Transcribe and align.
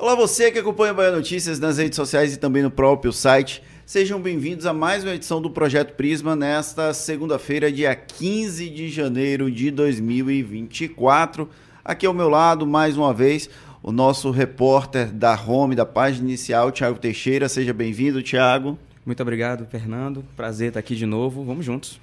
Olá 0.00 0.14
você 0.14 0.50
que 0.50 0.58
acompanha 0.58 0.94
o 0.94 0.96
Bahia 0.96 1.10
Notícias 1.10 1.60
nas 1.60 1.76
redes 1.76 1.94
sociais 1.94 2.32
e 2.32 2.38
também 2.38 2.62
no 2.62 2.70
próprio 2.70 3.12
site. 3.12 3.62
Sejam 3.84 4.18
bem-vindos 4.18 4.64
a 4.64 4.72
mais 4.72 5.04
uma 5.04 5.14
edição 5.14 5.42
do 5.42 5.50
Projeto 5.50 5.92
Prisma 5.92 6.34
nesta 6.34 6.94
segunda-feira, 6.94 7.70
dia 7.70 7.94
15 7.94 8.70
de 8.70 8.88
janeiro 8.88 9.50
de 9.50 9.70
2024. 9.70 11.46
Aqui 11.84 12.06
ao 12.06 12.14
meu 12.14 12.30
lado, 12.30 12.66
mais 12.66 12.96
uma 12.96 13.12
vez, 13.12 13.50
o 13.82 13.92
nosso 13.92 14.30
repórter 14.30 15.12
da 15.12 15.38
Home, 15.38 15.76
da 15.76 15.84
página 15.84 16.26
inicial, 16.26 16.72
Tiago 16.72 16.98
Teixeira. 16.98 17.46
Seja 17.46 17.74
bem-vindo, 17.74 18.22
Tiago. 18.22 18.78
Muito 19.04 19.20
obrigado, 19.20 19.66
Fernando. 19.66 20.24
Prazer 20.34 20.68
estar 20.68 20.80
aqui 20.80 20.96
de 20.96 21.04
novo. 21.04 21.44
Vamos 21.44 21.66
juntos. 21.66 22.00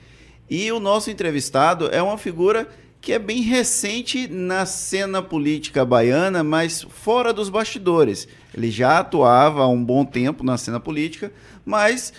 E 0.48 0.72
o 0.72 0.80
nosso 0.80 1.10
entrevistado 1.10 1.90
é 1.92 2.02
uma 2.02 2.20
figura 2.20 2.68
que 3.08 3.14
é 3.14 3.20
bem 3.20 3.42
recente 3.42 4.28
na 4.28 4.66
cena 4.66 5.22
política 5.22 5.86
baiana, 5.86 6.44
mas 6.44 6.82
fora 6.82 7.32
dos 7.32 7.48
bastidores. 7.48 8.28
Ele 8.54 8.70
já 8.70 9.00
atuava 9.00 9.62
há 9.62 9.68
um 9.70 9.82
bom 9.82 10.04
tempo 10.04 10.44
na 10.44 10.58
cena 10.58 10.78
política, 10.78 11.32
mas 11.64 12.12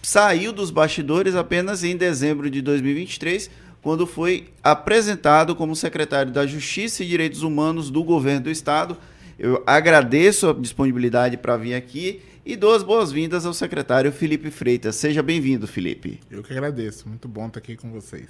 saiu 0.00 0.52
dos 0.52 0.70
bastidores 0.70 1.34
apenas 1.34 1.82
em 1.82 1.96
dezembro 1.96 2.48
de 2.48 2.62
2023, 2.62 3.50
quando 3.82 4.06
foi 4.06 4.50
apresentado 4.62 5.56
como 5.56 5.74
secretário 5.74 6.30
da 6.30 6.46
Justiça 6.46 7.02
e 7.02 7.08
Direitos 7.08 7.42
Humanos 7.42 7.90
do 7.90 8.04
governo 8.04 8.42
do 8.42 8.50
estado. 8.50 8.96
Eu 9.36 9.64
agradeço 9.66 10.50
a 10.50 10.52
disponibilidade 10.52 11.36
para 11.36 11.56
vir 11.56 11.74
aqui 11.74 12.22
e 12.46 12.54
dou 12.54 12.76
as 12.76 12.84
boas-vindas 12.84 13.44
ao 13.44 13.52
secretário 13.52 14.12
Felipe 14.12 14.52
Freitas. 14.52 14.94
Seja 14.94 15.20
bem-vindo, 15.20 15.66
Felipe. 15.66 16.20
Eu 16.30 16.44
que 16.44 16.52
agradeço. 16.52 17.08
Muito 17.08 17.26
bom 17.26 17.48
estar 17.48 17.58
aqui 17.58 17.76
com 17.76 17.90
vocês. 17.90 18.28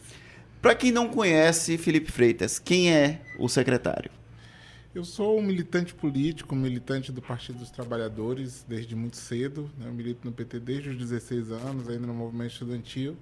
Para 0.60 0.74
quem 0.74 0.90
não 0.90 1.08
conhece 1.08 1.78
Felipe 1.78 2.10
Freitas, 2.10 2.58
quem 2.58 2.92
é 2.92 3.20
o 3.38 3.48
secretário? 3.48 4.10
Eu 4.92 5.04
sou 5.04 5.38
um 5.38 5.42
militante 5.42 5.94
político, 5.94 6.56
militante 6.56 7.12
do 7.12 7.22
Partido 7.22 7.60
dos 7.60 7.70
Trabalhadores 7.70 8.64
desde 8.68 8.96
muito 8.96 9.16
cedo. 9.16 9.70
Né? 9.78 9.86
Eu 9.86 9.92
milito 9.92 10.26
no 10.26 10.32
PT 10.32 10.58
desde 10.58 10.88
os 10.90 10.96
16 10.96 11.52
anos, 11.52 11.88
ainda 11.88 12.08
no 12.08 12.14
movimento 12.14 12.50
estudantil. 12.50 13.16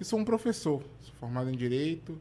E 0.00 0.04
sou 0.04 0.18
um 0.18 0.24
professor, 0.24 0.82
sou 1.00 1.14
formado 1.20 1.50
em 1.50 1.56
Direito, 1.56 2.18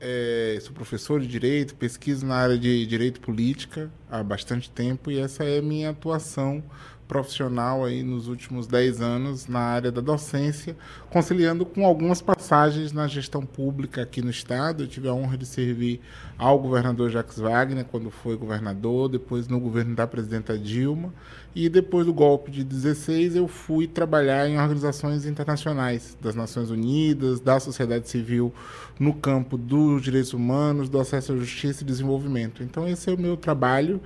é, 0.00 0.58
sou 0.62 0.72
professor 0.72 1.20
de 1.20 1.26
Direito, 1.26 1.74
pesquiso 1.74 2.24
na 2.24 2.36
área 2.36 2.58
de 2.58 2.86
Direito 2.86 3.20
Política 3.20 3.90
há 4.10 4.22
bastante 4.22 4.70
tempo 4.70 5.10
e 5.10 5.18
essa 5.18 5.44
é 5.44 5.58
a 5.58 5.62
minha 5.62 5.90
atuação 5.90 6.64
profissional 7.10 7.84
aí 7.84 8.04
nos 8.04 8.28
últimos 8.28 8.68
10 8.68 9.00
anos 9.00 9.48
na 9.48 9.58
área 9.58 9.90
da 9.90 10.00
docência, 10.00 10.76
conciliando 11.10 11.66
com 11.66 11.84
algumas 11.84 12.22
passagens 12.22 12.92
na 12.92 13.08
gestão 13.08 13.44
pública 13.44 14.02
aqui 14.02 14.22
no 14.22 14.30
estado. 14.30 14.84
Eu 14.84 14.86
tive 14.86 15.08
a 15.08 15.12
honra 15.12 15.36
de 15.36 15.44
servir 15.44 16.00
ao 16.38 16.56
governador 16.56 17.10
Jacques 17.10 17.40
Wagner 17.40 17.84
quando 17.84 18.12
foi 18.12 18.36
governador, 18.36 19.08
depois 19.08 19.48
no 19.48 19.58
governo 19.58 19.96
da 19.96 20.06
presidenta 20.06 20.56
Dilma, 20.56 21.12
e 21.52 21.68
depois 21.68 22.06
do 22.06 22.14
golpe 22.14 22.48
de 22.52 22.62
16 22.62 23.34
eu 23.34 23.48
fui 23.48 23.88
trabalhar 23.88 24.48
em 24.48 24.56
organizações 24.56 25.26
internacionais 25.26 26.16
das 26.22 26.36
Nações 26.36 26.70
Unidas, 26.70 27.40
da 27.40 27.58
sociedade 27.58 28.08
civil 28.08 28.54
no 29.00 29.12
campo 29.12 29.58
dos 29.58 30.00
direitos 30.00 30.32
humanos, 30.32 30.88
do 30.88 31.00
acesso 31.00 31.32
à 31.32 31.36
justiça 31.36 31.82
e 31.82 31.86
desenvolvimento. 31.86 32.62
Então 32.62 32.86
esse 32.86 33.10
é 33.10 33.12
o 33.12 33.18
meu 33.18 33.36
trabalho 33.36 34.00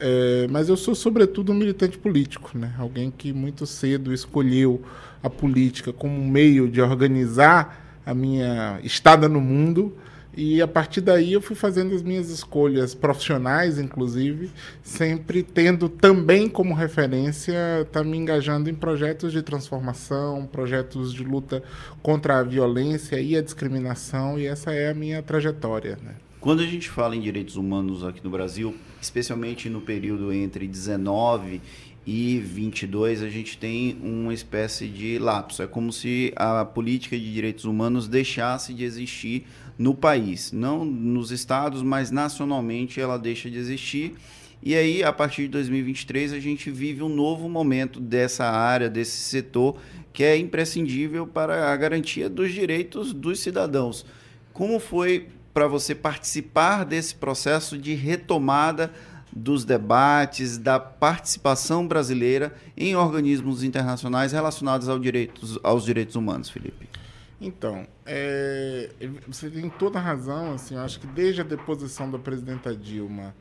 é, 0.00 0.46
mas 0.48 0.68
eu 0.68 0.76
sou, 0.76 0.94
sobretudo, 0.94 1.52
um 1.52 1.54
militante 1.54 1.98
político, 1.98 2.56
né? 2.56 2.74
alguém 2.78 3.10
que 3.10 3.32
muito 3.32 3.66
cedo 3.66 4.12
escolheu 4.12 4.82
a 5.22 5.28
política 5.28 5.92
como 5.92 6.24
meio 6.24 6.68
de 6.68 6.80
organizar 6.80 8.00
a 8.06 8.14
minha 8.14 8.80
estada 8.82 9.28
no 9.28 9.40
mundo. 9.40 9.96
E 10.36 10.62
a 10.62 10.68
partir 10.68 11.00
daí 11.00 11.32
eu 11.32 11.42
fui 11.42 11.56
fazendo 11.56 11.92
as 11.96 12.02
minhas 12.02 12.30
escolhas 12.30 12.94
profissionais, 12.94 13.76
inclusive, 13.76 14.52
sempre 14.84 15.42
tendo 15.42 15.88
também 15.88 16.48
como 16.48 16.74
referência 16.74 17.80
estar 17.80 18.00
tá 18.00 18.04
me 18.04 18.16
engajando 18.16 18.70
em 18.70 18.74
projetos 18.74 19.32
de 19.32 19.42
transformação, 19.42 20.46
projetos 20.46 21.12
de 21.12 21.24
luta 21.24 21.60
contra 22.00 22.38
a 22.38 22.42
violência 22.44 23.20
e 23.20 23.36
a 23.36 23.42
discriminação, 23.42 24.38
e 24.38 24.46
essa 24.46 24.72
é 24.72 24.90
a 24.90 24.94
minha 24.94 25.20
trajetória. 25.24 25.98
Né? 26.04 26.14
Quando 26.40 26.62
a 26.62 26.66
gente 26.66 26.88
fala 26.88 27.16
em 27.16 27.20
direitos 27.20 27.56
humanos 27.56 28.04
aqui 28.04 28.22
no 28.22 28.30
Brasil, 28.30 28.76
especialmente 29.00 29.68
no 29.68 29.80
período 29.80 30.32
entre 30.32 30.66
19 30.66 31.60
e 32.06 32.38
22, 32.38 33.22
a 33.22 33.28
gente 33.28 33.58
tem 33.58 33.98
uma 34.02 34.32
espécie 34.32 34.88
de 34.88 35.18
lapso. 35.18 35.62
É 35.62 35.66
como 35.66 35.92
se 35.92 36.32
a 36.36 36.64
política 36.64 37.18
de 37.18 37.32
direitos 37.32 37.66
humanos 37.66 38.08
deixasse 38.08 38.72
de 38.72 38.82
existir 38.82 39.44
no 39.76 39.94
país. 39.94 40.50
Não 40.50 40.84
nos 40.86 41.30
estados, 41.30 41.82
mas 41.82 42.10
nacionalmente 42.10 42.98
ela 42.98 43.18
deixa 43.18 43.50
de 43.50 43.58
existir. 43.58 44.14
E 44.62 44.74
aí, 44.74 45.04
a 45.04 45.12
partir 45.12 45.42
de 45.42 45.48
2023, 45.48 46.32
a 46.32 46.40
gente 46.40 46.70
vive 46.70 47.02
um 47.02 47.08
novo 47.08 47.48
momento 47.48 48.00
dessa 48.00 48.44
área, 48.46 48.88
desse 48.88 49.18
setor, 49.18 49.76
que 50.12 50.24
é 50.24 50.36
imprescindível 50.36 51.26
para 51.26 51.72
a 51.72 51.76
garantia 51.76 52.28
dos 52.28 52.52
direitos 52.52 53.12
dos 53.12 53.38
cidadãos. 53.38 54.04
Como 54.52 54.80
foi 54.80 55.28
para 55.58 55.66
você 55.66 55.92
participar 55.92 56.84
desse 56.84 57.16
processo 57.16 57.76
de 57.76 57.92
retomada 57.92 58.92
dos 59.32 59.64
debates, 59.64 60.56
da 60.56 60.78
participação 60.78 61.84
brasileira 61.84 62.54
em 62.76 62.94
organismos 62.94 63.64
internacionais 63.64 64.30
relacionados 64.30 64.88
ao 64.88 65.00
direitos, 65.00 65.58
aos 65.64 65.84
direitos 65.84 66.14
humanos, 66.14 66.48
Felipe? 66.48 66.88
Então, 67.40 67.88
é, 68.06 68.88
você 69.26 69.50
tem 69.50 69.68
toda 69.68 69.98
a 69.98 70.00
razão. 70.00 70.52
Assim, 70.52 70.76
eu 70.76 70.80
acho 70.80 71.00
que 71.00 71.08
desde 71.08 71.40
a 71.40 71.44
deposição 71.44 72.08
da 72.08 72.20
presidenta 72.20 72.72
Dilma 72.72 73.34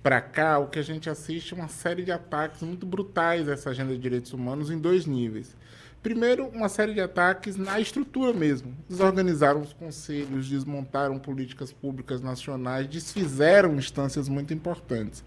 para 0.00 0.20
cá, 0.20 0.60
o 0.60 0.68
que 0.68 0.78
a 0.78 0.82
gente 0.82 1.10
assiste 1.10 1.54
é 1.54 1.56
uma 1.56 1.66
série 1.66 2.04
de 2.04 2.12
ataques 2.12 2.62
muito 2.62 2.86
brutais 2.86 3.48
a 3.48 3.52
essa 3.54 3.70
agenda 3.70 3.94
de 3.94 3.98
direitos 3.98 4.32
humanos 4.32 4.70
em 4.70 4.78
dois 4.78 5.06
níveis. 5.06 5.56
Primeiro, 6.04 6.48
uma 6.48 6.68
série 6.68 6.92
de 6.92 7.00
ataques 7.00 7.56
na 7.56 7.80
estrutura 7.80 8.30
mesmo. 8.34 8.76
Desorganizaram 8.86 9.62
os 9.62 9.72
conselhos, 9.72 10.50
desmontaram 10.50 11.18
políticas 11.18 11.72
públicas 11.72 12.20
nacionais, 12.20 12.86
desfizeram 12.86 13.74
instâncias 13.76 14.28
muito 14.28 14.52
importantes. 14.52 15.24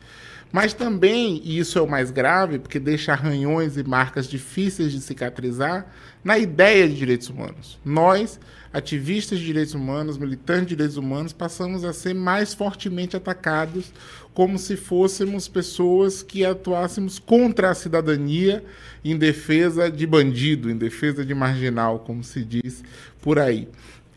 Mas 0.52 0.76
também, 0.76 1.42
e 1.44 1.58
isso 1.58 1.80
é 1.80 1.82
o 1.82 1.90
mais 1.90 2.12
grave, 2.12 2.60
porque 2.60 2.80
deixa 2.80 3.12
arranhões 3.12 3.76
e 3.76 3.84
marcas 3.84 4.28
difíceis 4.28 4.92
de 4.92 5.02
cicatrizar, 5.02 5.88
na 6.24 6.38
ideia 6.38 6.88
de 6.88 6.96
direitos 6.96 7.28
humanos. 7.28 7.80
Nós, 7.84 8.40
ativistas 8.72 9.40
de 9.40 9.46
direitos 9.46 9.74
humanos, 9.74 10.16
militantes 10.16 10.68
de 10.68 10.76
direitos 10.76 10.98
humanos, 10.98 11.34
passamos 11.34 11.84
a 11.84 11.92
ser 11.92 12.14
mais 12.14 12.54
fortemente 12.54 13.18
atacados 13.18 13.92
como 14.38 14.60
se 14.60 14.78
fôssemos 14.78 15.48
pessoas 15.48 16.22
que 16.22 16.46
atuássemos 16.46 17.18
contra 17.18 17.72
a 17.72 17.74
cidadania 17.74 18.64
em 19.04 19.18
defesa 19.18 19.90
de 19.90 20.06
bandido, 20.06 20.70
em 20.70 20.78
defesa 20.78 21.26
de 21.26 21.34
marginal, 21.34 22.02
como 22.02 22.24
se 22.24 22.46
diz 22.46 22.84
por 23.20 23.40
aí. 23.40 23.68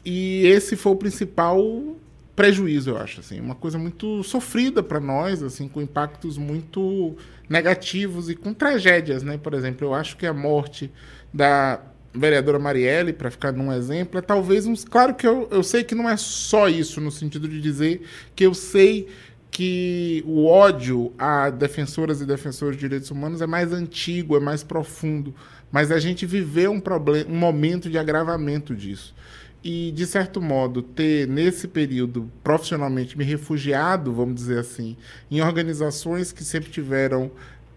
E 0.04 0.46
esse 0.46 0.76
foi 0.76 0.92
o 0.92 0.96
principal 0.96 1.96
prejuízo, 2.36 2.90
eu 2.90 2.98
acho, 2.98 3.20
assim, 3.20 3.40
uma 3.40 3.54
coisa 3.54 3.78
muito 3.78 4.22
sofrida 4.22 4.82
para 4.82 5.00
nós, 5.00 5.42
assim, 5.42 5.66
com 5.66 5.80
impactos 5.80 6.36
muito 6.36 7.16
negativos 7.48 8.28
e 8.28 8.34
com 8.34 8.52
tragédias, 8.52 9.22
né? 9.22 9.38
Por 9.38 9.54
exemplo, 9.54 9.86
eu 9.86 9.94
acho 9.94 10.18
que 10.18 10.26
a 10.26 10.34
morte 10.34 10.92
da 11.32 11.80
vereadora 12.12 12.58
Marielle, 12.58 13.12
para 13.12 13.30
ficar 13.30 13.52
num 13.52 13.72
exemplo, 13.72 14.18
é 14.18 14.22
talvez 14.22 14.66
uns. 14.66 14.84
Claro 14.84 15.14
que 15.14 15.26
eu, 15.26 15.48
eu 15.50 15.62
sei 15.62 15.84
que 15.84 15.94
não 15.94 16.08
é 16.08 16.16
só 16.16 16.68
isso, 16.68 17.00
no 17.00 17.10
sentido 17.10 17.48
de 17.48 17.60
dizer 17.60 18.02
que 18.34 18.44
eu 18.44 18.52
sei 18.52 19.08
que 19.50 20.22
o 20.26 20.46
ódio 20.46 21.12
a 21.18 21.50
defensoras 21.50 22.20
e 22.20 22.26
defensores 22.26 22.76
de 22.76 22.80
direitos 22.80 23.10
humanos 23.10 23.42
é 23.42 23.46
mais 23.46 23.72
antigo, 23.72 24.36
é 24.36 24.40
mais 24.40 24.62
profundo, 24.62 25.34
mas 25.72 25.90
a 25.90 25.98
gente 25.98 26.24
viveu 26.24 26.72
um, 26.72 26.82
um 27.28 27.36
momento 27.36 27.90
de 27.90 27.98
agravamento 27.98 28.74
disso. 28.74 29.14
E, 29.62 29.92
de 29.92 30.06
certo 30.06 30.40
modo, 30.40 30.80
ter, 30.80 31.28
nesse 31.28 31.68
período, 31.68 32.30
profissionalmente 32.42 33.18
me 33.18 33.24
refugiado, 33.24 34.12
vamos 34.12 34.34
dizer 34.36 34.58
assim, 34.58 34.96
em 35.30 35.42
organizações 35.42 36.32
que 36.32 36.42
sempre 36.42 36.70
tiveram 36.70 37.30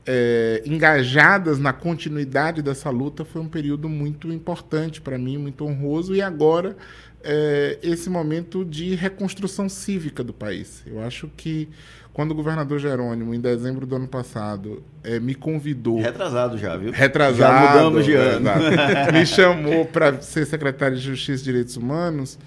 é, 0.06 0.62
engajadas 0.66 1.60
na 1.60 1.74
continuidade 1.74 2.62
dessa 2.62 2.90
luta, 2.90 3.26
foi 3.26 3.42
um 3.42 3.50
período 3.50 3.90
muito 3.90 4.32
importante 4.32 5.02
para 5.02 5.18
mim, 5.18 5.38
muito 5.38 5.66
honroso, 5.66 6.16
e 6.16 6.22
agora 6.22 6.78
é, 7.24 7.80
esse 7.82 8.10
momento 8.10 8.66
de 8.66 8.96
reconstrução 8.96 9.70
cívica 9.70 10.24
do 10.24 10.34
país. 10.34 10.84
Eu 10.86 11.02
acho 11.02 11.30
que 11.38 11.70
quando 12.12 12.32
o 12.32 12.36
governador 12.36 12.80
Jerônimo, 12.80 13.34
em 13.34 13.40
dezembro 13.40 13.88
do 13.88 13.96
ano 13.96 14.08
passado, 14.08 14.84
é, 15.04 15.20
me 15.20 15.34
convidou. 15.34 16.00
Retrasado 16.00 16.58
já, 16.58 16.78
viu? 16.78 16.92
Retrasado. 16.92 17.38
Já 17.38 17.74
mudamos 17.74 18.06
de 18.06 18.14
ano. 18.14 18.50
É, 18.50 19.12
me 19.14 19.26
chamou 19.26 19.86
para 19.86 20.22
ser 20.22 20.46
secretário 20.46 20.96
de 20.96 21.02
Justiça 21.02 21.42
e 21.42 21.46
Direitos 21.46 21.76
Humanos. 21.76 22.38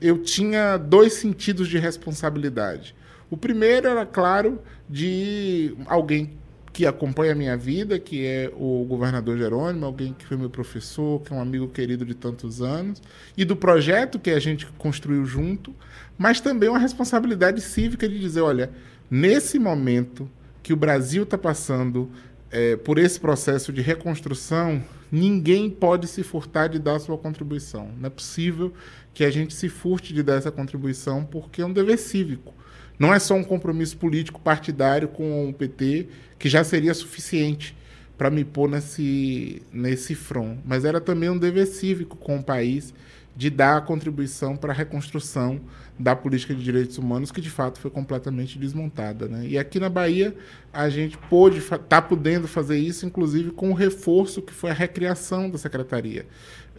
Eu 0.00 0.18
tinha 0.18 0.76
dois 0.76 1.12
sentidos 1.12 1.68
de 1.68 1.78
responsabilidade. 1.78 2.96
O 3.30 3.36
primeiro 3.36 3.86
era, 3.86 4.04
claro, 4.04 4.60
de 4.88 5.74
alguém 5.86 6.32
que 6.72 6.86
acompanha 6.86 7.32
a 7.32 7.34
minha 7.34 7.56
vida, 7.56 7.98
que 7.98 8.24
é 8.24 8.50
o 8.56 8.84
governador 8.88 9.36
Jerônimo, 9.36 9.84
alguém 9.84 10.14
que 10.14 10.24
foi 10.24 10.36
meu 10.36 10.48
professor, 10.48 11.20
que 11.20 11.32
é 11.32 11.36
um 11.36 11.40
amigo 11.40 11.68
querido 11.68 12.04
de 12.04 12.14
tantos 12.14 12.62
anos, 12.62 13.02
e 13.36 13.44
do 13.44 13.54
projeto 13.54 14.18
que 14.18 14.30
a 14.30 14.40
gente 14.40 14.66
construiu 14.78 15.24
junto, 15.26 15.74
mas 16.16 16.40
também 16.40 16.68
uma 16.68 16.78
responsabilidade 16.78 17.60
cívica 17.60 18.08
de 18.08 18.18
dizer, 18.18 18.40
olha, 18.40 18.70
nesse 19.10 19.58
momento 19.58 20.30
que 20.62 20.72
o 20.72 20.76
Brasil 20.76 21.24
está 21.24 21.36
passando 21.36 22.10
é, 22.50 22.76
por 22.76 22.98
esse 22.98 23.20
processo 23.20 23.72
de 23.72 23.82
reconstrução, 23.82 24.82
ninguém 25.10 25.68
pode 25.68 26.06
se 26.06 26.22
furtar 26.22 26.68
de 26.68 26.78
dar 26.78 26.98
sua 27.00 27.18
contribuição. 27.18 27.90
Não 27.98 28.06
é 28.06 28.10
possível 28.10 28.72
que 29.12 29.24
a 29.24 29.30
gente 29.30 29.52
se 29.52 29.68
furte 29.68 30.14
de 30.14 30.22
dar 30.22 30.36
essa 30.36 30.50
contribuição 30.50 31.24
porque 31.24 31.60
é 31.60 31.66
um 31.66 31.72
dever 31.72 31.98
cívico. 31.98 32.54
Não 33.02 33.12
é 33.12 33.18
só 33.18 33.34
um 33.34 33.42
compromisso 33.42 33.96
político 33.96 34.40
partidário 34.40 35.08
com 35.08 35.48
o 35.48 35.52
PT, 35.52 36.06
que 36.38 36.48
já 36.48 36.62
seria 36.62 36.94
suficiente 36.94 37.76
para 38.16 38.30
me 38.30 38.44
pôr 38.44 38.70
nesse, 38.70 39.60
nesse 39.72 40.14
front, 40.14 40.58
mas 40.64 40.84
era 40.84 41.00
também 41.00 41.28
um 41.28 41.36
dever 41.36 41.66
cívico 41.66 42.16
com 42.16 42.36
o 42.36 42.44
país 42.44 42.94
de 43.34 43.50
dar 43.50 43.78
a 43.78 43.80
contribuição 43.80 44.56
para 44.56 44.72
a 44.72 44.76
reconstrução 44.76 45.60
da 45.98 46.14
política 46.14 46.54
de 46.54 46.62
direitos 46.62 46.96
humanos, 46.96 47.32
que 47.32 47.40
de 47.40 47.50
fato 47.50 47.80
foi 47.80 47.90
completamente 47.90 48.56
desmontada. 48.56 49.26
Né? 49.26 49.46
E 49.48 49.58
aqui 49.58 49.80
na 49.80 49.88
Bahia, 49.88 50.32
a 50.72 50.88
gente 50.88 51.18
está 51.60 52.00
podendo 52.00 52.46
fazer 52.46 52.78
isso, 52.78 53.04
inclusive 53.04 53.50
com 53.50 53.70
o 53.72 53.74
reforço 53.74 54.40
que 54.40 54.52
foi 54.52 54.70
a 54.70 54.74
recriação 54.74 55.50
da 55.50 55.58
secretaria. 55.58 56.24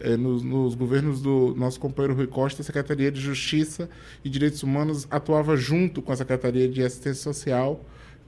É, 0.00 0.16
nos, 0.16 0.42
nos, 0.42 0.74
governos 0.74 1.20
do 1.20 1.54
nosso 1.56 1.78
companheiro 1.78 2.14
Rui 2.14 2.26
Costa, 2.26 2.62
a 2.62 2.64
Secretaria 2.64 3.12
de 3.12 3.20
Justiça 3.20 3.88
e 4.24 4.28
Direitos 4.28 4.62
Humanos 4.62 5.06
atuava 5.10 5.56
junto 5.56 6.02
com 6.02 6.10
a 6.12 6.16
Secretaria 6.16 6.68
de 6.68 6.82
Assistência 6.82 7.22
Social. 7.22 7.80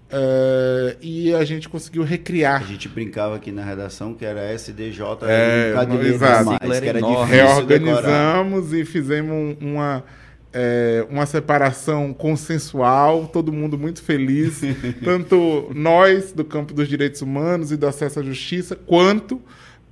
Uh, 0.07 0.97
e 1.01 1.35
a 1.35 1.45
gente 1.45 1.69
conseguiu 1.69 2.05
recriar. 2.05 2.63
A 2.63 2.67
gente 2.67 2.89
brincava 2.89 3.35
aqui 3.35 3.51
na 3.51 3.65
redação 3.65 4.15
que 4.15 4.25
era 4.25 4.53
SDJ, 4.53 5.03
é, 5.23 5.75
um 5.77 6.03
exato. 6.03 6.45
Mais, 6.45 6.81
que 6.81 6.89
era 6.89 7.01
Reorganizamos 7.25 8.73
e 8.73 8.85
fizemos 8.85 9.57
uma, 9.61 10.05
é, 10.53 11.05
uma 11.11 11.27
separação 11.27 12.15
consensual, 12.15 13.27
todo 13.27 13.53
mundo 13.53 13.77
muito 13.77 14.01
feliz, 14.01 14.61
tanto 15.03 15.73
nós 15.75 16.31
do 16.31 16.45
campo 16.45 16.73
dos 16.73 16.89
direitos 16.89 17.21
humanos 17.21 17.73
e 17.73 17.77
do 17.77 17.89
acesso 17.89 18.21
à 18.21 18.23
justiça, 18.23 18.77
quanto 18.77 19.43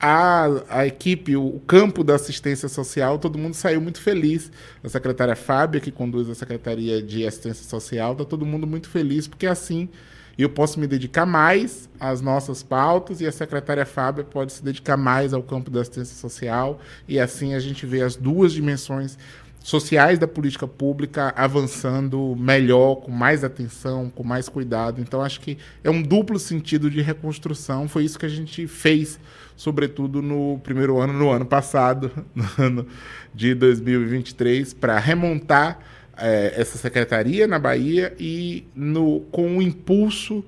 a, 0.07 0.47
a 0.69 0.87
equipe, 0.87 1.35
o, 1.35 1.59
campo 1.67 2.05
da 2.05 2.17
assistência 2.17 2.69
social, 2.69 3.19
todo 3.19 3.39
mundo 3.39 3.55
saiu 3.55 3.81
muito 3.81 4.03
feliz. 4.03 4.53
A 4.83 4.89
secretária 4.91 5.35
Fábia, 5.35 5.81
que 5.81 5.91
conduz 5.91 6.29
a 6.29 6.35
Secretaria 6.35 7.03
de 7.03 7.27
Assistência 7.27 7.65
Social, 7.65 8.13
está 8.13 8.23
todo 8.23 8.45
mundo 8.45 8.67
muito 8.67 8.91
feliz, 8.91 9.27
porque 9.27 9.47
assim 9.47 9.89
eu 10.37 10.51
posso 10.51 10.79
me 10.79 10.87
dedicar 10.87 11.25
mais 11.25 11.89
às 11.99 12.21
nossas 12.21 12.63
pautas 12.63 13.23
e 13.23 13.27
a 13.27 13.33
secretária 13.33 13.87
Fábia 13.87 14.25
pode 14.25 14.53
se 14.53 14.63
dedicar 14.63 14.97
mais 14.97 15.33
ao 15.33 15.43
campo 15.43 15.71
da 15.71 15.81
assistência 15.81 16.17
social, 16.17 16.81
e 17.09 17.19
assim 17.19 17.55
a 17.55 17.59
gente 17.59 17.87
vê 17.87 18.03
as 18.03 18.15
duas 18.15 18.53
dimensões 18.53 19.17
sociais 19.65 20.19
da 20.19 20.29
política 20.29 20.69
pública 20.69 21.33
avançando 21.35 22.37
melhor, 22.37 22.97
com 22.97 23.11
mais 23.11 23.43
atenção, 23.43 24.11
com 24.11 24.23
mais 24.23 24.47
cuidado. 24.47 25.01
Então, 25.01 25.23
acho 25.23 25.41
que 25.41 25.57
é 25.83 25.89
um 25.89 26.03
duplo 26.03 26.39
sentido 26.39 26.91
de 26.91 27.01
reconstrução. 27.01 27.89
Foi 27.89 28.05
isso 28.05 28.19
que 28.19 28.27
a 28.27 28.29
gente 28.29 28.67
fez, 28.67 29.19
sobretudo 29.57 30.21
no 30.21 30.59
primeiro 30.63 30.99
ano, 30.99 31.13
no 31.13 31.31
ano 31.31 31.47
passado, 31.47 32.11
no 32.35 32.45
ano 32.59 32.87
de 33.35 33.55
2023, 33.55 34.75
para 34.75 34.99
remontar 34.99 35.79
é, 36.17 36.55
essa 36.57 36.79
secretaria 36.79 37.47
na 37.47 37.59
Bahia 37.59 38.15
e 38.19 38.67
no, 38.75 39.21
com 39.31 39.59
o 39.59 39.63
impulso 39.63 40.45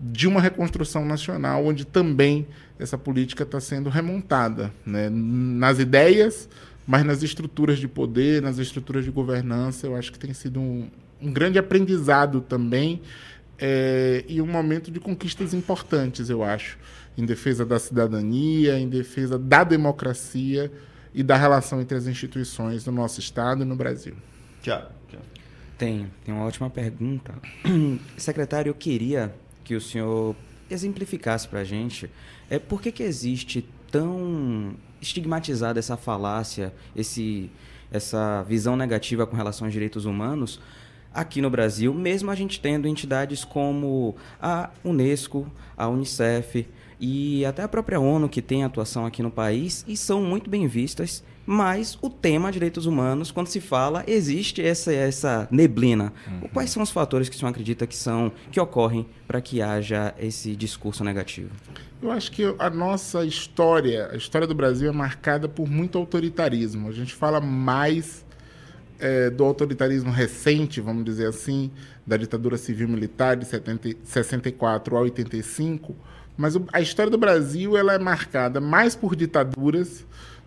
de 0.00 0.26
uma 0.26 0.40
reconstrução 0.40 1.04
nacional, 1.04 1.64
onde 1.64 1.84
também 1.84 2.46
essa 2.78 2.98
política 2.98 3.44
está 3.44 3.60
sendo 3.60 3.88
remontada 3.88 4.72
né? 4.84 5.08
nas 5.10 5.78
ideias 5.78 6.48
mas 6.86 7.04
nas 7.04 7.22
estruturas 7.22 7.78
de 7.78 7.88
poder, 7.88 8.42
nas 8.42 8.58
estruturas 8.58 9.04
de 9.04 9.10
governança, 9.10 9.86
eu 9.86 9.96
acho 9.96 10.12
que 10.12 10.18
tem 10.18 10.34
sido 10.34 10.60
um, 10.60 10.88
um 11.20 11.32
grande 11.32 11.58
aprendizado 11.58 12.40
também 12.40 13.00
é, 13.58 14.24
e 14.28 14.40
um 14.40 14.46
momento 14.46 14.90
de 14.90 15.00
conquistas 15.00 15.54
importantes, 15.54 16.28
eu 16.28 16.42
acho, 16.42 16.78
em 17.16 17.24
defesa 17.24 17.64
da 17.64 17.78
cidadania, 17.78 18.78
em 18.78 18.88
defesa 18.88 19.38
da 19.38 19.64
democracia 19.64 20.70
e 21.12 21.22
da 21.22 21.36
relação 21.36 21.80
entre 21.80 21.96
as 21.96 22.06
instituições 22.06 22.84
no 22.86 22.92
nosso 22.92 23.20
Estado 23.20 23.62
e 23.62 23.64
no 23.66 23.76
Brasil. 23.76 24.14
Tchau. 24.62 24.90
Tem, 25.76 26.10
tem 26.24 26.32
uma 26.34 26.44
ótima 26.44 26.70
pergunta. 26.70 27.34
Secretário, 28.16 28.70
eu 28.70 28.74
queria 28.74 29.34
que 29.64 29.74
o 29.74 29.80
senhor 29.80 30.36
exemplificasse 30.70 31.48
para 31.48 31.60
a 31.60 31.64
gente 31.64 32.10
é, 32.48 32.58
por 32.58 32.80
que, 32.80 32.92
que 32.92 33.02
existe 33.02 33.68
tão 33.90 34.74
estigmatizada 35.00 35.78
essa 35.78 35.96
falácia, 35.96 36.72
esse, 36.94 37.50
essa 37.90 38.42
visão 38.44 38.76
negativa 38.76 39.26
com 39.26 39.36
relação 39.36 39.66
aos 39.66 39.72
direitos 39.72 40.04
humanos 40.04 40.60
aqui 41.12 41.40
no 41.40 41.48
Brasil, 41.48 41.94
mesmo 41.94 42.30
a 42.30 42.34
gente 42.34 42.60
tendo 42.60 42.88
entidades 42.88 43.44
como 43.44 44.16
a 44.40 44.70
Unesco, 44.82 45.50
a 45.76 45.88
Unicef 45.88 46.66
e 47.00 47.44
até 47.44 47.62
a 47.62 47.68
própria 47.68 48.00
ONU 48.00 48.28
que 48.28 48.42
tem 48.42 48.64
atuação 48.64 49.06
aqui 49.06 49.22
no 49.22 49.30
país 49.30 49.84
e 49.86 49.96
são 49.96 50.22
muito 50.22 50.48
bem 50.48 50.66
vistas 50.66 51.22
mas 51.46 51.98
o 52.00 52.08
tema 52.08 52.50
direitos 52.50 52.86
humanos, 52.86 53.30
quando 53.30 53.48
se 53.48 53.60
fala, 53.60 54.02
existe 54.06 54.62
essa, 54.62 54.92
essa 54.92 55.48
neblina. 55.50 56.12
Uhum. 56.26 56.48
Quais 56.52 56.70
são 56.70 56.82
os 56.82 56.90
fatores 56.90 57.28
que 57.28 57.36
o 57.36 57.38
senhor 57.38 57.50
acredita 57.50 57.86
que 57.86 57.96
são 57.96 58.32
que 58.50 58.58
ocorrem 58.58 59.06
para 59.26 59.40
que 59.40 59.60
haja 59.60 60.14
esse 60.18 60.56
discurso 60.56 61.04
negativo? 61.04 61.50
Eu 62.02 62.10
acho 62.10 62.30
que 62.32 62.42
a 62.58 62.70
nossa 62.70 63.24
história, 63.24 64.10
a 64.12 64.16
história 64.16 64.46
do 64.46 64.54
Brasil 64.54 64.88
é 64.88 64.92
marcada 64.92 65.48
por 65.48 65.68
muito 65.68 65.98
autoritarismo. 65.98 66.88
A 66.88 66.92
gente 66.92 67.14
fala 67.14 67.40
mais 67.40 68.24
é, 68.98 69.30
do 69.30 69.44
autoritarismo 69.44 70.10
recente, 70.10 70.80
vamos 70.80 71.04
dizer 71.04 71.28
assim, 71.28 71.70
da 72.06 72.16
ditadura 72.16 72.56
civil-militar 72.56 73.36
de 73.36 73.44
70, 73.46 73.96
64 74.02 74.96
a 74.96 75.00
85, 75.00 75.94
mas 76.36 76.54
a 76.72 76.80
história 76.80 77.10
do 77.10 77.18
Brasil 77.18 77.76
ela 77.76 77.94
é 77.94 77.98
marcada 77.98 78.60
mais 78.60 78.96
por 78.96 79.14
ditaduras 79.14 80.04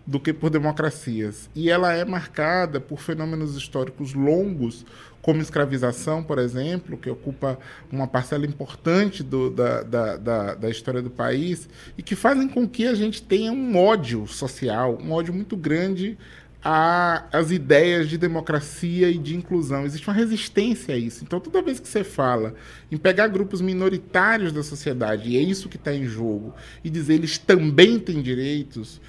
do 0.08 0.18
que 0.18 0.32
por 0.32 0.48
democracias. 0.48 1.50
E 1.54 1.68
ela 1.68 1.92
é 1.92 2.02
marcada 2.02 2.80
por 2.80 2.98
fenômenos 2.98 3.54
históricos 3.56 4.14
longos, 4.14 4.86
como 5.20 5.42
escravização, 5.42 6.22
por 6.22 6.38
exemplo, 6.38 6.96
que 6.96 7.10
ocupa 7.10 7.58
uma 7.92 8.06
parcela 8.06 8.46
importante 8.46 9.22
do, 9.22 9.50
da, 9.50 9.82
da, 9.82 10.16
da, 10.16 10.54
da, 10.54 10.70
história 10.70 11.02
do 11.02 11.10
país, 11.10 11.68
e 11.98 12.02
que 12.02 12.16
fazem 12.16 12.48
com 12.48 12.66
que 12.66 12.86
a 12.86 12.94
gente 12.94 13.20
tenha 13.22 13.52
um 13.52 13.76
ódio 13.76 14.26
social, 14.26 14.96
um 14.98 15.12
ódio 15.12 15.34
muito 15.34 15.54
grande 15.54 16.16
às 16.62 17.50
ideias 17.50 18.08
de 18.08 18.18
democracia 18.18 19.08
e 19.08 19.16
de 19.16 19.36
inclusão. 19.36 19.84
Existe 19.86 20.08
uma 20.08 20.14
resistência 20.14 20.94
a 20.94 20.98
isso. 20.98 21.24
Então, 21.24 21.40
toda 21.40 21.62
vez 21.62 21.78
que 21.80 21.88
você 21.88 22.02
fala 22.02 22.54
em 22.90 22.96
pegar 22.96 23.28
grupos 23.28 23.60
minoritários 23.60 24.52
da 24.52 24.62
sociedade, 24.62 25.30
e 25.30 25.36
é 25.36 25.40
isso 25.40 25.68
que 25.68 25.76
está 25.76 25.94
em 25.94 26.04
jogo, 26.04 26.54
e 26.82 26.90
dizer 26.90 27.14
eles 27.14 27.38
também 27.38 27.98
têm 27.98 28.20
direitos, 28.20 29.00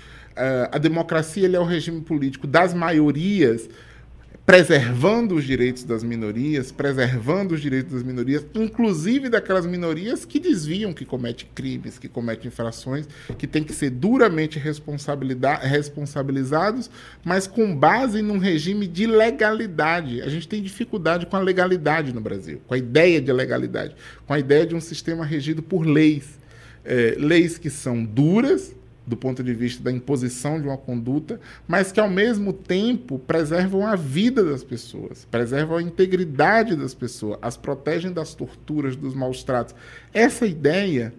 a 0.72 0.78
democracia 0.78 1.54
é 1.54 1.60
o 1.60 1.66
regime 1.66 2.02
político 2.02 2.48
das 2.48 2.74
maiorias, 2.74 3.70
preservando 4.50 5.36
os 5.36 5.44
direitos 5.44 5.84
das 5.84 6.04
minorias, 6.04 6.72
preservando 6.72 7.54
os 7.54 7.62
direitos 7.62 7.94
das 7.94 8.02
minorias, 8.02 8.44
inclusive 8.56 9.30
daquelas 9.30 9.68
minorias 9.68 10.26
que 10.26 10.40
desviam, 10.40 10.92
que 10.92 11.06
cometem 11.06 11.48
crimes, 11.54 12.00
que 12.00 12.08
cometem 12.08 12.48
infrações, 12.48 13.08
que 13.38 13.46
têm 13.46 13.64
que 13.64 13.72
ser 13.72 13.92
duramente 13.92 14.58
responsabilizados, 14.58 16.90
mas 17.24 17.46
com 17.46 17.76
base 17.76 18.24
num 18.24 18.40
regime 18.40 18.88
de 18.88 19.06
legalidade. 19.06 20.20
A 20.24 20.30
gente 20.30 20.48
tem 20.48 20.64
dificuldade 20.64 21.28
com 21.28 21.36
a 21.36 21.40
legalidade 21.40 22.12
no 22.12 22.20
Brasil, 22.20 22.60
com 22.66 22.74
a 22.74 22.78
ideia 22.80 23.22
de 23.22 23.32
legalidade, 23.32 23.96
com 24.26 24.34
a 24.34 24.40
ideia 24.40 24.66
de 24.66 24.74
um 24.74 24.82
sistema 24.82 25.24
regido 25.24 25.62
por 25.62 25.86
leis. 25.86 26.40
É, 26.84 27.16
leis 27.20 27.60
que 27.60 27.70
são 27.70 28.04
duras, 28.04 28.74
do 29.06 29.18
ponto 29.18 29.44
de 29.44 29.54
vista 29.54 29.84
da 29.84 29.92
imposição 29.92 30.62
de 30.62 30.68
uma 30.68 30.78
conduta, 30.78 31.40
mas 31.68 31.92
que 31.92 32.00
ao 32.00 32.10
mesmo 32.10 32.54
tempo 32.54 33.18
preservam 33.18 33.88
a 33.88 33.96
vida 33.96 34.44
das 34.44 34.64
pessoas, 34.64 35.26
preservam 35.32 35.78
a 35.78 35.82
integridade 35.82 36.76
das 36.76 36.94
pessoas, 36.94 37.40
as 37.42 37.58
protegem 37.58 38.12
das 38.12 38.36
torturas, 38.36 38.96
dos 38.96 39.16
maus 39.16 39.44
tratos. 39.44 39.74
Essa 40.14 40.46
ideia 40.46 41.14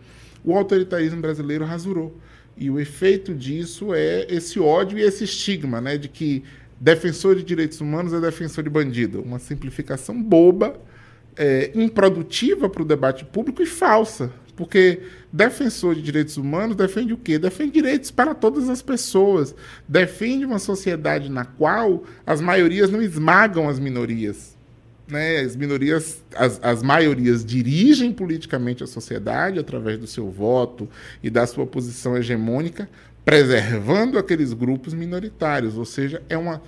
o 0.45 0.57
autoritarismo 0.57 1.21
brasileiro 1.21 1.65
rasurou. 1.65 2.17
E 2.57 2.71
o 2.71 2.79
efeito 2.79 3.35
disso 3.35 3.95
é 3.95 4.27
esse 4.29 4.59
ódio 4.59 4.99
e 4.99 5.03
esse 5.03 5.25
estigma, 5.25 5.81
né, 5.81 5.97
de 5.97 6.09
que 6.09 6.43
defensor 6.79 7.37
de 7.37 7.43
direitos 7.43 7.81
humanos 7.81 8.13
é 8.13 8.21
defensor 8.21 8.65
de 8.65 8.71
bandido. 8.71 9.23
Uma 9.23 9.39
simplificação 9.39 10.21
boba, 10.21 10.79
é, 11.37 11.71
improdutiva 11.75 12.69
para 12.69 12.83
o 12.83 12.85
debate 12.85 13.25
público 13.25 13.63
e 13.63 13.67
falsa. 13.67 14.33
Porque 14.61 15.00
defensor 15.33 15.95
de 15.95 16.02
direitos 16.02 16.37
humanos 16.37 16.76
defende 16.76 17.14
o 17.14 17.17
quê? 17.17 17.38
Defende 17.38 17.73
direitos 17.73 18.11
para 18.11 18.35
todas 18.35 18.69
as 18.69 18.83
pessoas. 18.83 19.55
Defende 19.88 20.45
uma 20.45 20.59
sociedade 20.59 21.31
na 21.31 21.47
qual 21.47 22.05
as 22.26 22.43
maiorias 22.43 22.90
não 22.90 23.00
esmagam 23.00 23.71
as 23.71 23.79
minorias. 23.79 24.55
Né? 25.09 25.38
As 25.40 25.57
minorias, 25.57 26.23
as, 26.37 26.61
as 26.62 26.83
maiorias 26.83 27.43
dirigem 27.43 28.12
politicamente 28.12 28.85
a 28.85 28.87
sociedade 28.87 29.59
através 29.59 29.99
do 29.99 30.07
seu 30.07 30.31
voto 30.31 30.87
e 31.23 31.31
da 31.31 31.47
sua 31.47 31.64
posição 31.64 32.14
hegemônica, 32.14 32.87
preservando 33.25 34.19
aqueles 34.19 34.52
grupos 34.52 34.93
minoritários. 34.93 35.79
Ou 35.79 35.87
seja, 35.87 36.23
é 36.29 36.37
uma. 36.37 36.61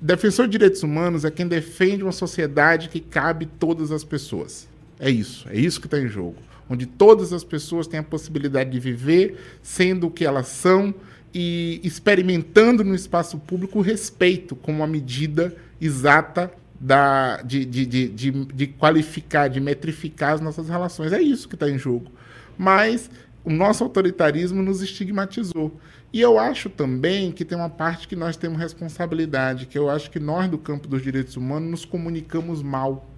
Defensor 0.00 0.46
de 0.46 0.52
direitos 0.52 0.82
humanos 0.82 1.26
é 1.26 1.30
quem 1.30 1.46
defende 1.46 2.02
uma 2.02 2.10
sociedade 2.10 2.88
que 2.88 3.00
cabe 3.00 3.44
todas 3.44 3.92
as 3.92 4.02
pessoas. 4.02 4.66
É 4.98 5.10
isso, 5.10 5.46
é 5.50 5.58
isso 5.58 5.78
que 5.78 5.86
está 5.86 6.00
em 6.00 6.08
jogo 6.08 6.36
onde 6.68 6.86
todas 6.86 7.32
as 7.32 7.44
pessoas 7.44 7.86
têm 7.86 8.00
a 8.00 8.02
possibilidade 8.02 8.70
de 8.70 8.80
viver 8.80 9.58
sendo 9.62 10.06
o 10.06 10.10
que 10.10 10.24
elas 10.24 10.46
são 10.46 10.94
e 11.34 11.80
experimentando 11.82 12.84
no 12.84 12.94
espaço 12.94 13.38
público 13.38 13.80
o 13.80 13.82
respeito 13.82 14.54
como 14.54 14.78
uma 14.78 14.86
medida 14.86 15.54
exata 15.80 16.52
da, 16.78 17.40
de, 17.42 17.64
de, 17.64 17.86
de, 17.86 18.08
de, 18.08 18.30
de 18.30 18.66
qualificar, 18.66 19.48
de 19.48 19.60
metrificar 19.60 20.34
as 20.34 20.40
nossas 20.40 20.68
relações. 20.68 21.12
É 21.12 21.20
isso 21.20 21.48
que 21.48 21.54
está 21.54 21.68
em 21.68 21.78
jogo. 21.78 22.10
Mas 22.56 23.10
o 23.44 23.50
nosso 23.50 23.84
autoritarismo 23.84 24.62
nos 24.62 24.80
estigmatizou. 24.80 25.78
E 26.12 26.20
eu 26.20 26.38
acho 26.38 26.70
também 26.70 27.32
que 27.32 27.44
tem 27.44 27.58
uma 27.58 27.68
parte 27.68 28.06
que 28.06 28.14
nós 28.14 28.36
temos 28.36 28.58
responsabilidade, 28.58 29.66
que 29.66 29.76
eu 29.76 29.90
acho 29.90 30.10
que 30.10 30.20
nós 30.20 30.48
do 30.48 30.56
campo 30.56 30.86
dos 30.86 31.02
direitos 31.02 31.36
humanos 31.36 31.68
nos 31.68 31.84
comunicamos 31.84 32.62
mal. 32.62 33.08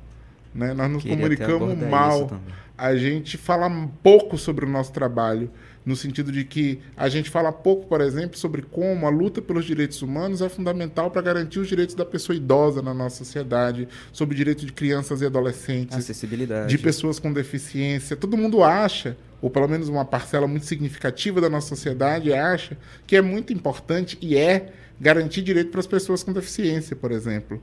Né? 0.55 0.73
Nós 0.73 0.91
nos 0.91 1.03
Queria 1.03 1.17
comunicamos 1.17 1.79
mal. 1.91 2.41
A 2.77 2.97
gente 2.97 3.37
fala 3.37 3.71
pouco 4.03 4.37
sobre 4.37 4.65
o 4.65 4.69
nosso 4.69 4.93
trabalho 4.93 5.51
no 5.87 5.95
sentido 5.95 6.33
de 6.33 6.45
que 6.45 6.81
a 6.97 7.09
gente 7.09 7.31
fala 7.31 7.53
pouco, 7.53 7.87
por 7.87 8.01
exemplo, 8.01 8.37
sobre 8.37 8.61
como 8.61 9.07
a 9.07 9.09
luta 9.09 9.41
pelos 9.41 9.65
direitos 9.65 10.03
humanos 10.03 10.43
é 10.43 10.49
fundamental 10.49 11.13
para 11.13 11.23
garantir 11.23 11.61
os 11.61 11.69
direitos 11.69 11.95
da 11.95 12.05
pessoa 12.05 12.35
idosa 12.35 12.83
na 12.83 12.93
nossa 12.93 13.19
sociedade, 13.19 13.87
sobre 14.13 14.35
o 14.35 14.37
direito 14.37 14.67
de 14.67 14.73
crianças 14.73 15.23
e 15.23 15.27
adolescentes, 15.27 15.97
acessibilidade, 15.97 16.69
de 16.69 16.77
pessoas 16.77 17.21
com 17.21 17.33
deficiência. 17.33 18.17
Todo 18.17 18.37
mundo 18.37 18.65
acha, 18.65 19.17
ou 19.41 19.49
pelo 19.49 19.69
menos 19.69 19.89
uma 19.89 20.05
parcela 20.05 20.49
muito 20.49 20.67
significativa 20.67 21.41
da 21.41 21.49
nossa 21.49 21.69
sociedade 21.69 22.33
acha 22.33 22.77
que 23.07 23.15
é 23.15 23.23
muito 23.23 23.53
importante 23.53 24.19
e 24.21 24.37
é 24.37 24.73
garantir 25.01 25.43
direito 25.43 25.71
para 25.71 25.79
as 25.79 25.87
pessoas 25.87 26.25
com 26.25 26.33
deficiência, 26.33 26.97
por 26.97 27.13
exemplo. 27.13 27.63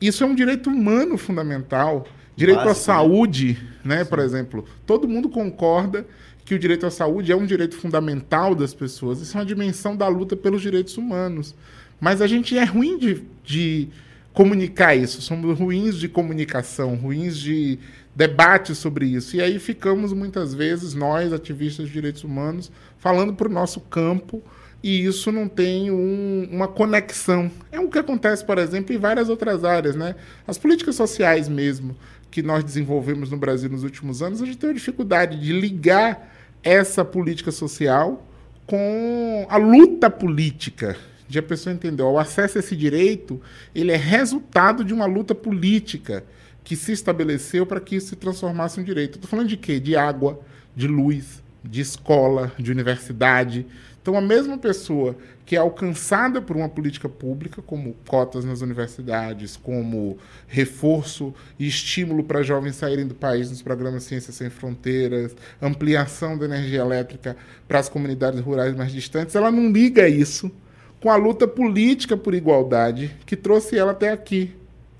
Isso 0.00 0.22
é 0.22 0.26
um 0.26 0.36
direito 0.36 0.70
humano 0.70 1.18
fundamental. 1.18 2.06
Direito 2.36 2.64
Básico, 2.64 2.90
à 2.90 2.94
né? 2.94 3.00
saúde, 3.00 3.58
né, 3.84 3.96
né 3.96 4.04
por 4.04 4.18
exemplo. 4.18 4.64
Todo 4.84 5.08
mundo 5.08 5.28
concorda 5.28 6.06
que 6.44 6.54
o 6.54 6.58
direito 6.58 6.86
à 6.86 6.90
saúde 6.90 7.32
é 7.32 7.36
um 7.36 7.46
direito 7.46 7.76
fundamental 7.76 8.54
das 8.54 8.72
pessoas. 8.72 9.20
Isso 9.20 9.36
é 9.36 9.40
uma 9.40 9.46
dimensão 9.46 9.96
da 9.96 10.06
luta 10.06 10.36
pelos 10.36 10.62
direitos 10.62 10.96
humanos. 10.96 11.54
Mas 12.00 12.20
a 12.20 12.26
gente 12.26 12.56
é 12.56 12.64
ruim 12.64 12.98
de, 12.98 13.22
de 13.42 13.88
comunicar 14.32 14.94
isso. 14.94 15.20
Somos 15.22 15.58
ruins 15.58 15.96
de 15.96 16.08
comunicação, 16.08 16.94
ruins 16.94 17.36
de 17.36 17.78
debate 18.14 18.74
sobre 18.74 19.06
isso. 19.06 19.34
E 19.34 19.40
aí 19.40 19.58
ficamos 19.58 20.12
muitas 20.12 20.54
vezes, 20.54 20.94
nós, 20.94 21.32
ativistas 21.32 21.86
de 21.86 21.92
direitos 21.92 22.22
humanos, 22.22 22.70
falando 22.98 23.34
para 23.34 23.48
o 23.48 23.52
nosso 23.52 23.80
campo 23.80 24.42
e 24.82 25.04
isso 25.04 25.32
não 25.32 25.48
tem 25.48 25.90
um, 25.90 26.48
uma 26.50 26.68
conexão. 26.68 27.50
É 27.72 27.80
o 27.80 27.88
que 27.88 27.98
acontece, 27.98 28.44
por 28.44 28.56
exemplo, 28.56 28.94
em 28.94 28.98
várias 28.98 29.28
outras 29.28 29.64
áreas. 29.64 29.96
Né? 29.96 30.14
As 30.46 30.58
políticas 30.58 30.94
sociais 30.94 31.48
mesmo 31.48 31.96
que 32.36 32.42
nós 32.42 32.62
desenvolvemos 32.62 33.30
no 33.30 33.38
Brasil 33.38 33.70
nos 33.70 33.82
últimos 33.82 34.20
anos, 34.20 34.42
a 34.42 34.44
gente 34.44 34.58
tem 34.58 34.68
uma 34.68 34.74
dificuldade 34.74 35.40
de 35.40 35.54
ligar 35.54 36.36
essa 36.62 37.02
política 37.02 37.50
social 37.50 38.28
com 38.66 39.46
a 39.48 39.56
luta 39.56 40.10
política 40.10 40.98
de 41.26 41.38
a 41.38 41.42
pessoa 41.42 41.72
entender 41.72 42.02
o 42.02 42.18
acesso 42.18 42.58
a 42.58 42.60
esse 42.60 42.76
direito 42.76 43.40
ele 43.74 43.90
é 43.90 43.96
resultado 43.96 44.84
de 44.84 44.92
uma 44.92 45.06
luta 45.06 45.34
política 45.34 46.26
que 46.62 46.76
se 46.76 46.92
estabeleceu 46.92 47.64
para 47.64 47.80
que 47.80 47.96
isso 47.96 48.08
se 48.08 48.16
transformasse 48.16 48.78
em 48.82 48.84
direito. 48.84 49.14
Estou 49.14 49.30
falando 49.30 49.48
de 49.48 49.56
quê? 49.56 49.80
De 49.80 49.96
água, 49.96 50.38
de 50.76 50.86
luz, 50.86 51.42
de 51.64 51.80
escola, 51.80 52.52
de 52.58 52.70
universidade, 52.70 53.64
então, 54.06 54.16
a 54.16 54.20
mesma 54.20 54.56
pessoa 54.56 55.16
que 55.44 55.56
é 55.56 55.58
alcançada 55.58 56.40
por 56.40 56.56
uma 56.56 56.68
política 56.68 57.08
pública, 57.08 57.60
como 57.60 57.96
cotas 58.06 58.44
nas 58.44 58.60
universidades, 58.60 59.56
como 59.56 60.16
reforço 60.46 61.34
e 61.58 61.66
estímulo 61.66 62.22
para 62.22 62.40
jovens 62.40 62.76
saírem 62.76 63.04
do 63.04 63.16
país 63.16 63.50
nos 63.50 63.62
programas 63.62 64.04
Ciências 64.04 64.36
Sem 64.36 64.48
Fronteiras, 64.48 65.34
ampliação 65.60 66.38
da 66.38 66.44
energia 66.44 66.82
elétrica 66.82 67.36
para 67.66 67.80
as 67.80 67.88
comunidades 67.88 68.38
rurais 68.38 68.76
mais 68.76 68.92
distantes, 68.92 69.34
ela 69.34 69.50
não 69.50 69.72
liga 69.72 70.08
isso 70.08 70.52
com 71.00 71.10
a 71.10 71.16
luta 71.16 71.48
política 71.48 72.16
por 72.16 72.32
igualdade 72.32 73.10
que 73.26 73.34
trouxe 73.34 73.76
ela 73.76 73.90
até 73.90 74.12
aqui. 74.12 74.54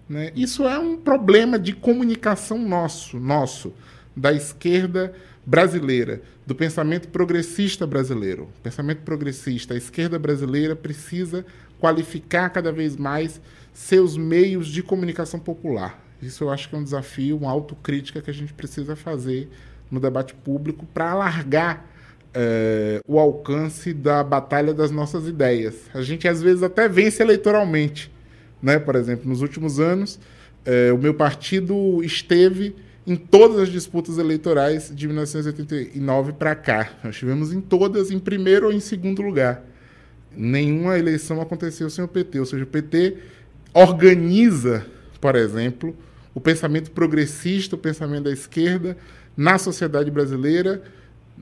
Né? 0.08 0.32
Isso 0.34 0.66
é 0.66 0.80
um 0.80 0.96
problema 0.96 1.60
de 1.60 1.72
comunicação 1.72 2.58
nosso, 2.58 3.20
nosso, 3.20 3.72
da 4.16 4.32
esquerda 4.32 5.14
brasileira, 5.46 6.22
do 6.46 6.54
pensamento 6.54 7.08
progressista 7.08 7.86
brasileiro. 7.86 8.44
O 8.58 8.62
pensamento 8.62 9.02
progressista, 9.02 9.74
a 9.74 9.76
esquerda 9.76 10.18
brasileira 10.18 10.76
precisa 10.76 11.44
qualificar 11.80 12.48
cada 12.50 12.70
vez 12.70 12.96
mais 12.96 13.40
seus 13.72 14.16
meios 14.16 14.68
de 14.68 14.82
comunicação 14.82 15.40
popular. 15.40 16.00
Isso 16.22 16.44
eu 16.44 16.50
acho 16.50 16.68
que 16.68 16.74
é 16.74 16.78
um 16.78 16.84
desafio, 16.84 17.36
uma 17.36 17.50
autocrítica 17.50 18.22
que 18.22 18.30
a 18.30 18.34
gente 18.34 18.54
precisa 18.54 18.94
fazer 18.94 19.50
no 19.90 20.00
debate 20.00 20.34
público 20.34 20.86
para 20.86 21.10
alargar 21.10 21.84
é, 22.32 23.00
o 23.06 23.18
alcance 23.18 23.92
da 23.92 24.22
batalha 24.22 24.72
das 24.72 24.90
nossas 24.90 25.26
ideias. 25.26 25.74
A 25.92 26.00
gente 26.00 26.28
às 26.28 26.40
vezes 26.40 26.62
até 26.62 26.88
vence 26.88 27.22
eleitoralmente. 27.22 28.10
Né? 28.62 28.78
Por 28.78 28.94
exemplo, 28.94 29.28
nos 29.28 29.42
últimos 29.42 29.80
anos, 29.80 30.18
é, 30.64 30.92
o 30.92 30.98
meu 30.98 31.12
partido 31.12 32.02
esteve 32.02 32.74
em 33.06 33.14
todas 33.14 33.58
as 33.60 33.68
disputas 33.68 34.18
eleitorais 34.18 34.90
de 34.94 35.06
1989 35.06 36.32
para 36.32 36.54
cá. 36.56 36.90
Nós 37.04 37.16
tivemos 37.16 37.52
em 37.52 37.60
todas, 37.60 38.10
em 38.10 38.18
primeiro 38.18 38.66
ou 38.66 38.72
em 38.72 38.80
segundo 38.80 39.22
lugar. 39.22 39.62
Nenhuma 40.36 40.98
eleição 40.98 41.40
aconteceu 41.40 41.88
sem 41.88 42.04
o 42.04 42.08
PT. 42.08 42.40
Ou 42.40 42.46
seja, 42.46 42.64
o 42.64 42.66
PT 42.66 43.16
organiza, 43.72 44.84
por 45.20 45.36
exemplo, 45.36 45.96
o 46.34 46.40
pensamento 46.40 46.90
progressista, 46.90 47.76
o 47.76 47.78
pensamento 47.78 48.24
da 48.24 48.32
esquerda 48.32 48.96
na 49.36 49.56
sociedade 49.56 50.10
brasileira 50.10 50.82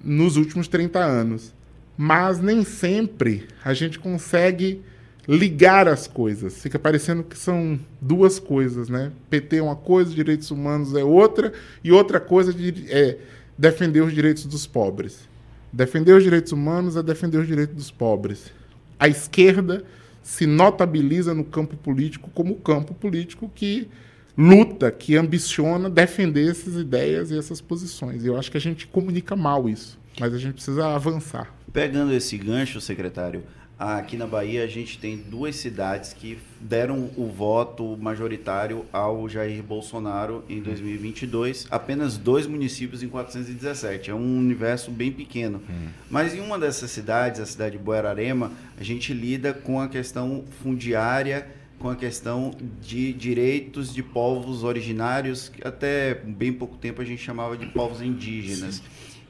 nos 0.03 0.37
últimos 0.37 0.69
30 0.69 0.99
anos. 0.99 1.55
Mas 1.97 2.41
nem 2.41 2.63
sempre 2.63 3.47
a 3.65 3.73
gente 3.73 3.99
consegue 3.99 4.83
ligar 5.29 5.89
as 5.89 6.07
coisas. 6.07 6.61
Fica 6.61 6.79
parecendo 6.79 7.23
que 7.23 7.37
são 7.37 7.79
duas 8.01 8.39
coisas, 8.39 8.89
né? 8.89 9.13
PT 9.31 9.57
é 9.57 9.63
uma 9.63 9.77
coisa, 9.77 10.15
direitos 10.15 10.51
humanos 10.51 10.95
é 10.95 11.05
outra, 11.05 11.53
e 11.83 11.91
outra 11.91 12.21
coisa 12.21 12.55
é 12.89 13.19
defender 13.57 14.03
os 14.03 14.13
direitos 14.13 14.45
dos 14.45 14.67
pobres. 14.67 15.29
Defender 15.73 16.13
os 16.13 16.23
direitos 16.23 16.53
humanos 16.53 16.97
é 16.97 17.03
defender 17.03 17.39
os 17.39 17.47
direitos 17.47 17.75
dos 17.75 17.91
pobres. 17.91 18.53
A 18.99 19.09
esquerda 19.09 19.85
se 20.23 20.47
notabiliza 20.47 21.35
no 21.35 21.45
campo 21.45 21.77
político 21.77 22.31
como 22.33 22.55
o 22.55 22.57
campo 22.57 22.95
político 22.95 23.51
que 23.55 23.89
luta, 24.37 24.91
que 24.91 25.17
ambiciona 25.17 25.89
defender 25.89 26.51
essas 26.51 26.75
ideias 26.75 27.31
e 27.31 27.39
essas 27.39 27.61
posições. 27.61 28.25
E 28.25 28.27
eu 28.27 28.37
acho 28.37 28.51
que 28.51 28.57
a 28.57 28.61
gente 28.61 28.87
comunica 28.87 29.37
mal 29.37 29.69
isso, 29.69 29.99
mas 30.19 30.33
a 30.33 30.39
gente 30.39 30.55
precisa 30.55 30.87
avançar. 30.95 31.53
Pegando 31.73 32.13
esse 32.13 32.37
gancho, 32.39 32.81
secretário, 32.81 33.43
Aqui 33.77 34.17
na 34.17 34.27
Bahia 34.27 34.63
a 34.63 34.69
gente 34.69 34.99
tem 34.99 35.17
duas 35.17 35.57
cidades 35.57 36.13
que 36.13 36.39
deram 36.61 37.11
o 37.17 37.27
voto 37.27 37.97
majoritário 37.97 38.87
ao 38.93 39.29
Jair 39.29 39.61
Bolsonaro 39.65 40.45
em 40.49 40.61
2022. 40.63 41.67
Apenas 41.69 42.17
dois 42.17 42.47
municípios 42.47 43.03
em 43.03 43.09
417. 43.09 44.13
É 44.13 44.15
um 44.15 44.39
universo 44.39 44.93
bem 44.93 45.11
pequeno. 45.11 45.61
Hum. 45.69 45.89
Mas 46.09 46.35
em 46.35 46.41
uma 46.41 46.57
dessas 46.57 46.93
cidades, 46.93 47.41
a 47.41 47.47
cidade 47.47 47.77
de 47.77 47.83
Boerarema, 47.83 48.53
a 48.79 48.85
gente 48.85 49.13
lida 49.13 49.53
com 49.53 49.81
a 49.81 49.89
questão 49.89 50.45
fundiária, 50.63 51.49
com 51.77 51.91
a 51.91 51.97
questão 51.97 52.53
de 52.81 53.13
direitos 53.13 53.93
de 53.93 54.05
povos 54.05 54.63
originários, 54.63 55.49
que 55.49 55.67
até 55.67 56.15
bem 56.15 56.53
pouco 56.53 56.77
tempo 56.77 57.03
a 57.03 57.05
gente 57.05 57.23
chamava 57.23 57.57
de 57.57 57.67
povos 57.67 58.01
indígenas. 58.01 58.77
Sim. 58.77 58.83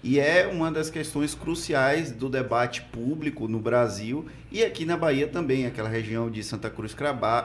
E 0.07 0.21
é 0.21 0.47
uma 0.47 0.71
das 0.71 0.91
questões 0.91 1.35
cruciais 1.35 2.13
do 2.13 2.29
debate 2.29 2.83
público 2.83 3.49
no 3.49 3.59
Brasil 3.59 4.27
e 4.53 4.63
aqui 4.63 4.85
na 4.85 4.99
Bahia 4.99 5.27
também, 5.27 5.65
aquela 5.65 5.89
região 5.89 6.31
de 6.31 6.45
Santa 6.45 6.69
Cruz 6.69 6.95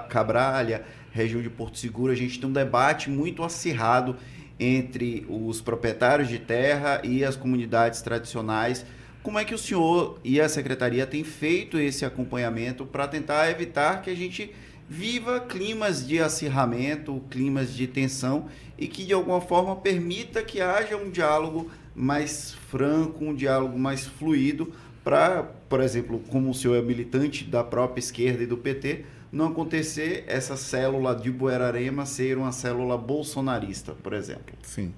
Cabralha, 0.10 0.84
região 1.10 1.42
de 1.42 1.50
Porto 1.50 1.80
Seguro, 1.80 2.12
a 2.12 2.16
gente 2.18 2.38
tem 2.38 2.50
um 2.50 2.51
debate 2.51 3.10
muito 3.10 3.46
acirrado 3.46 4.18
entre 4.60 5.25
os 5.30 5.62
proprietários 5.62 6.28
de 6.28 6.38
terra 6.38 7.00
e 7.01 7.24
as 7.24 7.38
comunidades 7.38 8.01
tradicionais. 8.01 8.86
Como 9.24 9.39
é 9.39 9.46
que 9.46 9.56
o 9.56 9.58
senhor 9.58 10.20
e 10.22 10.42
a 10.42 10.50
secretaria 10.50 11.08
têm 11.08 11.24
feito 11.24 11.80
esse 11.80 12.04
acompanhamento 12.04 12.86
para 12.86 13.08
tentar 13.08 13.50
evitar 13.50 14.01
que 14.01 14.10
a 14.10 14.16
gente 14.16 14.54
viva 14.89 15.39
climas 15.39 16.06
de 16.06 16.20
acirramento, 16.20 17.24
climas 17.30 17.74
de 17.74 17.88
tensão 17.88 18.48
e 18.78 18.86
que 18.86 19.06
de 19.06 19.13
alguma 19.13 19.39
forma 19.39 19.78
permita 19.78 20.44
que 20.44 20.60
haja 20.60 20.98
um 20.98 21.10
diálogo 21.10 21.72
mais 21.96 22.53
franco, 22.69 23.25
um 23.25 23.34
diálogo 23.34 23.77
mais 23.77 24.05
fluido 24.05 24.72
para, 25.03 25.43
por 25.43 25.81
exemplo, 25.81 26.19
como 26.29 26.50
o 26.50 26.53
senhor 26.53 26.75
é 26.75 26.81
militante 26.81 27.43
da 27.43 27.63
própria 27.63 28.00
esquerda 28.00 28.43
e 28.43 28.46
do 28.46 28.58
PT, 28.58 29.05
não 29.31 29.48
acontecer 29.48 30.24
essa 30.27 30.58
célula 30.58 31.15
de 31.15 31.31
Buerarema 31.31 32.05
ser 32.05 32.38
uma 32.38 32.51
célula 32.51 32.98
bolsonarista, 32.98 33.93
por 33.93 34.13
exemplo. 34.13 34.55
Sim. 34.63 34.93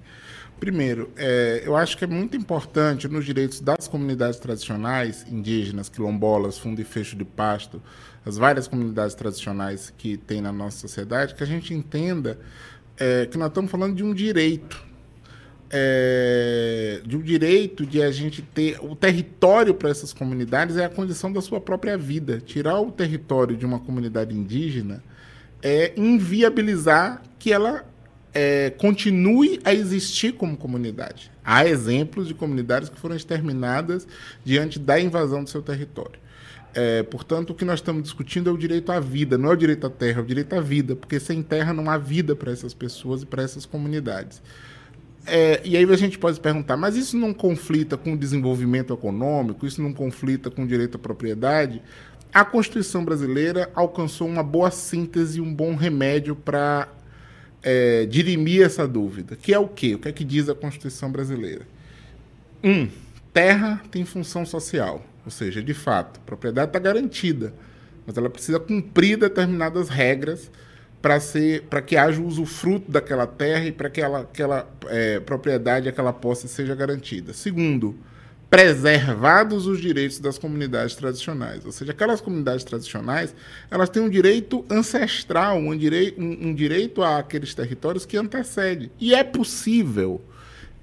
Primeiro, 0.58 1.10
é, 1.16 1.62
eu 1.64 1.74
acho 1.74 1.98
que 1.98 2.04
é 2.04 2.06
muito 2.06 2.36
importante 2.36 3.08
nos 3.08 3.24
direitos 3.24 3.60
das 3.60 3.88
comunidades 3.88 4.38
tradicionais, 4.38 5.26
indígenas, 5.28 5.88
quilombolas, 5.88 6.56
fundo 6.56 6.80
e 6.80 6.84
fecho 6.84 7.16
de 7.16 7.24
pasto, 7.24 7.82
as 8.24 8.36
várias 8.36 8.68
comunidades 8.68 9.14
tradicionais 9.14 9.92
que 9.98 10.16
tem 10.16 10.40
na 10.40 10.52
nossa 10.52 10.78
sociedade, 10.78 11.34
que 11.34 11.42
a 11.42 11.46
gente 11.46 11.74
entenda 11.74 12.38
é, 12.96 13.26
que 13.26 13.36
nós 13.36 13.48
estamos 13.48 13.70
falando 13.70 13.96
de 13.96 14.04
um 14.04 14.14
direito 14.14 14.91
é, 15.74 17.00
de 17.04 17.16
um 17.16 17.22
direito 17.22 17.86
de 17.86 18.02
a 18.02 18.10
gente 18.10 18.42
ter 18.42 18.78
o 18.82 18.94
território 18.94 19.72
para 19.72 19.88
essas 19.88 20.12
comunidades 20.12 20.76
é 20.76 20.84
a 20.84 20.88
condição 20.90 21.32
da 21.32 21.40
sua 21.40 21.60
própria 21.60 21.96
vida. 21.96 22.40
Tirar 22.40 22.78
o 22.78 22.92
território 22.92 23.56
de 23.56 23.64
uma 23.64 23.80
comunidade 23.80 24.36
indígena 24.36 25.02
é 25.62 25.94
inviabilizar 25.96 27.22
que 27.38 27.50
ela 27.50 27.86
é, 28.34 28.70
continue 28.70 29.60
a 29.64 29.72
existir 29.72 30.32
como 30.32 30.58
comunidade. 30.58 31.30
Há 31.42 31.66
exemplos 31.66 32.28
de 32.28 32.34
comunidades 32.34 32.90
que 32.90 33.00
foram 33.00 33.16
exterminadas 33.16 34.06
diante 34.44 34.78
da 34.78 35.00
invasão 35.00 35.42
do 35.42 35.48
seu 35.48 35.62
território. 35.62 36.20
É, 36.74 37.02
portanto, 37.02 37.50
o 37.50 37.54
que 37.54 37.64
nós 37.64 37.80
estamos 37.80 38.02
discutindo 38.02 38.48
é 38.48 38.52
o 38.52 38.56
direito 38.56 38.92
à 38.92 39.00
vida, 39.00 39.36
não 39.36 39.50
é 39.50 39.52
o 39.52 39.56
direito 39.56 39.86
à 39.86 39.90
terra, 39.90 40.20
é 40.20 40.22
o 40.22 40.26
direito 40.26 40.54
à 40.54 40.60
vida, 40.60 40.96
porque 40.96 41.20
sem 41.20 41.42
terra 41.42 41.72
não 41.72 41.90
há 41.90 41.98
vida 41.98 42.34
para 42.34 42.50
essas 42.50 42.72
pessoas 42.72 43.22
e 43.22 43.26
para 43.26 43.42
essas 43.42 43.66
comunidades. 43.66 44.40
É, 45.26 45.60
e 45.64 45.76
aí 45.76 45.84
a 45.84 45.96
gente 45.96 46.18
pode 46.18 46.40
perguntar, 46.40 46.76
mas 46.76 46.96
isso 46.96 47.16
não 47.16 47.32
conflita 47.32 47.96
com 47.96 48.14
o 48.14 48.16
desenvolvimento 48.16 48.92
econômico? 48.92 49.66
Isso 49.66 49.80
não 49.80 49.92
conflita 49.92 50.50
com 50.50 50.64
o 50.64 50.66
direito 50.66 50.96
à 50.96 50.98
propriedade? 50.98 51.80
A 52.32 52.44
Constituição 52.44 53.04
brasileira 53.04 53.70
alcançou 53.74 54.26
uma 54.26 54.42
boa 54.42 54.70
síntese, 54.70 55.40
um 55.40 55.54
bom 55.54 55.76
remédio 55.76 56.34
para 56.34 56.88
é, 57.62 58.06
dirimir 58.06 58.62
essa 58.62 58.88
dúvida, 58.88 59.36
que 59.36 59.52
é 59.52 59.58
o 59.58 59.68
quê? 59.68 59.94
O 59.94 59.98
que 59.98 60.08
é 60.08 60.12
que 60.12 60.24
diz 60.24 60.48
a 60.48 60.54
Constituição 60.54 61.12
brasileira? 61.12 61.66
Um, 62.64 62.88
terra 63.32 63.82
tem 63.90 64.04
função 64.04 64.44
social, 64.44 65.04
ou 65.24 65.30
seja, 65.30 65.62
de 65.62 65.74
fato, 65.74 66.20
a 66.20 66.26
propriedade 66.26 66.70
está 66.70 66.78
garantida, 66.78 67.54
mas 68.06 68.16
ela 68.16 68.30
precisa 68.30 68.58
cumprir 68.58 69.18
determinadas 69.18 69.88
regras 69.88 70.50
para 71.02 71.18
ser 71.18 71.62
para 71.62 71.82
que 71.82 71.96
haja 71.96 72.20
o 72.20 72.26
usufruto 72.26 72.90
daquela 72.90 73.26
terra 73.26 73.66
e 73.66 73.72
para 73.72 73.90
que 73.90 74.00
ela, 74.00 74.20
aquela 74.20 74.72
é, 74.86 75.18
propriedade, 75.18 75.88
aquela 75.88 76.12
posse 76.12 76.48
seja 76.48 76.74
garantida. 76.76 77.32
Segundo, 77.32 77.98
preservados 78.48 79.66
os 79.66 79.80
direitos 79.80 80.20
das 80.20 80.38
comunidades 80.38 80.94
tradicionais. 80.94 81.64
Ou 81.66 81.72
seja, 81.72 81.90
aquelas 81.90 82.20
comunidades 82.20 82.62
tradicionais, 82.62 83.34
elas 83.70 83.88
têm 83.88 84.02
um 84.02 84.10
direito 84.10 84.64
ancestral, 84.70 85.56
um, 85.56 85.76
direi 85.76 86.14
um, 86.18 86.48
um 86.48 86.54
direito 86.54 87.02
àqueles 87.02 87.54
territórios 87.54 88.06
que 88.06 88.16
antecede. 88.16 88.92
E 89.00 89.14
é 89.14 89.24
possível, 89.24 90.20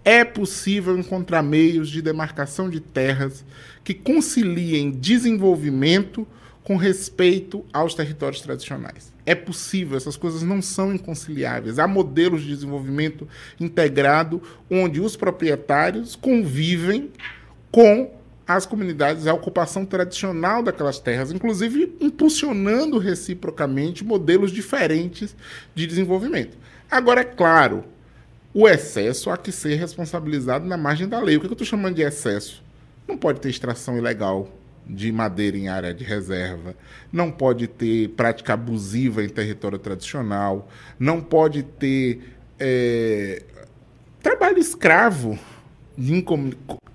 é 0.03 0.25
possível 0.25 0.97
encontrar 0.97 1.43
meios 1.43 1.89
de 1.89 2.01
demarcação 2.01 2.69
de 2.69 2.79
terras 2.79 3.45
que 3.83 3.93
conciliem 3.93 4.91
desenvolvimento 4.91 6.27
com 6.63 6.75
respeito 6.75 7.63
aos 7.71 7.93
territórios 7.93 8.41
tradicionais. 8.41 9.13
É 9.29 9.36
possível, 9.36 9.95
essas 9.95 10.17
coisas 10.17 10.41
não 10.41 10.59
são 10.59 10.91
inconciliáveis. 10.91 11.77
Há 11.77 11.88
modelos 11.88 12.41
de 12.41 12.48
desenvolvimento 12.48 13.27
integrado 13.59 14.41
onde 14.71 15.00
os 15.00 15.15
proprietários 15.15 16.15
convivem 16.15 17.12
com 17.71 18.12
as 18.48 18.65
comunidades, 18.65 19.27
a 19.27 19.33
ocupação 19.36 19.86
tradicional 19.86 20.63
daquelas 20.63 20.98
terras, 20.98 21.31
inclusive 21.31 21.95
impulsionando 22.01 22.98
reciprocamente 22.98 24.03
modelos 24.03 24.51
diferentes 24.51 25.36
de 25.75 25.86
desenvolvimento. 25.86 26.57
Agora, 26.89 27.21
é 27.21 27.24
claro, 27.24 27.83
o 28.51 28.67
excesso 28.67 29.29
há 29.29 29.38
que 29.38 29.51
ser 29.51 29.75
responsabilizado 29.75 30.65
na 30.65 30.75
margem 30.75 31.07
da 31.07 31.19
lei. 31.19 31.38
O 31.38 31.39
que 31.39 31.45
eu 31.45 31.51
estou 31.51 31.67
chamando 31.67 31.98
de 31.98 32.01
excesso? 32.01 32.63
Não 33.07 33.15
pode 33.15 33.39
ter 33.39 33.50
extração 33.50 33.95
ilegal 33.95 34.50
de 34.89 35.12
madeira 35.12 35.55
em 35.55 35.67
área 35.67 35.93
de 35.93 36.03
reserva, 36.03 36.75
não 37.12 37.31
pode 37.31 37.67
ter 37.67 38.10
prática 38.10 38.53
abusiva 38.53 39.24
em 39.24 39.29
território 39.29 39.77
tradicional, 39.77 40.67
não 40.98 41.22
pode 41.22 41.62
ter 41.63 42.36
é, 42.60 43.43
trabalho 44.22 44.58
escravo 44.58 45.38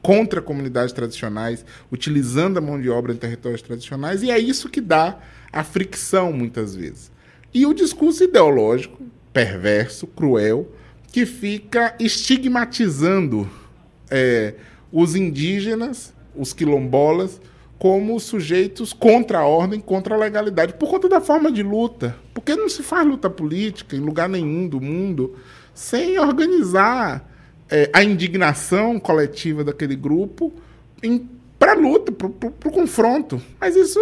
contra 0.03 0.43
comunidades 0.43 0.93
tradicionais, 0.93 1.65
utilizando 1.93 2.59
a 2.59 2.61
mão 2.61 2.81
de 2.81 2.91
obra 2.91 3.13
em 3.13 3.17
territórios 3.17 3.63
tradicionais, 3.63 4.23
e 4.23 4.31
é 4.31 4.39
isso 4.39 4.69
que 4.69 4.81
dá 4.81 5.19
a 5.53 5.63
fricção 5.63 6.33
muitas 6.33 6.75
vezes. 6.75 7.13
E 7.53 7.65
o 7.65 7.73
discurso 7.73 8.25
ideológico, 8.25 9.03
perverso, 9.33 10.07
cruel, 10.07 10.73
que 11.13 11.25
fica 11.25 11.95
estigmatizando 12.01 13.49
é, 14.11 14.55
os 14.91 15.15
indígenas, 15.15 16.13
os 16.35 16.53
quilombolas, 16.53 17.41
como 17.79 18.19
sujeitos 18.19 18.93
contra 18.93 19.41
a 19.41 19.47
ordem, 19.47 19.81
contra 19.81 20.15
a 20.15 20.19
legalidade, 20.19 20.75
por 20.75 20.89
conta 20.89 21.09
da 21.09 21.21
forma 21.21 21.51
de 21.51 21.63
luta. 21.63 22.17
Porque 22.33 22.55
não 22.57 22.69
se 22.69 22.83
faz 22.83 23.07
luta 23.07 23.29
política 23.29 23.97
em 23.97 24.01
lugar 24.01 24.29
nenhum 24.29 24.69
do 24.69 24.81
mundo 24.81 25.37
sem 25.75 26.19
organizar 26.19 27.29
é, 27.69 27.91
a 27.93 28.05
indignação 28.05 28.99
coletiva 29.01 29.65
daquele 29.65 29.97
grupo 29.97 30.53
para 31.59 31.73
a 31.73 31.75
luta, 31.75 32.13
para 32.13 32.29
o 32.29 32.73
confronto. 32.73 33.41
Mas 33.61 33.75
isso, 33.75 33.99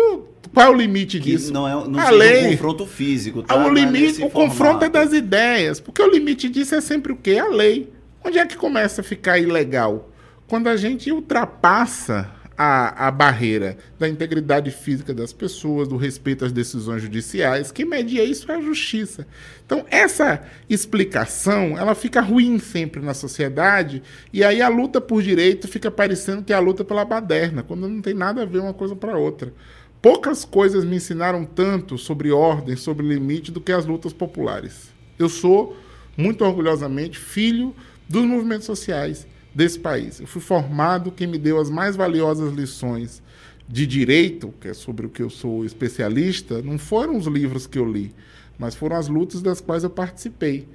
qual 0.53 0.67
é 0.67 0.71
o 0.71 0.75
limite 0.75 1.19
que 1.19 1.31
disso? 1.31 1.53
Não 1.53 1.67
é 1.67 1.89
não 1.89 1.99
a 1.99 2.11
lei, 2.11 2.49
um 2.49 2.51
confronto 2.53 2.87
físico. 2.87 3.43
Tá? 3.43 3.57
O, 3.57 3.73
limite, 3.73 4.23
o 4.23 4.31
confronto 4.31 4.85
é 4.85 4.89
das 4.89 5.13
ideias. 5.13 5.81
Porque 5.81 6.03
o 6.03 6.11
limite 6.11 6.49
disso 6.49 6.75
é 6.75 6.81
sempre 6.81 7.13
o 7.13 7.17
quê? 7.17 7.39
A 7.39 7.49
lei. 7.49 7.91
Onde 8.25 8.39
é 8.39 8.47
que 8.47 8.57
começa 8.57 9.01
a 9.01 9.05
ficar 9.05 9.39
ilegal? 9.39 10.11
Quando 10.47 10.69
a 10.69 10.77
gente 10.77 11.11
ultrapassa 11.11 12.31
a, 12.57 13.09
a 13.09 13.11
barreira 13.11 13.77
da 13.99 14.09
integridade 14.09 14.71
física 14.71 15.15
das 15.15 15.33
pessoas, 15.33 15.89
do 15.89 15.97
respeito 15.97 16.45
às 16.45 16.53
decisões 16.53 17.03
judiciais. 17.03 17.73
Quem 17.73 17.85
media 17.85 18.25
isso 18.25 18.51
é 18.51 18.57
a 18.57 18.61
justiça. 18.61 19.27
Então, 19.65 19.85
essa 19.91 20.43
explicação, 20.69 21.79
ela 21.79 21.95
fica 21.95 22.21
ruim 22.21 22.59
sempre 22.59 23.01
na 23.01 23.15
sociedade, 23.15 24.03
e 24.33 24.45
aí 24.45 24.61
a 24.61 24.69
luta 24.69 25.01
por 25.01 25.23
direito 25.23 25.67
fica 25.67 25.91
parecendo 25.91 26.43
que 26.43 26.53
é 26.53 26.57
a 26.57 26.61
luta 26.61 26.85
pela 26.85 27.05
baderna, 27.05 27.63
quando 27.63 27.89
não 27.89 28.03
tem 28.03 28.15
nada 28.15 28.43
a 28.43 28.47
ver 28.47 28.59
uma 28.59 28.75
coisa 28.75 28.95
para 28.95 29.17
outra. 29.17 29.53
Poucas 30.01 30.45
coisas 30.45 30.85
me 30.85 30.97
ensinaram 30.97 31.45
tanto 31.45 31.97
sobre 31.97 32.33
ordem, 32.33 32.77
sobre 32.77 33.07
limite, 33.07 33.53
do 33.53 33.61
que 33.61 33.73
as 33.73 33.87
lutas 33.87 34.13
populares. 34.13 34.91
Eu 35.19 35.29
sou, 35.29 35.77
muito 36.17 36.45
orgulhosamente, 36.45 37.19
filho 37.19 37.75
dos 38.09 38.25
movimentos 38.25 38.67
sociais 38.67 39.27
desse 39.55 39.79
país. 39.79 40.21
Eu 40.21 40.27
fui 40.27 40.41
formado, 40.41 41.13
quem 41.13 41.27
me 41.27 41.39
deu 41.39 41.61
as 41.61 41.71
mais 41.71 41.97
valiosas 41.97 42.53
lições 42.53 43.23
de 43.69 43.87
direito, 43.87 44.53
que 44.61 44.69
é 44.69 44.75
sobre 44.75 45.07
o 45.07 45.09
que 45.09 45.23
eu 45.23 45.31
sou 45.31 45.65
especialista, 45.65 46.61
não 46.63 46.79
foram 46.79 47.17
os 47.17 47.27
livros 47.27 47.67
que 47.67 47.79
eu 47.79 47.91
li, 47.91 48.15
mas 48.59 48.75
foram 48.75 48.97
as 48.97 49.09
lutas 49.09 49.41
das 49.41 49.61
quais 49.61 49.85
eu 49.85 49.91
participei. 49.91 50.69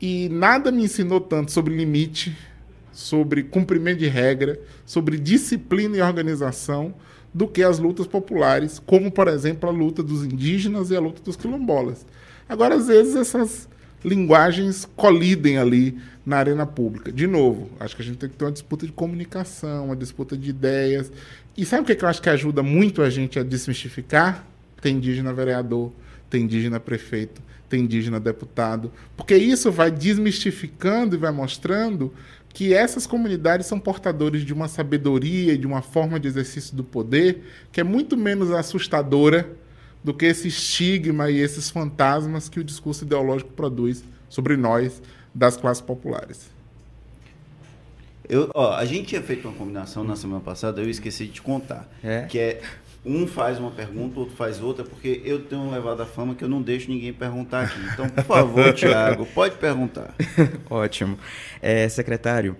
E 0.00 0.28
nada 0.28 0.70
me 0.70 0.84
ensinou 0.84 1.20
tanto 1.20 1.50
sobre 1.50 1.74
limite, 1.74 2.36
sobre 2.92 3.42
cumprimento 3.42 3.98
de 3.98 4.06
regra, 4.06 4.60
sobre 4.86 5.18
disciplina 5.18 5.96
e 5.96 6.02
organização, 6.02 6.94
do 7.32 7.48
que 7.48 7.64
as 7.64 7.80
lutas 7.80 8.06
populares, 8.06 8.78
como, 8.78 9.10
por 9.10 9.26
exemplo, 9.26 9.68
a 9.68 9.72
luta 9.72 10.04
dos 10.04 10.24
indígenas 10.24 10.90
e 10.90 10.96
a 10.96 11.00
luta 11.00 11.20
dos 11.20 11.34
quilombolas. 11.34 12.06
Agora, 12.48 12.76
às 12.76 12.86
vezes, 12.86 13.16
essas 13.16 13.68
linguagens 14.04 14.86
colidem 14.96 15.58
ali 15.58 15.98
na 16.24 16.36
arena 16.36 16.66
pública. 16.66 17.10
De 17.10 17.26
novo, 17.26 17.70
acho 17.80 17.96
que 17.96 18.02
a 18.02 18.04
gente 18.04 18.18
tem 18.18 18.28
que 18.28 18.36
ter 18.36 18.44
uma 18.44 18.52
disputa 18.52 18.86
de 18.86 18.92
comunicação, 18.92 19.86
uma 19.86 19.96
disputa 19.96 20.36
de 20.36 20.50
ideias. 20.50 21.10
E 21.56 21.64
sabe 21.64 21.82
o 21.82 21.96
que, 21.96 22.04
eu 22.04 22.08
acho 22.08 22.20
que 22.20 22.28
ajuda 22.28 22.62
muito 22.62 23.02
a 23.02 23.10
gente 23.10 23.38
a 23.38 23.42
desmistificar? 23.42 24.44
Tem 24.80 24.96
indígena 24.96 25.32
vereador, 25.32 25.92
tem 26.28 26.42
indígena 26.42 26.78
prefeito, 26.78 27.40
tem 27.68 27.82
indígena 27.82 28.20
deputado. 28.20 28.92
Porque 29.16 29.36
isso 29.36 29.70
vai 29.72 29.90
desmistificando 29.90 31.14
e 31.14 31.18
vai 31.18 31.32
mostrando 31.32 32.12
que 32.54 32.72
essas 32.72 33.06
comunidades 33.06 33.66
são 33.66 33.80
portadores 33.80 34.44
de 34.44 34.52
uma 34.52 34.68
sabedoria 34.68 35.54
e 35.54 35.58
de 35.58 35.66
uma 35.66 35.82
forma 35.82 36.20
de 36.20 36.28
exercício 36.28 36.76
do 36.76 36.84
poder 36.84 37.42
que 37.72 37.80
é 37.80 37.84
muito 37.84 38.16
menos 38.16 38.52
assustadora 38.52 39.50
do 40.04 40.12
que 40.12 40.26
esse 40.26 40.48
estigma 40.48 41.30
e 41.30 41.38
esses 41.38 41.70
fantasmas 41.70 42.48
que 42.48 42.60
o 42.60 42.64
discurso 42.64 43.04
ideológico 43.04 43.50
produz 43.54 44.04
sobre 44.28 44.56
nós 44.56 45.02
das 45.34 45.56
classes 45.56 45.80
populares. 45.80 46.52
Eu, 48.28 48.50
ó, 48.54 48.74
a 48.74 48.84
gente 48.84 49.08
tinha 49.08 49.22
feito 49.22 49.48
uma 49.48 49.56
combinação 49.56 50.04
na 50.04 50.14
semana 50.14 50.40
passada, 50.40 50.80
eu 50.80 50.88
esqueci 50.88 51.26
de 51.26 51.32
te 51.32 51.42
contar. 51.42 51.88
É? 52.02 52.22
Que 52.22 52.38
é 52.38 52.62
um 53.04 53.26
faz 53.26 53.58
uma 53.58 53.70
pergunta, 53.70 54.18
outro 54.18 54.34
faz 54.34 54.62
outra, 54.62 54.84
porque 54.84 55.20
eu 55.24 55.42
tenho 55.42 55.70
levado 55.70 56.02
a 56.02 56.06
fama 56.06 56.34
que 56.34 56.42
eu 56.42 56.48
não 56.48 56.62
deixo 56.62 56.90
ninguém 56.90 57.12
perguntar 57.12 57.64
aqui. 57.64 57.78
Então, 57.92 58.08
por 58.08 58.24
favor, 58.24 58.72
Tiago, 58.74 59.26
pode 59.26 59.56
perguntar. 59.56 60.14
Ótimo. 60.70 61.18
É, 61.60 61.86
secretário, 61.88 62.56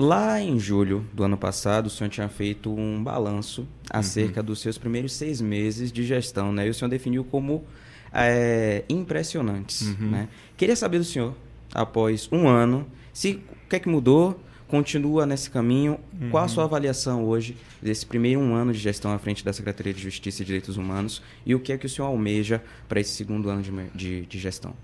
lá 0.00 0.40
em 0.40 0.58
julho 0.58 1.06
do 1.12 1.22
ano 1.22 1.36
passado, 1.36 1.86
o 1.86 1.90
senhor 1.90 2.08
tinha 2.08 2.28
feito 2.28 2.74
um 2.74 3.04
balanço 3.04 3.68
acerca 3.90 4.40
uhum. 4.40 4.46
dos 4.46 4.60
seus 4.60 4.78
primeiros 4.78 5.12
seis 5.12 5.40
meses 5.40 5.92
de 5.92 6.04
gestão, 6.04 6.52
né? 6.52 6.66
E 6.66 6.70
o 6.70 6.74
senhor 6.74 6.88
definiu 6.88 7.22
como 7.22 7.64
é, 8.12 8.82
impressionantes, 8.88 9.82
uhum. 9.82 10.10
né? 10.10 10.28
Queria 10.56 10.74
saber 10.74 10.98
do 10.98 11.04
senhor, 11.04 11.36
após 11.74 12.28
um 12.32 12.48
ano. 12.48 12.86
Se 13.12 13.42
o 13.66 13.68
que 13.68 13.76
é 13.76 13.78
que 13.78 13.88
mudou? 13.88 14.40
Continua 14.66 15.26
nesse 15.26 15.50
caminho? 15.50 15.98
Uhum. 16.18 16.30
Qual 16.30 16.44
a 16.44 16.48
sua 16.48 16.64
avaliação 16.64 17.24
hoje 17.24 17.56
desse 17.82 18.06
primeiro 18.06 18.40
um 18.40 18.54
ano 18.54 18.72
de 18.72 18.78
gestão 18.78 19.12
à 19.12 19.18
frente 19.18 19.44
da 19.44 19.52
Secretaria 19.52 19.92
de 19.92 20.00
Justiça 20.00 20.42
e 20.42 20.46
Direitos 20.46 20.78
Humanos? 20.78 21.20
E 21.44 21.54
o 21.54 21.60
que 21.60 21.72
é 21.72 21.78
que 21.78 21.86
o 21.86 21.88
senhor 21.88 22.06
almeja 22.06 22.62
para 22.88 23.00
esse 23.00 23.10
segundo 23.10 23.50
ano 23.50 23.62
de, 23.62 23.72
de, 23.94 24.26
de 24.26 24.38
gestão? 24.38 24.74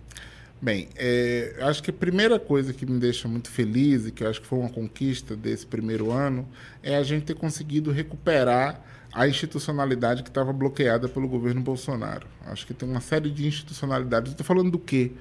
Bem, 0.61 0.89
é, 0.97 1.55
acho 1.61 1.83
que 1.83 1.91
a 1.91 1.95
primeira 1.95 2.39
coisa 2.39 2.73
que 2.73 2.87
me 2.87 2.99
deixa 2.99 3.29
muito 3.29 3.51
feliz 3.51 4.07
e 4.07 4.11
que 4.11 4.25
eu 4.25 4.31
acho 4.31 4.41
que 4.41 4.47
foi 4.47 4.59
uma 4.59 4.71
conquista 4.71 5.37
desse 5.37 5.67
primeiro 5.67 6.11
ano 6.11 6.49
é 6.83 6.97
a 6.97 7.03
gente 7.03 7.27
ter 7.27 7.35
conseguido 7.35 7.91
recuperar 7.91 8.83
a 9.13 9.29
institucionalidade 9.29 10.23
que 10.23 10.31
estava 10.31 10.53
bloqueada 10.53 11.09
pelo 11.09 11.29
governo 11.29 11.61
Bolsonaro. 11.61 12.27
Acho 12.47 12.67
que 12.67 12.73
tem 12.73 12.89
uma 12.89 13.01
série 13.01 13.31
de 13.31 13.47
institucionalidades. 13.47 14.33
Estou 14.33 14.47
falando 14.47 14.71
do 14.71 14.79
quê? 14.79 15.13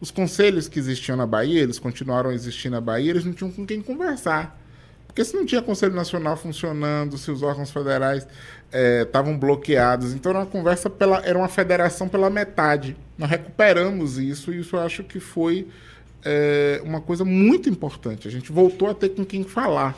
Os 0.00 0.10
conselhos 0.10 0.68
que 0.68 0.78
existiam 0.78 1.16
na 1.16 1.26
Bahia, 1.26 1.62
eles 1.62 1.78
continuaram 1.78 2.30
a 2.30 2.34
existir 2.34 2.68
na 2.68 2.80
Bahia, 2.80 3.10
eles 3.10 3.24
não 3.24 3.32
tinham 3.32 3.50
com 3.50 3.64
quem 3.64 3.80
conversar. 3.80 4.61
Porque 5.12 5.26
se 5.26 5.36
não 5.36 5.44
tinha 5.44 5.60
Conselho 5.60 5.94
Nacional 5.94 6.38
funcionando, 6.38 7.18
se 7.18 7.30
os 7.30 7.42
órgãos 7.42 7.70
federais 7.70 8.26
estavam 9.04 9.34
é, 9.34 9.36
bloqueados, 9.36 10.14
então 10.14 10.30
era 10.30 10.38
uma 10.38 10.46
conversa 10.46 10.88
pela, 10.88 11.18
era 11.18 11.36
uma 11.36 11.48
federação 11.48 12.08
pela 12.08 12.30
metade. 12.30 12.96
Nós 13.18 13.28
recuperamos 13.28 14.16
isso 14.16 14.54
e 14.54 14.60
isso 14.60 14.76
eu 14.76 14.80
acho 14.80 15.04
que 15.04 15.20
foi 15.20 15.68
é, 16.24 16.80
uma 16.82 16.98
coisa 16.98 17.26
muito 17.26 17.68
importante. 17.68 18.26
A 18.26 18.30
gente 18.30 18.50
voltou 18.50 18.88
a 18.88 18.94
ter 18.94 19.10
com 19.10 19.22
quem 19.22 19.44
falar. 19.44 19.94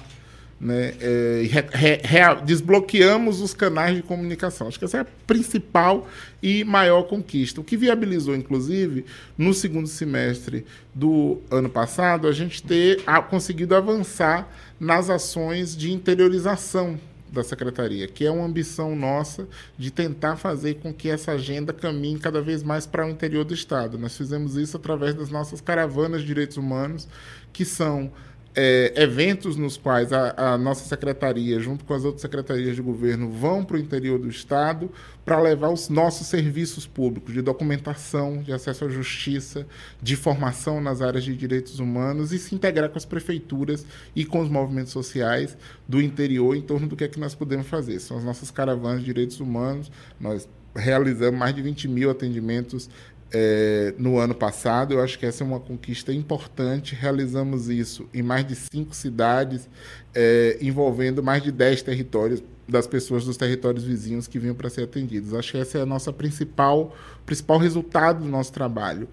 Né? 0.64 0.94
É, 0.98 1.42
re, 1.74 2.00
re, 2.02 2.42
desbloqueamos 2.42 3.42
os 3.42 3.52
canais 3.52 3.94
de 3.96 4.02
comunicação. 4.02 4.66
Acho 4.66 4.78
que 4.78 4.86
essa 4.86 4.96
é 4.96 5.00
a 5.02 5.06
principal 5.26 6.08
e 6.42 6.64
maior 6.64 7.02
conquista. 7.02 7.60
O 7.60 7.64
que 7.64 7.76
viabilizou, 7.76 8.34
inclusive, 8.34 9.04
no 9.36 9.52
segundo 9.52 9.86
semestre 9.86 10.64
do 10.94 11.38
ano 11.50 11.68
passado, 11.68 12.26
a 12.26 12.32
gente 12.32 12.62
ter 12.62 13.02
a, 13.06 13.20
conseguido 13.20 13.74
avançar 13.76 14.48
nas 14.80 15.10
ações 15.10 15.76
de 15.76 15.92
interiorização 15.92 16.98
da 17.30 17.44
secretaria, 17.44 18.08
que 18.08 18.24
é 18.24 18.30
uma 18.30 18.46
ambição 18.46 18.96
nossa 18.96 19.46
de 19.76 19.90
tentar 19.90 20.36
fazer 20.36 20.76
com 20.76 20.94
que 20.94 21.10
essa 21.10 21.32
agenda 21.32 21.74
caminhe 21.74 22.18
cada 22.18 22.40
vez 22.40 22.62
mais 22.62 22.86
para 22.86 23.04
o 23.04 23.10
interior 23.10 23.44
do 23.44 23.52
estado. 23.52 23.98
Nós 23.98 24.16
fizemos 24.16 24.56
isso 24.56 24.78
através 24.78 25.14
das 25.14 25.28
nossas 25.28 25.60
caravanas 25.60 26.22
de 26.22 26.26
direitos 26.26 26.56
humanos, 26.56 27.06
que 27.52 27.66
são 27.66 28.10
é, 28.56 28.92
eventos 28.96 29.56
nos 29.56 29.76
quais 29.76 30.12
a, 30.12 30.52
a, 30.52 30.58
nossa 30.58 30.84
secretaria, 30.84 31.58
junto 31.58 31.84
com 31.84 31.92
as 31.92 32.04
outras 32.04 32.22
secretarias 32.22 32.76
de 32.76 32.82
governo, 32.82 33.28
vão 33.28 33.64
para 33.64 33.76
o 33.76 33.80
interior 33.80 34.18
do 34.18 34.28
Estado 34.28 34.90
para 35.24 35.40
levar 35.40 35.70
os 35.70 35.88
nossos 35.88 36.28
serviços 36.28 36.86
públicos 36.86 37.34
de 37.34 37.42
documentação, 37.42 38.42
de 38.42 38.52
acesso 38.52 38.84
à 38.84 38.88
justiça, 38.88 39.66
de 40.00 40.14
formação 40.14 40.80
nas 40.80 41.02
áreas 41.02 41.24
de 41.24 41.34
direitos 41.34 41.80
humanos 41.80 42.32
e 42.32 42.38
se 42.38 42.54
integrar 42.54 42.88
com 42.90 42.98
as 42.98 43.04
prefeituras 43.04 43.84
e 44.14 44.24
com 44.24 44.40
os 44.40 44.48
movimentos 44.48 44.92
sociais 44.92 45.56
do 45.88 46.00
interior 46.00 46.54
em 46.56 46.62
torno 46.62 46.86
do 46.86 46.94
que 46.94 47.04
é 47.04 47.08
que 47.08 47.18
nós 47.18 47.34
podemos 47.34 47.66
fazer. 47.66 47.98
São 47.98 48.18
as 48.18 48.24
nossas 48.24 48.50
caravanas 48.50 49.00
de 49.00 49.06
direitos 49.06 49.40
humanos, 49.40 49.90
nós 50.20 50.48
realizamos 50.76 51.38
mais 51.38 51.54
de 51.54 51.62
20 51.62 51.88
mil 51.88 52.10
atendimentos 52.10 52.90
é, 53.34 53.92
no 53.98 54.18
ano 54.18 54.34
passado. 54.34 54.94
Eu 54.94 55.02
acho 55.02 55.18
que 55.18 55.26
essa 55.26 55.42
é 55.42 55.46
uma 55.46 55.58
conquista 55.58 56.12
importante. 56.12 56.94
Realizamos 56.94 57.68
isso 57.68 58.08
em 58.14 58.22
mais 58.22 58.46
de 58.46 58.54
cinco 58.54 58.94
cidades, 58.94 59.68
é, 60.14 60.56
envolvendo 60.60 61.22
mais 61.22 61.42
de 61.42 61.50
dez 61.50 61.82
territórios 61.82 62.42
das 62.66 62.86
pessoas 62.86 63.24
dos 63.24 63.36
territórios 63.36 63.84
vizinhos 63.84 64.28
que 64.28 64.38
vinham 64.38 64.54
para 64.54 64.70
ser 64.70 64.84
atendidos. 64.84 65.34
Acho 65.34 65.52
que 65.52 65.58
esse 65.58 65.76
é 65.76 65.82
a 65.82 65.86
nossa 65.86 66.12
principal, 66.12 66.96
principal 67.26 67.58
resultado 67.58 68.22
do 68.22 68.30
nosso 68.30 68.52
trabalho. 68.52 69.08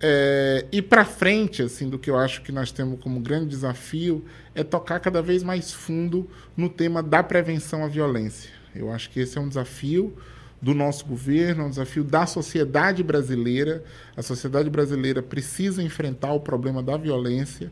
É, 0.00 0.64
e 0.70 0.80
para 0.80 1.04
frente, 1.04 1.62
assim, 1.62 1.88
do 1.88 1.98
que 1.98 2.08
eu 2.08 2.16
acho 2.16 2.42
que 2.42 2.52
nós 2.52 2.70
temos 2.70 3.00
como 3.00 3.18
grande 3.18 3.46
desafio 3.46 4.24
é 4.54 4.62
tocar 4.62 5.00
cada 5.00 5.20
vez 5.20 5.42
mais 5.42 5.72
fundo 5.72 6.28
no 6.56 6.68
tema 6.68 7.02
da 7.02 7.22
prevenção 7.22 7.84
à 7.84 7.88
violência. 7.88 8.50
Eu 8.74 8.92
acho 8.92 9.10
que 9.10 9.20
esse 9.20 9.36
é 9.36 9.40
um 9.40 9.48
desafio 9.48 10.14
do 10.60 10.74
nosso 10.74 11.04
governo, 11.04 11.62
é 11.62 11.66
um 11.66 11.70
desafio 11.70 12.02
da 12.02 12.26
sociedade 12.26 13.02
brasileira. 13.02 13.84
A 14.16 14.22
sociedade 14.22 14.70
brasileira 14.70 15.22
precisa 15.22 15.82
enfrentar 15.82 16.32
o 16.32 16.40
problema 16.40 16.82
da 16.82 16.96
violência. 16.96 17.70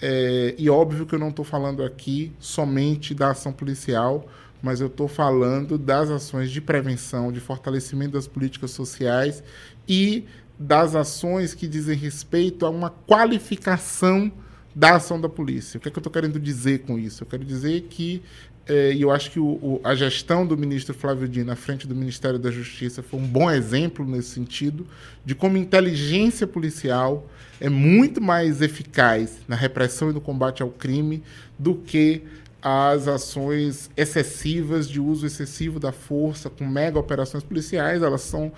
É, 0.00 0.54
e 0.58 0.68
óbvio 0.68 1.06
que 1.06 1.14
eu 1.14 1.18
não 1.18 1.30
estou 1.30 1.44
falando 1.44 1.82
aqui 1.82 2.32
somente 2.38 3.14
da 3.14 3.30
ação 3.30 3.52
policial, 3.52 4.28
mas 4.62 4.80
eu 4.80 4.88
estou 4.88 5.08
falando 5.08 5.78
das 5.78 6.10
ações 6.10 6.50
de 6.50 6.60
prevenção, 6.60 7.32
de 7.32 7.40
fortalecimento 7.40 8.12
das 8.12 8.26
políticas 8.26 8.70
sociais 8.70 9.42
e 9.88 10.24
das 10.58 10.94
ações 10.94 11.54
que 11.54 11.66
dizem 11.66 11.96
respeito 11.96 12.66
a 12.66 12.70
uma 12.70 12.90
qualificação 12.90 14.32
da 14.74 14.96
ação 14.96 15.18
da 15.18 15.28
polícia. 15.28 15.78
O 15.78 15.80
que 15.80 15.88
é 15.88 15.90
que 15.90 15.96
eu 15.96 16.00
estou 16.00 16.12
querendo 16.12 16.38
dizer 16.38 16.80
com 16.80 16.98
isso? 16.98 17.22
Eu 17.22 17.26
quero 17.26 17.44
dizer 17.44 17.82
que 17.88 18.22
é, 18.68 18.92
e 18.92 19.02
eu 19.02 19.12
acho 19.12 19.30
que 19.30 19.38
o, 19.38 19.46
o, 19.46 19.80
a 19.84 19.94
gestão 19.94 20.44
do 20.44 20.56
ministro 20.56 20.92
Flávio 20.92 21.28
Dino 21.28 21.52
à 21.52 21.56
frente 21.56 21.86
do 21.86 21.94
Ministério 21.94 22.38
da 22.38 22.50
Justiça 22.50 23.02
foi 23.02 23.20
um 23.20 23.26
bom 23.26 23.48
exemplo 23.50 24.04
nesse 24.04 24.30
sentido, 24.30 24.86
de 25.24 25.34
como 25.34 25.56
inteligência 25.56 26.46
policial 26.46 27.28
é 27.60 27.68
muito 27.68 28.20
mais 28.20 28.60
eficaz 28.60 29.38
na 29.46 29.56
repressão 29.56 30.10
e 30.10 30.12
no 30.12 30.20
combate 30.20 30.62
ao 30.62 30.68
crime 30.68 31.22
do 31.58 31.74
que 31.76 32.22
as 32.60 33.06
ações 33.06 33.88
excessivas 33.96 34.88
de 34.88 34.98
uso 35.00 35.26
excessivo 35.26 35.78
da 35.78 35.92
força 35.92 36.50
com 36.50 36.66
mega 36.66 36.98
operações 36.98 37.44
policiais. 37.44 38.02
Elas 38.02 38.22
são. 38.22 38.52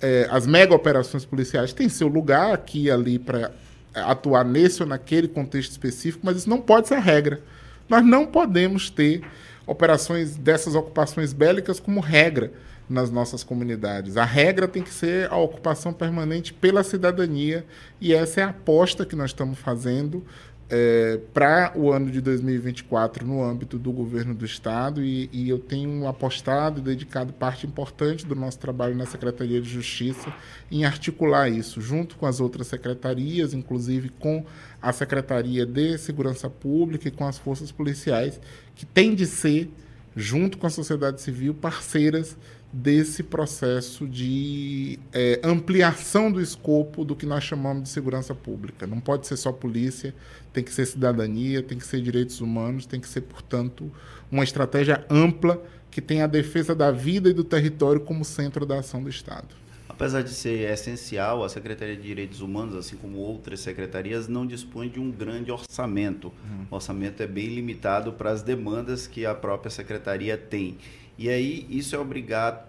É, 0.00 0.28
as 0.30 0.46
mega 0.46 0.74
operações 0.74 1.24
policiais 1.24 1.72
têm 1.72 1.88
seu 1.88 2.08
lugar 2.08 2.52
aqui 2.52 2.84
e 2.84 2.90
ali 2.90 3.18
para 3.18 3.52
atuar 3.94 4.44
nesse 4.44 4.82
ou 4.82 4.88
naquele 4.88 5.28
contexto 5.28 5.70
específico, 5.70 6.26
mas 6.26 6.38
isso 6.38 6.50
não 6.50 6.60
pode 6.60 6.88
ser 6.88 6.94
a 6.94 7.00
regra. 7.00 7.40
Nós 7.88 8.04
não 8.04 8.26
podemos 8.26 8.90
ter 8.90 9.22
operações 9.66 10.36
dessas 10.36 10.74
ocupações 10.74 11.32
bélicas 11.32 11.80
como 11.80 12.00
regra 12.00 12.52
nas 12.88 13.10
nossas 13.10 13.42
comunidades. 13.42 14.16
A 14.16 14.24
regra 14.24 14.68
tem 14.68 14.82
que 14.82 14.92
ser 14.92 15.30
a 15.32 15.36
ocupação 15.36 15.92
permanente 15.92 16.52
pela 16.52 16.82
cidadania 16.82 17.64
e 18.00 18.12
essa 18.12 18.40
é 18.40 18.44
a 18.44 18.50
aposta 18.50 19.06
que 19.06 19.16
nós 19.16 19.30
estamos 19.30 19.58
fazendo 19.58 20.24
é, 20.70 21.20
para 21.34 21.72
o 21.76 21.92
ano 21.92 22.10
de 22.10 22.20
2024 22.20 23.26
no 23.26 23.42
âmbito 23.42 23.78
do 23.78 23.92
governo 23.92 24.34
do 24.34 24.44
Estado 24.44 25.04
e, 25.04 25.28
e, 25.32 25.48
eu 25.48 25.58
tenho 25.58 26.06
apostado 26.06 26.80
e 26.80 26.82
dedicado 26.82 27.32
parte 27.32 27.66
importante 27.66 28.24
do 28.24 28.34
nosso 28.34 28.58
trabalho 28.58 28.96
na 28.96 29.04
Secretaria 29.04 29.60
de 29.60 29.68
Justiça 29.68 30.32
em 30.70 30.84
articular 30.84 31.50
isso, 31.50 31.80
junto 31.80 32.16
com 32.16 32.24
as 32.24 32.40
outras 32.40 32.66
secretarias, 32.66 33.52
inclusive 33.52 34.08
com 34.08 34.44
a 34.80 34.92
Secretaria 34.92 35.66
de 35.66 35.98
Segurança 35.98 36.48
Pública 36.48 37.08
e 37.08 37.10
com 37.10 37.26
as 37.26 37.36
forças 37.36 37.70
policiais, 37.70 38.40
que 38.74 38.86
tem 38.86 39.14
de 39.14 39.26
ser, 39.26 39.70
junto 40.16 40.56
com 40.56 40.66
a 40.66 40.70
sociedade 40.70 41.20
civil, 41.20 41.52
parceiras 41.54 42.36
desse 42.76 43.22
processo 43.22 44.04
de 44.04 44.98
é, 45.12 45.40
ampliação 45.44 46.32
do 46.32 46.40
escopo 46.40 47.04
do 47.04 47.14
que 47.14 47.24
nós 47.24 47.44
chamamos 47.44 47.84
de 47.84 47.88
segurança 47.88 48.34
pública. 48.34 48.84
Não 48.84 48.98
pode 48.98 49.28
ser 49.28 49.36
só 49.36 49.52
polícia, 49.52 50.12
tem 50.52 50.64
que 50.64 50.72
ser 50.72 50.84
cidadania, 50.84 51.62
tem 51.62 51.78
que 51.78 51.86
ser 51.86 52.00
direitos 52.00 52.40
humanos, 52.40 52.84
tem 52.84 52.98
que 52.98 53.08
ser, 53.08 53.20
portanto, 53.20 53.92
uma 54.28 54.42
estratégia 54.42 55.06
ampla 55.08 55.62
que 55.88 56.02
tenha 56.02 56.24
a 56.24 56.26
defesa 56.26 56.74
da 56.74 56.90
vida 56.90 57.30
e 57.30 57.32
do 57.32 57.44
território 57.44 58.00
como 58.00 58.24
centro 58.24 58.66
da 58.66 58.80
ação 58.80 59.00
do 59.00 59.08
Estado. 59.08 59.54
Apesar 59.88 60.22
de 60.22 60.30
ser 60.30 60.68
essencial, 60.72 61.44
a 61.44 61.48
Secretaria 61.48 61.94
de 61.94 62.02
Direitos 62.02 62.40
Humanos, 62.40 62.74
assim 62.74 62.96
como 62.96 63.18
outras 63.18 63.60
secretarias, 63.60 64.26
não 64.26 64.44
dispõe 64.44 64.88
de 64.88 64.98
um 64.98 65.08
grande 65.12 65.52
orçamento. 65.52 66.26
Uhum. 66.26 66.66
O 66.68 66.74
orçamento 66.74 67.22
é 67.22 67.26
bem 67.28 67.46
limitado 67.46 68.12
para 68.12 68.32
as 68.32 68.42
demandas 68.42 69.06
que 69.06 69.24
a 69.24 69.32
própria 69.32 69.70
secretaria 69.70 70.36
tem. 70.36 70.76
E 71.16 71.28
aí 71.28 71.66
isso 71.70 71.94
é 71.94 71.98
obrigado, 71.98 72.66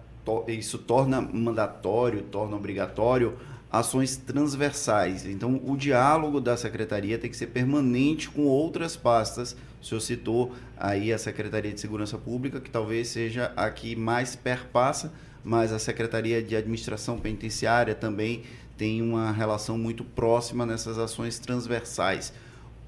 isso 0.48 0.78
torna 0.78 1.20
mandatório, 1.20 2.22
torna 2.22 2.56
obrigatório 2.56 3.36
ações 3.70 4.16
transversais. 4.16 5.26
Então, 5.26 5.60
o 5.64 5.76
diálogo 5.76 6.40
da 6.40 6.56
secretaria 6.56 7.18
tem 7.18 7.30
que 7.30 7.36
ser 7.36 7.48
permanente 7.48 8.28
com 8.28 8.46
outras 8.46 8.96
pastas. 8.96 9.56
O 9.82 9.84
senhor 9.84 10.00
citou 10.00 10.52
aí 10.76 11.12
a 11.12 11.18
Secretaria 11.18 11.72
de 11.72 11.80
Segurança 11.80 12.16
Pública, 12.16 12.60
que 12.60 12.70
talvez 12.70 13.08
seja 13.08 13.52
a 13.56 13.70
que 13.70 13.94
mais 13.94 14.34
perpassa, 14.34 15.12
mas 15.44 15.72
a 15.72 15.78
Secretaria 15.78 16.42
de 16.42 16.56
Administração 16.56 17.18
Penitenciária 17.18 17.94
também 17.94 18.42
tem 18.76 19.00
uma 19.02 19.30
relação 19.30 19.78
muito 19.78 20.04
próxima 20.04 20.66
nessas 20.66 20.98
ações 20.98 21.38
transversais. 21.38 22.32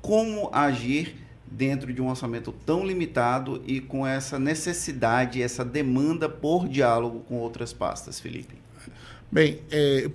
Como 0.01 0.51
agir 0.53 1.17
dentro 1.51 1.93
de 1.93 2.01
um 2.01 2.09
orçamento 2.09 2.53
tão 2.65 2.85
limitado 2.85 3.63
e 3.67 3.81
com 3.81 4.07
essa 4.07 4.39
necessidade, 4.39 5.43
essa 5.43 5.65
demanda 5.65 6.29
por 6.29 6.69
diálogo 6.69 7.21
com 7.21 7.37
outras 7.37 7.73
pastas, 7.73 8.21
Felipe? 8.21 8.55
Bem, 9.31 9.61
é, 9.71 10.11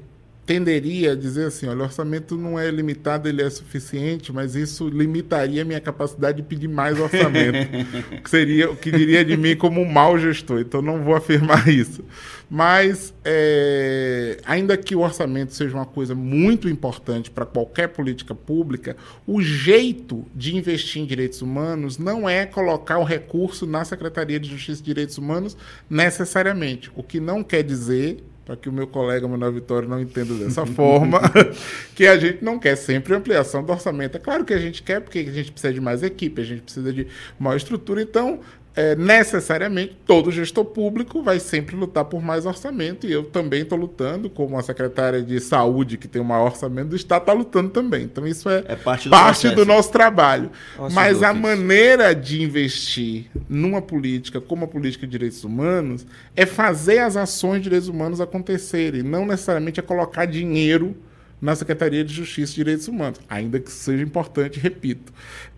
tenderia 0.45 1.13
a 1.13 1.15
dizer 1.15 1.45
assim, 1.47 1.67
olha, 1.67 1.79
o 1.79 1.83
orçamento 1.83 2.35
não 2.35 2.59
é 2.59 2.69
limitado, 2.69 3.29
ele 3.29 3.41
é 3.41 3.49
suficiente, 3.49 4.31
mas 4.33 4.55
isso 4.55 4.89
limitaria 4.89 5.61
a 5.61 5.65
minha 5.65 5.79
capacidade 5.79 6.37
de 6.37 6.43
pedir 6.43 6.67
mais 6.67 6.99
orçamento, 6.99 7.69
que 8.21 8.29
seria 8.29 8.69
o 8.69 8.75
que 8.75 8.91
diria 8.91 9.23
de 9.23 9.37
mim 9.37 9.55
como 9.55 9.81
um 9.81 9.89
mau 9.89 10.17
gestor. 10.17 10.59
Então 10.59 10.81
não 10.81 11.03
vou 11.03 11.15
afirmar 11.15 11.67
isso. 11.69 12.03
Mas 12.49 13.13
é, 13.23 14.37
ainda 14.45 14.75
que 14.75 14.95
o 14.95 14.99
orçamento 14.99 15.53
seja 15.53 15.75
uma 15.75 15.85
coisa 15.85 16.13
muito 16.13 16.67
importante 16.67 17.31
para 17.31 17.45
qualquer 17.45 17.87
política 17.87 18.35
pública, 18.35 18.97
o 19.25 19.41
jeito 19.41 20.25
de 20.35 20.55
investir 20.55 21.01
em 21.01 21.05
direitos 21.05 21.41
humanos 21.41 21.97
não 21.97 22.29
é 22.29 22.45
colocar 22.45 22.99
o 22.99 23.03
recurso 23.03 23.65
na 23.65 23.85
Secretaria 23.85 24.39
de 24.39 24.49
Justiça 24.49 24.81
e 24.81 24.85
Direitos 24.85 25.17
Humanos 25.17 25.55
necessariamente. 25.89 26.91
O 26.95 27.01
que 27.01 27.19
não 27.19 27.43
quer 27.43 27.63
dizer 27.63 28.23
para 28.45 28.55
que 28.57 28.67
o 28.67 28.73
meu 28.73 28.87
colega 28.87 29.27
Manuel 29.27 29.53
Vitório 29.53 29.87
não 29.87 29.99
entenda 29.99 30.33
dessa 30.33 30.65
forma, 30.67 31.21
que 31.95 32.05
a 32.05 32.17
gente 32.17 32.43
não 32.43 32.59
quer 32.59 32.75
sempre 32.75 33.13
ampliação 33.13 33.63
do 33.63 33.71
orçamento. 33.71 34.17
É 34.17 34.19
claro 34.19 34.43
que 34.43 34.53
a 34.53 34.59
gente 34.59 34.83
quer, 34.83 34.99
porque 35.01 35.19
a 35.19 35.31
gente 35.31 35.51
precisa 35.51 35.73
de 35.73 35.81
mais 35.81 36.03
equipe, 36.03 36.41
a 36.41 36.45
gente 36.45 36.61
precisa 36.61 36.91
de 36.91 37.07
maior 37.39 37.55
estrutura, 37.55 38.01
então 38.01 38.41
é, 38.75 38.95
necessariamente 38.95 39.95
todo 40.05 40.31
gestor 40.31 40.65
público 40.65 41.21
vai 41.21 41.39
sempre 41.39 41.75
lutar 41.75 42.05
por 42.05 42.21
mais 42.23 42.45
orçamento, 42.45 43.05
e 43.05 43.11
eu 43.11 43.23
também 43.23 43.61
estou 43.61 43.77
lutando, 43.77 44.29
como 44.29 44.57
a 44.57 44.63
secretária 44.63 45.21
de 45.21 45.39
saúde, 45.39 45.97
que 45.97 46.07
tem 46.07 46.21
o 46.21 46.25
maior 46.25 46.45
orçamento 46.45 46.89
do 46.89 46.95
Estado, 46.95 47.21
está 47.21 47.33
lutando 47.33 47.69
também. 47.69 48.03
Então, 48.03 48.25
isso 48.25 48.49
é, 48.49 48.63
é 48.67 48.75
parte, 48.75 49.07
do, 49.07 49.11
parte 49.11 49.49
do, 49.51 49.65
nosso 49.65 49.91
trabalho. 49.91 50.49
Nossa, 50.77 50.95
Mas 50.95 51.21
a 51.21 51.33
maneira 51.33 52.15
de 52.15 52.41
investir 52.41 53.25
numa 53.47 53.81
política 53.81 54.41
como 54.41 54.65
a 54.65 54.67
política 54.67 55.05
de 55.05 55.11
direitos 55.11 55.43
humanos 55.43 56.05
é 56.35 56.45
fazer 56.45 56.99
as 56.99 57.15
ações 57.15 57.57
de 57.57 57.63
direitos 57.63 57.87
humanos 57.87 58.19
acontecerem, 58.19 59.03
não 59.03 59.25
necessariamente 59.25 59.79
é 59.79 59.83
colocar 59.83 60.25
dinheiro 60.25 60.95
na 61.39 61.55
Secretaria 61.55 62.03
de 62.03 62.13
Justiça 62.13 62.53
e 62.53 62.55
Direitos 62.55 62.87
Humanos, 62.87 63.19
ainda 63.29 63.59
que 63.59 63.69
seja 63.69 64.01
importante, 64.01 64.59
repito. 64.59 65.13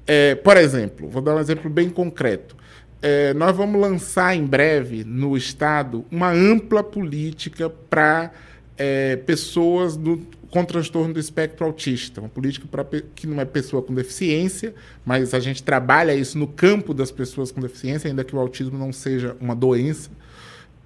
É, 0.08 0.36
por 0.36 0.58
exemplo, 0.58 1.08
vou 1.08 1.22
dar 1.22 1.36
um 1.36 1.40
exemplo 1.40 1.70
bem 1.70 1.90
concreto 1.90 2.56
é, 3.02 3.34
nós 3.34 3.56
vamos 3.56 3.80
lançar 3.80 4.36
em 4.36 4.46
breve 4.46 5.04
no 5.04 5.36
Estado 5.36 6.06
uma 6.12 6.32
ampla 6.32 6.84
política 6.84 7.70
para 7.70 8.32
é, 8.78 9.16
pessoas 9.18 9.96
do, 9.96 10.26
com 10.50 10.64
transtorno 10.64 11.14
do 11.14 11.20
espectro 11.20 11.66
autista. 11.66 12.22
Uma 12.22 12.30
política 12.30 12.68
pra, 12.70 12.86
que 13.14 13.28
não 13.28 13.40
é 13.42 13.46
pessoa 13.46 13.82
com 13.82 13.94
deficiência, 13.94 14.74
mas 15.06 15.34
a 15.34 15.40
gente 15.40 15.62
trabalha 15.62 16.16
isso 16.16 16.38
no 16.38 16.48
campo 16.48 16.94
das 16.94 17.12
pessoas 17.12 17.52
com 17.52 17.62
deficiência, 17.62 18.10
ainda 18.10 18.24
que 18.24 18.36
o 18.36 18.40
autismo 18.40 18.78
não 18.78 18.92
seja 18.92 19.36
uma 19.40 19.56
doença. 19.56 20.10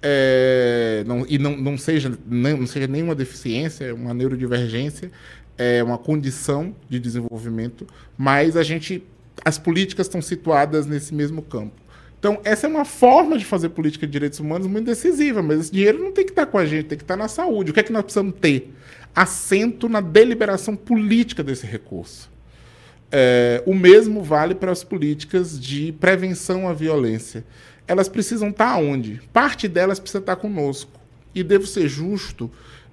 É, 0.02 1.04
não, 1.06 1.26
e 1.28 1.38
não, 1.38 1.56
não, 1.56 1.76
seja, 1.76 2.12
não, 2.26 2.66
seja 2.66 2.86
nenhuma 2.86 3.14
deficiência, 3.14 3.84
é 3.84 3.92
uma 3.92 4.14
neurodivergência, 4.14 5.10
é 5.58 5.82
uma 5.82 5.98
condição 5.98 6.74
de 6.88 6.98
desenvolvimento, 6.98 7.86
mas 8.16 8.56
a 8.56 8.62
gente, 8.62 9.06
as 9.44 9.58
políticas 9.58 10.06
estão 10.06 10.22
situadas 10.22 10.86
nesse 10.86 11.14
mesmo 11.14 11.42
campo. 11.42 11.80
Então, 12.20 12.38
essa 12.44 12.66
é 12.66 12.70
uma 12.70 12.84
forma 12.84 13.38
de 13.38 13.46
fazer 13.46 13.70
política 13.70 14.06
de 14.06 14.12
direitos 14.12 14.38
humanos 14.40 14.66
muito 14.66 14.84
decisiva, 14.84 15.42
mas 15.42 15.60
esse 15.60 15.72
dinheiro 15.72 15.98
não 15.98 16.12
tem 16.12 16.22
que 16.22 16.32
estar 16.32 16.44
com 16.44 16.58
a 16.58 16.66
gente, 16.66 16.84
tem 16.84 16.98
que 16.98 17.02
estar 17.02 17.16
na 17.16 17.28
saúde. 17.28 17.70
O 17.70 17.74
que 17.74 17.80
é 17.80 17.82
que 17.82 17.92
nós 17.92 18.02
precisamos 18.02 18.34
ter? 18.38 18.74
Assento 19.16 19.88
na 19.88 20.02
deliberação 20.02 20.76
política 20.76 21.42
desse 21.42 21.66
recurso. 21.66 22.30
É, 23.10 23.62
o 23.64 23.74
mesmo 23.74 24.22
vale 24.22 24.54
para 24.54 24.70
as 24.70 24.84
políticas 24.84 25.58
de 25.58 25.92
prevenção 25.92 26.68
à 26.68 26.74
violência. 26.74 27.42
Elas 27.88 28.06
precisam 28.06 28.50
estar 28.50 28.76
onde? 28.76 29.22
Parte 29.32 29.66
delas 29.66 29.98
precisa 29.98 30.18
estar 30.18 30.36
conosco. 30.36 31.00
E 31.34 31.42
devo 31.42 31.66
ser 31.66 31.88
justo, 31.88 32.50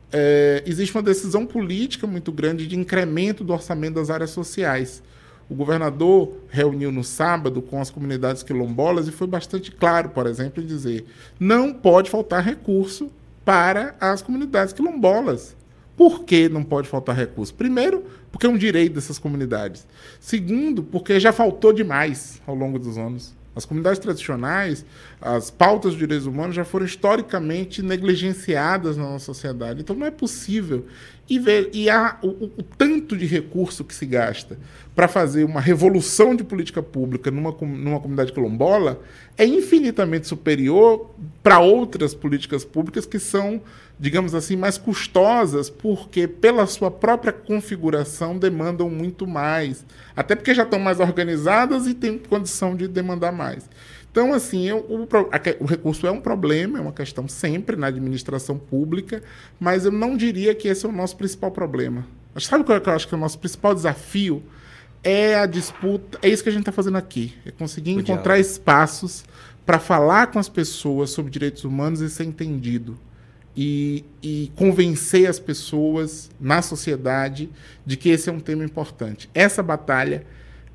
é, 0.10 0.64
existe 0.66 0.96
uma 0.96 1.04
decisão 1.04 1.46
política 1.46 2.08
muito 2.08 2.32
grande 2.32 2.66
de 2.66 2.80
incremento 2.80 3.44
do 3.44 3.52
orçamento 3.52 3.96
das 3.96 4.10
áreas 4.10 4.30
sociais. 4.30 5.04
O 5.50 5.56
governador 5.56 6.34
reuniu 6.50 6.92
no 6.92 7.04
sábado 7.04 7.62
com 7.62 7.80
as 7.80 7.90
comunidades 7.90 8.44
quilombolas 8.44 9.08
e 9.08 9.12
foi 9.12 9.28
bastante 9.28 9.72
claro, 9.72 10.10
por 10.10 10.28
exemplo, 10.28 10.62
em 10.62 10.66
dizer: 10.66 11.06
não 11.40 11.74
pode 11.74 12.10
faltar 12.10 12.44
recurso 12.44 13.10
para 13.46 13.96
as 14.00 14.22
comunidades 14.22 14.74
quilombolas. 14.74 15.56
Por 15.96 16.26
que 16.26 16.48
não 16.48 16.64
pode 16.64 16.88
faltar 16.88 17.16
recurso? 17.16 17.54
Primeiro, 17.54 18.04
porque 18.32 18.46
é 18.46 18.50
um 18.50 18.58
direito 18.58 18.94
dessas 18.94 19.18
comunidades. 19.18 19.88
Segundo, 20.20 20.84
porque 20.84 21.20
já 21.20 21.32
faltou 21.32 21.74
demais 21.74 22.42
ao 22.46 22.54
longo 22.54 22.78
dos 22.78 22.98
anos. 22.98 23.36
As 23.56 23.66
comunidades 23.66 23.98
tradicionais, 23.98 24.86
as 25.20 25.50
pautas 25.50 25.94
de 25.94 25.98
direitos 25.98 26.28
humanos 26.28 26.56
já 26.56 26.64
foram 26.64 26.86
historicamente 26.86 27.82
negligenciadas 27.82 28.96
na 28.96 29.04
nossa 29.06 29.26
sociedade. 29.26 29.82
Então 29.82 29.96
não 29.96 30.06
é 30.06 30.12
possível. 30.12 30.86
E, 31.30 31.40
ver, 31.40 31.70
e 31.74 31.90
o, 31.90 32.28
o, 32.28 32.46
o 32.58 32.64
tanto 32.64 33.18
de 33.18 33.26
recurso 33.26 33.84
que 33.84 33.94
se 33.94 34.06
gasta 34.06 34.58
para 34.96 35.08
fazer 35.08 35.44
uma 35.44 35.60
revolução 35.60 36.36
de 36.36 36.44
política 36.44 36.82
pública 36.82 37.30
numa, 37.30 37.52
numa 37.62 38.00
comunidade 38.00 38.32
quilombola 38.32 39.00
é 39.38 39.46
infinitamente 39.46 40.26
superior 40.26 41.12
para 41.44 41.60
outras 41.60 42.16
políticas 42.16 42.66
públicas 42.66 43.06
que 43.06 43.20
são, 43.20 43.62
digamos 44.00 44.34
assim, 44.34 44.56
mais 44.56 44.78
custosas, 44.78 45.70
porque 45.70 46.28
pela 46.28 46.66
sua 46.66 46.90
própria 46.90 47.32
configuração 47.32 48.40
demandam 48.40 48.90
muito 48.90 49.28
mais. 49.28 49.86
Até 50.16 50.36
porque 50.36 50.56
já 50.56 50.64
estão 50.64 50.80
mais 50.80 51.00
organizadas 51.00 51.86
e 51.86 51.94
têm 51.94 52.18
condição 52.18 52.76
de 52.76 52.88
demandar 52.88 53.32
mais. 53.32 53.70
Então, 54.18 54.34
assim, 54.34 54.68
eu, 54.68 54.80
o, 54.90 55.08
o, 55.60 55.66
recurso 55.68 56.08
é 56.08 56.12
um 56.12 56.20
problema, 56.20 56.80
é 56.80 56.82
uma 56.82 56.92
questão 56.92 57.28
sempre 57.28 57.76
na 57.76 57.86
administração 57.86 58.58
pública, 58.58 59.22
mas 59.60 59.86
eu 59.86 59.92
não 59.92 60.18
diria 60.18 60.56
que 60.56 60.68
esse 60.68 60.88
é 60.88 60.90
o 60.90 60.92
nosso 60.92 61.16
principal 61.16 61.52
problema. 61.52 62.04
Sabe 62.40 62.64
qual 62.64 62.80
é 62.80 62.82
que 62.82 62.90
eu 62.90 62.94
acho 62.94 63.08
que 63.08 63.14
é 63.14 63.18
o 63.18 63.22
nosso 63.22 63.38
principal 63.38 63.76
desafio? 63.76 64.42
É 65.04 65.36
a 65.36 65.46
disputa, 65.46 66.18
é 66.24 66.30
isso 66.30 66.42
que 66.42 66.50
a 66.50 66.52
gente 66.52 66.64
está 66.64 66.72
fazendo 66.72 66.98
aqui, 66.98 67.36
é 67.46 67.52
conseguir 67.52 67.92
o 67.92 68.00
encontrar 68.00 68.34
diálogo. 68.34 68.50
espaços 68.50 69.24
para 69.64 69.78
falar 69.78 70.32
com 70.32 70.40
as 70.40 70.50
pessoas 70.50 71.12
sobre 71.12 71.32
direitos 71.32 71.64
humanos 71.64 72.02
e 72.02 72.10
ser 72.10 72.24
entendido. 72.24 72.98
E, 73.56 74.04
e, 74.22 74.52
convencer 74.56 75.28
as 75.28 75.38
pessoas 75.40 76.32
na 76.40 76.64
sociedade 76.64 77.52
de 77.86 77.96
que 77.96 78.10
esse 78.10 78.30
é 78.30 78.34
um 78.34 78.40
tema 78.40 78.66
importante. 78.66 79.30
Essa 79.32 79.62
batalha 79.62 80.26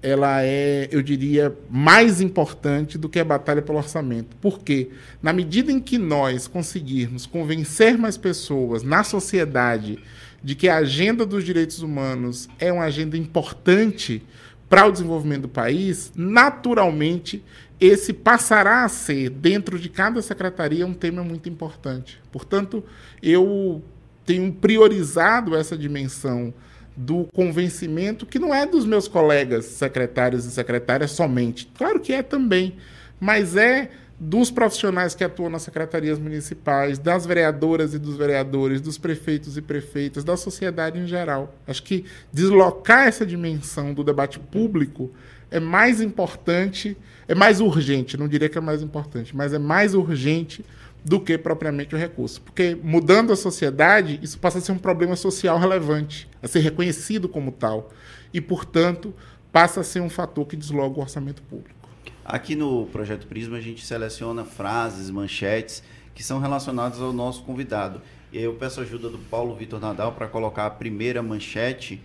ela 0.03 0.43
é, 0.43 0.89
eu 0.91 1.01
diria, 1.01 1.57
mais 1.71 2.21
importante 2.21 2.99
do 2.99 3.09
que 3.09 3.21
a 3.21 3.25
batalha 3.25 3.63
pelo 3.63 3.79
orçamento. 3.79 4.37
Porque, 4.41 4.91
na 5.23 5.33
medida 5.33 5.71
em 5.71 5.79
que 5.79 5.97
nós 5.97 6.49
conseguirmos 6.49 7.25
convencer 7.25 7.97
mais 7.97 8.17
pessoas 8.17 8.83
na 8.83 9.05
sociedade 9.05 9.99
de 10.43 10.57
que 10.57 10.69
a 10.69 10.79
agenda 10.79 11.25
dos 11.25 11.45
direitos 11.45 11.83
humanos 11.83 12.49
é 12.59 12.73
uma 12.73 12.85
agenda 12.85 13.17
importante 13.17 14.23
para 14.69 14.87
o 14.87 14.91
desenvolvimento 14.91 15.43
do 15.43 15.49
país, 15.49 16.11
naturalmente 16.17 17.45
esse 17.79 18.13
passará 18.13 18.85
a 18.85 18.89
ser, 18.89 19.31
dentro 19.31 19.79
de 19.79 19.89
cada 19.89 20.21
secretaria, 20.23 20.87
um 20.87 20.95
tema 20.95 21.23
muito 21.23 21.49
importante. 21.49 22.21
Portanto, 22.33 22.83
eu 23.23 23.83
tenho 24.25 24.53
priorizado 24.53 25.55
essa 25.57 25.77
dimensão 25.77 26.55
do 26.97 27.29
convencimento, 27.33 28.27
que 28.27 28.39
não 28.39 28.55
é 28.55 28.67
dos 28.67 28.85
meus 28.85 29.09
colegas 29.09 29.65
secretários 29.67 30.45
e 30.45 30.51
secretárias 30.51 31.13
somente. 31.13 31.71
Claro 31.77 32.01
que 32.01 32.13
é 32.13 32.23
também, 32.23 32.77
mas 33.21 33.57
é 33.57 33.91
dos 34.25 34.53
profissionais 34.53 35.17
que 35.17 35.25
atuam 35.25 35.51
nas 35.51 35.63
secretarias 35.63 36.17
municipais, 36.17 36.97
das 36.97 37.27
vereadoras 37.27 37.93
e 37.93 37.99
dos 37.99 38.17
vereadores, 38.17 38.81
dos 38.81 38.97
prefeitos 38.97 39.57
e 39.57 39.63
prefeitas, 39.63 40.23
da 40.23 40.37
sociedade 40.37 40.97
em 40.97 41.09
geral. 41.09 41.57
Acho 41.67 41.83
que 41.83 42.05
deslocar 42.33 43.09
essa 43.09 43.27
dimensão 43.27 43.93
do 43.93 44.05
debate 44.05 44.39
público 44.39 45.11
é 45.51 45.59
mais 45.59 46.01
importante, 46.01 46.97
é 47.27 47.35
mais 47.35 47.61
urgente, 47.61 48.17
não 48.17 48.29
diria 48.29 48.49
que 48.49 48.57
é 48.57 48.61
mais 48.61 48.81
importante, 48.81 49.35
mas 49.37 49.53
é 49.53 49.59
mais 49.59 49.93
urgente 49.93 50.65
do 51.05 51.21
que 51.21 51.37
propriamente 51.37 51.95
o 51.95 51.99
recurso. 51.99 52.41
Porque 52.41 52.77
mudando 52.83 53.33
a 53.33 53.37
sociedade, 53.37 54.19
isso 54.23 54.39
passa 54.39 54.59
a 54.59 54.61
ser 54.61 54.73
um 54.73 54.79
problema 54.79 55.17
social 55.17 55.59
relevante, 55.59 56.29
a 56.43 56.49
ser 56.49 56.61
reconhecido 56.61 57.29
como 57.29 57.51
tal. 57.51 57.91
E, 58.33 58.41
portanto, 58.41 59.15
passa 59.51 59.81
a 59.81 59.85
ser 59.85 60.01
um 60.01 60.09
fator 60.09 60.47
que 60.47 60.57
desloga 60.57 60.99
o 60.99 61.03
orçamento 61.03 61.43
público. 61.43 61.83
Aqui 62.25 62.55
no 62.55 62.87
Projeto 62.87 63.27
Prisma, 63.27 63.57
a 63.57 63.61
gente 63.61 63.85
seleciona 63.85 64.45
frases, 64.45 65.11
manchetes 65.11 65.83
que 66.15 66.23
são 66.23 66.39
relacionadas 66.39 67.01
ao 67.01 67.13
nosso 67.13 67.43
convidado. 67.43 68.01
E 68.33 68.39
aí 68.39 68.45
eu 68.45 68.55
peço 68.55 68.81
ajuda 68.81 69.09
do 69.09 69.19
Paulo 69.19 69.55
Vitor 69.55 69.81
Nadal 69.81 70.13
para 70.13 70.29
colocar 70.29 70.67
a 70.67 70.71
primeira 70.71 71.23
manchete. 71.23 72.01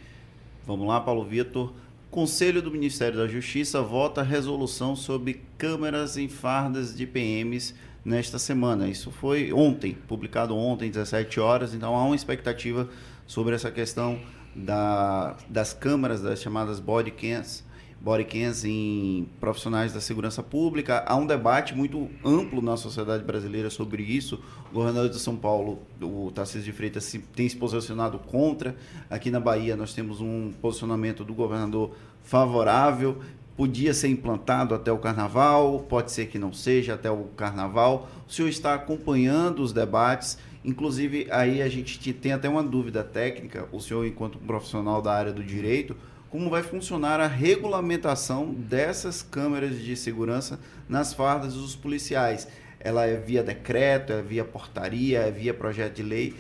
Vamos 0.66 0.88
lá, 0.88 1.00
Paulo 1.00 1.24
Vitor. 1.24 1.74
Conselho 2.10 2.62
do 2.62 2.72
Ministério 2.72 3.18
da 3.18 3.28
Justiça 3.28 3.82
vota 3.82 4.24
resolução 4.24 4.96
sobre 4.96 5.42
câmeras 5.58 6.18
em 6.18 6.28
fardas 6.28 6.96
de 6.96 7.06
PMs 7.06 7.76
nesta 8.08 8.40
semana. 8.40 8.88
Isso 8.88 9.12
foi 9.12 9.52
ontem, 9.52 9.94
publicado 10.08 10.56
ontem, 10.56 10.90
17 10.90 11.42
horas, 11.42 11.74
então 11.74 11.94
há 11.94 12.06
uma 12.06 12.16
expectativa 12.16 12.88
sobre 13.28 13.54
essa 13.54 13.70
questão 13.70 14.18
da, 14.56 15.36
das 15.50 15.74
câmaras, 15.74 16.22
das 16.22 16.42
chamadas 16.42 16.80
body 16.80 17.12
cams, 17.12 17.66
body 18.00 18.24
cams 18.24 18.64
em 18.64 19.28
profissionais 19.42 19.92
da 19.92 20.00
segurança 20.00 20.42
pública. 20.42 21.04
Há 21.06 21.18
um 21.18 21.26
debate 21.26 21.76
muito 21.76 22.10
amplo 22.24 22.62
na 22.62 22.78
sociedade 22.78 23.26
brasileira 23.26 23.70
sobre 23.70 24.04
isso. 24.04 24.42
O 24.72 24.76
governador 24.76 25.10
de 25.10 25.20
São 25.20 25.36
Paulo, 25.36 25.80
o 26.02 26.32
Tarcísio 26.34 26.64
de 26.64 26.72
Freitas, 26.72 27.14
tem 27.36 27.50
se 27.50 27.58
posicionado 27.58 28.20
contra. 28.20 28.78
Aqui 29.10 29.30
na 29.30 29.42
Bahia 29.42 29.76
nós 29.76 29.94
temos 29.94 30.22
um 30.22 30.54
posicionamento 30.62 31.26
do 31.26 31.34
governador 31.34 31.92
favorável 32.24 33.20
podia 33.58 33.92
ser 33.92 34.08
implantado 34.10 34.76
até 34.76 34.92
o 34.92 35.00
carnaval, 35.00 35.80
pode 35.90 36.12
ser 36.12 36.28
que 36.28 36.38
não 36.38 36.54
seja 36.54 36.94
até 36.94 37.10
o 37.10 37.24
carnaval. 37.36 38.08
O 38.28 38.32
senhor 38.32 38.48
está 38.48 38.76
acompanhando 38.76 39.64
os 39.64 39.74
debates, 39.74 40.38
inclusive 40.64 41.28
aí 41.32 41.64
a 41.64 41.68
gente 41.68 42.14
tem 42.14 42.34
até 42.34 42.48
uma 42.48 42.62
dúvida 42.62 43.04
técnica, 43.04 43.68
o 43.72 43.80
senhor 43.80 44.06
enquanto 44.06 44.38
profissional 44.38 45.02
da 45.02 45.12
área 45.12 45.34
do 45.34 45.44
direito, 45.44 45.98
como 46.30 46.52
vai 46.52 46.62
funcionar 46.62 47.20
a 47.20 47.26
regulamentação 47.26 48.54
dessas 48.54 49.24
câmeras 49.24 49.82
de 49.82 49.96
segurança 49.96 50.60
nas 50.88 51.14
fardas 51.14 51.56
dos 51.56 51.76
policiais. 51.76 52.48
ela 52.80 53.06
é 53.06 53.18
via 53.18 53.42
decreto, 53.42 54.14
é 54.14 54.22
via 54.22 54.46
portaria, 54.46 55.22
é 55.22 55.32
via 55.32 55.52
projeto 55.52 55.96
de 55.96 56.04
lei. 56.04 56.36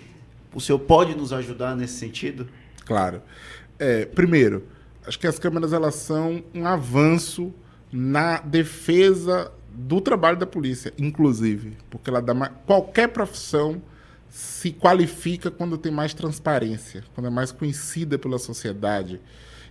O 0.53 0.61
senhor 0.61 0.77
pode 0.77 1.15
nos 1.15 1.33
ajudar 1.33 1.75
nesse 1.75 1.95
sentido? 1.95 2.47
Claro. 2.85 3.23
É, 3.79 4.05
primeiro, 4.05 4.63
acho 5.07 5.17
que 5.17 5.27
as 5.27 5.39
câmeras 5.39 5.73
elas 5.73 5.95
são 5.95 6.43
um 6.53 6.65
avanço 6.65 7.53
na 7.91 8.39
defesa 8.39 9.51
do 9.73 10.01
trabalho 10.01 10.37
da 10.37 10.45
polícia, 10.45 10.93
inclusive, 10.97 11.77
porque 11.89 12.09
ela 12.09 12.21
dá 12.21 12.33
mais, 12.33 12.51
qualquer 12.65 13.07
profissão 13.07 13.81
se 14.29 14.71
qualifica 14.71 15.49
quando 15.49 15.77
tem 15.77 15.91
mais 15.91 16.13
transparência, 16.13 17.03
quando 17.15 17.27
é 17.27 17.29
mais 17.29 17.51
conhecida 17.51 18.17
pela 18.17 18.37
sociedade. 18.37 19.21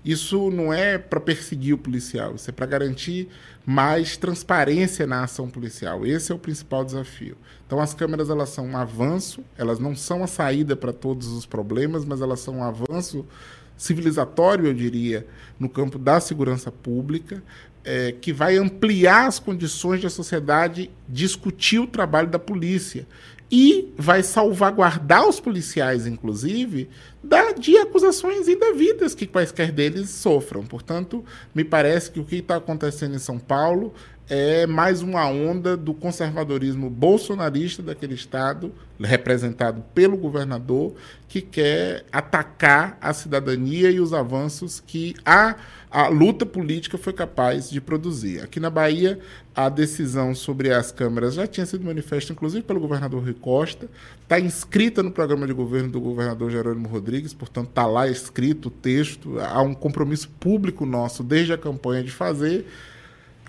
Isso 0.04 0.50
não 0.52 0.72
é 0.72 0.96
para 0.98 1.18
perseguir 1.18 1.74
o 1.74 1.78
policial, 1.78 2.36
isso 2.36 2.48
é 2.48 2.52
para 2.52 2.64
garantir 2.64 3.28
mais 3.66 4.16
transparência 4.16 5.04
na 5.04 5.24
ação 5.24 5.50
policial. 5.50 6.06
Esse 6.06 6.30
é 6.30 6.34
o 6.34 6.38
principal 6.38 6.84
desafio. 6.84 7.36
Então 7.66 7.80
as 7.80 7.92
câmeras 7.92 8.30
elas 8.30 8.50
são 8.50 8.66
um 8.66 8.76
avanço, 8.76 9.42
elas 9.58 9.80
não 9.80 9.96
são 9.96 10.22
a 10.22 10.28
saída 10.28 10.76
para 10.76 10.92
todos 10.92 11.26
os 11.26 11.44
problemas, 11.44 12.04
mas 12.04 12.20
elas 12.20 12.38
são 12.38 12.58
um 12.58 12.62
avanço 12.62 13.26
civilizatório, 13.76 14.66
eu 14.66 14.74
diria, 14.74 15.26
no 15.58 15.68
campo 15.68 15.98
da 15.98 16.20
segurança 16.20 16.70
pública, 16.70 17.42
é, 17.84 18.12
que 18.12 18.32
vai 18.32 18.56
ampliar 18.56 19.26
as 19.26 19.38
condições 19.38 20.00
de 20.00 20.06
a 20.06 20.10
sociedade 20.10 20.90
discutir 21.08 21.78
o 21.78 21.86
trabalho 21.86 22.28
da 22.28 22.38
polícia 22.38 23.06
e 23.50 23.92
vai 23.96 24.22
salvaguardar 24.24 25.28
os 25.28 25.38
policiais, 25.38 26.06
inclusive, 26.06 26.88
da, 27.22 27.52
de 27.52 27.76
acusações 27.78 28.48
indevidas 28.48 29.14
que 29.14 29.26
quaisquer 29.26 29.70
deles 29.70 30.10
sofram. 30.10 30.64
Portanto, 30.64 31.24
me 31.54 31.62
parece 31.62 32.10
que 32.10 32.18
o 32.18 32.24
que 32.24 32.36
está 32.36 32.56
acontecendo 32.56 33.14
em 33.14 33.20
São 33.20 33.38
Paulo 33.38 33.94
é 34.28 34.66
mais 34.66 35.02
uma 35.02 35.28
onda 35.28 35.76
do 35.76 35.94
conservadorismo 35.94 36.90
bolsonarista 36.90 37.80
daquele 37.80 38.14
estado, 38.14 38.72
representado 38.98 39.84
pelo 39.94 40.16
governador, 40.16 40.94
que 41.28 41.40
quer 41.40 42.04
atacar 42.10 42.98
a 43.00 43.12
cidadania 43.12 43.90
e 43.90 44.00
os 44.00 44.12
avanços 44.12 44.82
que 44.84 45.14
a, 45.24 45.54
a 45.88 46.08
luta 46.08 46.44
política 46.44 46.98
foi 46.98 47.12
capaz 47.12 47.70
de 47.70 47.80
produzir. 47.80 48.42
Aqui 48.42 48.58
na 48.58 48.68
Bahia, 48.68 49.20
a 49.54 49.68
decisão 49.68 50.34
sobre 50.34 50.72
as 50.72 50.90
câmeras 50.90 51.34
já 51.34 51.46
tinha 51.46 51.64
sido 51.64 51.84
manifesta, 51.84 52.32
inclusive, 52.32 52.64
pelo 52.64 52.80
governador 52.80 53.22
Rui 53.22 53.34
Costa, 53.34 53.88
está 54.22 54.40
inscrita 54.40 55.04
no 55.04 55.12
programa 55.12 55.46
de 55.46 55.52
governo 55.52 55.88
do 55.88 56.00
governador 56.00 56.50
Jerônimo 56.50 56.88
Rodrigues, 56.88 57.32
portanto, 57.32 57.68
está 57.68 57.86
lá 57.86 58.08
escrito 58.08 58.66
o 58.66 58.70
texto, 58.70 59.38
há 59.38 59.62
um 59.62 59.72
compromisso 59.72 60.28
público 60.40 60.84
nosso 60.84 61.22
desde 61.22 61.52
a 61.52 61.58
campanha 61.58 62.02
de 62.02 62.10
fazer 62.10 62.66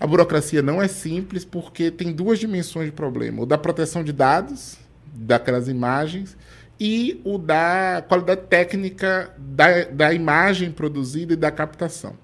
a 0.00 0.06
burocracia 0.06 0.62
não 0.62 0.80
é 0.80 0.88
simples 0.88 1.44
porque 1.44 1.90
tem 1.90 2.12
duas 2.12 2.38
dimensões 2.38 2.86
de 2.86 2.92
problema: 2.92 3.42
o 3.42 3.46
da 3.46 3.58
proteção 3.58 4.04
de 4.04 4.12
dados, 4.12 4.76
daquelas 5.12 5.68
imagens, 5.68 6.36
e 6.78 7.20
o 7.24 7.38
da 7.38 8.04
qualidade 8.06 8.42
técnica 8.42 9.34
da, 9.36 9.84
da 9.84 10.12
imagem 10.12 10.70
produzida 10.70 11.32
e 11.32 11.36
da 11.36 11.50
captação. 11.50 12.14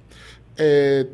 É, 0.56 1.06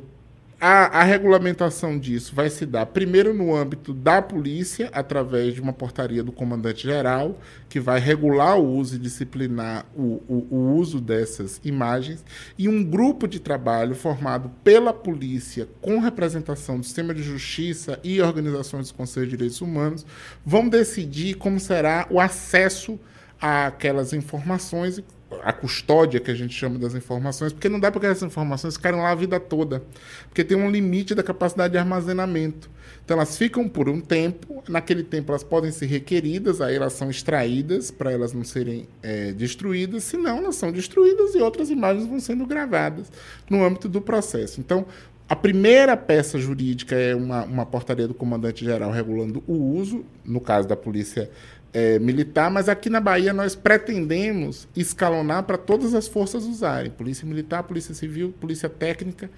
a, 0.61 1.01
a, 1.01 1.03
regulamentação 1.03 1.99
disso 1.99 2.35
vai 2.35 2.51
se 2.51 2.67
dar 2.67 2.85
primeiro 2.85 3.33
no 3.33 3.57
âmbito 3.57 3.95
da 3.95 4.21
polícia, 4.21 4.91
através 4.93 5.55
de 5.55 5.61
uma 5.61 5.73
portaria 5.73 6.23
do 6.23 6.31
comandante-geral, 6.31 7.41
que 7.67 7.81
vai 7.81 7.99
regular 7.99 8.59
o 8.59 8.77
uso 8.77 8.97
e 8.97 8.99
disciplinar 8.99 9.87
o, 9.97 10.23
o, 10.29 10.47
o, 10.51 10.75
uso 10.75 11.01
dessas 11.01 11.59
imagens, 11.65 12.23
e 12.59 12.69
um 12.69 12.85
grupo 12.85 13.27
de 13.27 13.41
trabalho 13.41 13.95
formado 13.95 14.51
pela 14.63 14.93
polícia, 14.93 15.67
com 15.81 15.99
representação 15.99 16.79
do 16.79 16.85
sistema 16.85 17.15
de 17.15 17.23
justiça 17.23 17.99
e 18.05 18.21
organizações 18.21 18.83
dos 18.83 18.93
Conselhos 18.93 19.31
de 19.31 19.37
Direitos 19.37 19.63
Humanos, 19.63 20.05
vão 20.45 20.69
decidir 20.69 21.37
como 21.37 21.59
será 21.59 22.07
o 22.11 22.21
acesso 22.21 23.01
àquelas 23.41 24.13
informações 24.13 25.03
a 25.43 25.53
custódia 25.53 26.21
que 26.21 26.31
a 26.31 26.35
gente 26.35 26.55
chama 26.55 26.79
das 26.79 26.95
informações, 26.95 27.53
porque 27.53 27.69
não 27.69 27.79
dá 27.79 27.91
para 27.91 28.01
que 28.01 28.07
essas 28.07 28.25
informações 28.25 28.77
ficarem 28.77 29.01
lá 29.01 29.11
a 29.11 29.15
vida 29.15 29.39
toda, 29.39 29.83
porque 30.29 30.45
tem 30.45 30.57
um 30.57 30.71
limite 30.71 31.15
da 31.15 31.23
capacidade 31.23 31.73
de 31.73 31.79
armazenamento. 31.79 32.71
Então 33.05 33.17
elas 33.17 33.37
ficam 33.37 33.69
por 33.69 33.89
um 33.89 34.01
tempo, 34.01 34.63
naquele 34.69 35.03
tempo 35.03 35.33
elas 35.33 35.43
podem 35.43 35.71
ser 35.71 35.87
requeridas, 35.87 36.61
aí 36.61 36.77
elas 36.77 36.93
são 36.93 37.11
extraídas 37.11 37.91
para 37.91 38.13
elas 38.13 38.33
não 38.33 38.45
serem 38.45 38.87
é, 39.03 39.33
destruídas, 39.33 40.05
senão 40.05 40.39
elas 40.39 40.57
são 40.57 40.71
destruídas 40.71 41.35
e 41.35 41.39
outras 41.39 41.71
imagens 41.71 42.07
vão 42.07 42.21
sendo 42.21 42.47
gravadas 42.47 43.11
no 43.49 43.65
âmbito 43.65 43.89
do 43.89 44.01
processo. 44.01 44.61
Então, 44.61 44.87
a 45.29 45.37
primeira 45.37 45.97
peça 45.97 46.39
jurídica 46.39 46.97
é 46.97 47.15
uma, 47.15 47.45
uma 47.45 47.65
portaria 47.65 48.09
do 48.09 48.15
comandante-geral 48.15 48.91
regulando 48.91 49.43
o 49.47 49.55
uso, 49.55 50.05
no 50.25 50.41
caso 50.41 50.67
da 50.67 50.77
Polícia 50.77 51.31
é, 51.73 51.99
militar, 51.99 52.51
mas 52.51 52.69
aqui 52.69 52.91
na 52.91 53.01
Bahia 53.01 53.33
nós 53.33 53.55
pretendemos 53.55 54.69
escalonar 54.77 55.45
para 55.45 55.57
todas 55.57 55.95
as 55.95 56.09
forças 56.09 56.45
usarem: 56.45 56.91
Polícia 56.91 57.27
Militar, 57.27 57.63
Polícia 57.63 57.95
Civil, 57.95 58.35
Polícia 58.41 58.69
Técnica 58.69 59.31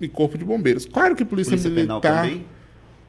e 0.00 0.08
Corpo 0.08 0.38
de 0.38 0.44
Bombeiros. 0.44 0.86
Claro 0.86 1.16
que 1.16 1.24
Polícia, 1.24 1.50
polícia 1.52 1.70
Militar. 1.70 2.28
Penal? 2.28 2.40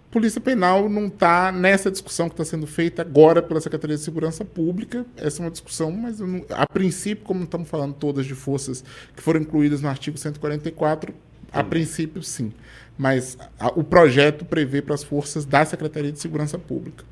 Polícia 0.10 0.40
Penal 0.40 0.88
não 0.88 1.08
está 1.08 1.52
nessa 1.52 1.92
discussão 1.92 2.30
que 2.30 2.34
está 2.36 2.46
sendo 2.46 2.66
feita 2.66 3.02
agora 3.02 3.42
pela 3.42 3.60
Secretaria 3.60 3.98
de 3.98 4.02
Segurança 4.02 4.46
Pública. 4.46 5.06
Essa 5.18 5.42
é 5.42 5.46
uma 5.46 5.52
discussão, 5.52 5.92
mas 5.92 6.20
não, 6.20 6.46
a 6.52 6.66
princípio, 6.66 7.26
como 7.26 7.44
estamos 7.44 7.68
falando 7.68 7.94
todas 7.94 8.26
de 8.26 8.34
forças 8.34 8.84
que 9.14 9.22
foram 9.22 9.42
incluídas 9.42 9.82
no 9.82 9.90
artigo 9.90 10.18
144, 10.18 11.14
a 11.52 11.64
princípio 11.64 12.24
sim. 12.24 12.54
Mas 12.98 13.38
a, 13.60 13.68
o 13.78 13.84
projeto 13.84 14.46
prevê 14.46 14.82
para 14.82 14.96
as 14.96 15.04
forças 15.04 15.44
da 15.44 15.66
Secretaria 15.66 16.14
de 16.14 16.20
Segurança 16.20 16.58
Pública. 16.58 17.04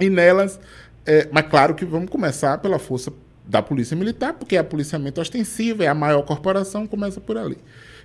E 0.00 0.10
nelas, 0.10 0.58
é, 1.06 1.28
mas 1.30 1.46
claro 1.48 1.74
que 1.74 1.84
vamos 1.84 2.10
começar 2.10 2.58
pela 2.58 2.78
força 2.78 3.12
da 3.46 3.62
Polícia 3.62 3.96
Militar, 3.96 4.34
porque 4.34 4.56
é 4.56 4.62
policiamento 4.62 5.20
ostensivo, 5.20 5.82
é 5.82 5.88
a 5.88 5.94
maior 5.94 6.22
corporação, 6.22 6.86
começa 6.86 7.20
por 7.20 7.36
ali. 7.36 7.58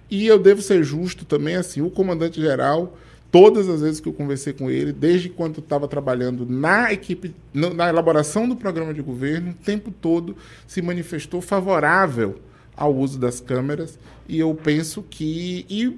E 0.10 0.28
eu 0.28 0.38
devo 0.38 0.62
ser 0.62 0.84
justo 0.84 1.24
também, 1.24 1.56
assim, 1.56 1.82
o 1.82 1.90
comandante-geral, 1.90 2.98
todas 3.32 3.70
as 3.70 3.82
vezes 3.82 4.00
que 4.00 4.10
eu 4.10 4.14
conversei 4.14 4.54
com 4.54 4.70
ele, 4.70 4.92
desde 4.92 5.30
quando 5.30 5.60
estava 5.60 5.88
trabalhando 5.88 6.46
na 6.46 6.92
equipe, 6.92 7.34
na 7.54 7.90
elaboração 7.90 8.50
do 8.50 8.56
programa 8.56 8.94
de 8.94 9.02
governo, 9.02 9.52
o 9.52 9.54
tempo 9.54 9.92
todo 9.92 10.36
se 10.68 10.82
manifestou 10.82 11.42
favorável 11.42 12.40
ao 12.76 12.96
uso 12.96 13.20
das 13.20 13.40
câmeras, 13.40 14.00
e 14.28 14.40
eu 14.40 14.54
penso 14.56 15.04
que. 15.04 15.66
E 15.70 15.98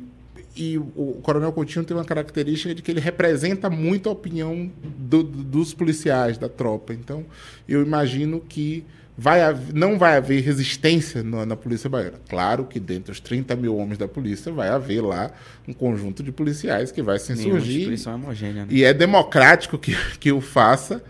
e 0.56 0.78
o 0.78 1.20
Coronel 1.22 1.52
Coutinho 1.52 1.86
tem 1.86 1.96
uma 1.96 2.04
característica 2.04 2.76
de 2.76 2.82
que 2.82 2.92
ele 2.92 3.00
representa 3.00 3.70
muito 3.70 4.10
a 4.10 4.12
opinião 4.12 4.70
do, 4.84 5.24
dos 5.24 5.74
policiais, 5.74 6.38
da 6.38 6.50
tropa. 6.50 6.94
Então, 6.94 7.26
eu 7.68 7.82
imagino 7.82 8.42
que 8.42 8.84
vai 9.18 9.42
haver, 9.42 9.74
não 9.74 9.98
vai 9.98 10.18
haver 10.18 10.42
resistência 10.42 11.24
na, 11.24 11.46
na, 11.46 11.56
Polícia 11.56 11.90
Baiana. 11.90 12.20
Claro 12.28 12.66
que 12.66 12.80
dentro 12.80 13.12
dos 13.12 13.20
30 13.20 13.56
mil 13.56 13.78
homens 13.78 13.98
da 13.98 14.08
polícia 14.08 14.52
vai 14.52 14.70
haver 14.70 15.02
lá 15.02 15.32
um 15.68 15.74
conjunto 15.74 16.24
de 16.24 16.32
policiais 16.32 16.92
que 16.92 17.02
vai 17.02 17.20
se 17.20 17.34
insurgir. 17.34 17.94
É 18.06 18.10
homogênea, 18.10 18.66
né? 18.66 18.68
E 18.72 18.84
é 18.84 18.94
democrático 18.94 19.78
que, 19.78 19.96
que 20.20 20.32
o 20.32 20.42
faça, 20.42 21.04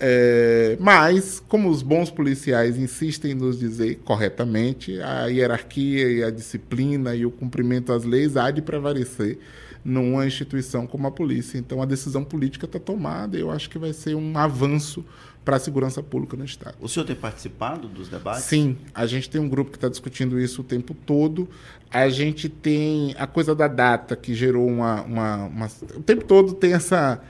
é, 0.00 0.78
mas, 0.80 1.42
como 1.46 1.68
os 1.68 1.82
bons 1.82 2.10
policiais 2.10 2.78
insistem 2.78 3.32
em 3.32 3.34
nos 3.34 3.58
dizer 3.58 4.00
corretamente, 4.02 4.98
a 5.02 5.26
hierarquia 5.26 6.10
e 6.10 6.24
a 6.24 6.30
disciplina 6.30 7.14
e 7.14 7.26
o 7.26 7.30
cumprimento 7.30 7.92
às 7.92 8.04
leis 8.04 8.34
há 8.34 8.50
de 8.50 8.62
prevalecer 8.62 9.38
numa 9.84 10.26
instituição 10.26 10.86
como 10.86 11.06
a 11.06 11.10
polícia. 11.10 11.58
Então, 11.58 11.82
a 11.82 11.84
decisão 11.84 12.24
política 12.24 12.64
está 12.64 12.78
tomada 12.78 13.36
e 13.36 13.40
eu 13.40 13.50
acho 13.50 13.68
que 13.68 13.78
vai 13.78 13.92
ser 13.92 14.14
um 14.14 14.36
avanço 14.38 15.04
para 15.44 15.56
a 15.56 15.58
segurança 15.58 16.02
pública 16.02 16.36
no 16.36 16.44
Estado. 16.44 16.76
O 16.80 16.88
senhor 16.88 17.04
tem 17.04 17.16
participado 17.16 17.88
dos 17.88 18.08
debates? 18.08 18.44
Sim, 18.44 18.78
a 18.94 19.06
gente 19.06 19.28
tem 19.28 19.40
um 19.40 19.48
grupo 19.48 19.70
que 19.70 19.76
está 19.76 19.88
discutindo 19.88 20.40
isso 20.40 20.62
o 20.62 20.64
tempo 20.64 20.94
todo. 20.94 21.48
A 21.90 22.08
gente 22.08 22.48
tem 22.48 23.14
a 23.18 23.26
coisa 23.26 23.54
da 23.54 23.66
data, 23.66 24.14
que 24.16 24.34
gerou 24.34 24.66
uma, 24.66 25.02
uma, 25.02 25.36
uma. 25.46 25.66
O 25.96 26.02
tempo 26.02 26.24
todo 26.24 26.54
tem 26.54 26.72
essa 26.72 27.20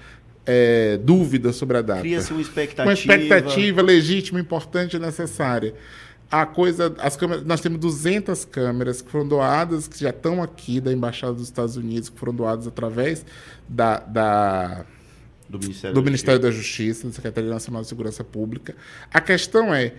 é, 0.47 0.99
dúvida 0.99 1.53
sobre 1.53 1.79
a 1.79 1.83
data. 1.83 2.01
Cria-se 2.01 2.33
uma 2.33 2.41
expectativa. 2.41 2.85
Uma 2.85 2.93
expectativa 2.93 3.83
legítima, 3.83 4.41
importante 4.41 4.97
e 4.97 4.99
necessária. 4.99 5.75
A 6.31 6.47
coisa, 6.47 6.95
as 6.99 7.17
câmeras, 7.17 7.45
nós 7.45 7.61
temos 7.61 7.81
200 7.81 8.45
câmeras 8.45 9.03
que 9.03 9.11
foram 9.11 9.27
doadas, 9.27 9.89
que 9.89 9.99
já 9.99 10.11
estão 10.11 10.43
aqui 10.43 10.81
da 10.81 10.93
Embaixada 10.93 11.33
dos 11.33 11.45
Estados 11.45 11.77
Unidos, 11.77 12.09
que 12.09 12.19
foram 12.19 12.35
doadas 12.35 12.67
através 12.67 13.27
da, 13.69 13.99
da 13.99 14.85
do 15.49 15.59
Ministério, 15.59 15.95
do 15.95 16.01
da, 16.01 16.05
Ministério 16.05 16.41
Justiça. 16.41 16.57
da 16.57 16.63
Justiça, 16.63 17.07
da 17.09 17.13
Secretaria 17.13 17.51
Nacional 17.51 17.83
de 17.83 17.89
Segurança 17.89 18.23
Pública. 18.23 18.77
A 19.13 19.21
questão 19.21 19.75
é 19.75 19.93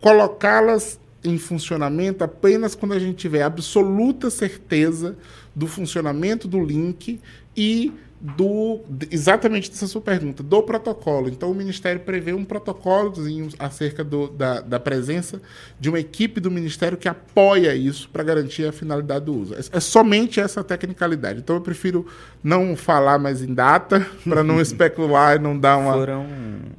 colocá-las 0.00 0.98
em 1.22 1.38
funcionamento 1.38 2.22
apenas 2.22 2.74
quando 2.74 2.92
a 2.92 2.98
gente 2.98 3.16
tiver 3.16 3.42
absoluta 3.42 4.28
certeza 4.30 5.16
do 5.54 5.66
funcionamento 5.66 6.46
do 6.46 6.62
link 6.62 7.20
e 7.56 7.92
do 8.24 8.80
exatamente 9.10 9.70
dessa 9.70 9.86
sua 9.86 10.00
pergunta, 10.00 10.42
do 10.42 10.62
protocolo. 10.62 11.28
Então, 11.28 11.50
o 11.50 11.54
Ministério 11.54 12.00
prevê 12.00 12.32
um 12.32 12.42
protocolo 12.42 13.12
acerca 13.58 14.02
do, 14.02 14.28
da, 14.28 14.62
da 14.62 14.80
presença 14.80 15.42
de 15.78 15.90
uma 15.90 16.00
equipe 16.00 16.40
do 16.40 16.50
Ministério 16.50 16.96
que 16.96 17.06
apoia 17.06 17.74
isso 17.74 18.08
para 18.08 18.22
garantir 18.22 18.66
a 18.66 18.72
finalidade 18.72 19.26
do 19.26 19.34
uso. 19.34 19.54
É, 19.54 19.58
é, 19.76 19.80
somente 19.80 20.40
essa 20.40 20.64
tecnicalidade. 20.64 21.40
Então, 21.40 21.56
eu 21.56 21.60
prefiro 21.60 22.06
não 22.42 22.74
falar 22.74 23.18
mais 23.18 23.42
em 23.42 23.52
data, 23.52 24.06
para 24.26 24.42
não 24.42 24.58
especular 24.58 25.36
e 25.36 25.38
não 25.38 25.58
dar 25.58 25.76
uma. 25.76 25.92
Foram, 25.92 26.26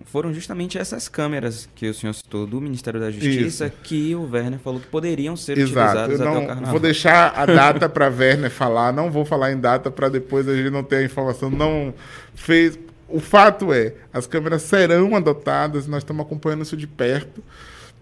foram 0.05 0.33
justamente 0.33 0.79
essas 0.79 1.07
câmeras 1.07 1.69
que 1.75 1.87
o 1.87 1.93
senhor 1.93 2.13
citou 2.13 2.47
do 2.47 2.59
Ministério 2.59 2.99
da 2.99 3.11
Justiça 3.11 3.67
isso. 3.67 3.75
que 3.83 4.15
o 4.15 4.27
Werner 4.31 4.57
falou 4.57 4.79
que 4.79 4.87
poderiam 4.87 5.35
ser 5.35 5.59
Exato. 5.59 6.09
utilizadas 6.09 6.19
eu 6.19 6.25
não. 6.25 6.71
Vou 6.71 6.79
deixar 6.79 7.33
a 7.35 7.45
data 7.45 7.87
para 7.87 8.09
Werner 8.09 8.49
falar, 8.49 8.91
não 8.91 9.11
vou 9.11 9.23
falar 9.23 9.51
em 9.51 9.59
data 9.59 9.91
para 9.91 10.09
depois 10.09 10.49
a 10.49 10.55
gente 10.55 10.71
não 10.71 10.83
ter 10.83 10.95
a 10.95 11.03
informação 11.03 11.34
não 11.41 11.93
fez. 12.33 12.77
O 13.07 13.19
fato 13.19 13.71
é, 13.71 13.93
as 14.11 14.25
câmeras 14.25 14.63
serão 14.63 15.15
adotadas, 15.15 15.85
nós 15.87 15.99
estamos 15.99 16.25
acompanhando 16.25 16.63
isso 16.63 16.75
de 16.75 16.87
perto. 16.87 17.43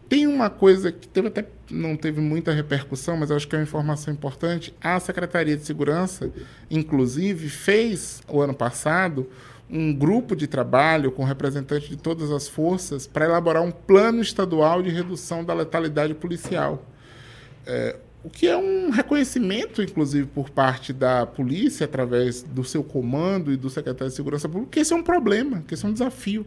Tem 0.08 0.28
uma 0.28 0.50
coisa 0.50 0.92
que 0.92 1.08
teve 1.08 1.28
até 1.28 1.46
não 1.70 1.98
teve 1.98 2.22
muita 2.22 2.52
repercussão, 2.52 3.18
mas 3.18 3.32
acho 3.32 3.48
que 3.48 3.56
é 3.56 3.60
uma 3.60 3.64
informação 3.64 4.14
importante. 4.14 4.74
A 4.82 5.00
Secretaria 5.00 5.58
de 5.58 5.66
Segurança, 5.66 6.32
inclusive, 6.70 7.50
fez 7.50 8.22
o 8.28 8.40
ano 8.42 8.54
passado 8.54 9.28
um 9.70 9.92
grupo 9.92 10.36
de 10.36 10.46
trabalho 10.46 11.12
com 11.12 11.24
representantes 11.24 11.90
de 11.90 11.98
todas 11.98 12.30
as 12.32 12.48
forças 12.48 13.08
para 13.08 13.26
elaborar 13.26 13.64
um 13.64 13.72
plano 13.72 14.22
estadual 14.22 14.84
de 14.84 14.92
redução 14.92 15.44
da 15.44 15.54
letalidade 15.54 16.14
policial. 16.14 16.86
É, 17.66 17.96
o 18.24 18.30
que 18.30 18.48
é 18.48 18.58
um 18.58 18.90
reconhecimento, 18.90 19.82
inclusive, 19.82 20.28
por 20.28 20.50
parte 20.50 20.94
da 20.94 21.26
polícia, 21.26 21.84
através 21.84 22.42
do 22.42 22.64
seu 22.64 22.84
comando 22.84 23.52
e 23.52 23.58
do 23.58 23.70
secretário 23.70 24.10
de 24.10 24.16
Segurança 24.16 24.48
Pública, 24.48 24.72
que 24.72 24.80
esse 24.80 24.94
é 24.94 24.96
um 24.96 25.04
problema, 25.04 25.62
que 25.68 25.74
esse 25.74 25.86
é 25.86 25.90
um 25.90 25.94
desafio. 25.94 26.46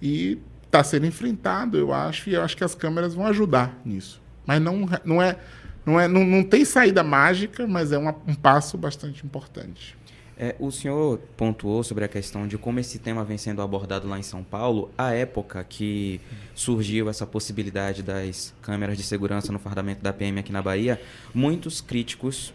E 0.00 0.38
está 0.64 0.82
sendo 0.82 1.06
enfrentado, 1.06 1.78
eu 1.78 1.92
acho, 1.92 2.28
e 2.28 2.34
eu 2.34 2.42
acho 2.42 2.56
que 2.56 2.64
as 2.64 2.74
câmeras 2.74 3.14
vão 3.14 3.26
ajudar 3.26 3.78
nisso. 3.84 4.20
Mas 4.44 4.60
não, 4.60 4.88
não 5.04 5.22
é. 5.22 5.38
Não, 5.84 5.98
é, 5.98 6.06
não, 6.06 6.24
não 6.24 6.44
tem 6.44 6.64
saída 6.64 7.02
mágica, 7.02 7.66
mas 7.66 7.90
é 7.90 7.98
uma, 7.98 8.14
um 8.24 8.36
passo 8.36 8.78
bastante 8.78 9.26
importante. 9.26 9.96
É, 10.44 10.56
o 10.58 10.72
senhor 10.72 11.20
pontuou 11.36 11.84
sobre 11.84 12.04
a 12.04 12.08
questão 12.08 12.48
de 12.48 12.58
como 12.58 12.80
esse 12.80 12.98
tema 12.98 13.22
vem 13.22 13.38
sendo 13.38 13.62
abordado 13.62 14.08
lá 14.08 14.18
em 14.18 14.24
São 14.24 14.42
Paulo. 14.42 14.90
A 14.98 15.12
época 15.12 15.62
que 15.62 16.20
surgiu 16.52 17.08
essa 17.08 17.24
possibilidade 17.24 18.02
das 18.02 18.52
câmeras 18.60 18.96
de 18.96 19.04
segurança 19.04 19.52
no 19.52 19.60
fardamento 19.60 20.02
da 20.02 20.12
PM 20.12 20.40
aqui 20.40 20.50
na 20.50 20.60
Bahia, 20.60 21.00
muitos 21.32 21.80
críticos 21.80 22.52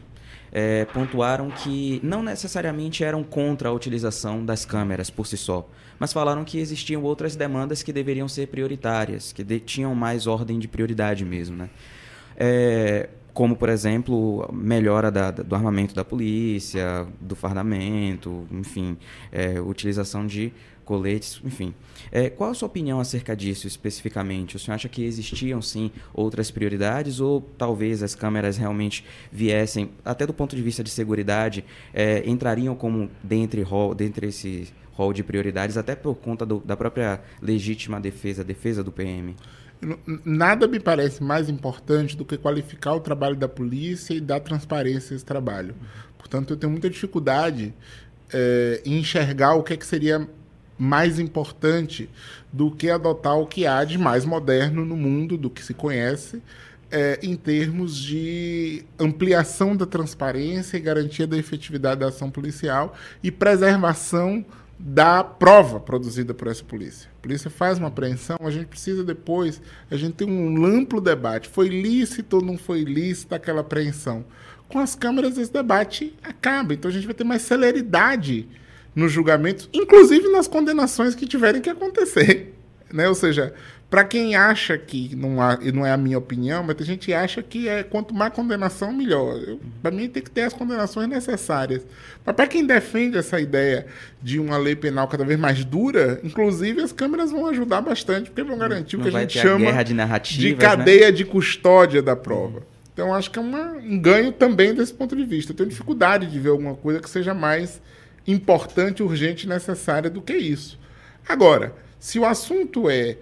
é, 0.52 0.84
pontuaram 0.84 1.50
que 1.50 2.02
não 2.04 2.22
necessariamente 2.22 3.06
eram 3.06 3.24
contra 3.24 3.70
a 3.70 3.72
utilização 3.72 4.44
das 4.44 4.66
câmeras 4.66 5.10
por 5.10 5.26
si 5.26 5.38
só, 5.38 5.66
mas 5.98 6.12
falaram 6.12 6.44
que 6.44 6.60
existiam 6.60 7.04
outras 7.04 7.38
demandas 7.38 7.84
que 7.84 7.94
deveriam 7.94 8.28
ser 8.28 8.48
prioritárias, 8.48 9.32
que 9.32 9.46
de, 9.46 9.62
tinham 9.62 9.96
mais 9.96 10.28
ordem 10.28 10.60
de 10.60 10.68
prioridade 10.68 11.24
mesmo. 11.24 11.56
Né? 11.56 11.70
É, 12.36 13.08
como, 13.38 13.56
por 13.56 13.70
exemplo, 13.70 14.50
melhora 14.52 15.12
da, 15.12 15.30
do 15.30 15.54
armamento 15.54 15.94
da 15.94 16.04
polícia, 16.04 17.06
do 17.22 17.36
fardamento, 17.36 18.48
enfim, 18.52 18.98
é, 19.32 19.62
utilização 19.62 20.26
de 20.26 20.52
coletes, 20.84 21.40
enfim. 21.46 21.72
É, 22.12 22.32
qual 22.32 22.50
a 22.50 22.56
sua 22.56 22.66
opinião 22.66 23.00
acerca 23.00 23.36
disso 23.36 23.68
especificamente? 23.68 24.56
O 24.56 24.60
senhor 24.60 24.74
acha 24.74 24.90
que 24.90 25.04
existiam, 25.04 25.62
sim, 25.62 25.92
outras 26.16 26.50
prioridades 26.50 27.20
ou 27.20 27.40
talvez 27.56 28.02
as 28.02 28.16
câmeras 28.16 28.58
realmente 28.58 29.06
viessem, 29.32 29.92
até 30.04 30.26
do 30.26 30.34
ponto 30.34 30.56
de 30.56 30.62
vista 30.64 30.84
de 30.84 30.90
segurança, 30.90 31.62
é, 31.94 32.28
entrariam 32.28 32.76
como 32.76 33.08
dentre, 33.22 33.62
hall, 33.62 33.94
dentre 33.94 34.30
esse 34.30 34.74
rol 34.94 35.14
de 35.14 35.24
prioridades, 35.24 35.78
até 35.78 35.96
por 35.96 36.16
conta 36.16 36.44
do, 36.44 36.60
da 36.62 36.76
própria 36.76 37.22
legítima 37.40 38.00
defesa, 38.02 38.44
defesa 38.44 38.84
do 38.84 38.92
PM? 38.92 39.36
Nada 40.26 40.68
me 40.68 40.80
parece 40.80 41.24
mais 41.24 41.50
importante 41.50 42.18
do 42.18 42.26
que 42.26 42.38
qualificar 42.38 42.94
o 42.94 43.00
trabalho 43.00 43.36
da 43.36 43.48
polícia 43.48 44.14
e 44.14 44.22
dar 44.22 44.40
transparência 44.40 45.14
a 45.14 45.16
esse 45.16 45.26
trabalho. 45.26 45.76
Portanto, 46.18 46.52
eu 46.52 46.58
tenho 46.58 46.72
muita 46.72 46.90
dificuldade 46.90 47.74
é, 48.34 48.82
em 48.86 49.00
enxergar 49.00 49.54
o 49.54 49.64
que, 49.64 49.74
é 49.74 49.78
que 49.78 49.86
seria 49.86 50.28
mais 50.78 51.20
importante 51.20 52.10
do 52.52 52.70
que 52.72 52.90
adotar 52.90 53.38
o 53.38 53.46
que 53.46 53.66
há 53.66 53.84
de 53.84 53.98
mais 53.98 54.26
moderno 54.26 54.86
no 54.86 54.96
mundo, 54.96 55.38
do 55.38 55.50
que 55.50 55.64
se 55.64 55.74
conhece, 55.74 56.42
é, 56.92 57.20
em 57.22 57.36
termos 57.36 57.98
de 57.98 58.84
ampliação 59.00 59.76
da 59.76 59.86
transparência 59.86 60.78
e 60.78 60.80
garantia 60.80 61.28
da 61.28 61.38
efetividade 61.38 62.00
da 62.00 62.08
ação 62.08 62.30
policial 62.30 62.96
e 63.22 63.32
preservação 63.32 64.46
da 64.80 65.24
prova 65.24 65.80
produzida 65.80 66.34
por 66.34 66.48
essa 66.48 66.64
polícia. 66.64 67.10
A 67.18 67.22
polícia 67.22 67.50
faz 67.50 67.80
uma 67.80 67.88
apreensão, 67.88 68.38
a 68.42 68.52
gente 68.52 68.68
precisa 68.68 69.04
depois, 69.04 69.62
a 69.90 69.96
gente 69.96 70.14
tem 70.14 70.30
um 70.30 70.66
amplo 70.66 71.02
debate. 71.02 71.50
Foi 71.50 71.68
lícito 71.68 72.38
ou 72.38 72.42
não 72.44 72.58
foi 72.58 72.84
lícita 72.84 73.36
aquela 73.36 73.62
apreensão? 73.62 74.24
Com 74.68 74.80
as 74.80 74.96
câmeras 74.96 75.38
esse 75.38 75.52
debate 75.52 76.16
acaba, 76.22 76.74
então 76.74 76.90
a 76.90 76.94
gente 76.94 77.06
vai 77.06 77.16
ter 77.16 77.24
mais 77.24 77.42
celeridade 77.42 78.48
nos 78.94 79.12
julgamentos, 79.12 79.70
inclusive 79.74 80.28
nas 80.30 80.48
condenações 80.48 81.16
que 81.16 81.26
tiverem 81.26 81.62
que 81.62 81.70
acontecer. 81.70 82.54
Né? 82.90 83.06
Ou 83.10 83.16
seja, 83.16 83.54
para 83.90 84.04
quem 84.04 84.36
acha 84.36 84.78
que, 84.78 85.16
não, 85.16 85.42
há, 85.42 85.58
e 85.62 85.72
não 85.72 85.86
é 85.86 85.92
a 85.92 85.98
minha 85.98 86.18
opinião, 86.18 86.62
mas 86.62 86.76
a 86.82 86.84
gente 86.84 87.14
acha 87.14 87.42
que 87.42 87.70
é 87.70 87.84
quanto 87.84 88.14
mais 88.14 88.34
condenação, 88.34 88.92
melhor. 88.92 89.40
Para 89.82 89.92
mim, 89.92 90.10
tem 90.10 90.22
que 90.22 90.30
ter 90.30 90.42
as 90.42 90.54
condenações 90.54 91.08
necessárias. 91.08 91.86
Mas 92.26 92.36
para 92.36 92.48
quem 92.48 92.66
defende 92.66 93.18
essa 93.18 93.40
ideia 93.40 93.86
de 94.22 94.40
uma 94.40 94.58
lei 94.58 94.76
penal 94.76 95.08
cada 95.08 95.24
vez 95.24 95.40
mais 95.40 95.64
dura, 95.64 96.20
inclusive 96.22 96.82
as 96.82 96.92
câmeras 96.92 97.32
vão 97.32 97.48
ajudar 97.48 97.80
bastante, 97.80 98.30
porque 98.30 98.44
vão 98.44 98.58
garantir 98.58 98.98
não 98.98 99.06
o 99.06 99.10
que 99.10 99.16
a 99.16 99.22
gente 99.22 99.40
chama 99.40 99.70
a 99.70 99.84
de, 99.84 100.38
de, 100.38 100.52
né? 100.52 100.58
cadeia 100.58 101.06
né? 101.06 101.12
de 101.14 101.24
custódia 101.24 102.02
da 102.02 102.16
prova. 102.16 102.64
Então, 102.92 103.14
acho 103.14 103.32
que 103.32 103.40
é 103.40 103.42
uma, 103.42 103.72
um 103.72 103.98
ganho 103.98 104.34
também 104.34 104.74
desse 104.74 104.94
ponto 104.94 105.16
de 105.16 105.24
vista. 105.24 105.54
Eu 105.54 105.56
tenho 105.56 105.70
dificuldade 105.70 106.26
de 106.26 106.38
ver 106.40 106.50
alguma 106.50 106.76
coisa 106.76 107.00
que 107.00 107.10
seja 107.10 107.34
mais 107.34 107.80
importante, 108.28 109.02
urgente 109.02 109.46
e 109.46 109.50
necessária 109.50 110.10
do 110.10 110.22
que 110.22 110.36
isso. 110.36 110.78
Agora, 111.30 111.74
se 112.00 112.20
o 112.20 112.26
assunto 112.26 112.90
é 112.90 113.18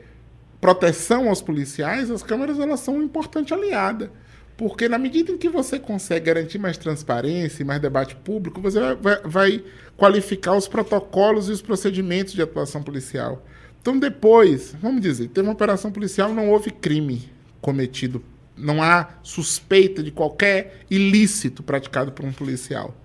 proteção 0.66 1.30
aos 1.30 1.44
policiais, 1.44 2.10
as 2.10 2.24
câmeras 2.24 2.60
elas 2.60 2.80
são 2.80 2.96
uma 2.96 3.04
importante 3.04 3.54
aliada. 3.54 4.12
Porque 4.58 4.90
na 4.90 4.98
medida 4.98 5.32
em 5.32 5.38
que 5.38 5.48
você 5.48 5.78
consegue 5.78 6.26
garantir 6.26 6.58
mais 6.58 6.76
transparência 6.76 7.62
e 7.62 7.66
mais 7.66 7.80
debate 7.80 8.16
público, 8.16 8.60
você 8.60 8.96
vai, 8.96 9.22
vai, 9.24 9.64
qualificar 9.96 10.56
os 10.56 10.68
protocolos 10.68 11.50
e 11.50 11.52
os 11.52 11.62
procedimentos 11.62 12.34
de 12.34 12.42
atuação 12.42 12.82
policial. 12.82 13.46
Então 13.80 14.00
depois, 14.00 14.76
vamos 14.82 15.02
dizer, 15.02 15.28
teve 15.28 15.46
uma 15.46 15.54
operação 15.54 15.92
policial, 15.92 16.34
não 16.34 16.50
houve 16.50 16.72
crime 16.72 17.30
cometido, 17.62 18.24
não 18.58 18.82
há 18.82 19.10
suspeita 19.22 20.02
de 20.02 20.10
qualquer 20.10 20.80
ilícito 20.90 21.62
praticado 21.62 22.12
por 22.12 22.26
um 22.26 22.34
policial. 22.34 22.96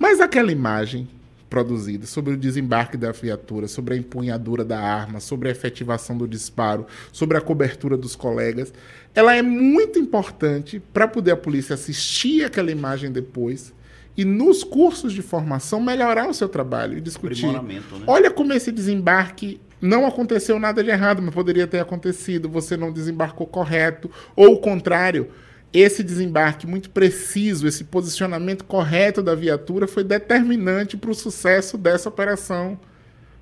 Mas 0.00 0.20
aquela 0.20 0.50
imagem 0.50 1.08
produzida, 1.54 2.04
sobre 2.04 2.34
o 2.34 2.36
desembarque 2.36 2.96
da 2.96 3.12
viatura, 3.12 3.68
sobre 3.68 3.94
a 3.94 3.96
empunhadura 3.96 4.64
da 4.64 4.80
arma, 4.80 5.20
sobre 5.20 5.48
a 5.48 5.52
efetivação 5.52 6.18
do 6.18 6.26
disparo, 6.26 6.84
sobre 7.12 7.38
a 7.38 7.40
cobertura 7.40 7.96
dos 7.96 8.16
colegas, 8.16 8.74
ela 9.14 9.36
é 9.36 9.40
muito 9.40 9.96
importante 9.96 10.82
para 10.92 11.06
poder 11.06 11.30
a 11.30 11.36
polícia 11.36 11.74
assistir 11.74 12.42
aquela 12.42 12.72
imagem 12.72 13.12
depois 13.12 13.72
e 14.16 14.24
nos 14.24 14.64
cursos 14.64 15.12
de 15.12 15.22
formação 15.22 15.80
melhorar 15.80 16.28
o 16.28 16.34
seu 16.34 16.48
trabalho 16.48 16.98
e 16.98 17.00
discutir. 17.00 17.46
Né? 17.46 17.80
Olha 18.04 18.32
como 18.32 18.52
esse 18.52 18.72
desembarque 18.72 19.60
não 19.80 20.04
aconteceu 20.06 20.58
nada 20.58 20.82
de 20.82 20.90
errado, 20.90 21.22
mas 21.22 21.32
poderia 21.32 21.68
ter 21.68 21.78
acontecido, 21.78 22.48
você 22.48 22.76
não 22.76 22.92
desembarcou 22.92 23.46
correto, 23.46 24.10
ou 24.34 24.54
o 24.54 24.58
contrário, 24.58 25.30
esse 25.74 26.04
desembarque 26.04 26.68
muito 26.68 26.88
preciso, 26.88 27.66
esse 27.66 27.82
posicionamento 27.82 28.64
correto 28.64 29.20
da 29.20 29.34
viatura 29.34 29.88
foi 29.88 30.04
determinante 30.04 30.96
para 30.96 31.10
o 31.10 31.14
sucesso 31.14 31.76
dessa 31.76 32.08
operação, 32.08 32.78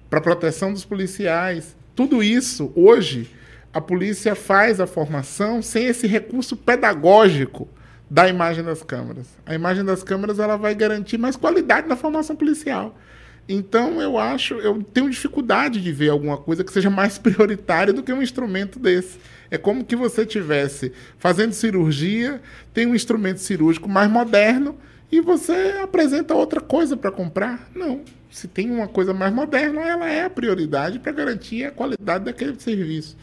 para 0.08 0.18
a 0.18 0.22
proteção 0.22 0.72
dos 0.72 0.82
policiais. 0.82 1.76
Tudo 1.94 2.22
isso, 2.22 2.72
hoje, 2.74 3.30
a 3.70 3.82
polícia 3.82 4.34
faz 4.34 4.80
a 4.80 4.86
formação 4.86 5.60
sem 5.60 5.84
esse 5.84 6.06
recurso 6.06 6.56
pedagógico 6.56 7.68
da 8.08 8.26
imagem 8.26 8.64
das 8.64 8.82
câmeras. 8.82 9.26
A 9.44 9.54
imagem 9.54 9.84
das 9.84 10.02
câmeras 10.02 10.38
ela 10.38 10.56
vai 10.56 10.74
garantir 10.74 11.18
mais 11.18 11.36
qualidade 11.36 11.86
na 11.86 11.96
formação 11.96 12.34
policial. 12.34 12.98
Então, 13.46 14.00
eu 14.00 14.16
acho, 14.16 14.54
eu 14.54 14.82
tenho 14.82 15.10
dificuldade 15.10 15.82
de 15.82 15.92
ver 15.92 16.08
alguma 16.08 16.38
coisa 16.38 16.64
que 16.64 16.72
seja 16.72 16.88
mais 16.88 17.16
prioritária 17.18 17.92
do 17.92 18.02
que 18.02 18.12
um 18.12 18.22
instrumento 18.22 18.78
desse. 18.78 19.18
É 19.52 19.58
como 19.58 19.84
que 19.84 19.94
você 19.94 20.24
tivesse 20.24 20.94
fazendo 21.18 21.52
cirurgia, 21.52 22.40
tem 22.72 22.86
um 22.86 22.94
instrumento 22.94 23.36
cirúrgico 23.36 23.86
mais 23.86 24.10
moderno 24.10 24.78
e 25.10 25.20
você 25.20 25.78
apresenta 25.82 26.34
outra 26.34 26.58
coisa 26.58 26.96
para 26.96 27.12
comprar. 27.12 27.70
Não. 27.74 28.00
Se 28.30 28.48
tem 28.48 28.70
uma 28.70 28.88
coisa 28.88 29.12
mais 29.12 29.30
moderna, 29.30 29.82
ela 29.82 30.08
é 30.08 30.24
a 30.24 30.30
prioridade 30.30 30.98
para 30.98 31.12
garantir 31.12 31.66
a 31.66 31.70
qualidade 31.70 32.24
daquele 32.24 32.58
serviço. 32.58 33.14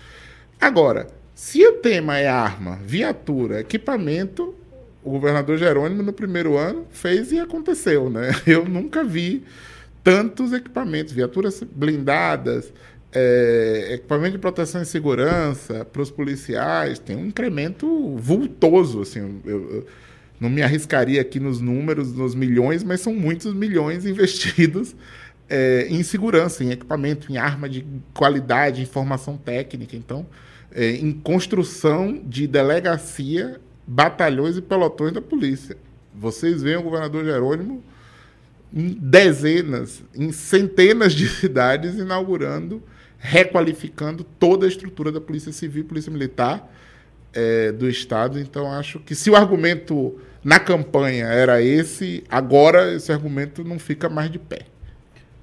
Agora, 0.62 1.08
se 1.34 1.66
o 1.66 1.74
tema 1.78 2.20
é 2.20 2.28
arma, 2.28 2.78
viatura, 2.86 3.62
equipamento, 3.62 4.54
o 5.04 5.10
governador 5.10 5.58
Jerônimo, 5.58 6.04
no 6.04 6.14
primeiro 6.14 6.56
ano, 6.60 6.86
fez 6.92 7.32
e 7.32 7.40
aconteceu. 7.40 8.08
Né? 8.08 8.30
Eu 8.46 8.66
nunca 8.66 9.04
vi 9.04 9.44
tantos 10.04 10.54
equipamentos, 10.54 11.12
viaturas 11.12 11.64
blindadas, 11.64 12.72
é, 13.12 13.94
equipamento 13.94 14.34
de 14.34 14.38
proteção 14.38 14.82
e 14.82 14.86
segurança 14.86 15.86
para 15.86 16.02
os 16.02 16.12
policiais, 16.12 17.00
tem 17.00 17.16
um 17.16 17.26
incremento 17.26 18.16
vultoso. 18.18 19.02
Assim, 19.02 19.42
eu, 19.46 19.72
eu, 19.72 19.88
não 20.40 20.50
me 20.50 20.62
arriscaria 20.62 21.20
aqui 21.20 21.40
nos 21.40 21.60
números, 21.60 22.14
nos 22.14 22.36
milhões, 22.36 22.84
mas 22.84 23.02
são 23.02 23.14
muitos 23.14 23.54
milhões 23.54 24.06
investidos 24.06 24.96
é, 25.50 25.88
em 25.90 26.04
segurança, 26.04 26.64
em 26.64 26.72
equipamento, 26.72 27.32
em 27.32 27.38
arma 27.38 27.68
de 27.68 27.86
qualidade, 28.14 28.82
informação 28.82 29.38
técnica. 29.38 29.96
Então, 29.96 30.26
é, 30.72 30.92
em 30.92 31.12
construção 31.12 32.22
de 32.24 32.48
delegacia, 32.48 33.60
batalhões 33.86 34.56
e 34.56 34.62
pelotões 34.62 35.14
da 35.14 35.22
polícia. 35.22 35.76
Vocês 36.14 36.62
veem 36.62 36.78
o 36.78 36.84
governador 36.84 37.26
Jerônimo 37.26 37.84
em 38.72 38.90
dezenas, 38.90 40.04
em 40.14 40.32
centenas 40.32 41.14
de 41.14 41.28
cidades 41.42 41.96
inaugurando, 41.96 42.84
requalificando 43.20 44.24
toda 44.24 44.66
a 44.66 44.70
estrutura 44.70 45.12
da 45.12 45.22
Polícia 45.22 45.52
Civil 45.52 45.86
Polícia 45.86 46.12
Militar 46.12 46.72
é, 47.34 47.72
do 47.72 47.88
Estado. 47.90 48.40
Então, 48.40 48.72
acho 48.72 49.00
que 49.00 49.14
se 49.14 49.30
o 49.30 49.36
argumento 49.36 50.20
na 50.44 50.60
campanha 50.60 51.26
era 51.26 51.62
esse, 51.62 52.24
agora 52.30 52.94
esse 52.94 53.12
argumento 53.12 53.64
não 53.64 53.78
fica 53.78 54.10
mais 54.10 54.32
de 54.32 54.40
pé. 54.40 54.66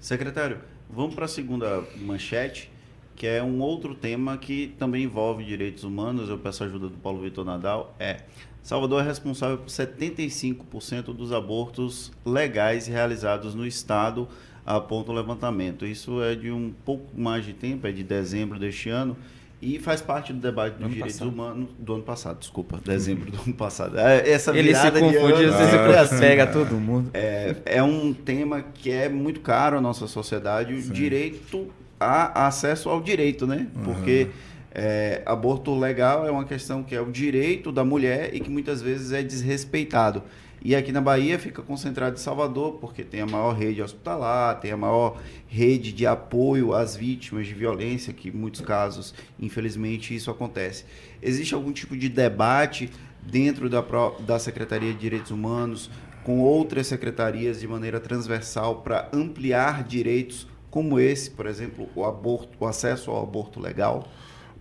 Secretário, 0.01 0.59
vamos 0.89 1.15
para 1.15 1.27
a 1.27 1.29
segunda 1.29 1.85
manchete, 1.99 2.71
que 3.15 3.27
é 3.27 3.43
um 3.43 3.61
outro 3.61 3.95
tema 3.95 4.39
que 4.39 4.75
também 4.79 5.05
envolve 5.05 5.45
direitos 5.45 5.85
humanos. 5.85 6.29
Eu 6.29 6.39
peço 6.39 6.63
a 6.63 6.67
ajuda 6.67 6.89
do 6.89 6.97
Paulo 6.97 7.21
Vitor 7.21 7.45
Nadal. 7.45 7.95
É 7.99 8.23
Salvador 8.67 9.01
é 9.01 9.07
responsável 9.07 9.59
por 9.59 9.69
75% 9.69 11.15
dos 11.15 11.33
abortos 11.33 12.11
legais 12.25 12.89
realizados 12.89 13.55
no 13.55 13.65
estado, 13.65 14.29
aponta 14.67 15.13
o 15.13 15.15
levantamento. 15.15 15.87
Isso 15.87 16.21
é 16.23 16.35
de 16.35 16.51
um 16.51 16.73
pouco 16.85 17.19
mais 17.19 17.45
de 17.45 17.53
tempo, 17.53 17.87
é 17.87 17.93
de 17.93 18.03
dezembro 18.03 18.59
deste 18.59 18.91
ano. 18.91 19.17
E 19.63 19.79
faz 19.79 20.03
parte 20.03 20.35
do 20.35 20.39
debate 20.39 20.75
dos 20.75 20.89
direitos 20.91 21.15
passado. 21.15 21.29
humanos 21.33 21.69
do 21.79 21.95
ano 21.95 22.03
passado, 22.03 22.39
desculpa, 22.39 22.79
dezembro 22.85 23.31
do 23.31 23.41
ano 23.41 23.55
passado. 23.55 23.99
É, 23.99 24.29
essa 24.29 24.55
Ele 24.55 24.75
se 24.75 24.91
confunde, 24.91 25.47
às 25.47 25.57
vezes 25.57 25.75
ah, 25.75 26.01
assim, 26.03 26.19
pega 26.19 26.47
todo 26.47 26.75
mundo. 26.75 27.11
É, 27.15 27.57
é 27.65 27.83
um 27.83 28.13
tema 28.13 28.61
que 28.61 28.91
é 28.91 29.09
muito 29.09 29.41
caro 29.41 29.79
à 29.79 29.81
nossa 29.81 30.07
sociedade, 30.07 30.75
o 30.75 30.83
Sim. 30.83 30.93
direito 30.93 31.71
a 31.99 32.47
acesso 32.47 32.91
ao 32.91 33.01
direito, 33.01 33.47
né? 33.47 33.67
Uhum. 33.75 33.83
Porque 33.85 34.29
é, 34.75 35.23
aborto 35.25 35.75
legal 35.75 36.27
é 36.27 36.31
uma 36.31 36.45
questão 36.45 36.83
que 36.83 36.95
é 36.95 37.01
o 37.01 37.11
direito 37.11 37.73
da 37.73 37.83
mulher 37.83 38.35
e 38.35 38.41
que 38.41 38.51
muitas 38.51 38.83
vezes 38.83 39.11
é 39.11 39.23
desrespeitado. 39.23 40.23
E 40.67 40.75
aqui 40.75 40.91
na 40.91 41.01
Bahia 41.01 41.39
fica 41.39 41.63
concentrado 41.63 42.17
em 42.17 42.19
Salvador, 42.19 42.79
porque 42.81 43.05
tem 43.05 43.21
a 43.21 43.27
maior 43.27 43.53
rede 43.53 43.81
hospitalar, 43.81 44.59
tem 44.59 44.73
a 44.73 44.77
maior 44.77 45.17
rede 45.47 45.93
de 45.93 46.05
apoio 46.05 46.75
às 46.75 46.97
vítimas 46.97 47.47
de 47.47 47.55
violência, 47.55 48.13
que 48.13 48.31
em 48.31 48.33
muitos 48.33 48.63
casos, 48.63 49.15
infelizmente, 49.39 50.13
isso 50.13 50.29
acontece. 50.29 50.85
Existe 51.23 51.55
algum 51.55 51.71
tipo 51.71 51.97
de 51.97 52.09
debate 52.09 52.91
dentro 53.23 53.71
da, 53.71 53.81
da 54.27 54.41
Secretaria 54.41 54.93
de 54.93 54.99
Direitos 54.99 55.31
Humanos, 55.31 55.89
com 56.25 56.41
outras 56.41 56.89
secretarias 56.89 57.61
de 57.61 57.69
maneira 57.69 58.01
transversal, 58.01 58.83
para 58.83 59.09
ampliar 59.13 59.85
direitos 59.85 60.49
como 60.69 60.99
esse, 60.99 61.31
por 61.31 61.47
exemplo, 61.47 61.89
o 61.95 62.05
aborto, 62.05 62.59
o 62.59 62.67
acesso 62.67 63.13
ao 63.13 63.23
aborto 63.23 63.61
legal? 63.61 64.09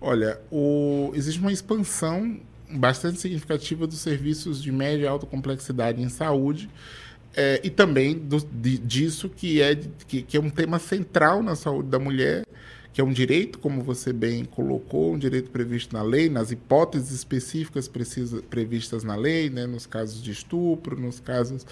Olha, 0.00 0.40
o, 0.52 1.10
existe 1.16 1.40
uma 1.40 1.50
expansão 1.50 2.38
bastante 2.70 3.20
significativa 3.20 3.86
dos 3.86 3.98
serviços 3.98 4.62
de 4.62 4.72
média 4.72 5.04
e 5.04 5.06
alta 5.06 5.26
complexidade 5.26 6.02
em 6.02 6.08
saúde 6.08 6.68
é, 7.36 7.60
e 7.62 7.68
também 7.68 8.18
do, 8.18 8.38
de, 8.40 8.78
disso 8.78 9.28
que 9.28 9.60
é, 9.60 9.78
que, 10.08 10.22
que 10.22 10.36
é 10.36 10.40
um 10.40 10.48
tema 10.48 10.78
central 10.78 11.42
na 11.42 11.54
saúde 11.54 11.90
da 11.90 11.98
mulher, 11.98 12.46
que 12.94 13.00
é 13.00 13.04
um 13.04 13.12
direito, 13.12 13.58
como 13.58 13.82
você 13.82 14.10
bem 14.10 14.42
colocou, 14.46 15.12
um 15.12 15.18
direito 15.18 15.50
previsto 15.50 15.94
na 15.94 16.02
lei, 16.02 16.30
nas 16.30 16.50
hipóteses 16.50 17.10
específicas 17.10 17.86
precisa, 17.86 18.40
previstas 18.42 19.04
na 19.04 19.14
lei, 19.14 19.50
né, 19.50 19.66
nos 19.66 19.84
casos 19.84 20.22
de 20.22 20.30
estupro, 20.30 20.98
nos 20.98 21.20
casos 21.20 21.66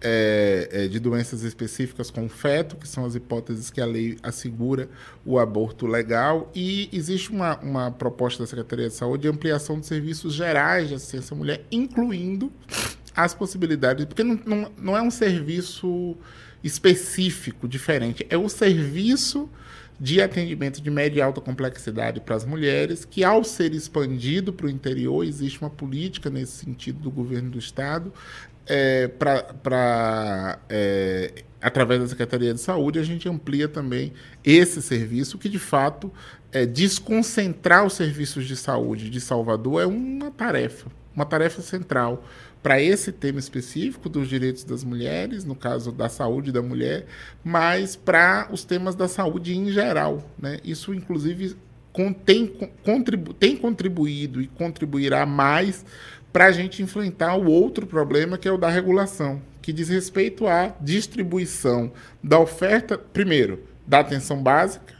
é, 0.00 0.68
é, 0.72 0.88
de 0.88 0.98
doenças 0.98 1.42
específicas 1.42 2.10
com 2.10 2.28
feto, 2.28 2.76
que 2.76 2.88
são 2.88 3.04
as 3.04 3.14
hipóteses 3.14 3.70
que 3.70 3.80
a 3.80 3.86
lei 3.86 4.16
assegura 4.22 4.88
o 5.24 5.38
aborto 5.38 5.86
legal, 5.86 6.50
e 6.54 6.88
existe 6.92 7.30
uma, 7.30 7.58
uma 7.58 7.90
proposta 7.90 8.42
da 8.42 8.46
Secretaria 8.46 8.88
de 8.88 8.94
Saúde 8.94 9.22
de 9.22 9.28
ampliação 9.28 9.78
de 9.78 9.86
serviços 9.86 10.34
gerais 10.34 10.88
de 10.88 10.94
assistência 10.94 11.34
à 11.34 11.36
mulher, 11.36 11.64
incluindo 11.70 12.50
as 13.14 13.34
possibilidades, 13.34 14.04
porque 14.06 14.24
não, 14.24 14.40
não, 14.46 14.72
não 14.78 14.96
é 14.96 15.02
um 15.02 15.10
serviço 15.10 16.16
específico, 16.64 17.68
diferente, 17.68 18.26
é 18.30 18.36
o 18.36 18.48
serviço 18.48 19.48
de 20.00 20.22
atendimento 20.22 20.80
de 20.80 20.90
média 20.90 21.18
e 21.18 21.22
alta 21.22 21.42
complexidade 21.42 22.20
para 22.20 22.34
as 22.34 22.46
mulheres, 22.46 23.04
que 23.04 23.22
ao 23.22 23.44
ser 23.44 23.74
expandido 23.74 24.50
para 24.50 24.66
o 24.66 24.70
interior, 24.70 25.22
existe 25.22 25.60
uma 25.60 25.68
política 25.68 26.30
nesse 26.30 26.64
sentido 26.64 27.00
do 27.00 27.10
governo 27.10 27.50
do 27.50 27.58
Estado, 27.58 28.10
é, 28.72 29.08
para 29.08 30.60
é, 30.68 31.42
através 31.60 32.00
da 32.00 32.06
Secretaria 32.06 32.54
de 32.54 32.60
Saúde, 32.60 33.00
a 33.00 33.02
gente 33.02 33.28
amplia 33.28 33.66
também 33.66 34.12
esse 34.44 34.80
serviço, 34.80 35.36
que 35.38 35.48
de 35.48 35.58
fato 35.58 36.12
é, 36.52 36.64
desconcentrar 36.64 37.84
os 37.84 37.94
serviços 37.94 38.46
de 38.46 38.56
saúde 38.56 39.10
de 39.10 39.20
Salvador 39.20 39.82
é 39.82 39.86
uma 39.86 40.30
tarefa, 40.30 40.88
uma 41.14 41.26
tarefa 41.26 41.60
central 41.60 42.24
para 42.62 42.80
esse 42.80 43.10
tema 43.10 43.40
específico 43.40 44.08
dos 44.08 44.28
direitos 44.28 44.62
das 44.62 44.84
mulheres, 44.84 45.44
no 45.44 45.56
caso 45.56 45.90
da 45.90 46.08
saúde 46.08 46.52
da 46.52 46.62
mulher, 46.62 47.06
mas 47.42 47.96
para 47.96 48.48
os 48.52 48.64
temas 48.64 48.94
da 48.94 49.08
saúde 49.08 49.56
em 49.56 49.72
geral. 49.72 50.30
Né? 50.38 50.58
Isso, 50.62 50.94
inclusive, 50.94 51.56
tem, 52.24 52.46
contribu 52.84 53.34
tem 53.34 53.56
contribuído 53.56 54.40
e 54.40 54.46
contribuirá 54.46 55.26
mais 55.26 55.84
para 56.32 56.46
a 56.46 56.52
gente 56.52 56.82
enfrentar 56.82 57.34
o 57.36 57.50
outro 57.50 57.86
problema, 57.86 58.38
que 58.38 58.48
é 58.48 58.52
o 58.52 58.58
da 58.58 58.68
regulação, 58.68 59.42
que 59.60 59.72
diz 59.72 59.88
respeito 59.88 60.46
à 60.46 60.74
distribuição 60.80 61.92
da 62.22 62.38
oferta, 62.38 62.96
primeiro, 62.96 63.64
da 63.86 64.00
atenção 64.00 64.42
básica, 64.42 64.94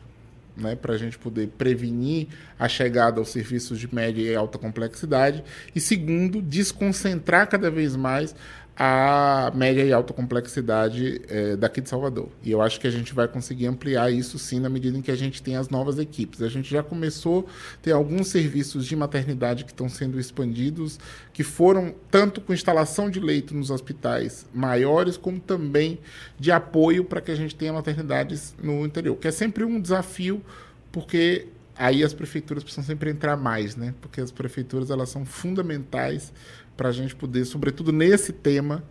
né, 0.57 0.77
para 0.77 0.95
a 0.95 0.99
gente 0.99 1.19
poder 1.19 1.49
prevenir 1.57 2.29
a 2.59 2.69
chegada 2.69 3.19
aos 3.19 3.31
serviços 3.31 3.79
de 3.79 3.93
média 3.95 4.23
e 4.23 4.35
alta 4.35 4.59
complexidade, 4.59 5.43
e 5.75 5.81
segundo, 5.81 6.43
desconcentrar 6.43 7.49
cada 7.49 7.71
vez 7.71 7.97
mais 7.97 8.35
a 8.83 9.53
média 9.55 9.85
e 9.85 9.93
alta 9.93 10.15
complexidade 10.15 11.21
é, 11.29 11.55
daqui 11.55 11.83
de 11.83 11.89
Salvador. 11.91 12.31
E 12.43 12.51
eu 12.51 12.63
acho 12.63 12.81
que 12.81 12.87
a 12.87 12.91
gente 12.91 13.13
vai 13.13 13.29
conseguir 13.29 13.67
ampliar 13.67 14.11
isso 14.11 14.39
sim 14.39 14.59
na 14.59 14.71
medida 14.71 14.97
em 14.97 15.03
que 15.03 15.11
a 15.11 15.17
gente 15.17 15.43
tem 15.43 15.55
as 15.55 15.69
novas 15.69 15.99
equipes. 15.99 16.41
A 16.41 16.49
gente 16.49 16.71
já 16.71 16.83
começou 16.83 17.47
a 17.75 17.77
ter 17.83 17.93
alguns 17.93 18.29
serviços 18.29 18.87
de 18.87 18.97
maternidade 18.97 19.67
que 19.67 19.71
estão 19.71 19.87
sendo 19.87 20.19
expandidos, 20.19 20.99
que 21.31 21.43
foram 21.43 21.95
tanto 22.11 22.41
com 22.41 22.55
instalação 22.55 23.11
de 23.11 23.21
leito 23.21 23.55
nos 23.55 23.71
hospitais 23.71 24.47
maiores, 24.55 25.19
como 25.19 25.39
também 25.39 25.99
de 26.39 26.51
apoio 26.51 27.05
para 27.05 27.21
que 27.21 27.31
a 27.31 27.37
gente 27.37 27.55
tenha 27.55 27.75
maternidades 27.75 28.55
no 28.63 28.87
interior, 28.87 29.15
que 29.19 29.29
é 29.29 29.31
sempre 29.31 29.63
um 29.63 29.79
desafio, 29.79 30.43
porque 30.91 31.49
aí 31.77 32.03
as 32.03 32.15
prefeituras 32.15 32.63
precisam 32.63 32.85
sempre 32.85 33.11
entrar 33.11 33.37
mais, 33.37 33.77
né? 33.77 33.95
Porque 34.01 34.23
as 34.23 34.31
prefeituras 34.31 34.91
elas 34.91 35.11
são 35.11 35.27
fundamentais 35.27 36.33
para 36.81 36.89
a 36.89 36.93
gente 36.93 37.15
poder, 37.15 37.45
sobretudo 37.45 37.93
nesse 37.93 38.33
tema 38.33 38.83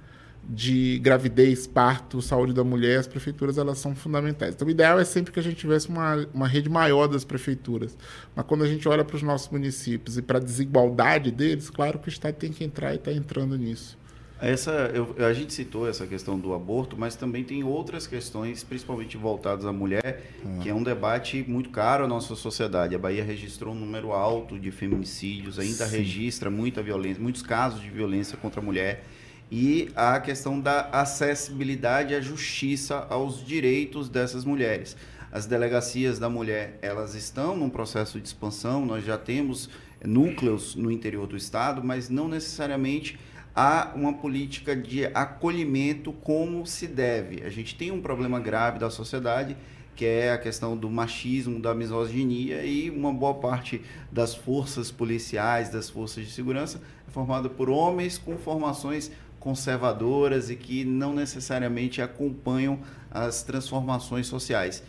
de 0.47 0.99
gravidez, 0.99 1.65
parto, 1.65 2.21
saúde 2.21 2.53
da 2.53 2.63
mulher, 2.63 2.99
as 2.99 3.07
prefeituras 3.07 3.57
elas 3.57 3.79
são 3.79 3.95
fundamentais. 3.95 4.53
Então, 4.53 4.67
o 4.67 4.69
ideal 4.69 4.99
é 4.99 5.03
sempre 5.03 5.33
que 5.33 5.39
a 5.39 5.41
gente 5.41 5.55
tivesse 5.55 5.89
uma, 5.89 6.27
uma 6.31 6.47
rede 6.47 6.69
maior 6.69 7.07
das 7.07 7.25
prefeituras. 7.25 7.97
Mas 8.35 8.45
quando 8.45 8.63
a 8.63 8.67
gente 8.67 8.87
olha 8.87 9.03
para 9.03 9.15
os 9.15 9.23
nossos 9.23 9.49
municípios 9.49 10.19
e 10.19 10.21
para 10.21 10.37
a 10.37 10.39
desigualdade 10.39 11.31
deles, 11.31 11.71
claro 11.71 11.97
que 11.97 12.07
o 12.07 12.11
Estado 12.11 12.35
tem 12.35 12.51
que 12.51 12.63
entrar 12.63 12.93
e 12.93 12.97
está 12.97 13.11
entrando 13.11 13.57
nisso. 13.57 13.97
Essa, 14.41 14.71
eu, 14.93 15.15
a 15.19 15.33
gente 15.33 15.53
citou 15.53 15.87
essa 15.87 16.07
questão 16.07 16.39
do 16.39 16.53
aborto, 16.53 16.95
mas 16.97 17.15
também 17.15 17.43
tem 17.43 17.61
outras 17.61 18.07
questões, 18.07 18.63
principalmente 18.63 19.17
voltadas 19.17 19.65
à 19.65 19.73
mulher, 19.73 20.31
hum. 20.45 20.59
que 20.61 20.69
é 20.69 20.73
um 20.73 20.81
debate 20.81 21.43
muito 21.45 21.69
caro 21.69 22.05
à 22.05 22.07
nossa 22.07 22.35
sociedade. 22.35 22.95
A 22.95 22.99
Bahia 22.99 23.23
registrou 23.23 23.73
um 23.73 23.77
número 23.77 24.13
alto 24.13 24.57
de 24.57 24.71
feminicídios, 24.71 25.59
ainda 25.59 25.85
Sim. 25.85 25.97
registra 25.97 26.49
muita 26.49 26.81
violência, 26.81 27.21
muitos 27.21 27.41
casos 27.41 27.81
de 27.81 27.89
violência 27.89 28.37
contra 28.37 28.61
a 28.61 28.63
mulher. 28.63 29.03
E 29.51 29.89
a 29.93 30.19
questão 30.21 30.59
da 30.59 30.89
acessibilidade 30.91 32.15
à 32.15 32.21
justiça, 32.21 33.07
aos 33.09 33.45
direitos 33.45 34.07
dessas 34.07 34.45
mulheres. 34.45 34.95
As 35.31 35.45
delegacias 35.45 36.17
da 36.17 36.29
mulher, 36.29 36.79
elas 36.81 37.13
estão 37.13 37.57
num 37.57 37.69
processo 37.69 38.19
de 38.19 38.27
expansão, 38.27 38.85
nós 38.85 39.03
já 39.03 39.17
temos 39.17 39.69
núcleos 40.03 40.75
no 40.75 40.89
interior 40.89 41.27
do 41.27 41.35
estado, 41.35 41.83
mas 41.83 42.09
não 42.09 42.27
necessariamente 42.27 43.19
há 43.59 43.91
uma 43.93 44.13
política 44.13 44.73
de 44.73 45.05
acolhimento 45.07 46.13
como 46.13 46.65
se 46.65 46.87
deve. 46.87 47.43
A 47.43 47.49
gente 47.49 47.75
tem 47.75 47.91
um 47.91 48.01
problema 48.01 48.39
grave 48.39 48.79
da 48.79 48.89
sociedade 48.89 49.57
que 49.97 50.05
é 50.05 50.31
a 50.31 50.37
questão 50.37 50.77
do 50.77 50.89
machismo, 50.89 51.59
da 51.59 51.75
misoginia 51.75 52.63
e 52.63 52.89
uma 52.89 53.11
boa 53.11 53.33
parte 53.33 53.81
das 54.09 54.33
forças 54.33 54.91
policiais, 54.91 55.67
das 55.67 55.89
forças 55.89 56.25
de 56.25 56.31
segurança 56.31 56.79
é 57.05 57.11
formada 57.11 57.49
por 57.49 57.69
homens 57.69 58.17
com 58.17 58.37
formações 58.37 59.11
conservadoras 59.41 60.49
e 60.49 60.55
que 60.55 60.85
não 60.85 61.13
necessariamente 61.13 62.01
acompanham 62.01 62.79
as 63.11 63.43
transformações 63.43 64.25
sociais. 64.27 64.81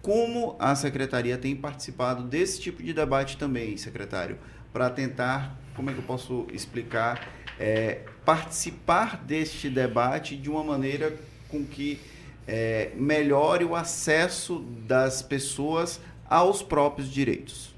Como 0.00 0.56
a 0.58 0.74
secretaria 0.74 1.36
tem 1.36 1.54
participado 1.54 2.22
desse 2.22 2.58
tipo 2.58 2.82
de 2.82 2.94
debate 2.94 3.36
também, 3.36 3.76
secretário, 3.76 4.38
para 4.72 4.88
tentar, 4.88 5.58
como 5.76 5.90
é 5.90 5.92
que 5.92 5.98
eu 5.98 6.04
posso 6.04 6.46
explicar, 6.50 7.28
é, 7.58 8.00
participar 8.24 9.22
deste 9.24 9.68
debate 9.68 10.36
de 10.36 10.50
uma 10.50 10.64
maneira 10.64 11.14
com 11.48 11.64
que 11.64 12.00
é, 12.46 12.90
melhore 12.96 13.64
o 13.64 13.74
acesso 13.74 14.64
das 14.86 15.22
pessoas 15.22 16.00
aos 16.28 16.62
próprios 16.62 17.08
direitos. 17.10 17.74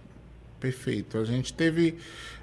Perfeito. 0.59 1.19
A 1.19 1.25
gente 1.25 1.53
teve. 1.53 1.97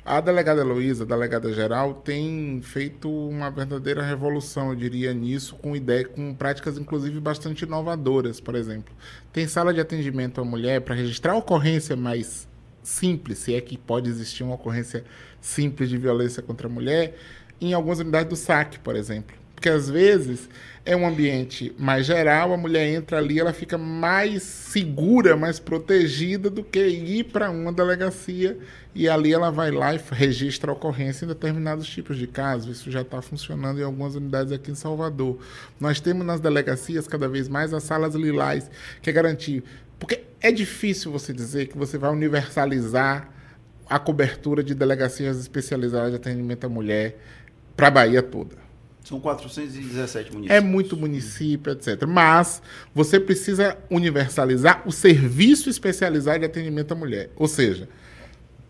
A 0.06 0.20
delegada 0.20 0.60
Heloísa, 0.60 1.06
delegada 1.06 1.54
geral, 1.54 1.94
tem 1.94 2.60
feito 2.62 3.10
uma 3.10 3.50
verdadeira 3.50 4.04
revolução, 4.04 4.70
eu 4.70 4.76
diria, 4.76 5.14
nisso, 5.14 5.56
com 5.56 5.74
ideia, 5.78 6.04
com 6.06 6.34
práticas, 6.34 6.78
inclusive, 6.78 7.22
bastante 7.22 7.64
inovadoras, 7.64 8.42
por 8.42 8.54
exemplo. 8.54 8.94
Tem 9.32 9.48
sala 9.48 9.74
de 9.74 9.80
atendimento 9.80 10.42
à 10.42 10.44
mulher 10.44 10.82
para 10.82 10.94
registrar 10.94 11.38
ocorrência 11.38 11.96
mais 11.96 12.50
simples, 12.84 13.38
se 13.38 13.56
é 13.56 13.62
que 13.62 13.78
pode 13.78 14.10
existir 14.10 14.44
uma 14.44 14.56
ocorrência 14.56 15.06
simples 15.40 15.90
de 15.90 15.98
violência 15.98 16.44
contra 16.44 16.68
a 16.68 16.70
mulher, 16.70 17.18
em 17.60 17.74
algumas 17.74 18.00
unidades 18.00 18.30
do 18.30 18.36
SAC, 18.36 18.80
por 18.80 18.96
exemplo. 18.96 19.36
Porque 19.56 19.70
às 19.70 19.90
vezes 19.90 20.50
é 20.86 20.96
um 20.96 21.08
ambiente 21.08 21.74
mais 21.80 22.06
geral, 22.06 22.52
a 22.52 22.58
mulher 22.58 22.86
entra 22.90 23.18
ali, 23.18 23.40
ela 23.40 23.54
fica 23.54 23.78
mais 23.78 24.44
segura, 24.44 25.38
mais 25.38 25.58
protegida 25.58 26.50
do 26.50 26.62
que 26.62 26.86
ir 26.86 27.24
para 27.26 27.50
uma 27.50 27.72
delegacia 27.72 28.58
e 28.94 29.08
ali 29.08 29.34
ela 29.34 29.50
vai 29.50 29.72
lá 29.72 29.96
e 29.96 30.02
registra 30.12 30.70
a 30.70 30.74
ocorrência 30.74 31.24
em 31.24 31.30
determinados 31.30 31.88
tipos 31.88 32.18
de 32.18 32.28
casos. 32.28 32.78
Isso 32.78 32.92
já 32.92 33.02
está 33.02 33.22
funcionando 33.22 33.80
em 33.80 33.84
algumas 33.84 34.16
unidades 34.16 34.52
aqui 34.52 34.72
em 34.72 34.76
Salvador. 34.76 35.40
Nós 35.80 36.02
temos 36.02 36.26
nas 36.26 36.42
delegacias 36.42 37.08
cada 37.08 37.30
vez 37.30 37.48
mais 37.48 37.74
as 37.74 37.84
salas 37.84 38.14
lilás, 38.14 38.70
que 39.02 39.10
é 39.10 39.14
garantir. 39.14 39.64
Porque 39.98 40.22
é 40.42 40.52
difícil 40.52 41.10
você 41.10 41.32
dizer 41.32 41.68
que 41.68 41.78
você 41.78 41.98
vai 41.98 42.12
universalizar 42.12 43.30
a 43.90 43.98
cobertura 43.98 44.62
de 44.62 44.76
delegacias 44.76 45.40
especializadas 45.40 46.12
de 46.12 46.18
atendimento 46.18 46.66
à 46.66 46.70
mulher 46.70 47.18
para 47.76 47.88
a 47.88 47.92
Bahia 47.92 48.22
toda. 48.22 48.64
São 49.04 49.20
417 49.20 50.32
municípios. 50.32 50.58
É 50.58 50.62
muito 50.62 50.96
município, 50.96 51.74
etc. 51.74 52.06
Mas 52.08 52.62
você 52.96 53.20
precisa 53.20 53.78
universalizar 53.90 54.82
o 54.86 54.92
serviço 54.92 55.70
especializado 55.70 56.40
de 56.40 56.46
atendimento 56.46 56.94
à 56.94 56.96
mulher. 56.96 57.30
Ou 57.36 57.48
seja, 57.48 57.90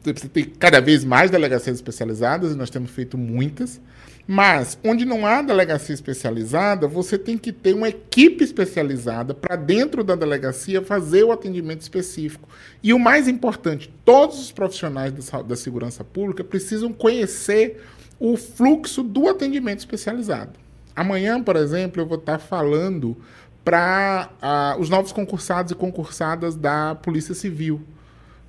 você 0.01 0.11
precisa 0.11 0.33
ter 0.33 0.45
cada 0.57 0.81
vez 0.81 1.03
mais 1.03 1.29
delegacias 1.29 1.75
especializadas, 1.75 2.53
e 2.53 2.55
nós 2.55 2.69
temos 2.69 2.89
feito 2.89 3.17
muitas. 3.17 3.79
Mas, 4.25 4.77
onde 4.83 5.03
não 5.03 5.25
há 5.27 5.41
delegacia 5.41 5.93
especializada, 5.93 6.87
você 6.87 7.17
tem 7.17 7.37
que 7.37 7.51
ter 7.51 7.75
uma 7.75 7.89
equipe 7.89 8.43
especializada 8.43 9.33
para 9.33 9.57
dentro 9.57 10.03
da 10.03 10.15
delegacia 10.15 10.81
fazer 10.81 11.25
o 11.25 11.31
atendimento 11.31 11.81
específico. 11.81 12.47
E 12.81 12.93
o 12.93 12.99
mais 12.99 13.27
importante, 13.27 13.93
todos 14.05 14.39
os 14.39 14.51
profissionais 14.51 15.11
da, 15.11 15.41
da 15.41 15.55
segurança 15.57 16.05
pública 16.05 16.43
precisam 16.43 16.91
conhecer 16.93 17.81
o 18.19 18.37
fluxo 18.37 19.03
do 19.03 19.27
atendimento 19.27 19.79
especializado. 19.79 20.59
Amanhã, 20.95 21.41
por 21.41 21.55
exemplo, 21.55 22.01
eu 22.01 22.05
vou 22.05 22.17
estar 22.17 22.39
falando 22.39 23.17
para 23.63 24.29
uh, 24.41 24.81
os 24.81 24.89
novos 24.89 25.11
concursados 25.11 25.71
e 25.71 25.75
concursadas 25.75 26.55
da 26.55 26.95
Polícia 26.95 27.33
Civil. 27.33 27.81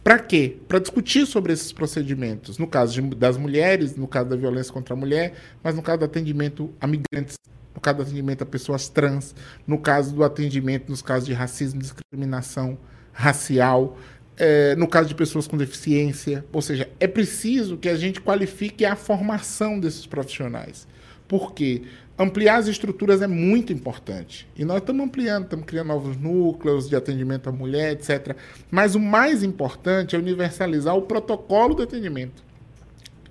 Para 0.03 0.19
quê? 0.19 0.59
Para 0.69 0.79
discutir 0.79 1.25
sobre 1.25 1.53
esses 1.53 1.73
procedimentos. 1.73 2.59
No 2.59 2.67
caso 2.67 2.93
de, 2.93 3.01
das 3.15 3.39
mulheres, 3.39 3.97
no 3.97 4.07
caso 4.07 4.29
da 4.29 4.37
violência 4.37 4.73
contra 4.73 4.93
a 4.93 4.97
mulher, 4.97 5.35
mas 5.63 5.75
no 5.75 5.83
caso 5.83 6.01
do 6.01 6.05
atendimento 6.05 6.71
a 6.81 6.87
migrantes, 6.87 7.39
no 7.75 7.81
caso 7.81 7.97
do 7.99 8.03
atendimento 8.03 8.43
a 8.43 8.47
pessoas 8.47 8.89
trans, 8.89 9.35
no 9.67 9.79
caso 9.79 10.15
do 10.15 10.23
atendimento 10.23 10.91
nos 10.91 11.01
casos 11.01 11.27
de 11.27 11.33
racismo, 11.33 11.81
discriminação 11.81 12.77
racial, 13.13 13.97
é, 14.37 14.75
no 14.77 14.87
caso 14.89 15.09
de 15.09 15.15
pessoas 15.15 15.47
com 15.47 15.57
deficiência. 15.57 16.45
Ou 16.53 16.63
seja, 16.63 16.89
é 16.99 17.07
preciso 17.07 17.77
que 17.77 17.89
a 17.89 17.97
gente 17.97 18.21
qualifique 18.21 18.85
a 18.85 18.97
formação 18.97 19.79
desses 19.79 20.07
profissionais. 20.07 20.87
Por 21.27 21.53
quê? 21.53 21.83
Ampliar 22.17 22.59
as 22.59 22.69
estruturas 22.69 23.23
é 23.23 23.27
muito 23.27 23.73
importante. 23.73 24.47
E 24.57 24.65
nós 24.65 24.79
estamos 24.79 25.05
ampliando, 25.05 25.45
estamos 25.45 25.65
criando 25.65 25.89
novos 25.89 26.17
núcleos 26.17 26.89
de 26.89 26.95
atendimento 26.95 27.49
à 27.49 27.53
mulher, 27.53 27.93
etc. 27.93 28.37
Mas 28.71 28.95
o 28.95 29.01
mais 29.01 29.43
importante 29.43 30.15
é 30.15 30.19
universalizar 30.19 30.97
o 30.97 31.03
protocolo 31.03 31.75
de 31.75 31.83
atendimento. 31.83 32.45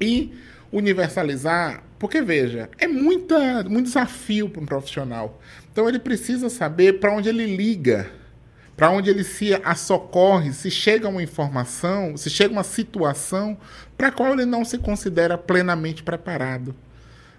E 0.02 0.34
universalizar, 0.72 1.84
porque 2.00 2.22
veja, 2.22 2.68
é 2.80 2.88
muita, 2.88 3.64
muito 3.64 3.86
desafio 3.86 4.50
para 4.50 4.62
um 4.62 4.66
profissional. 4.66 5.40
Então 5.72 5.88
ele 5.88 6.00
precisa 6.00 6.50
saber 6.50 7.00
para 7.00 7.16
onde 7.16 7.30
ele 7.30 7.56
liga 7.56 8.10
para 8.76 8.90
onde 8.90 9.10
ele 9.10 9.24
se 9.24 9.52
socorre, 9.78 10.52
se 10.52 10.72
chega 10.72 11.08
uma 11.08 11.22
informação, 11.22 12.18
se 12.18 12.30
chega 12.30 12.52
uma 12.52 12.64
situação 12.64 13.58
para 13.98 14.08
a 14.08 14.12
qual 14.12 14.34
ele 14.34 14.46
não 14.46 14.66
se 14.66 14.78
considera 14.78 15.38
plenamente 15.38 16.02
preparado. 16.02 16.76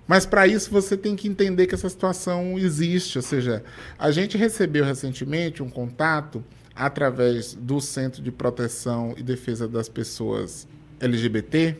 Mas 0.07 0.27
para 0.27 0.47
isso 0.47 0.71
você 0.71 0.97
tem 0.97 1.17
que 1.17 1.27
entender 1.27 1.67
que 1.67 1.75
essa 1.75 1.89
situação 1.89 2.59
existe. 2.59 3.19
Ou 3.19 3.23
seja, 3.23 3.65
a 3.99 4.11
gente 4.11 4.37
recebeu 4.37 4.85
recentemente 4.85 5.63
um 5.63 5.69
contato 5.69 6.45
através 6.77 7.55
do 7.55 7.81
Centro 7.81 8.23
de 8.23 8.31
Proteção 8.31 9.15
e 9.17 9.23
Defesa 9.23 9.67
das 9.67 9.89
Pessoas 9.89 10.69
LGBT. 11.01 11.77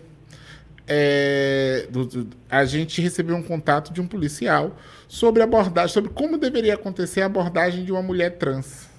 É, 0.87 1.87
do, 1.91 2.05
do, 2.05 2.29
a 2.51 2.65
gente 2.65 3.01
recebeu 3.01 3.37
um 3.37 3.43
contato 3.43 3.93
de 3.93 4.01
um 4.01 4.07
policial 4.07 4.77
sobre 5.09 5.43
abordagem, 5.43 5.93
sobre 5.93 6.11
como 6.11 6.37
deveria 6.37 6.75
acontecer 6.75 7.23
a 7.23 7.27
abordagem 7.27 7.85
de 7.85 7.93
uma 7.93 8.03
mulher 8.03 8.37
trans 8.37 8.94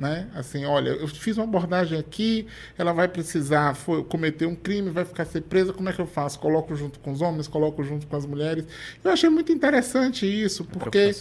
né? 0.00 0.28
Assim, 0.34 0.64
olha, 0.64 0.88
eu 0.88 1.06
fiz 1.06 1.36
uma 1.36 1.44
abordagem 1.44 1.98
aqui, 1.98 2.46
ela 2.78 2.90
vai 2.90 3.06
precisar 3.06 3.74
foi, 3.74 4.02
cometer 4.02 4.46
um 4.46 4.54
crime, 4.54 4.88
vai 4.88 5.04
ficar 5.04 5.26
ser 5.26 5.42
presa, 5.42 5.74
como 5.74 5.90
é 5.90 5.92
que 5.92 6.00
eu 6.00 6.06
faço? 6.06 6.38
Coloco 6.38 6.74
junto 6.74 6.98
com 7.00 7.12
os 7.12 7.20
homens, 7.20 7.46
coloco 7.46 7.84
junto 7.84 8.06
com 8.06 8.16
as 8.16 8.24
mulheres. 8.24 8.64
Eu 9.04 9.10
achei 9.10 9.28
muito 9.28 9.52
interessante 9.52 10.24
isso, 10.24 10.64
porque 10.64 11.14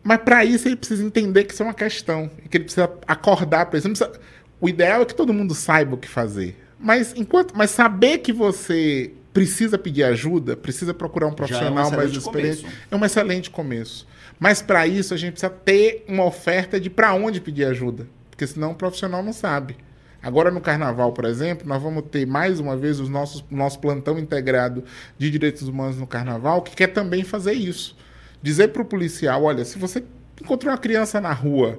mas 0.00 0.18
para 0.18 0.44
isso 0.44 0.68
ele 0.68 0.76
precisa 0.76 1.02
entender 1.02 1.42
que 1.42 1.52
isso 1.52 1.62
é 1.62 1.66
uma 1.66 1.74
questão, 1.74 2.30
que 2.48 2.56
ele 2.56 2.64
precisa 2.64 2.88
acordar 3.06 3.66
para 3.66 3.78
isso. 3.78 3.88
Precisa... 3.88 4.12
O 4.60 4.68
ideal 4.68 5.02
é 5.02 5.04
que 5.04 5.14
todo 5.14 5.32
mundo 5.32 5.52
saiba 5.52 5.96
o 5.96 5.98
que 5.98 6.08
fazer. 6.08 6.56
Mas 6.78 7.14
enquanto, 7.16 7.56
mas 7.56 7.70
saber 7.70 8.18
que 8.18 8.32
você 8.32 9.12
precisa 9.32 9.76
pedir 9.76 10.04
ajuda, 10.04 10.56
precisa 10.56 10.94
procurar 10.94 11.26
um 11.26 11.32
profissional 11.32 11.86
é 11.86 11.88
um 11.88 11.96
mais 11.96 12.12
experiente, 12.12 12.62
começo. 12.62 12.78
é 12.90 12.96
um 12.96 13.04
excelente 13.04 13.50
começo. 13.50 14.06
Mas 14.38 14.60
para 14.60 14.86
isso 14.86 15.14
a 15.14 15.16
gente 15.16 15.32
precisa 15.32 15.50
ter 15.50 16.04
uma 16.08 16.24
oferta 16.24 16.80
de 16.80 16.90
para 16.90 17.14
onde 17.14 17.40
pedir 17.40 17.64
ajuda, 17.64 18.06
porque 18.30 18.46
senão 18.46 18.72
o 18.72 18.74
profissional 18.74 19.22
não 19.22 19.32
sabe. 19.32 19.76
Agora 20.22 20.50
no 20.50 20.60
carnaval, 20.60 21.12
por 21.12 21.26
exemplo, 21.26 21.68
nós 21.68 21.82
vamos 21.82 22.04
ter 22.10 22.26
mais 22.26 22.58
uma 22.58 22.76
vez 22.76 22.98
o 22.98 23.08
nosso, 23.10 23.44
nosso 23.50 23.78
plantão 23.78 24.18
integrado 24.18 24.82
de 25.18 25.30
direitos 25.30 25.68
humanos 25.68 25.98
no 25.98 26.06
carnaval, 26.06 26.62
que 26.62 26.74
quer 26.74 26.88
também 26.88 27.22
fazer 27.22 27.52
isso. 27.52 27.96
Dizer 28.42 28.68
para 28.68 28.80
o 28.82 28.86
policial: 28.86 29.44
olha, 29.44 29.64
se 29.64 29.78
você 29.78 30.02
encontrou 30.40 30.72
uma 30.72 30.78
criança 30.78 31.20
na 31.20 31.32
rua, 31.32 31.78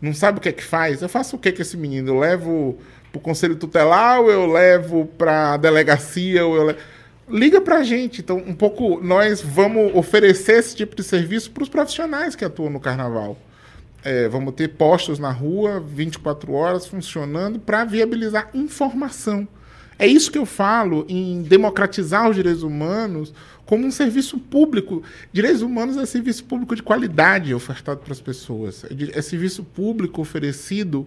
não 0.00 0.12
sabe 0.12 0.38
o 0.38 0.40
que 0.42 0.48
é 0.50 0.52
que 0.52 0.62
faz, 0.62 1.00
eu 1.00 1.08
faço 1.08 1.36
o 1.36 1.38
que 1.38 1.50
com 1.50 1.62
esse 1.62 1.76
menino? 1.76 2.10
Eu 2.10 2.18
levo 2.18 2.78
para 3.10 3.18
o 3.18 3.22
conselho 3.22 3.56
tutelar 3.56 4.20
ou 4.20 4.30
eu 4.30 4.46
levo 4.46 5.06
para 5.18 5.54
a 5.54 5.56
delegacia? 5.56 6.44
Ou 6.44 6.54
eu 6.54 6.64
levo 6.64 6.78
liga 7.28 7.60
para 7.60 7.78
a 7.78 7.82
gente. 7.82 8.20
Então, 8.20 8.38
um 8.38 8.54
pouco, 8.54 9.00
nós 9.02 9.40
vamos 9.40 9.94
oferecer 9.94 10.58
esse 10.58 10.76
tipo 10.76 10.94
de 10.94 11.02
serviço 11.02 11.50
para 11.50 11.62
os 11.62 11.68
profissionais 11.68 12.36
que 12.36 12.44
atuam 12.44 12.70
no 12.70 12.80
carnaval. 12.80 13.38
É, 14.04 14.28
vamos 14.28 14.54
ter 14.54 14.68
postos 14.68 15.18
na 15.18 15.32
rua 15.32 15.80
24 15.80 16.52
horas 16.52 16.86
funcionando 16.86 17.58
para 17.58 17.84
viabilizar 17.84 18.50
informação. 18.54 19.48
É 19.98 20.06
isso 20.06 20.30
que 20.30 20.38
eu 20.38 20.46
falo 20.46 21.06
em 21.08 21.42
democratizar 21.42 22.28
os 22.28 22.36
direitos 22.36 22.62
humanos 22.62 23.32
como 23.64 23.86
um 23.86 23.90
serviço 23.90 24.38
público. 24.38 25.02
Direitos 25.32 25.62
humanos 25.62 25.96
é 25.96 26.06
serviço 26.06 26.44
público 26.44 26.76
de 26.76 26.82
qualidade 26.82 27.54
ofertado 27.54 28.00
para 28.00 28.12
as 28.12 28.20
pessoas. 28.20 28.84
É, 28.84 29.18
é 29.18 29.22
serviço 29.22 29.64
público 29.64 30.20
oferecido 30.20 31.06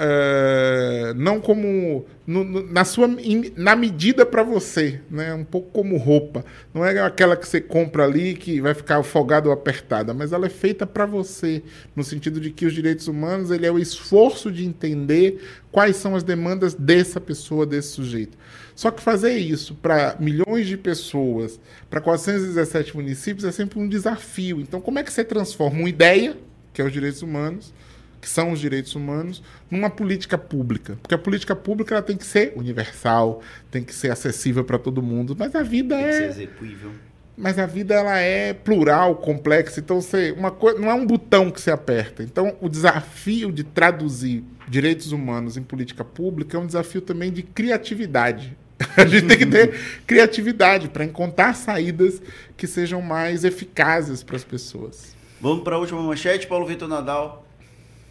Uh, 0.00 1.12
não 1.14 1.42
como 1.42 2.06
no, 2.26 2.42
no, 2.42 2.72
na 2.72 2.86
sua 2.86 3.06
na 3.54 3.76
medida 3.76 4.24
para 4.24 4.42
você, 4.42 4.98
né? 5.10 5.34
Um 5.34 5.44
pouco 5.44 5.70
como 5.72 5.98
roupa. 5.98 6.42
Não 6.72 6.82
é 6.82 6.98
aquela 7.00 7.36
que 7.36 7.46
você 7.46 7.60
compra 7.60 8.04
ali 8.04 8.32
que 8.32 8.62
vai 8.62 8.72
ficar 8.72 8.96
afogada 8.96 9.48
ou 9.48 9.52
apertada, 9.52 10.14
mas 10.14 10.32
ela 10.32 10.46
é 10.46 10.48
feita 10.48 10.86
para 10.86 11.04
você, 11.04 11.62
no 11.94 12.02
sentido 12.02 12.40
de 12.40 12.50
que 12.50 12.64
os 12.64 12.72
direitos 12.72 13.08
humanos 13.08 13.50
ele 13.50 13.66
é 13.66 13.70
o 13.70 13.78
esforço 13.78 14.50
de 14.50 14.64
entender 14.64 15.38
quais 15.70 15.96
são 15.96 16.16
as 16.16 16.22
demandas 16.22 16.72
dessa 16.72 17.20
pessoa, 17.20 17.66
desse 17.66 17.88
sujeito. 17.88 18.38
Só 18.74 18.90
que 18.90 19.02
fazer 19.02 19.36
isso 19.36 19.74
para 19.74 20.16
milhões 20.18 20.66
de 20.66 20.78
pessoas, 20.78 21.60
para 21.90 22.00
417 22.00 22.96
municípios 22.96 23.44
é 23.44 23.52
sempre 23.52 23.78
um 23.78 23.86
desafio. 23.86 24.62
Então, 24.62 24.80
como 24.80 24.98
é 24.98 25.02
que 25.02 25.12
você 25.12 25.22
transforma 25.22 25.80
uma 25.80 25.88
ideia, 25.90 26.38
que 26.72 26.80
é 26.80 26.84
os 26.86 26.92
direitos 26.92 27.20
humanos, 27.20 27.74
que 28.20 28.28
são 28.28 28.52
os 28.52 28.60
direitos 28.60 28.94
humanos, 28.94 29.42
numa 29.70 29.88
política 29.88 30.36
pública. 30.36 30.98
Porque 31.00 31.14
a 31.14 31.18
política 31.18 31.56
pública 31.56 31.94
ela 31.94 32.02
tem 32.02 32.16
que 32.16 32.24
ser 32.24 32.52
universal, 32.56 33.42
tem 33.70 33.82
que 33.82 33.94
ser 33.94 34.10
acessível 34.10 34.64
para 34.64 34.78
todo 34.78 35.02
mundo. 35.02 35.34
Mas 35.38 35.54
a 35.54 35.62
vida 35.62 35.96
tem 35.96 36.04
é. 36.04 36.10
Tem 36.10 36.28
que 36.28 36.34
ser 36.34 36.42
execuível. 36.42 36.90
mas 37.36 37.58
a 37.58 37.66
vida 37.66 37.94
ela 37.94 38.18
é 38.18 38.52
plural, 38.52 39.16
complexa. 39.16 39.80
Então, 39.80 40.00
você, 40.00 40.32
uma 40.32 40.50
coisa, 40.50 40.78
não 40.78 40.90
é 40.90 40.94
um 40.94 41.06
botão 41.06 41.50
que 41.50 41.60
você 41.60 41.70
aperta. 41.70 42.22
Então, 42.22 42.54
o 42.60 42.68
desafio 42.68 43.50
de 43.50 43.64
traduzir 43.64 44.44
direitos 44.68 45.12
humanos 45.12 45.56
em 45.56 45.62
política 45.62 46.04
pública 46.04 46.56
é 46.56 46.60
um 46.60 46.66
desafio 46.66 47.00
também 47.00 47.32
de 47.32 47.42
criatividade. 47.42 48.56
A 48.96 49.04
gente 49.06 49.26
tem 49.26 49.38
que 49.38 49.46
ter 49.46 49.74
criatividade 50.06 50.88
para 50.88 51.04
encontrar 51.04 51.54
saídas 51.54 52.20
que 52.56 52.66
sejam 52.66 53.00
mais 53.00 53.44
eficazes 53.44 54.22
para 54.22 54.36
as 54.36 54.44
pessoas. 54.44 55.16
Vamos 55.40 55.64
para 55.64 55.76
a 55.76 55.78
última 55.78 56.02
manchete, 56.02 56.46
Paulo 56.46 56.66
Vitor 56.66 56.86
Nadal. 56.86 57.46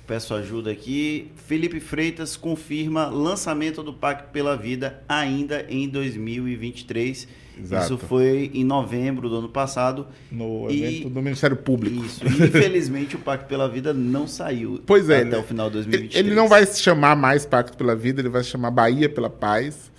Peço 0.09 0.33
ajuda 0.33 0.71
aqui. 0.71 1.31
Felipe 1.35 1.79
Freitas 1.79 2.35
confirma 2.35 3.05
lançamento 3.09 3.83
do 3.83 3.93
Pacto 3.93 4.31
pela 4.31 4.57
Vida 4.57 5.03
ainda 5.07 5.67
em 5.69 5.87
2023. 5.87 7.27
Exato. 7.61 7.83
Isso 7.83 7.97
foi 8.07 8.49
em 8.51 8.63
novembro 8.63 9.29
do 9.29 9.35
ano 9.35 9.49
passado. 9.49 10.07
No 10.31 10.65
e, 10.67 10.83
evento 10.83 11.09
do 11.11 11.21
Ministério 11.21 11.55
Público. 11.55 12.03
Isso. 12.03 12.25
E, 12.25 12.27
infelizmente 12.43 13.17
o 13.17 13.19
Pacto 13.19 13.45
pela 13.47 13.69
Vida 13.69 13.93
não 13.93 14.25
saiu 14.25 14.81
pois 14.83 15.11
é, 15.11 15.21
até 15.21 15.37
o 15.37 15.43
final 15.43 15.67
de 15.67 15.73
2023. 15.73 16.25
Ele 16.25 16.33
não 16.33 16.47
vai 16.47 16.65
se 16.65 16.81
chamar 16.81 17.15
mais 17.15 17.45
Pacto 17.45 17.77
pela 17.77 17.95
Vida, 17.95 18.19
ele 18.19 18.29
vai 18.29 18.43
se 18.43 18.49
chamar 18.49 18.71
Bahia 18.71 19.07
pela 19.07 19.29
Paz. 19.29 19.91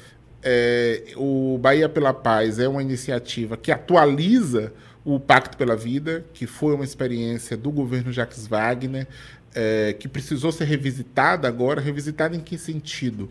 É, 0.42 1.04
o 1.14 1.56
Bahia 1.56 1.88
pela 1.88 2.12
Paz 2.12 2.58
é 2.58 2.66
uma 2.66 2.82
iniciativa 2.82 3.56
que 3.56 3.70
atualiza 3.70 4.72
o 5.04 5.18
Pacto 5.18 5.56
pela 5.56 5.76
Vida, 5.76 6.24
que 6.34 6.46
foi 6.46 6.74
uma 6.74 6.84
experiência 6.84 7.56
do 7.56 7.70
governo 7.70 8.12
Jacques 8.12 8.46
Wagner, 8.46 9.06
é, 9.54 9.94
que 9.98 10.08
precisou 10.08 10.52
ser 10.52 10.64
revisitada 10.64 11.48
agora. 11.48 11.80
Revisitada 11.80 12.36
em 12.36 12.40
que 12.40 12.58
sentido? 12.58 13.30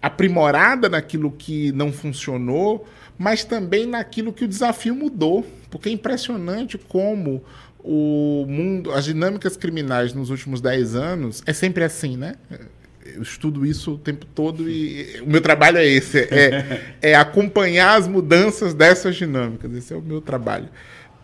Aprimorada 0.00 0.88
naquilo 0.88 1.30
que 1.30 1.72
não 1.72 1.92
funcionou, 1.92 2.86
mas 3.18 3.44
também 3.44 3.86
naquilo 3.86 4.32
que 4.32 4.44
o 4.44 4.48
desafio 4.48 4.94
mudou. 4.94 5.46
Porque 5.70 5.88
é 5.88 5.92
impressionante 5.92 6.78
como 6.78 7.42
o 7.86 8.44
mundo, 8.48 8.92
as 8.92 9.04
dinâmicas 9.04 9.56
criminais 9.56 10.12
nos 10.12 10.28
últimos 10.28 10.60
10 10.60 10.96
anos 10.96 11.42
é 11.46 11.52
sempre 11.52 11.84
assim, 11.84 12.16
né? 12.16 12.34
Eu 13.04 13.22
estudo 13.22 13.64
isso 13.64 13.92
o 13.94 13.98
tempo 13.98 14.26
todo 14.26 14.68
e 14.68 15.20
o 15.22 15.30
meu 15.30 15.40
trabalho 15.40 15.78
é 15.78 15.86
esse, 15.86 16.18
é, 16.22 16.82
é 17.00 17.14
acompanhar 17.16 17.96
as 17.96 18.08
mudanças 18.08 18.74
dessas 18.74 19.14
dinâmicas. 19.14 19.72
Esse 19.72 19.94
é 19.94 19.96
o 19.96 20.02
meu 20.02 20.20
trabalho. 20.20 20.68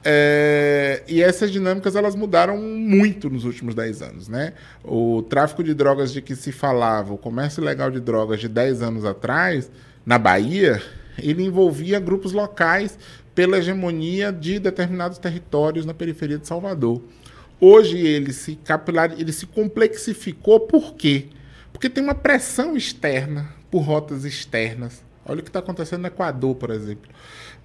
É, 0.05 1.03
e 1.07 1.23
essas 1.23 1.51
dinâmicas 1.51 1.95
elas 1.95 2.17
mudaram 2.17 2.57
muito 2.59 3.31
nos 3.31 3.45
últimos 3.45 3.75
10 3.75 4.03
anos. 4.03 4.29
Né? 4.29 4.53
O 4.85 5.23
tráfico 5.23 5.63
de 5.63 5.75
drogas 5.75 6.13
de 6.13 6.21
que 6.21 6.35
se 6.35 6.51
falava, 6.51 7.13
o 7.13 7.19
comércio 7.19 7.63
ilegal 7.63 7.91
de 7.91 8.01
drogas 8.01 8.41
de 8.41 8.49
10 8.49 8.83
anos 8.83 9.05
atrás, 9.05 9.71
na 10.05 10.19
Bahia, 10.19 10.83
ele 11.19 11.45
envolvia 11.45 12.01
grupos 12.01 12.33
locais 12.33 12.99
pela 13.35 13.59
hegemonia 13.59 14.33
de 14.33 14.59
determinados 14.59 15.19
territórios 15.19 15.87
na 15.87 15.95
periferia 15.95 16.39
de 16.39 16.47
Salvador. 16.47 17.03
Hoje 17.61 17.97
ele 17.99 18.33
se 18.33 18.57
capilar, 18.57 19.13
ele 19.19 19.33
se 19.33 19.47
complexificou 19.47 20.61
por 20.61 20.95
quê? 20.95 21.29
Porque 21.73 21.89
tem 21.89 22.03
uma 22.03 22.15
pressão 22.15 22.77
externa 22.77 23.49
por 23.71 23.81
rotas 23.81 24.25
externas. 24.25 25.03
Olha 25.25 25.39
o 25.39 25.43
que 25.43 25.49
está 25.49 25.61
acontecendo 25.61 26.01
no 26.01 26.09
Equador, 26.09 26.57
por 26.57 26.71
exemplo 26.71 27.09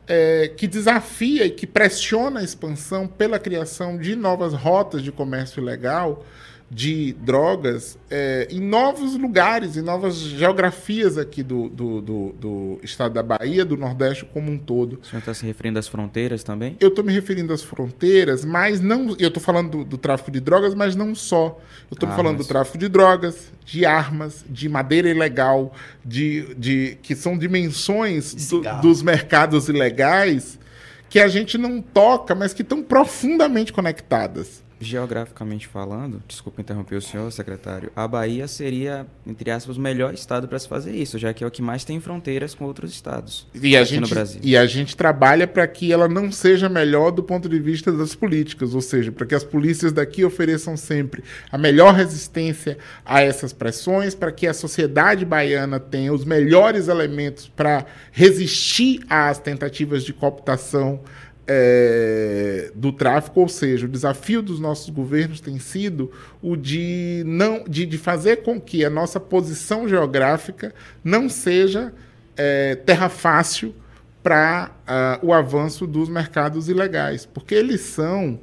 é, 0.07 0.47
que 0.55 0.67
desafia 0.67 1.45
e 1.45 1.51
que 1.51 1.67
pressiona 1.67 2.39
a 2.39 2.43
expansão 2.43 3.07
pela 3.07 3.37
criação 3.37 3.97
de 3.97 4.15
novas 4.15 4.53
rotas 4.53 5.03
de 5.03 5.11
comércio 5.11 5.61
ilegal 5.61 6.25
de 6.69 7.13
drogas 7.13 7.97
é, 8.11 8.47
em 8.51 8.59
novos 8.59 9.17
lugares, 9.17 9.77
em 9.77 9.81
novas 9.81 10.17
geografias 10.17 11.17
aqui 11.17 11.41
do, 11.41 11.69
do, 11.69 12.01
do, 12.01 12.35
do, 12.37 12.79
estado 12.83 13.13
da 13.13 13.23
Bahia, 13.23 13.63
do 13.63 13.77
Nordeste 13.77 14.25
como 14.25 14.51
um 14.51 14.57
todo. 14.57 14.99
O 15.01 15.05
senhor 15.05 15.19
está 15.19 15.33
se 15.33 15.45
referindo 15.45 15.79
às 15.79 15.87
fronteiras 15.87 16.43
também? 16.43 16.75
Eu 16.79 16.89
estou 16.89 17.05
me 17.05 17.13
referindo 17.13 17.53
às 17.53 17.63
fronteiras, 17.63 18.43
mas 18.43 18.81
não. 18.81 19.15
Eu 19.17 19.29
estou 19.29 19.41
falando 19.41 19.69
do, 19.69 19.83
do, 19.85 19.97
tráfico 19.97 20.29
de 20.29 20.41
drogas, 20.41 20.75
mas 20.75 20.93
não 20.93 21.15
só. 21.15 21.57
Eu 21.89 21.95
estou 21.95 22.09
ah, 22.09 22.15
falando 22.15 22.37
mas... 22.37 22.45
do 22.45 22.49
tráfico 22.49 22.77
de 22.77 22.89
drogas, 22.89 23.51
de 23.65 23.85
armas, 23.85 24.43
de 24.49 24.67
madeira 24.67 25.09
ilegal, 25.09 25.73
de, 26.03 26.53
de 26.55 26.97
que 27.01 27.15
são 27.15 27.37
dimensões 27.37 28.51
dos 28.81 29.01
mercados 29.01 29.69
ilegais 29.69 30.59
que 31.09 31.19
a 31.21 31.29
gente 31.29 31.57
não 31.57 31.81
toca, 31.81 32.35
mas 32.35 32.53
que 32.53 32.61
estão 32.61 32.83
profundamente 32.83 33.71
conectadas. 33.71 34.66
Geograficamente 34.79 35.67
falando, 35.67 36.21
desculpa 36.27 36.61
interromper 36.61 36.95
o 36.95 37.01
senhor, 37.01 37.31
secretário, 37.31 37.91
a 37.95 38.07
Bahia 38.07 38.47
seria, 38.47 39.07
entre 39.25 39.49
aspas, 39.49 39.75
o 39.77 39.81
melhor 39.81 40.13
estado 40.13 40.47
para 40.47 40.59
se 40.59 40.67
fazer 40.67 40.95
isso, 40.95 41.17
já 41.17 41.33
que 41.33 41.43
é 41.43 41.47
o 41.47 41.51
que 41.51 41.61
mais 41.61 41.83
tem 41.83 41.99
fronteiras 41.99 42.53
com 42.53 42.65
outros 42.65 42.91
estados 42.91 43.47
e 43.55 43.75
a 43.75 43.83
gente, 43.83 44.01
no 44.01 44.07
Brasil. 44.07 44.39
E 44.43 44.55
a 44.55 44.65
gente 44.67 44.95
trabalha 44.95 45.47
para 45.47 45.67
que 45.67 45.91
ela 45.91 46.07
não 46.07 46.31
seja 46.31 46.69
melhor 46.69 47.11
do 47.11 47.23
ponto 47.23 47.49
de 47.49 47.59
vista 47.59 47.91
das 47.91 48.13
políticas, 48.13 48.75
ou 48.75 48.81
seja, 48.81 49.11
para 49.11 49.25
que 49.25 49.33
as 49.33 49.43
polícias 49.43 49.91
daqui 49.91 50.23
ofereçam 50.23 50.77
sempre 50.77 51.23
a 51.51 51.57
melhor 51.57 51.93
resistência 51.95 52.77
a 53.03 53.21
essas 53.21 53.51
pressões, 53.51 54.13
para 54.13 54.31
que 54.31 54.45
a 54.45 54.53
sociedade 54.53 55.25
baiana 55.25 55.79
tenha 55.79 56.13
os 56.13 56.23
melhores 56.23 56.87
elementos 56.87 57.47
para 57.47 57.85
resistir 58.11 58.99
às 59.09 59.39
tentativas 59.39 60.03
de 60.03 60.13
cooptação 60.13 61.01
é, 61.47 62.71
do 62.75 62.91
tráfico, 62.91 63.39
ou 63.39 63.47
seja, 63.47 63.85
o 63.85 63.89
desafio 63.89 64.41
dos 64.41 64.59
nossos 64.59 64.89
governos 64.89 65.39
tem 65.39 65.57
sido 65.59 66.11
o 66.41 66.57
de 66.57 67.23
não 67.25 67.63
de, 67.63 67.85
de 67.85 67.97
fazer 67.97 68.43
com 68.43 68.59
que 68.59 68.83
a 68.83 68.89
nossa 68.89 69.19
posição 69.19 69.87
geográfica 69.87 70.73
não 71.03 71.29
seja 71.29 71.93
é, 72.35 72.75
terra 72.75 73.07
fácil 73.07 73.73
para 74.21 74.71
uh, 74.71 74.81
ah, 74.87 75.19
o 75.23 75.31
avanço 75.31 75.87
dos 75.87 76.09
mercados 76.09 76.67
ilegais, 76.67 77.25
porque 77.25 77.55
eles 77.55 77.79
são 77.79 78.37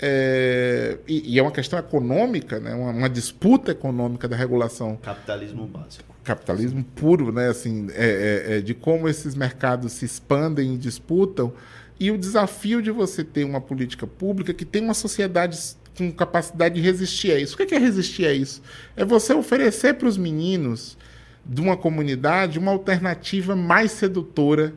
é, 0.00 0.96
e, 1.06 1.34
e, 1.34 1.38
é 1.38 1.42
uma 1.42 1.50
questão 1.50 1.78
econômica, 1.78 2.58
né? 2.60 2.72
uma, 2.72 2.90
uma, 2.92 3.10
disputa 3.10 3.72
econômica 3.72 4.28
da 4.28 4.36
regulação. 4.36 4.96
Capitalismo 5.02 5.66
básico. 5.66 6.14
Capitalismo 6.22 6.84
puro, 6.94 7.32
né? 7.32 7.48
assim, 7.48 7.88
é, 7.90 8.46
é, 8.46 8.58
é 8.58 8.60
de 8.60 8.74
como 8.74 9.08
esses 9.08 9.34
mercados 9.34 9.92
se 9.92 10.04
expandem 10.04 10.74
e 10.74 10.78
disputam 10.78 11.52
e 12.00 12.10
o 12.10 12.18
desafio 12.18 12.80
de 12.80 12.90
você 12.90 13.24
ter 13.24 13.44
uma 13.44 13.60
política 13.60 14.06
pública 14.06 14.54
que 14.54 14.64
tem 14.64 14.82
uma 14.82 14.94
sociedade 14.94 15.58
com 15.96 16.12
capacidade 16.12 16.76
de 16.76 16.80
resistir 16.80 17.32
a 17.32 17.40
isso. 17.40 17.54
O 17.54 17.66
que 17.66 17.74
é 17.74 17.78
resistir 17.78 18.26
a 18.26 18.32
isso? 18.32 18.62
É 18.96 19.04
você 19.04 19.34
oferecer 19.34 19.94
para 19.94 20.06
os 20.06 20.16
meninos 20.16 20.96
de 21.44 21.60
uma 21.60 21.76
comunidade 21.76 22.58
uma 22.58 22.70
alternativa 22.70 23.56
mais 23.56 23.90
sedutora 23.90 24.74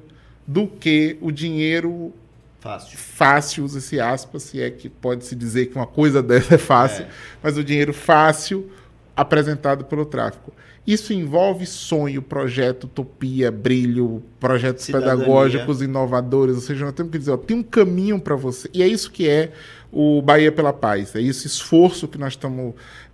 do 0.48 0.68
que 0.68 1.18
o 1.22 1.32
dinheiro 1.32 2.14
fácil. 2.60 2.98
Fácil, 2.98 3.66
usa-se 3.66 4.00
aspas, 4.00 4.44
se 4.44 4.62
é 4.62 4.70
que 4.70 4.90
pode 4.90 5.26
se 5.26 5.36
dizer 5.36 5.68
que 5.68 5.76
uma 5.76 5.88
coisa 5.88 6.22
dessa 6.24 6.56
é 6.56 6.58
fácil, 6.58 7.04
é. 7.06 7.10
mas 7.42 7.58
o 7.58 7.64
dinheiro 7.64 7.94
fácil 7.94 8.72
apresentado 9.16 9.86
pelo 9.86 10.06
tráfico. 10.06 10.52
Isso 10.86 11.14
envolve 11.14 11.66
sonho, 11.66 12.22
projeto, 12.22 12.86
utopia, 12.86 13.52
brilho, 13.52 14.24
projetos 14.40 14.86
Cidadania. 14.86 15.16
pedagógicos 15.16 15.82
inovadores. 15.82 16.56
Ou 16.56 16.62
seja, 16.62 16.86
nós 16.86 16.94
temos 16.94 17.12
que 17.12 17.20
dizer, 17.20 17.32
ó, 17.32 17.38
tem 17.38 17.58
um 17.58 17.64
caminho 17.64 18.20
para 18.20 18.36
você. 18.36 18.70
E 18.74 18.82
é 18.82 18.88
isso 18.88 19.12
que 19.12 19.30
é 19.30 19.52
o 19.92 20.22
Bahia 20.22 20.52
pela 20.52 20.74
Paz. 20.74 21.16
É 21.16 21.22
esse 21.22 21.46
esforço 21.46 22.08
que 22.08 22.18
nós 22.18 22.34
estamos 22.34 22.74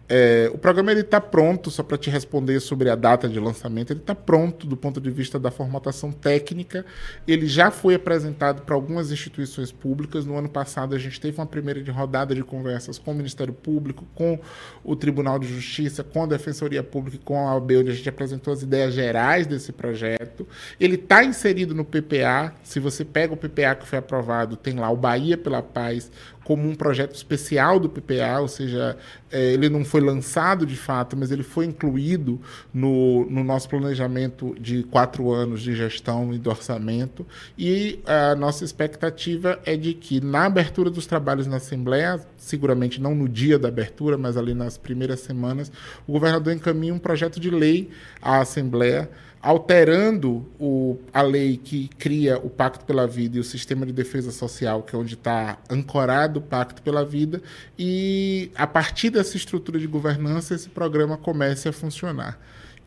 é, 0.09 0.49
o 0.53 0.57
programa 0.57 0.93
está 0.93 1.19
pronto, 1.19 1.69
só 1.69 1.83
para 1.83 1.97
te 1.97 2.09
responder 2.09 2.61
sobre 2.61 2.89
a 2.89 2.95
data 2.95 3.27
de 3.27 3.39
lançamento, 3.39 3.91
ele 3.91 3.99
está 3.99 4.15
pronto 4.15 4.65
do 4.65 4.77
ponto 4.77 5.01
de 5.01 5.11
vista 5.11 5.37
da 5.37 5.51
formatação 5.51 6.11
técnica. 6.11 6.85
Ele 7.27 7.45
já 7.45 7.69
foi 7.69 7.95
apresentado 7.95 8.61
para 8.61 8.73
algumas 8.73 9.11
instituições 9.11 9.71
públicas. 9.71 10.25
No 10.25 10.37
ano 10.37 10.47
passado, 10.47 10.95
a 10.95 10.97
gente 10.97 11.19
teve 11.19 11.37
uma 11.37 11.45
primeira 11.45 11.83
de 11.83 11.91
rodada 11.91 12.33
de 12.33 12.41
conversas 12.41 12.97
com 12.97 13.11
o 13.11 13.15
Ministério 13.15 13.53
Público, 13.53 14.07
com 14.15 14.39
o 14.81 14.95
Tribunal 14.95 15.37
de 15.39 15.47
Justiça, 15.47 16.03
com 16.03 16.23
a 16.23 16.25
Defensoria 16.25 16.83
Pública 16.83 17.17
e 17.17 17.25
com 17.25 17.47
a 17.47 17.55
OAB, 17.55 17.71
onde 17.79 17.91
a 17.91 17.93
gente 17.93 18.07
apresentou 18.07 18.53
as 18.53 18.61
ideias 18.61 18.93
gerais 18.93 19.45
desse 19.45 19.73
projeto. 19.73 20.47
Ele 20.79 20.95
está 20.95 21.23
inserido 21.23 21.75
no 21.75 21.83
PPA. 21.83 22.53
Se 22.63 22.79
você 22.79 23.03
pega 23.03 23.33
o 23.33 23.37
PPA 23.37 23.75
que 23.75 23.85
foi 23.85 23.99
aprovado, 23.99 24.55
tem 24.55 24.75
lá 24.75 24.89
o 24.89 24.95
Bahia 24.95 25.37
pela 25.37 25.61
Paz, 25.61 26.09
como 26.47 26.65
um 26.65 26.75
projeto 26.75 27.13
especial 27.13 27.77
do 27.77 27.89
PPA, 27.89 28.39
ou 28.39 28.47
seja, 28.47 28.95
é, 29.29 29.51
ele 29.51 29.67
não 29.67 29.83
foi 29.83 29.99
lançado 29.99 30.65
de 30.65 30.77
fato, 30.77 31.17
mas 31.17 31.29
ele 31.29 31.43
foi 31.43 31.65
incluído 31.65 32.39
no, 32.73 33.29
no 33.29 33.43
nosso 33.43 33.67
planejamento 33.67 34.55
de 34.57 34.83
quatro 34.83 35.33
anos 35.33 35.61
de 35.61 35.75
gestão 35.75 36.33
e 36.33 36.39
de 36.39 36.47
orçamento. 36.47 37.27
E 37.57 37.99
a 38.05 38.33
nossa 38.33 38.63
expectativa 38.63 39.59
é 39.65 39.75
de 39.75 39.93
que, 39.93 40.21
na 40.21 40.45
abertura 40.45 40.89
dos 40.89 41.05
trabalhos 41.05 41.47
na 41.47 41.57
Assembleia, 41.57 42.17
seguramente 42.37 43.01
não 43.01 43.13
no 43.13 43.27
dia 43.27 43.59
da 43.59 43.67
abertura, 43.67 44.17
mas 44.17 44.37
ali 44.37 44.53
nas 44.53 44.77
primeiras 44.77 45.19
semanas, 45.19 45.69
o 46.07 46.13
governador 46.13 46.53
encaminha 46.53 46.93
um 46.93 46.99
projeto 46.99 47.41
de 47.41 47.49
lei 47.49 47.89
à 48.21 48.39
Assembleia 48.39 49.09
alterando 49.41 50.45
o, 50.59 50.97
a 51.13 51.21
lei 51.21 51.57
que 51.57 51.89
cria 51.97 52.37
o 52.37 52.49
Pacto 52.49 52.85
pela 52.85 53.07
Vida 53.07 53.37
e 53.37 53.39
o 53.39 53.43
Sistema 53.43 53.85
de 53.85 53.93
Defesa 53.93 54.31
Social, 54.31 54.83
que 54.83 54.95
é 54.95 54.99
onde 54.99 55.13
está 55.13 55.57
ancorado 55.69 56.39
o 56.39 56.41
Pacto 56.41 56.81
pela 56.81 57.05
Vida, 57.05 57.41
e 57.77 58.51
a 58.55 58.65
partir 58.65 59.09
dessa 59.09 59.37
estrutura 59.37 59.79
de 59.79 59.87
governança 59.87 60.55
esse 60.55 60.69
programa 60.69 61.17
comece 61.17 61.69
a 61.69 61.73
funcionar. 61.73 62.39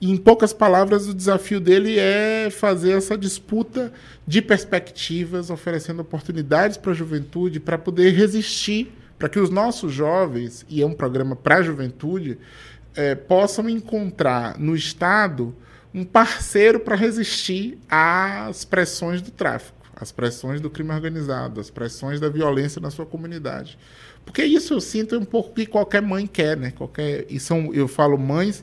Em 0.03 0.17
poucas 0.17 0.53
palavras, 0.53 1.07
o 1.07 1.15
desafio 1.15 1.61
dele 1.61 1.99
é 1.99 2.49
fazer 2.51 2.93
essa 2.93 3.19
disputa 3.19 3.93
de 4.27 4.41
perspectivas, 4.41 5.51
oferecendo 5.51 6.01
oportunidades 6.01 6.79
para 6.79 6.93
a 6.93 6.95
juventude, 6.95 7.61
para 7.61 7.77
poder 7.77 8.15
resistir, 8.15 8.93
para 9.19 9.29
que 9.29 9.39
os 9.39 9.51
nossos 9.51 9.93
jovens, 9.93 10.65
e 10.71 10.81
é 10.81 10.87
um 10.87 10.95
programa 10.95 11.37
para 11.37 11.57
a 11.57 11.63
juventude, 11.63 12.39
é, 12.97 13.15
possam 13.15 13.69
encontrar 13.69 14.59
no 14.59 14.75
Estado 14.75 15.55
um 15.93 16.05
parceiro 16.05 16.81
para 16.81 16.97
resistir 16.97 17.79
às 17.89 18.65
pressões 18.65 19.21
do 19.21 19.31
tráfico, 19.31 19.79
às 19.95 20.13
pressões 20.13 20.61
do 20.61 20.71
crime 20.71 20.93
organizado, 20.93 21.61
às 21.61 21.71
pressões 21.71 22.21
da 22.21 22.29
violência 22.29 22.81
na 22.81 22.91
sua 22.91 23.07
comunidade. 23.07 23.79
Porque 24.25 24.45
isso 24.45 24.75
eu 24.75 24.81
sinto 24.81 25.15
é 25.15 25.19
um 25.19 25.25
pouco 25.25 25.55
que 25.55 25.67
qualquer 25.67 26.03
mãe 26.03 26.27
quer, 26.27 26.57
né? 26.57 26.71
Qualquer, 26.71 27.27
e 27.29 27.41
são, 27.41 27.75
eu 27.75 27.89
falo 27.89 28.17
mães 28.17 28.63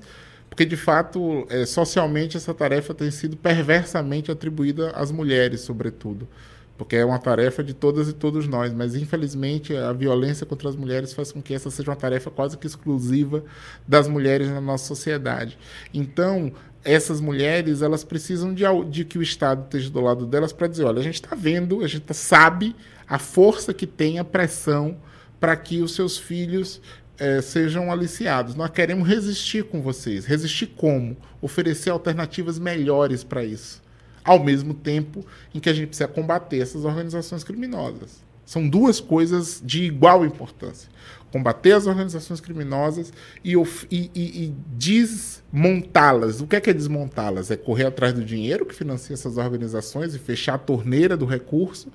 porque 0.58 0.66
de 0.66 0.76
fato, 0.76 1.46
é, 1.52 1.68
socialmente, 1.68 2.36
essa 2.36 2.52
tarefa 2.52 2.92
tem 2.92 3.12
sido 3.12 3.38
perversamente 3.38 4.32
atribuída 4.32 4.90
às 4.90 5.12
mulheres, 5.12 5.62
sobretudo. 5.62 6.28
Porque 6.76 6.96
é 6.96 7.06
uma 7.06 7.20
tarefa 7.20 7.64
de 7.64 7.76
todas 7.76 8.10
e 8.10 8.14
todos 8.14 8.48
nós, 8.48 8.74
mas 8.74 8.96
infelizmente 8.96 9.76
a 9.78 9.94
violência 9.94 10.48
contra 10.48 10.68
as 10.68 10.76
mulheres 10.76 11.14
faz 11.14 11.32
com 11.32 11.44
que 11.44 11.54
essa 11.54 11.70
seja 11.70 11.92
uma 11.92 11.96
tarefa 11.96 12.32
quase 12.32 12.58
que 12.58 12.66
exclusiva 12.66 13.44
das 13.88 14.08
mulheres 14.08 14.48
na 14.50 14.60
nossa 14.60 14.86
sociedade. 14.86 15.60
Então, 15.94 16.52
essas 16.88 17.20
mulheres 17.20 17.82
elas 17.82 18.06
precisam 18.06 18.54
de, 18.54 18.64
de 18.90 19.04
que 19.04 19.18
o 19.18 19.22
Estado 19.22 19.64
esteja 19.66 19.90
do 19.90 20.00
lado 20.00 20.26
delas 20.26 20.54
para 20.54 20.68
dizer: 20.68 20.86
olha, 20.86 21.00
a 21.00 21.04
gente 21.04 21.16
está 21.16 21.36
vendo, 21.36 21.84
a 21.84 21.88
gente 21.88 22.04
tá, 22.04 22.14
sabe 22.14 22.74
a 23.08 23.20
força 23.20 23.74
que 23.74 23.86
tem 23.86 24.20
a 24.20 24.24
pressão 24.24 24.98
para 25.38 25.56
que 25.58 25.82
os 25.82 25.94
seus 25.94 26.18
filhos 26.18 26.82
é, 27.20 27.42
sejam 27.42 27.92
aliciados. 27.92 28.56
Nós 28.56 28.70
queremos 28.70 29.06
resistir 29.08 29.66
com 29.66 29.82
vocês. 29.82 30.26
Resistir 30.26 30.68
como? 30.68 31.18
Oferecer 31.42 31.90
alternativas 31.90 32.58
melhores 32.58 33.24
para 33.24 33.44
isso. 33.44 33.82
Ao 34.24 34.42
mesmo 34.42 34.74
tempo 34.74 35.26
em 35.54 35.60
que 35.60 35.70
a 35.70 35.74
gente 35.74 35.88
precisa 35.88 36.08
combater 36.08 36.62
essas 36.62 36.86
organizações 36.86 37.44
criminosas. 37.44 38.26
São 38.46 38.68
duas 38.68 39.02
coisas 39.02 39.62
de 39.64 39.84
igual 39.84 40.26
importância. 40.26 40.90
Combater 41.32 41.74
as 41.74 41.88
organizações 41.88 42.40
criminosas 42.40 43.12
e, 43.44 43.54
e, 43.92 44.10
e 44.16 44.56
desmontá-las. 44.78 46.42
O 46.42 46.48
que 46.48 46.56
é, 46.56 46.62
que 46.62 46.70
é 46.70 46.74
desmontá-las? 46.74 47.52
É 47.52 47.58
correr 47.58 47.86
atrás 47.86 48.14
do 48.14 48.24
dinheiro 48.24 48.66
que 48.66 48.74
financia 48.74 49.14
essas 49.14 49.38
organizações 49.38 50.16
e 50.16 50.20
fechar 50.20 50.56
a 50.56 50.58
torneira 50.58 51.18
do 51.18 51.26
recurso, 51.26 51.92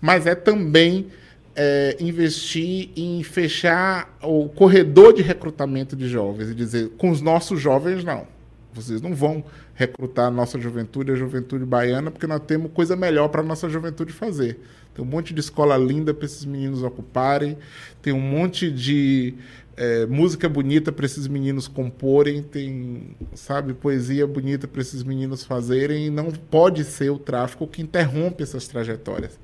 mas 0.00 0.26
é 0.26 0.34
também 0.34 1.08
é, 1.56 1.96
investir 1.98 2.90
em 2.94 3.22
fechar 3.22 4.16
o 4.22 4.48
corredor 4.50 5.14
de 5.14 5.22
recrutamento 5.22 5.96
de 5.96 6.06
jovens 6.06 6.50
e 6.50 6.54
dizer, 6.54 6.90
com 6.98 7.10
os 7.10 7.22
nossos 7.22 7.60
jovens, 7.60 8.04
não. 8.04 8.26
Vocês 8.74 9.00
não 9.00 9.14
vão 9.14 9.42
recrutar 9.74 10.26
a 10.26 10.30
nossa 10.30 10.60
juventude, 10.60 11.10
a 11.10 11.14
juventude 11.14 11.64
baiana, 11.64 12.10
porque 12.10 12.26
nós 12.26 12.40
temos 12.46 12.70
coisa 12.72 12.94
melhor 12.94 13.28
para 13.28 13.40
a 13.40 13.44
nossa 13.44 13.70
juventude 13.70 14.12
fazer. 14.12 14.60
Tem 14.96 15.04
um 15.04 15.08
monte 15.08 15.34
de 15.34 15.40
escola 15.40 15.76
linda 15.76 16.14
para 16.14 16.24
esses 16.24 16.46
meninos 16.46 16.82
ocuparem, 16.82 17.58
tem 18.00 18.14
um 18.14 18.20
monte 18.20 18.70
de 18.70 19.34
é, 19.76 20.06
música 20.06 20.48
bonita 20.48 20.90
para 20.90 21.04
esses 21.04 21.28
meninos 21.28 21.68
comporem, 21.68 22.42
tem, 22.42 23.14
sabe, 23.34 23.74
poesia 23.74 24.26
bonita 24.26 24.66
para 24.66 24.80
esses 24.80 25.02
meninos 25.02 25.44
fazerem, 25.44 26.06
e 26.06 26.10
não 26.10 26.30
pode 26.30 26.82
ser 26.82 27.10
o 27.10 27.18
tráfico 27.18 27.66
que 27.66 27.82
interrompe 27.82 28.42
essas 28.42 28.66
trajetórias. 28.66 29.38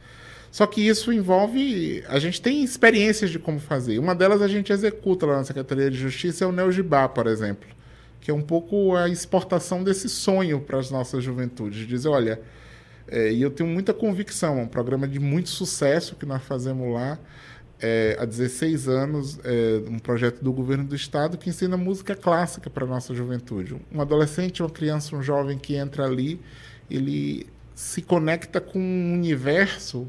Só 0.51 0.67
que 0.67 0.81
isso 0.81 1.13
envolve. 1.13 2.03
A 2.09 2.19
gente 2.19 2.41
tem 2.41 2.65
experiências 2.65 3.31
de 3.31 3.39
como 3.39 3.61
fazer. 3.61 3.99
Uma 3.99 4.15
delas 4.15 4.41
a 4.41 4.49
gente 4.49 4.73
executa 4.73 5.27
lá 5.27 5.37
na 5.37 5.45
Secretaria 5.45 5.91
de 5.91 5.99
Justiça, 5.99 6.45
é 6.45 6.47
o 6.47 6.53
Neogibá, 6.53 7.11
por 7.11 7.27
exemplo, 7.27 7.69
que 8.23 8.31
é 8.31 8.35
um 8.35 8.43
pouco 8.43 8.97
a 8.97 9.07
exportação 9.07 9.85
desse 9.85 10.09
sonho 10.09 10.63
para 10.63 10.79
as 10.79 10.91
nossas 10.91 11.23
juventudes. 11.23 11.87
Dizer, 11.87 12.09
olha, 12.09 12.41
é, 13.13 13.31
e 13.31 13.43
eu 13.43 13.51
tenho 13.51 13.69
muita 13.69 13.93
convicção, 13.93 14.59
é 14.59 14.63
um 14.63 14.67
programa 14.67 15.07
de 15.07 15.21
muito 15.21 15.51
sucesso 15.51 16.17
que 16.17 16.25
nós 16.25 16.43
fazemos 16.43 16.91
lá. 16.95 17.19
É, 17.79 18.17
há 18.19 18.25
16 18.25 18.89
anos, 18.89 19.39
é, 19.45 19.83
um 19.87 19.99
projeto 19.99 20.43
do 20.43 20.51
governo 20.51 20.85
do 20.85 20.97
estado 20.97 21.37
que 21.37 21.51
ensina 21.51 21.77
música 21.77 22.17
clássica 22.17 22.71
para 22.71 22.87
a 22.87 22.89
nossa 22.89 23.13
juventude. 23.13 23.77
Um 23.93 24.01
adolescente, 24.01 24.63
uma 24.63 24.71
criança, 24.71 25.15
um 25.15 25.23
jovem 25.23 25.59
que 25.59 25.75
entra 25.75 26.07
ali, 26.07 26.41
ele 26.91 27.47
se 27.75 28.01
conecta 28.01 28.63
com 28.63 28.79
um 28.79 29.13
universo 29.13 30.09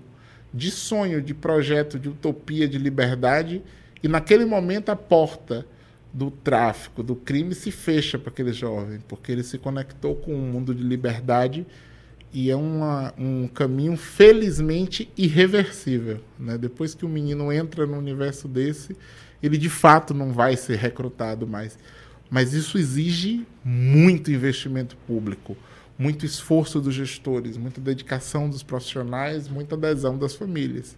de 0.53 0.71
sonho, 0.71 1.21
de 1.21 1.33
projeto, 1.33 1.99
de 1.99 2.07
utopia, 2.07 2.69
de 2.69 2.77
liberdade, 2.77 3.61
e 4.01 4.07
naquele 4.07 4.45
momento 4.45 4.89
a 4.89 4.95
porta 4.95 5.65
do 6.13 6.31
tráfico, 6.31 7.03
do 7.03 7.17
crime 7.17 7.53
se 7.53 7.69
fecha 7.69 8.17
para 8.17 8.29
aquele 8.29 8.53
jovem, 8.53 9.01
porque 9.09 9.29
ele 9.29 9.43
se 9.43 9.57
conectou 9.57 10.15
com 10.15 10.33
um 10.33 10.51
mundo 10.51 10.73
de 10.73 10.83
liberdade 10.83 11.65
e 12.33 12.49
é 12.49 12.55
uma, 12.55 13.13
um 13.17 13.47
caminho 13.47 13.95
felizmente 13.95 15.09
irreversível. 15.15 16.19
Né? 16.39 16.57
Depois 16.57 16.95
que 16.95 17.05
o 17.05 17.09
menino 17.09 17.51
entra 17.51 17.85
no 17.85 17.97
universo 17.97 18.47
desse, 18.47 18.95
ele 19.41 19.57
de 19.57 19.69
fato 19.69 20.13
não 20.13 20.31
vai 20.31 20.57
ser 20.57 20.77
recrutado 20.77 21.45
mais. 21.45 21.77
Mas 22.29 22.53
isso 22.53 22.77
exige 22.77 23.45
muito 23.63 24.31
investimento 24.31 24.97
público 25.05 25.55
muito 25.97 26.25
esforço 26.25 26.81
dos 26.81 26.93
gestores, 26.93 27.57
muita 27.57 27.79
dedicação 27.79 28.49
dos 28.49 28.63
profissionais, 28.63 29.47
muita 29.47 29.75
adesão 29.75 30.17
das 30.17 30.35
famílias. 30.35 30.97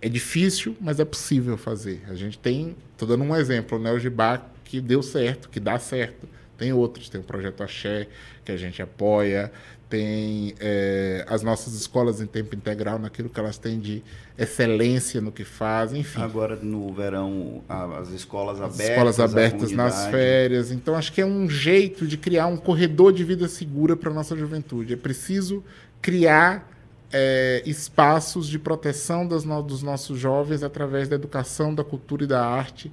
É 0.00 0.08
difícil, 0.08 0.76
mas 0.80 0.98
é 0.98 1.04
possível 1.04 1.56
fazer. 1.56 2.02
A 2.08 2.14
gente 2.14 2.38
tem, 2.38 2.74
estou 2.92 3.06
dando 3.06 3.22
um 3.22 3.36
exemplo, 3.36 3.78
né, 3.78 3.92
o 3.92 3.98
Gibá 3.98 4.44
que 4.64 4.80
deu 4.80 5.02
certo, 5.02 5.48
que 5.48 5.60
dá 5.60 5.78
certo. 5.78 6.28
Tem 6.56 6.72
outros, 6.72 7.08
tem 7.08 7.20
o 7.20 7.24
Projeto 7.24 7.62
Axé, 7.62 8.08
que 8.44 8.52
a 8.52 8.56
gente 8.56 8.80
apoia, 8.80 9.52
tem 9.92 10.54
é, 10.58 11.22
as 11.28 11.42
nossas 11.42 11.74
escolas 11.74 12.18
em 12.22 12.26
tempo 12.26 12.56
integral, 12.56 12.98
naquilo 12.98 13.28
que 13.28 13.38
elas 13.38 13.58
têm 13.58 13.78
de 13.78 14.02
excelência 14.38 15.20
no 15.20 15.30
que 15.30 15.44
fazem, 15.44 16.00
enfim. 16.00 16.22
Agora, 16.22 16.56
no 16.56 16.90
verão, 16.94 17.62
as 17.68 18.08
escolas 18.08 18.56
abertas. 18.56 18.80
As 18.80 18.88
escolas 18.88 19.20
abertas 19.20 19.70
nas 19.72 20.06
férias. 20.06 20.72
Então, 20.72 20.94
acho 20.94 21.12
que 21.12 21.20
é 21.20 21.26
um 21.26 21.46
jeito 21.46 22.06
de 22.06 22.16
criar 22.16 22.46
um 22.46 22.56
corredor 22.56 23.12
de 23.12 23.22
vida 23.22 23.46
segura 23.48 23.94
para 23.94 24.10
a 24.10 24.14
nossa 24.14 24.34
juventude. 24.34 24.94
É 24.94 24.96
preciso 24.96 25.62
criar 26.00 26.72
é, 27.12 27.62
espaços 27.66 28.48
de 28.48 28.58
proteção 28.58 29.28
das, 29.28 29.44
dos 29.44 29.82
nossos 29.82 30.18
jovens 30.18 30.62
através 30.62 31.06
da 31.06 31.16
educação, 31.16 31.74
da 31.74 31.84
cultura 31.84 32.24
e 32.24 32.26
da 32.26 32.42
arte 32.42 32.90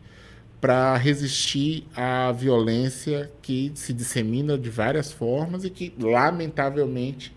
para 0.60 0.98
resistir 0.98 1.88
à 1.96 2.32
violência 2.32 3.32
que 3.42 3.72
se 3.76 3.94
dissemina 3.94 4.58
de 4.58 4.70
várias 4.70 5.12
formas 5.12 5.64
e 5.64 5.70
que, 5.70 5.94
lamentavelmente, 5.98 7.34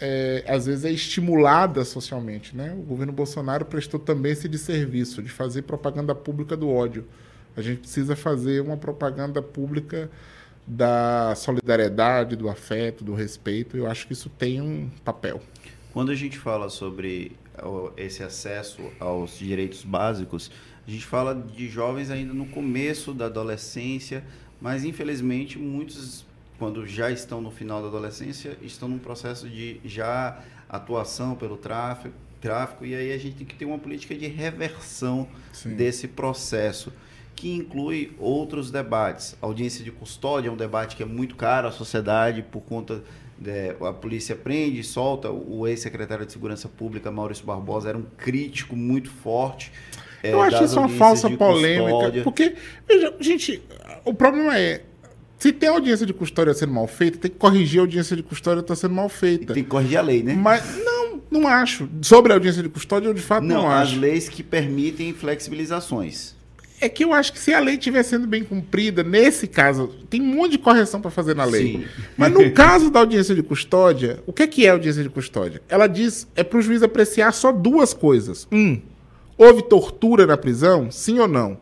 é, 0.00 0.44
às 0.48 0.66
vezes 0.66 0.84
é 0.84 0.90
estimulada 0.90 1.84
socialmente. 1.84 2.56
Né? 2.56 2.72
O 2.72 2.82
governo 2.82 3.12
Bolsonaro 3.12 3.64
prestou 3.64 4.00
também 4.00 4.32
esse 4.32 4.48
de 4.48 4.58
serviço, 4.58 5.22
de 5.22 5.30
fazer 5.30 5.62
propaganda 5.62 6.14
pública 6.14 6.56
do 6.56 6.70
ódio. 6.70 7.04
A 7.56 7.62
gente 7.62 7.80
precisa 7.80 8.16
fazer 8.16 8.60
uma 8.60 8.76
propaganda 8.76 9.40
pública 9.42 10.10
da 10.66 11.34
solidariedade, 11.36 12.34
do 12.34 12.48
afeto, 12.48 13.04
do 13.04 13.14
respeito. 13.14 13.76
Eu 13.76 13.86
acho 13.86 14.06
que 14.06 14.14
isso 14.14 14.30
tem 14.30 14.60
um 14.60 14.88
papel. 15.04 15.40
Quando 15.92 16.10
a 16.10 16.14
gente 16.14 16.38
fala 16.38 16.68
sobre 16.70 17.36
esse 17.96 18.22
acesso 18.22 18.82
aos 18.98 19.38
direitos 19.38 19.84
básicos, 19.84 20.50
a 20.86 20.90
gente 20.90 21.06
fala 21.06 21.34
de 21.34 21.68
jovens 21.68 22.10
ainda 22.10 22.34
no 22.34 22.46
começo 22.46 23.14
da 23.14 23.26
adolescência, 23.26 24.24
mas 24.60 24.84
infelizmente 24.84 25.58
muitos, 25.58 26.26
quando 26.58 26.86
já 26.86 27.10
estão 27.10 27.40
no 27.40 27.50
final 27.50 27.80
da 27.80 27.88
adolescência, 27.88 28.56
estão 28.62 28.88
num 28.88 28.98
processo 28.98 29.48
de 29.48 29.80
já 29.84 30.42
atuação 30.68 31.34
pelo 31.34 31.56
tráfico, 31.56 32.14
tráfico 32.40 32.84
e 32.84 32.94
aí 32.94 33.12
a 33.12 33.18
gente 33.18 33.36
tem 33.36 33.46
que 33.46 33.54
ter 33.54 33.64
uma 33.64 33.78
política 33.78 34.14
de 34.14 34.26
reversão 34.26 35.26
Sim. 35.52 35.74
desse 35.74 36.06
processo 36.06 36.92
que 37.34 37.50
inclui 37.50 38.14
outros 38.18 38.70
debates. 38.70 39.36
A 39.40 39.46
audiência 39.46 39.82
de 39.82 39.90
custódia 39.90 40.48
é 40.48 40.52
um 40.52 40.56
debate 40.56 40.94
que 40.96 41.02
é 41.02 41.06
muito 41.06 41.34
caro 41.34 41.66
à 41.66 41.72
sociedade 41.72 42.42
por 42.42 42.60
conta 42.60 43.02
é, 43.44 43.74
a 43.80 43.92
polícia 43.92 44.36
prende, 44.36 44.82
solta. 44.84 45.30
O 45.30 45.66
ex-secretário 45.66 46.24
de 46.24 46.32
Segurança 46.32 46.68
Pública, 46.68 47.10
Maurício 47.10 47.44
Barbosa, 47.44 47.88
era 47.88 47.98
um 47.98 48.06
crítico 48.16 48.76
muito 48.76 49.10
forte 49.10 49.72
é, 50.24 50.32
eu 50.32 50.40
acho 50.40 50.64
isso 50.64 50.78
uma 50.78 50.88
falsa 50.88 51.28
polêmica. 51.30 51.90
Custódia. 51.90 52.22
Porque, 52.22 52.54
veja, 52.88 53.14
gente, 53.20 53.62
o 54.04 54.14
problema 54.14 54.58
é. 54.58 54.82
Se 55.38 55.52
tem 55.52 55.68
audiência 55.68 56.06
de 56.06 56.14
custódia 56.14 56.54
sendo 56.54 56.72
mal 56.72 56.86
feita, 56.86 57.18
tem 57.18 57.30
que 57.30 57.36
corrigir 57.36 57.78
a 57.78 57.82
audiência 57.82 58.16
de 58.16 58.22
custódia 58.22 58.60
está 58.60 58.74
sendo 58.74 58.94
mal 58.94 59.10
feita. 59.10 59.52
E 59.52 59.54
tem 59.54 59.62
que 59.62 59.68
corrigir 59.68 59.98
a 59.98 60.02
lei, 60.02 60.22
né? 60.22 60.34
Mas 60.34 60.78
não, 60.82 61.20
não 61.30 61.46
acho. 61.46 61.86
Sobre 62.00 62.32
a 62.32 62.36
audiência 62.36 62.62
de 62.62 62.68
custódia, 62.70 63.08
eu 63.08 63.14
de 63.14 63.20
fato 63.20 63.44
não, 63.44 63.62
não 63.62 63.70
acho. 63.70 63.92
As 63.92 63.98
leis 63.98 64.28
que 64.28 64.42
permitem 64.42 65.12
flexibilizações. 65.12 66.34
É 66.80 66.88
que 66.88 67.04
eu 67.04 67.12
acho 67.12 67.32
que 67.32 67.38
se 67.38 67.52
a 67.52 67.60
lei 67.60 67.74
estiver 67.74 68.02
sendo 68.02 68.26
bem 68.26 68.42
cumprida, 68.42 69.02
nesse 69.02 69.46
caso, 69.46 69.88
tem 70.08 70.20
um 70.20 70.34
monte 70.34 70.52
de 70.52 70.58
correção 70.58 71.00
para 71.00 71.10
fazer 71.10 71.34
na 71.34 71.44
lei. 71.44 71.62
Sim. 71.62 71.84
Mas 72.16 72.32
no 72.32 72.50
caso 72.52 72.90
da 72.90 73.00
audiência 73.00 73.34
de 73.34 73.42
custódia, 73.42 74.22
o 74.26 74.32
que 74.32 74.42
é, 74.42 74.46
que 74.46 74.66
é 74.66 74.70
a 74.70 74.72
audiência 74.72 75.02
de 75.02 75.08
custódia? 75.08 75.62
Ela 75.68 75.86
diz 75.86 76.26
é 76.34 76.42
para 76.42 76.58
o 76.58 76.62
juiz 76.62 76.82
apreciar 76.82 77.32
só 77.32 77.52
duas 77.52 77.92
coisas. 77.92 78.48
Um, 78.50 78.80
Houve 79.36 79.62
tortura 79.62 80.26
na 80.26 80.36
prisão? 80.36 80.90
Sim 80.90 81.18
ou 81.18 81.28
não? 81.28 81.58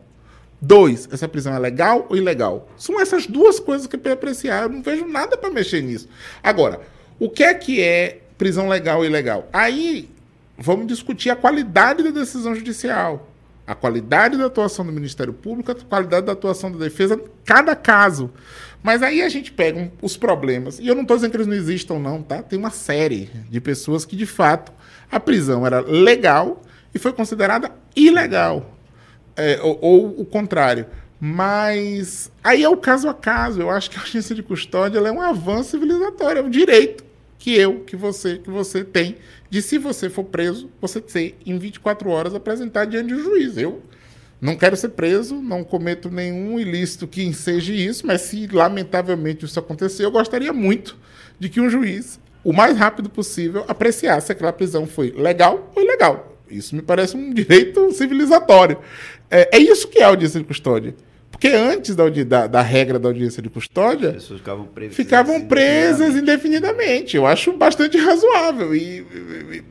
Dois, 0.61 1.09
essa 1.11 1.27
prisão 1.27 1.53
é 1.53 1.59
legal 1.59 2.07
ou 2.09 2.15
ilegal? 2.15 2.69
São 2.77 2.99
essas 2.99 3.27
duas 3.27 3.59
coisas 3.59 3.85
que 3.85 3.95
eu 3.95 3.99
quero 3.99 4.13
apreciar. 4.13 4.63
Eu 4.63 4.69
não 4.69 4.81
vejo 4.81 5.05
nada 5.05 5.37
para 5.37 5.51
mexer 5.51 5.81
nisso. 5.81 6.07
Agora, 6.41 6.79
o 7.19 7.29
que 7.29 7.43
é 7.43 7.53
que 7.53 7.81
é 7.81 8.21
prisão 8.37 8.69
legal 8.69 8.99
ou 8.99 9.05
ilegal? 9.05 9.49
Aí 9.51 10.09
vamos 10.57 10.87
discutir 10.87 11.29
a 11.29 11.35
qualidade 11.35 12.03
da 12.03 12.11
decisão 12.11 12.55
judicial, 12.55 13.29
a 13.65 13.75
qualidade 13.75 14.37
da 14.37 14.45
atuação 14.45 14.85
do 14.85 14.91
Ministério 14.91 15.33
Público, 15.33 15.71
a 15.71 15.75
qualidade 15.75 16.25
da 16.25 16.31
atuação 16.31 16.71
da 16.71 16.77
defesa, 16.77 17.19
cada 17.43 17.75
caso. 17.75 18.31
Mas 18.81 19.01
aí 19.01 19.21
a 19.21 19.29
gente 19.29 19.51
pega 19.51 19.91
os 20.01 20.15
problemas, 20.15 20.79
e 20.79 20.87
eu 20.87 20.95
não 20.95 21.01
estou 21.01 21.17
dizendo 21.17 21.31
que 21.31 21.37
eles 21.37 21.47
não 21.47 21.55
existam, 21.55 21.99
não, 21.99 22.21
tá? 22.21 22.43
Tem 22.43 22.59
uma 22.59 22.69
série 22.69 23.29
de 23.49 23.59
pessoas 23.59 24.05
que, 24.05 24.15
de 24.15 24.25
fato, 24.25 24.71
a 25.11 25.19
prisão 25.19 25.65
era 25.65 25.79
legal 25.79 26.61
e 26.93 26.99
foi 26.99 27.13
considerada 27.13 27.71
ilegal. 27.95 28.77
É, 29.35 29.59
ou, 29.61 29.79
ou, 29.81 30.21
o 30.21 30.25
contrário. 30.25 30.85
Mas 31.19 32.31
aí 32.43 32.63
é 32.63 32.69
o 32.69 32.77
caso 32.77 33.07
a 33.07 33.13
caso. 33.13 33.61
Eu 33.61 33.69
acho 33.69 33.89
que 33.89 33.97
a 33.97 34.01
audiência 34.01 34.35
de 34.35 34.43
custódia 34.43 34.99
é 34.99 35.11
um 35.11 35.21
avanço 35.21 35.71
civilizatório, 35.71 36.39
é 36.39 36.43
um 36.43 36.49
direito 36.49 37.03
que 37.39 37.53
eu, 37.55 37.81
que 37.81 37.95
você, 37.95 38.37
que 38.37 38.49
você 38.49 38.83
tem 38.83 39.17
de 39.49 39.61
se 39.61 39.77
você 39.77 40.09
for 40.09 40.23
preso, 40.23 40.69
você 40.79 41.01
ter 41.01 41.37
em 41.45 41.57
24 41.57 42.09
horas 42.09 42.33
apresentar 42.33 42.85
diante 42.85 43.13
um 43.13 43.19
juiz. 43.19 43.57
Eu 43.57 43.81
não 44.39 44.57
quero 44.57 44.75
ser 44.75 44.89
preso, 44.89 45.35
não 45.35 45.63
cometo 45.63 46.09
nenhum 46.09 46.59
ilícito 46.59 47.07
que 47.07 47.23
enseje 47.23 47.73
isso, 47.73 48.05
mas 48.05 48.21
se 48.21 48.47
lamentavelmente 48.47 49.45
isso 49.45 49.59
acontecer, 49.59 50.03
eu 50.03 50.11
gostaria 50.11 50.51
muito 50.51 50.97
de 51.39 51.49
que 51.49 51.61
um 51.61 51.69
juiz, 51.69 52.19
o 52.43 52.51
mais 52.51 52.77
rápido 52.77 53.09
possível, 53.09 53.63
apreciasse 53.67 54.27
se 54.27 54.31
aquela 54.33 54.51
prisão 54.51 54.85
foi 54.85 55.11
legal 55.11 55.71
ou 55.75 55.81
ilegal. 55.81 56.32
Isso 56.49 56.75
me 56.75 56.81
parece 56.81 57.15
um 57.15 57.33
direito 57.33 57.91
civilizatório. 57.91 58.77
É, 59.29 59.57
é 59.57 59.59
isso 59.59 59.87
que 59.87 59.99
é 59.99 60.03
a 60.03 60.07
audiência 60.07 60.39
de 60.39 60.45
custódia. 60.45 60.95
Porque 61.43 61.47
antes 61.47 61.95
da, 61.95 62.07
da, 62.07 62.47
da, 62.47 62.61
regra 62.61 62.99
da 62.99 63.09
audiência 63.09 63.41
de 63.41 63.49
custódia, 63.49 64.09
As 64.09 64.15
pessoas 64.15 64.39
ficavam 64.39 64.65
presas, 64.65 64.95
ficavam 64.95 65.41
presas 65.41 66.15
indefinidamente. 66.15 67.17
Eu 67.17 67.25
acho 67.25 67.51
bastante 67.53 67.97
razoável. 67.97 68.73
E, 68.75 69.05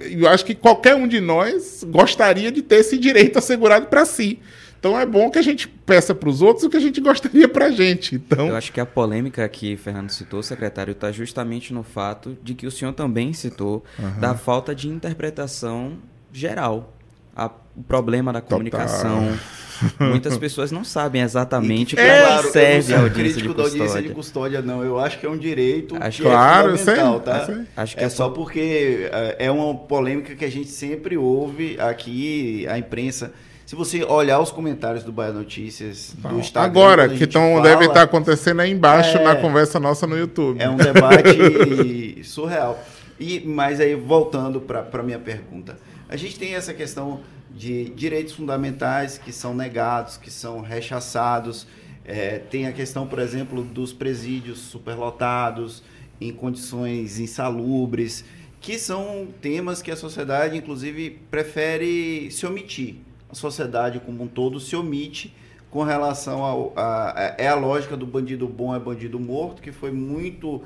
e, 0.01 0.23
eu 0.23 0.29
acho 0.29 0.45
que 0.45 0.55
qualquer 0.55 0.97
um 0.97 1.07
de 1.07 1.21
nós 1.21 1.85
gostaria 1.85 2.51
de 2.51 2.63
ter 2.63 2.81
esse 2.81 2.99
direito 2.99 3.39
assegurado 3.39 3.87
para 3.87 4.05
si. 4.05 4.41
Então 4.79 4.99
é 4.99 5.07
bom 5.07 5.31
que 5.31 5.39
a 5.39 5.43
gente 5.43 5.69
peça 5.69 6.13
para 6.13 6.29
os 6.29 6.43
outros 6.43 6.65
o 6.65 6.69
que 6.69 6.77
a 6.77 6.81
gente 6.81 7.01
gostaria 7.01 7.49
para 7.49 7.67
a 7.67 7.71
gente. 7.71 8.17
Então... 8.17 8.49
Eu 8.49 8.57
acho 8.57 8.73
que 8.73 8.81
a 8.81 8.85
polêmica 8.85 9.49
que 9.49 9.77
Fernando 9.77 10.11
citou, 10.11 10.43
secretário, 10.43 10.91
está 10.91 11.13
justamente 11.13 11.73
no 11.73 11.85
fato 11.85 12.37
de 12.43 12.53
que 12.53 12.67
o 12.67 12.71
senhor 12.71 12.93
também 12.93 13.33
citou 13.33 13.85
uhum. 13.97 14.21
da 14.21 14.35
falta 14.35 14.75
de 14.75 14.89
interpretação 14.89 15.97
geral. 16.33 16.93
A, 17.35 17.51
o 17.75 17.83
problema 17.83 18.33
da 18.33 18.41
comunicação. 18.41 19.21
Total. 19.21 19.63
Muitas 20.11 20.39
pessoas 20.39 20.71
não 20.71 20.85
sabem 20.85 21.23
exatamente 21.23 21.97
para 21.97 22.05
é, 22.05 22.27
claro, 22.27 22.53
serve 22.53 22.95
a 22.95 23.01
audiência 23.01 23.43
de 23.43 23.49
custódia. 23.49 23.57
da 23.57 23.63
audiência 23.63 24.03
de 24.03 24.09
custódia, 24.11 24.63
não. 24.63 24.85
Eu 24.85 24.99
acho 24.99 25.19
que 25.19 25.27
é 25.27 25.29
um 25.29 25.37
direito 25.37 25.97
acho 26.01 26.23
que 26.23 26.29
claro, 26.29 26.75
é 26.75 26.79
fundamental, 26.79 27.15
sei, 27.15 27.25
tá? 27.25 27.47
Sei. 27.47 27.57
Acho 27.77 27.97
que 27.97 28.03
é, 28.03 28.07
é 28.07 28.09
só 28.09 28.31
porque 28.31 29.11
é, 29.11 29.47
é 29.47 29.51
uma 29.51 29.75
polêmica 29.75 30.37
que 30.37 30.45
a 30.45 30.51
gente 30.51 30.69
sempre 30.69 31.17
ouve 31.17 31.81
aqui, 31.81 32.65
a 32.69 32.79
imprensa 32.79 33.33
se 33.73 33.77
você 33.77 34.05
olhar 34.05 34.39
os 34.39 34.51
comentários 34.51 35.03
do 35.03 35.11
Bahia 35.11 35.33
Notícias, 35.33 36.15
do 36.19 36.39
Instagram... 36.39 36.69
Agora, 36.69 37.09
que 37.09 37.27
tão, 37.27 37.63
deve 37.63 37.87
estar 37.87 38.03
acontecendo 38.03 38.61
aí 38.61 38.71
embaixo 38.71 39.17
é, 39.17 39.25
na 39.25 39.35
conversa 39.35 39.81
nossa 39.81 40.07
no 40.07 40.15
YouTube. 40.15 40.61
É 40.61 40.69
um 40.69 40.77
debate 40.77 42.21
surreal. 42.23 42.79
E, 43.19 43.41
mas 43.47 43.81
aí, 43.81 43.95
voltando 43.95 44.61
para 44.61 44.87
a 44.93 45.03
minha 45.03 45.19
pergunta. 45.19 45.79
A 46.13 46.17
gente 46.19 46.39
tem 46.39 46.55
essa 46.55 46.75
questão 46.75 47.23
de 47.51 47.87
direitos 47.87 48.35
fundamentais 48.35 49.17
que 49.17 49.33
são 49.33 49.55
negados, 49.55 50.19
que 50.19 50.31
são 50.31 50.61
rechaçados. 50.61 51.67
É, 52.05 52.39
tem 52.39 52.67
a 52.67 52.73
questão, 52.73 53.07
por 53.07 53.19
exemplo, 53.19 53.65
dos 53.65 53.95
presídios 53.95 54.59
superlotados, 54.59 55.83
em 56.21 56.31
condições 56.31 57.19
insalubres, 57.19 58.27
que 58.61 58.79
são 58.79 59.27
temas 59.41 59.81
que 59.81 59.91
a 59.91 59.97
sociedade, 59.97 60.55
inclusive, 60.55 61.19
prefere 61.31 62.31
se 62.31 62.45
omitir 62.45 62.97
a 63.31 63.35
sociedade 63.35 63.99
como 63.99 64.25
um 64.25 64.29
todo 64.29 64.61
se 64.61 64.77
omite 64.77 65.35
com 65.71 65.83
relação 65.83 66.45
ao, 66.45 66.73
a, 66.77 67.19
a, 67.19 67.35
é 67.39 67.49
a 67.49 67.55
lógica 67.55 67.97
do 67.97 68.07
bandido 68.07 68.47
bom 68.47 68.77
é 68.77 68.79
bandido 68.79 69.19
morto, 69.19 69.63
que 69.63 69.73
foi 69.73 69.91
muito 69.91 70.63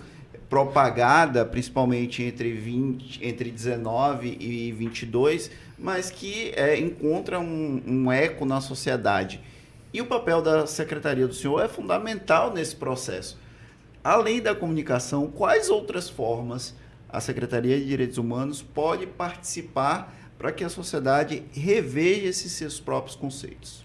propagada, 0.49 1.45
principalmente 1.45 2.23
entre, 2.23 2.53
20, 2.53 3.25
entre 3.27 3.51
19 3.51 4.37
e 4.41 4.73
22, 4.73 5.51
mas 5.79 6.11
que 6.11 6.53
é, 6.57 6.79
encontra 6.79 7.41
um, 7.41 7.83
um 7.87 8.13
eco 8.13 8.45
na 8.45 8.61
sociedade. 8.61 9.41
E 9.93 10.01
o 10.01 10.07
papel 10.07 10.43
da 10.43 10.67
Secretaria 10.67 11.27
do 11.27 11.35
Senhor 11.35 11.61
é 11.63 11.69
fundamental 11.69 12.53
nesse 12.53 12.77
processo. 12.77 13.39
Além 14.05 14.41
da 14.41 14.55
comunicação, 14.55 15.27
quais 15.29 15.69
outras 15.69 16.09
formas 16.09 16.75
a 17.09 17.21
Secretaria 17.21 17.79
de 17.79 17.87
Direitos 17.87 18.19
Humanos 18.19 18.63
pode 18.63 19.07
participar 19.07 20.15
para 20.39 20.53
que 20.53 20.63
a 20.63 20.69
sociedade 20.69 21.43
reveja 21.53 22.29
esses 22.29 22.53
seus 22.53 22.79
próprios 22.79 23.17
conceitos? 23.17 23.83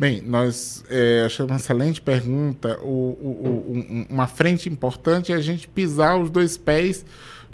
Bem, 0.00 0.22
nós 0.22 0.82
é, 0.88 1.24
achamos 1.26 1.52
uma 1.52 1.58
excelente 1.58 2.00
pergunta. 2.00 2.78
O, 2.80 2.88
o, 2.88 3.66
o, 3.68 4.06
uma 4.08 4.26
frente 4.26 4.66
importante 4.66 5.30
é 5.30 5.34
a 5.34 5.42
gente 5.42 5.68
pisar 5.68 6.18
os 6.18 6.30
dois 6.30 6.56
pés 6.56 7.04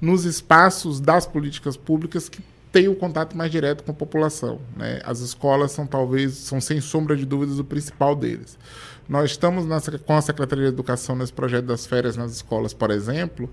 nos 0.01 0.25
espaços 0.25 1.01
das 1.01 1.27
políticas 1.27 1.77
públicas 1.77 2.29
que 2.29 2.41
têm 2.71 2.87
o 2.87 2.95
contato 2.95 3.37
mais 3.37 3.51
direto 3.51 3.83
com 3.83 3.91
a 3.91 3.95
população. 3.95 4.61
Né? 4.77 5.01
As 5.03 5.19
escolas 5.19 5.73
são 5.73 5.89
talvez, 5.89 6.35
são 6.35 6.61
sem 6.61 6.81
sombra 6.81 7.17
de 7.17 7.27
dúvidas, 7.27 7.59
o 7.59 7.65
principal 7.65 8.15
deles. 8.15 8.57
Nós 9.09 9.33
estamos 9.33 9.67
nessa, 9.67 9.99
com 9.99 10.15
a 10.15 10.23
Secretaria 10.23 10.67
de 10.67 10.71
Educação 10.71 11.17
nesse 11.17 11.33
projeto 11.33 11.65
das 11.65 11.85
férias 11.85 12.17
nas 12.17 12.31
escolas, 12.31 12.73
por 12.73 12.93
exemplo, 12.93 13.51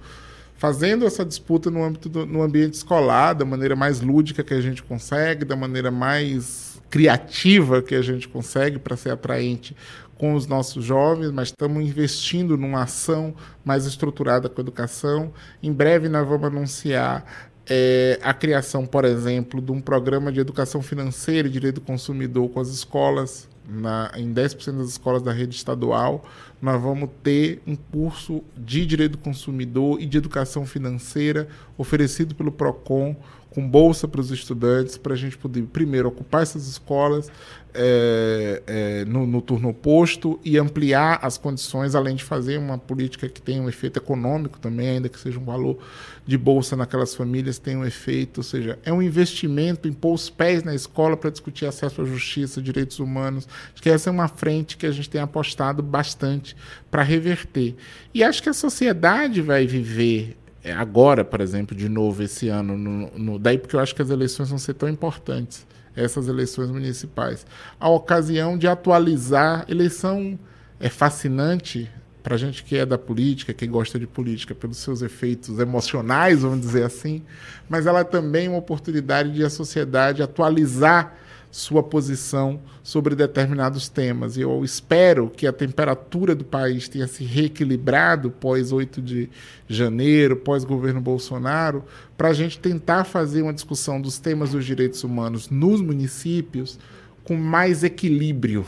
fazendo 0.55 1.03
essa 1.03 1.25
disputa 1.25 1.71
no 1.71 1.83
âmbito 1.83 2.09
do, 2.09 2.27
no 2.27 2.43
ambiente 2.43 2.75
escolar, 2.75 3.33
da 3.33 3.43
maneira 3.43 3.75
mais 3.75 4.01
lúdica 4.01 4.43
que 4.43 4.53
a 4.53 4.61
gente 4.61 4.83
consegue, 4.83 5.43
da 5.45 5.55
maneira 5.55 5.89
mais 5.89 6.72
criativa 6.93 7.81
que 7.81 7.95
a 7.95 8.03
gente 8.03 8.27
consegue 8.27 8.77
para 8.77 8.95
ser 8.95 9.09
atraente 9.09 9.75
com 10.15 10.35
os 10.35 10.45
nossos 10.45 10.85
jovens, 10.85 11.31
mas 11.31 11.47
estamos 11.47 11.83
investindo 11.83 12.55
numa 12.55 12.83
ação 12.83 13.33
mais 13.65 13.87
estruturada 13.87 14.47
com 14.47 14.61
a 14.61 14.63
educação. 14.63 15.33
Em 15.63 15.73
breve 15.73 16.07
nós 16.07 16.27
vamos 16.27 16.45
anunciar 16.45 17.49
é, 17.67 18.19
a 18.21 18.31
criação, 18.31 18.85
por 18.85 19.05
exemplo, 19.05 19.59
de 19.59 19.71
um 19.71 19.81
programa 19.81 20.31
de 20.31 20.39
educação 20.39 20.83
financeira 20.83 21.47
e 21.47 21.51
direito 21.51 21.75
do 21.75 21.81
consumidor 21.81 22.47
com 22.49 22.59
as 22.59 22.67
escolas, 22.67 23.49
na, 23.67 24.11
em 24.15 24.31
10% 24.31 24.77
das 24.77 24.89
escolas 24.89 25.23
da 25.23 25.31
rede 25.31 25.55
estadual, 25.55 26.23
nós 26.61 26.79
vamos 26.79 27.09
ter 27.23 27.59
um 27.65 27.75
curso 27.75 28.43
de 28.55 28.85
direito 28.85 29.13
do 29.13 29.17
consumidor 29.17 29.99
e 29.99 30.05
de 30.05 30.17
educação 30.17 30.65
financeira 30.65 31.47
oferecido 31.75 32.35
pelo 32.35 32.51
PROCON, 32.51 33.15
com 33.53 33.67
bolsa 33.67 34.07
para 34.07 34.19
os 34.19 34.31
estudantes, 34.31 34.97
para 34.97 35.13
a 35.13 35.17
gente 35.17 35.37
poder, 35.37 35.63
primeiro, 35.63 36.07
ocupar 36.07 36.41
essas 36.41 36.67
escolas 36.67 37.31
é, 37.75 38.61
é, 38.67 39.05
no, 39.05 39.25
no, 39.25 39.41
turno 39.41 39.69
oposto 39.69 40.39
e 40.43 40.57
ampliar 40.57 41.19
as 41.21 41.37
condições, 41.37 41.95
além 41.95 42.15
de 42.15 42.23
fazer 42.23 42.57
uma 42.57 42.77
política 42.77 43.27
que 43.27 43.41
tenha 43.41 43.61
um 43.61 43.67
efeito 43.67 43.97
econômico 43.97 44.59
também, 44.59 44.89
ainda 44.89 45.09
que 45.09 45.19
seja 45.19 45.39
um 45.39 45.43
valor 45.43 45.77
de 46.25 46.37
bolsa 46.37 46.75
naquelas 46.75 47.15
famílias, 47.15 47.57
tenha 47.57 47.79
um 47.79 47.85
efeito, 47.85 48.39
ou 48.39 48.43
seja, 48.43 48.77
é 48.85 48.93
um 48.93 49.01
investimento 49.01 49.87
em 49.87 49.93
pôr 49.93 50.13
os 50.13 50.29
pés 50.29 50.63
na 50.63 50.73
escola 50.73 51.17
para 51.17 51.29
discutir 51.29 51.65
acesso 51.65 52.01
à 52.01 52.05
justiça, 52.05 52.61
direitos 52.61 52.99
humanos. 52.99 53.47
Acho 53.73 53.81
que 53.81 53.89
essa 53.89 54.09
é 54.09 54.11
uma 54.11 54.27
frente 54.27 54.77
que 54.77 54.85
a 54.85 54.91
gente 54.91 55.09
tem 55.09 55.21
apostado 55.21 55.81
bastante 55.81 56.55
para 56.91 57.01
reverter. 57.01 57.75
E 58.13 58.23
acho 58.23 58.41
que 58.41 58.49
a 58.49 58.53
sociedade 58.53 59.41
vai 59.41 59.65
viver 59.65 60.37
agora, 60.71 61.25
por 61.25 61.41
exemplo, 61.41 61.75
de 61.75 61.89
novo 61.89 62.23
esse 62.23 62.47
ano, 62.47 62.77
no, 62.77 63.09
no, 63.17 63.39
daí 63.39 63.57
porque 63.57 63.75
eu 63.75 63.79
acho 63.79 63.93
que 63.93 64.01
as 64.01 64.09
eleições 64.09 64.49
vão 64.49 64.57
ser 64.57 64.73
tão 64.75 64.87
importantes, 64.87 65.65
essas 65.95 66.27
eleições 66.27 66.71
municipais, 66.71 67.45
a 67.79 67.89
ocasião 67.89 68.57
de 68.57 68.67
atualizar. 68.67 69.65
Eleição 69.67 70.39
é 70.79 70.89
fascinante 70.89 71.91
para 72.23 72.37
gente 72.37 72.63
que 72.63 72.77
é 72.77 72.85
da 72.85 72.97
política, 72.97 73.53
que 73.53 73.67
gosta 73.67 73.99
de 73.99 74.07
política 74.07 74.55
pelos 74.55 74.77
seus 74.77 75.01
efeitos 75.01 75.59
emocionais, 75.59 76.41
vamos 76.41 76.61
dizer 76.61 76.83
assim, 76.83 77.21
mas 77.67 77.85
ela 77.85 77.99
é 77.99 78.03
também 78.05 78.47
uma 78.47 78.57
oportunidade 78.57 79.33
de 79.33 79.43
a 79.43 79.49
sociedade 79.49 80.23
atualizar 80.23 81.17
sua 81.53 81.83
posição 81.83 82.59
sobre 82.81 83.13
determinados 83.15 83.87
temas. 83.87 84.35
Eu 84.35 84.65
espero 84.65 85.29
que 85.29 85.45
a 85.45 85.53
temperatura 85.53 86.33
do 86.33 86.43
país 86.43 86.89
tenha 86.89 87.05
se 87.05 87.23
reequilibrado 87.23 88.31
pós 88.31 88.71
8 88.71 88.99
de 88.99 89.29
janeiro, 89.69 90.35
pós 90.35 90.63
governo 90.63 90.99
Bolsonaro, 90.99 91.85
para 92.17 92.29
a 92.29 92.33
gente 92.33 92.57
tentar 92.57 93.03
fazer 93.03 93.43
uma 93.43 93.53
discussão 93.53 94.01
dos 94.01 94.17
temas 94.17 94.49
dos 94.53 94.65
direitos 94.65 95.03
humanos 95.03 95.47
nos 95.47 95.79
municípios 95.79 96.79
com 97.23 97.35
mais 97.35 97.83
equilíbrio, 97.83 98.65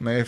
né, 0.00 0.24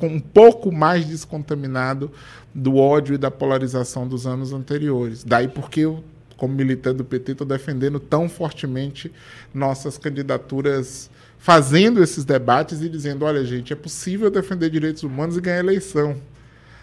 um 0.00 0.18
pouco 0.18 0.72
mais 0.72 1.04
descontaminado 1.04 2.10
do 2.54 2.76
ódio 2.76 3.14
e 3.14 3.18
da 3.18 3.30
polarização 3.30 4.08
dos 4.08 4.26
anos 4.26 4.54
anteriores. 4.54 5.22
Daí 5.22 5.48
porque 5.48 5.80
eu, 5.80 6.02
como 6.38 6.54
militante 6.54 6.96
do 6.96 7.04
PT, 7.04 7.32
estou 7.32 7.46
defendendo 7.46 8.00
tão 8.00 8.26
fortemente 8.26 9.12
nossas 9.52 9.98
candidaturas 9.98 11.10
fazendo 11.46 12.02
esses 12.02 12.24
debates 12.24 12.82
e 12.82 12.88
dizendo: 12.88 13.24
olha, 13.24 13.44
gente, 13.44 13.72
é 13.72 13.76
possível 13.76 14.28
defender 14.28 14.68
direitos 14.68 15.04
humanos 15.04 15.36
e 15.36 15.40
ganhar 15.40 15.60
eleição. 15.60 16.20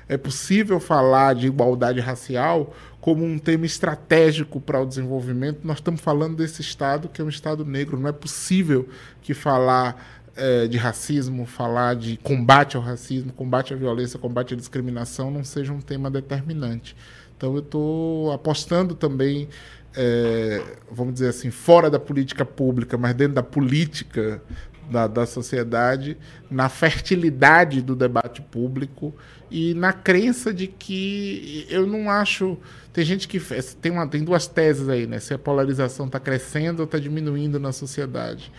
É 0.08 0.16
possível 0.16 0.80
falar 0.80 1.36
de 1.36 1.48
igualdade 1.48 2.00
racial 2.00 2.74
como 3.02 3.26
um 3.26 3.38
tema 3.38 3.66
estratégico 3.66 4.62
para 4.62 4.80
o 4.80 4.86
desenvolvimento. 4.86 5.60
Nós 5.66 5.80
estamos 5.80 6.00
falando 6.00 6.38
desse 6.38 6.62
Estado 6.62 7.10
que 7.10 7.22
é 7.22 7.26
um 7.26 7.30
Estado 7.30 7.66
negro. 7.66 8.00
Não 8.00 8.08
é 8.08 8.14
possível 8.14 8.88
que 9.22 9.34
falar 9.34 10.02
é, 10.34 10.66
de 10.66 10.78
racismo, 10.78 11.46
falar 11.46 11.98
de 11.98 12.16
combate 12.24 12.78
ao 12.78 12.82
racismo, 12.82 13.34
combate 13.34 13.74
à 13.74 13.76
violência, 13.76 14.18
combate 14.18 14.54
à 14.54 14.58
discriminação 14.58 15.30
não 15.30 15.44
seja 15.44 15.74
um 15.74 15.82
tema 15.82 16.10
determinante. 16.10 16.96
Então 17.36 17.54
eu 17.54 17.60
estou 17.60 18.32
apostando 18.32 18.96
também, 18.96 19.50
é, 19.96 20.62
vamos 20.92 21.14
dizer 21.14 21.30
assim, 21.30 21.52
fora 21.52 21.90
da 21.90 22.00
política 22.00 22.44
pública, 22.44 22.98
mas 22.98 23.14
dentro 23.14 23.36
da 23.36 23.44
política 23.44 24.42
da, 24.90 25.08
da 25.08 25.26
sociedade, 25.26 26.18
na 26.50 26.70
fertilidade 26.70 27.82
do 27.82 27.96
debate 27.96 28.42
público 28.42 29.14
e 29.50 29.74
na 29.74 29.94
crença 29.94 30.54
de 30.54 30.68
que 30.68 31.66
eu 31.70 31.86
não 31.86 32.10
acho. 32.10 32.58
Tem 32.92 33.04
gente 33.04 33.28
que 33.28 33.40
tem, 33.82 33.92
uma, 33.92 34.08
tem 34.08 34.24
duas 34.24 34.48
teses 34.48 34.90
aí, 34.90 35.08
né? 35.08 35.20
Se 35.20 35.34
a 35.34 35.40
polarização 35.40 36.06
está 36.06 36.20
crescendo 36.20 36.80
ou 36.80 36.86
está 36.86 37.00
diminuindo 37.00 37.60
na 37.60 37.72
sociedade. 37.72 38.52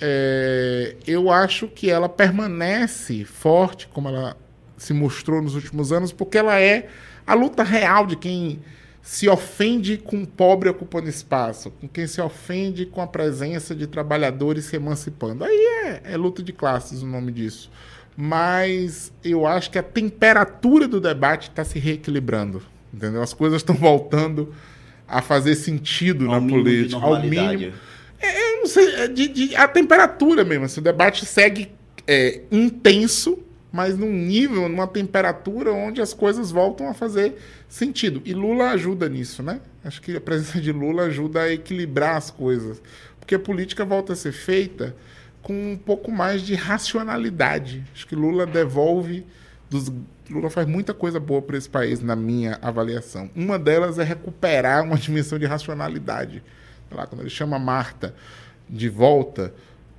É, 0.00 0.96
eu 1.06 1.30
acho 1.30 1.68
que 1.68 1.90
ela 1.90 2.08
permanece 2.08 3.24
forte, 3.24 3.88
como 3.88 4.08
ela 4.08 4.36
se 4.76 4.92
mostrou 4.92 5.40
nos 5.40 5.54
últimos 5.54 5.92
anos, 5.92 6.12
porque 6.12 6.36
ela 6.36 6.58
é 6.60 6.88
a 7.26 7.34
luta 7.34 7.62
real 7.62 8.06
de 8.06 8.16
quem 8.16 8.60
se 9.04 9.28
ofende 9.28 9.98
com 9.98 10.22
o 10.22 10.26
pobre 10.26 10.66
ocupando 10.66 11.10
espaço, 11.10 11.70
com 11.70 11.86
quem 11.86 12.06
se 12.06 12.22
ofende 12.22 12.86
com 12.86 13.02
a 13.02 13.06
presença 13.06 13.74
de 13.74 13.86
trabalhadores 13.86 14.64
se 14.64 14.76
emancipando. 14.76 15.44
Aí 15.44 15.54
é, 15.54 16.00
é 16.14 16.16
luta 16.16 16.42
de 16.42 16.54
classes 16.54 17.02
o 17.02 17.06
nome 17.06 17.30
disso. 17.30 17.70
Mas 18.16 19.12
eu 19.22 19.46
acho 19.46 19.70
que 19.70 19.78
a 19.78 19.82
temperatura 19.82 20.88
do 20.88 20.98
debate 21.02 21.50
está 21.50 21.62
se 21.62 21.78
reequilibrando. 21.78 22.62
Entendeu? 22.94 23.20
As 23.20 23.34
coisas 23.34 23.60
estão 23.60 23.74
voltando 23.76 24.54
a 25.06 25.20
fazer 25.20 25.54
sentido 25.54 26.30
ao 26.30 26.40
na 26.40 26.48
política. 26.48 27.04
Ao 27.04 27.20
mínimo. 27.20 27.74
É, 28.18 28.56
não 28.56 28.66
sei, 28.66 28.94
é 28.94 29.06
de, 29.06 29.28
de, 29.28 29.54
a 29.54 29.68
temperatura 29.68 30.46
mesmo. 30.46 30.64
Assim, 30.64 30.80
o 30.80 30.82
debate 30.82 31.26
segue 31.26 31.70
é, 32.06 32.40
intenso, 32.50 33.38
mas 33.74 33.98
num 33.98 34.12
nível, 34.12 34.68
numa 34.68 34.86
temperatura 34.86 35.72
onde 35.72 36.00
as 36.00 36.14
coisas 36.14 36.52
voltam 36.52 36.88
a 36.88 36.94
fazer 36.94 37.34
sentido. 37.68 38.22
E 38.24 38.32
Lula 38.32 38.70
ajuda 38.70 39.08
nisso, 39.08 39.42
né? 39.42 39.60
Acho 39.84 40.00
que 40.00 40.16
a 40.16 40.20
presença 40.20 40.60
de 40.60 40.70
Lula 40.70 41.06
ajuda 41.06 41.40
a 41.40 41.52
equilibrar 41.52 42.14
as 42.14 42.30
coisas. 42.30 42.80
Porque 43.18 43.34
a 43.34 43.38
política 43.38 43.84
volta 43.84 44.12
a 44.12 44.16
ser 44.16 44.30
feita 44.30 44.94
com 45.42 45.72
um 45.72 45.76
pouco 45.76 46.12
mais 46.12 46.42
de 46.42 46.54
racionalidade. 46.54 47.82
Acho 47.92 48.06
que 48.06 48.14
Lula 48.14 48.46
devolve 48.46 49.26
dos 49.68 49.92
Lula 50.30 50.48
faz 50.50 50.68
muita 50.68 50.94
coisa 50.94 51.18
boa 51.18 51.42
para 51.42 51.58
esse 51.58 51.68
país 51.68 52.00
na 52.00 52.14
minha 52.14 52.56
avaliação. 52.62 53.28
Uma 53.34 53.58
delas 53.58 53.98
é 53.98 54.04
recuperar 54.04 54.84
uma 54.84 54.96
dimensão 54.96 55.36
de 55.36 55.46
racionalidade. 55.46 56.44
Lá, 56.92 57.08
quando 57.08 57.22
ele 57.22 57.30
chama 57.30 57.58
Marta 57.58 58.14
de 58.70 58.88
volta 58.88 59.52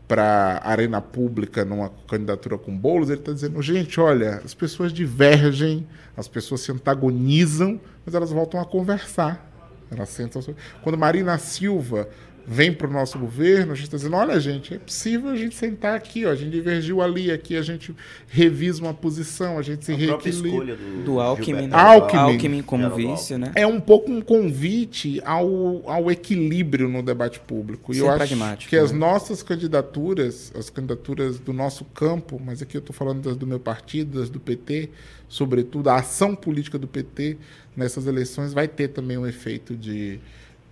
para 0.07 0.61
arena 0.63 1.01
pública 1.01 1.65
numa 1.65 1.89
candidatura 2.07 2.57
com 2.57 2.75
bolos, 2.77 3.09
ele 3.09 3.19
está 3.19 3.33
dizendo, 3.33 3.61
gente, 3.61 3.99
olha, 3.99 4.41
as 4.45 4.53
pessoas 4.53 4.93
divergem, 4.93 5.87
as 6.15 6.27
pessoas 6.27 6.61
se 6.61 6.71
antagonizam, 6.71 7.79
mas 8.05 8.13
elas 8.13 8.31
voltam 8.31 8.59
a 8.59 8.65
conversar. 8.65 9.51
Elas 9.89 10.09
sentam... 10.09 10.41
Quando 10.83 10.97
Marina 10.97 11.37
Silva 11.37 12.09
vem 12.47 12.71
para 12.71 12.87
o 12.87 12.93
nosso 12.93 13.17
governo, 13.17 13.71
a 13.71 13.75
gente 13.75 13.85
está 13.85 13.97
dizendo, 13.97 14.15
olha, 14.15 14.39
gente, 14.39 14.75
é 14.75 14.77
possível 14.77 15.29
a 15.31 15.35
gente 15.35 15.55
sentar 15.55 15.95
aqui, 15.95 16.25
ó, 16.25 16.31
a 16.31 16.35
gente 16.35 16.51
divergiu 16.51 17.01
ali, 17.01 17.31
aqui 17.31 17.55
a 17.57 17.61
gente 17.61 17.95
revisa 18.27 18.81
uma 18.81 18.93
posição, 18.93 19.57
a 19.57 19.61
gente 19.61 19.83
se 19.83 19.93
reequilibra. 19.93 20.75
Do, 20.75 21.03
do 21.03 21.19
Alckmin, 21.19 21.67
né? 21.67 21.75
Alckmin, 21.75 22.19
Alckmin 22.19 22.61
como 22.61 22.89
vice, 22.95 23.37
né? 23.37 23.51
É 23.55 23.65
um 23.65 23.79
pouco 23.79 24.11
um 24.11 24.21
convite 24.21 25.19
ao, 25.25 25.89
ao 25.89 26.11
equilíbrio 26.11 26.87
no 26.87 27.01
debate 27.01 27.39
público. 27.39 27.91
E 27.91 27.95
Ser 27.95 28.01
eu 28.01 28.11
acho 28.11 28.67
que 28.67 28.75
né? 28.75 28.81
as 28.81 28.91
nossas 28.91 29.41
candidaturas, 29.41 30.51
as 30.55 30.69
candidaturas 30.69 31.39
do 31.39 31.51
nosso 31.51 31.83
campo, 31.85 32.39
mas 32.43 32.61
aqui 32.61 32.77
eu 32.77 32.79
estou 32.79 32.95
falando 32.95 33.21
das 33.21 33.35
do 33.35 33.47
meu 33.47 33.59
partido, 33.59 34.19
das 34.19 34.29
do 34.29 34.39
PT, 34.39 34.89
sobretudo 35.27 35.89
a 35.89 35.95
ação 35.95 36.35
política 36.35 36.77
do 36.77 36.87
PT 36.87 37.37
nessas 37.75 38.05
eleições 38.07 38.53
vai 38.53 38.67
ter 38.67 38.89
também 38.89 39.17
um 39.17 39.25
efeito 39.25 39.75
de 39.75 40.19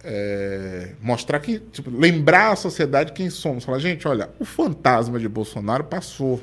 é, 0.03 0.89
mostrar 1.01 1.39
que, 1.39 1.59
tipo, 1.59 1.89
lembrar 1.89 2.51
a 2.51 2.55
sociedade 2.55 3.13
quem 3.13 3.29
somos. 3.29 3.63
Falar, 3.63 3.79
gente, 3.79 4.07
olha, 4.07 4.29
o 4.39 4.45
fantasma 4.45 5.19
de 5.19 5.29
Bolsonaro 5.29 5.85
passou. 5.85 6.41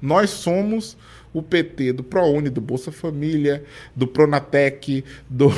Nós 0.00 0.30
somos 0.30 0.96
o 1.32 1.42
PT 1.42 1.92
do 1.92 2.02
ProUni, 2.02 2.48
do 2.48 2.60
Bolsa 2.60 2.90
Família, 2.90 3.64
do 3.94 4.06
Pronatec, 4.06 5.04
do 5.28 5.50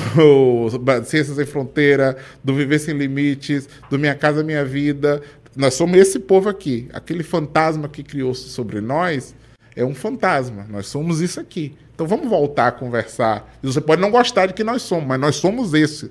Ciências 1.04 1.36
Sem 1.36 1.46
Fronteira, 1.46 2.16
do 2.42 2.54
Viver 2.54 2.78
Sem 2.78 2.96
Limites, 2.96 3.68
do 3.88 3.98
Minha 3.98 4.14
Casa 4.14 4.42
Minha 4.42 4.64
Vida. 4.64 5.22
Nós 5.54 5.74
somos 5.74 5.98
esse 5.98 6.18
povo 6.18 6.48
aqui. 6.48 6.88
Aquele 6.92 7.22
fantasma 7.22 7.88
que 7.88 8.02
criou-se 8.02 8.48
sobre 8.48 8.80
nós 8.80 9.34
é 9.76 9.84
um 9.84 9.94
fantasma. 9.94 10.66
Nós 10.68 10.86
somos 10.86 11.20
isso 11.20 11.38
aqui. 11.38 11.76
Então 11.94 12.06
vamos 12.06 12.28
voltar 12.28 12.68
a 12.68 12.72
conversar. 12.72 13.54
Você 13.62 13.80
pode 13.80 14.00
não 14.00 14.10
gostar 14.10 14.46
de 14.46 14.54
que 14.54 14.64
nós 14.64 14.82
somos, 14.82 15.06
mas 15.06 15.20
nós 15.20 15.36
somos 15.36 15.74
esse 15.74 16.10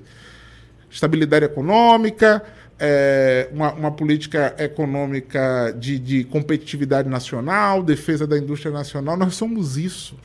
estabilidade 0.92 1.44
econômica, 1.46 2.44
é, 2.78 3.48
uma, 3.52 3.72
uma, 3.72 3.90
política 3.90 4.54
econômica 4.58 5.74
de, 5.78 5.98
de, 5.98 6.24
competitividade 6.24 7.08
nacional, 7.08 7.82
defesa 7.82 8.26
da 8.26 8.36
indústria 8.36 8.72
nacional. 8.72 9.16
Nós 9.16 9.34
somos 9.34 9.76
isso, 9.76 10.16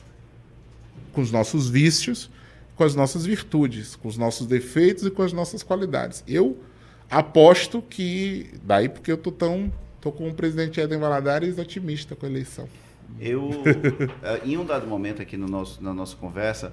com 1.12 1.20
os 1.20 1.32
nossos 1.32 1.70
vícios, 1.70 2.30
com 2.76 2.84
as 2.84 2.94
nossas 2.94 3.24
virtudes, 3.24 3.96
com 3.96 4.08
os 4.08 4.16
nossos 4.16 4.46
defeitos 4.46 5.06
e 5.06 5.10
com 5.10 5.22
as 5.22 5.32
nossas 5.32 5.62
qualidades. 5.62 6.22
Eu 6.28 6.58
aposto 7.10 7.80
que, 7.80 8.50
daí 8.62 8.88
porque 8.88 9.10
eu 9.10 9.16
tô 9.16 9.32
tão, 9.32 9.72
tô 10.00 10.12
com 10.12 10.28
o 10.28 10.34
presidente 10.34 10.80
Eden 10.80 10.98
Valadares 10.98 11.58
otimista 11.58 12.14
com 12.14 12.26
a 12.26 12.28
eleição. 12.28 12.68
Eu, 13.20 13.50
eh, 14.22 14.40
em 14.44 14.56
um 14.56 14.64
dado 14.64 14.86
momento 14.86 15.22
aqui 15.22 15.36
no 15.36 15.46
nosso, 15.46 15.82
na 15.82 15.94
nossa 15.94 16.14
conversa, 16.16 16.72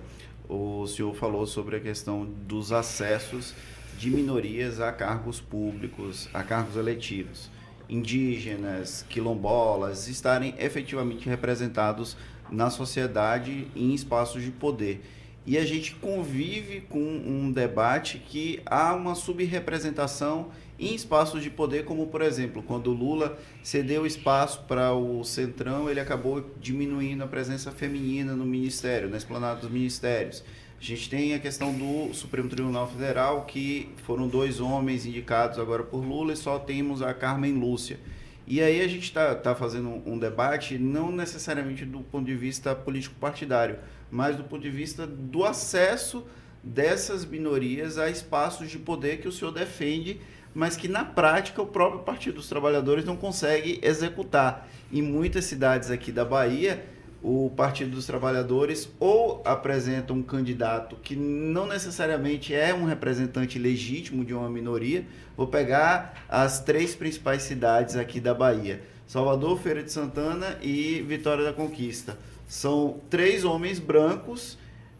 o 0.49 0.85
senhor 0.87 1.15
falou 1.15 1.47
sobre 1.47 1.77
a 1.77 1.79
questão 1.79 2.25
dos 2.25 2.71
acessos 2.71 3.53
de 3.97 4.09
minorias 4.09 4.79
a 4.79 4.91
cargos 4.91 5.39
públicos, 5.39 6.29
a 6.33 6.43
cargos 6.43 6.75
eletivos. 6.75 7.49
Indígenas, 7.87 9.05
quilombolas, 9.07 10.07
estarem 10.07 10.55
efetivamente 10.57 11.29
representados 11.29 12.17
na 12.49 12.69
sociedade 12.69 13.67
em 13.75 13.93
espaços 13.93 14.43
de 14.43 14.51
poder. 14.51 15.03
E 15.45 15.59
a 15.59 15.65
gente 15.65 15.93
convive 15.95 16.81
com 16.81 16.99
um 16.99 17.51
debate 17.51 18.17
que 18.17 18.61
há 18.65 18.95
uma 18.95 19.13
subrepresentação 19.13 20.49
em 20.79 20.95
espaços 20.95 21.43
de 21.43 21.51
poder, 21.51 21.85
como 21.85 22.07
por 22.07 22.21
exemplo, 22.21 22.63
quando 22.63 22.91
Lula 22.91 23.37
cedeu 23.61 24.05
espaço 24.05 24.63
para 24.67 24.91
o 24.93 25.23
Centrão, 25.23 25.89
ele 25.89 25.99
acabou 25.99 26.43
diminuindo 26.59 27.23
a 27.23 27.27
presença 27.27 27.71
feminina 27.71 28.35
no 28.35 28.45
ministério, 28.45 29.07
na 29.07 29.17
esplanada 29.17 29.61
dos 29.61 29.69
ministérios. 29.69 30.43
A 30.85 30.87
gente 30.87 31.09
tem 31.09 31.33
a 31.33 31.39
questão 31.39 31.73
do 31.73 32.13
Supremo 32.13 32.47
Tribunal 32.47 32.87
Federal, 32.87 33.45
que 33.45 33.89
foram 34.03 34.27
dois 34.27 34.59
homens 34.59 35.03
indicados 35.03 35.57
agora 35.57 35.81
por 35.81 36.05
Lula 36.05 36.33
e 36.33 36.35
só 36.35 36.59
temos 36.59 37.01
a 37.01 37.11
Carmen 37.11 37.53
Lúcia. 37.53 37.99
E 38.45 38.61
aí 38.61 38.79
a 38.79 38.87
gente 38.87 39.05
está 39.05 39.33
tá 39.33 39.55
fazendo 39.55 40.03
um 40.05 40.19
debate 40.19 40.77
não 40.77 41.11
necessariamente 41.11 41.83
do 41.85 42.01
ponto 42.01 42.27
de 42.27 42.35
vista 42.35 42.75
político-partidário, 42.75 43.79
mas 44.11 44.35
do 44.35 44.43
ponto 44.43 44.61
de 44.61 44.69
vista 44.69 45.07
do 45.07 45.43
acesso 45.43 46.23
dessas 46.63 47.25
minorias 47.25 47.97
a 47.97 48.07
espaços 48.07 48.69
de 48.69 48.77
poder 48.77 49.17
que 49.17 49.27
o 49.27 49.31
senhor 49.31 49.51
defende, 49.51 50.21
mas 50.53 50.77
que 50.77 50.87
na 50.87 51.03
prática 51.03 51.63
o 51.63 51.65
próprio 51.65 52.03
Partido 52.03 52.35
dos 52.35 52.47
Trabalhadores 52.47 53.03
não 53.03 53.17
consegue 53.17 53.79
executar. 53.81 54.69
Em 54.93 55.01
muitas 55.01 55.45
cidades 55.45 55.89
aqui 55.89 56.11
da 56.11 56.23
Bahia, 56.23 56.85
o 57.27 57.49
Partido 57.49 57.95
dos 57.95 58.05
Trabalhadores 58.05 58.87
ou 58.99 59.41
apresenta 59.43 60.13
um 60.13 60.21
candidato 60.21 60.95
que 60.97 61.15
não 61.15 61.65
necessariamente 61.65 62.53
é 62.53 62.71
um 62.71 62.85
representante 62.85 63.57
legítimo 63.57 64.23
de 64.23 64.31
uma 64.31 64.47
minoria. 64.47 65.07
Vou 65.35 65.47
pegar 65.47 66.23
as 66.29 66.59
três 66.59 66.93
principais 66.93 67.41
cidades 67.41 67.95
aqui 67.95 68.19
da 68.19 68.31
Bahia: 68.31 68.83
Salvador, 69.07 69.59
Feira 69.59 69.81
de 69.81 69.91
Santana 69.91 70.59
e 70.61 71.01
Vitória 71.01 71.43
da 71.43 71.51
Conquista. 71.51 72.15
São 72.47 73.01
três 73.09 73.43
homens 73.43 73.79
brancos 73.79 74.59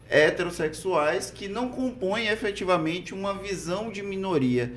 heterossexuais 0.09 1.29
que 1.29 1.47
não 1.47 1.69
compõem 1.69 2.29
efetivamente 2.29 3.13
uma 3.13 3.35
visão 3.35 3.91
de 3.91 4.01
minoria. 4.01 4.73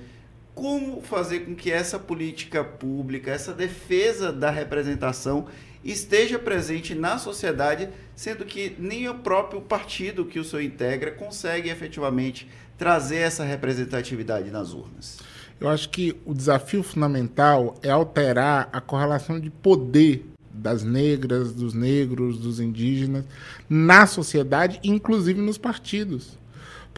Como 0.54 1.00
fazer 1.00 1.46
com 1.46 1.54
que 1.54 1.70
essa 1.70 1.98
política 1.98 2.62
pública, 2.62 3.30
essa 3.30 3.54
defesa 3.54 4.30
da 4.30 4.50
representação 4.50 5.46
esteja 5.84 6.38
presente 6.38 6.94
na 6.94 7.18
sociedade, 7.18 7.88
sendo 8.14 8.44
que 8.44 8.74
nem 8.78 9.08
o 9.08 9.14
próprio 9.14 9.60
partido 9.60 10.24
que 10.24 10.38
o 10.38 10.44
senhor 10.44 10.62
integra 10.62 11.10
consegue 11.10 11.68
efetivamente 11.68 12.48
trazer 12.76 13.18
essa 13.18 13.44
representatividade 13.44 14.50
nas 14.50 14.72
urnas. 14.72 15.18
Eu 15.60 15.68
acho 15.68 15.88
que 15.88 16.16
o 16.24 16.32
desafio 16.32 16.82
fundamental 16.82 17.76
é 17.82 17.90
alterar 17.90 18.68
a 18.72 18.80
correlação 18.80 19.40
de 19.40 19.50
poder 19.50 20.24
das 20.52 20.82
negras, 20.82 21.52
dos 21.52 21.74
negros, 21.74 22.38
dos 22.38 22.60
indígenas 22.60 23.24
na 23.68 24.06
sociedade, 24.06 24.78
inclusive 24.82 25.40
nos 25.40 25.58
partidos. 25.58 26.37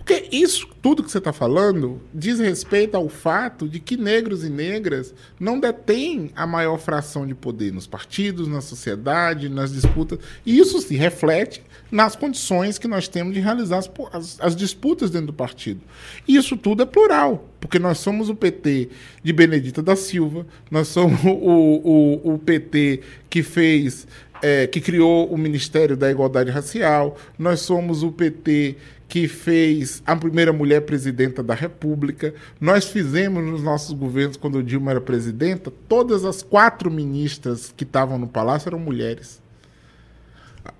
Porque 0.00 0.28
isso, 0.32 0.66
tudo 0.80 1.02
que 1.02 1.10
você 1.10 1.18
está 1.18 1.32
falando, 1.32 2.00
diz 2.12 2.38
respeito 2.38 2.96
ao 2.96 3.08
fato 3.08 3.68
de 3.68 3.78
que 3.78 3.96
negros 3.96 4.42
e 4.44 4.48
negras 4.48 5.14
não 5.38 5.60
detêm 5.60 6.30
a 6.34 6.46
maior 6.46 6.78
fração 6.78 7.26
de 7.26 7.34
poder 7.34 7.72
nos 7.72 7.86
partidos, 7.86 8.48
na 8.48 8.60
sociedade, 8.60 9.48
nas 9.48 9.72
disputas. 9.72 10.18
E 10.44 10.58
isso 10.58 10.80
se 10.80 10.96
reflete 10.96 11.62
nas 11.90 12.16
condições 12.16 12.78
que 12.78 12.88
nós 12.88 13.08
temos 13.08 13.34
de 13.34 13.40
realizar 13.40 13.78
as, 13.78 13.90
as, 14.12 14.40
as 14.40 14.56
disputas 14.56 15.10
dentro 15.10 15.28
do 15.28 15.32
partido. 15.34 15.80
E 16.26 16.34
isso 16.34 16.56
tudo 16.56 16.82
é 16.82 16.86
plural, 16.86 17.48
porque 17.60 17.78
nós 17.78 17.98
somos 17.98 18.28
o 18.28 18.34
PT 18.34 18.88
de 19.22 19.32
Benedita 19.32 19.82
da 19.82 19.94
Silva, 19.94 20.46
nós 20.70 20.88
somos 20.88 21.20
o, 21.24 21.28
o, 21.30 22.34
o 22.34 22.38
PT 22.38 23.02
que 23.28 23.42
fez 23.42 24.06
é, 24.42 24.66
que 24.66 24.80
criou 24.80 25.28
o 25.30 25.36
Ministério 25.36 25.96
da 25.96 26.10
Igualdade 26.10 26.50
Racial, 26.50 27.16
nós 27.38 27.60
somos 27.60 28.02
o 28.02 28.10
PT 28.10 28.76
que 29.10 29.26
fez 29.26 30.00
a 30.06 30.14
primeira 30.14 30.52
mulher 30.52 30.82
presidenta 30.82 31.42
da 31.42 31.52
República. 31.52 32.32
Nós 32.60 32.84
fizemos 32.84 33.44
nos 33.44 33.60
nossos 33.60 33.92
governos, 33.92 34.36
quando 34.36 34.62
Dilma 34.62 34.92
era 34.92 35.00
presidenta, 35.00 35.68
todas 35.88 36.24
as 36.24 36.44
quatro 36.44 36.88
ministras 36.88 37.74
que 37.76 37.82
estavam 37.82 38.16
no 38.16 38.28
palácio 38.28 38.68
eram 38.68 38.78
mulheres. 38.78 39.42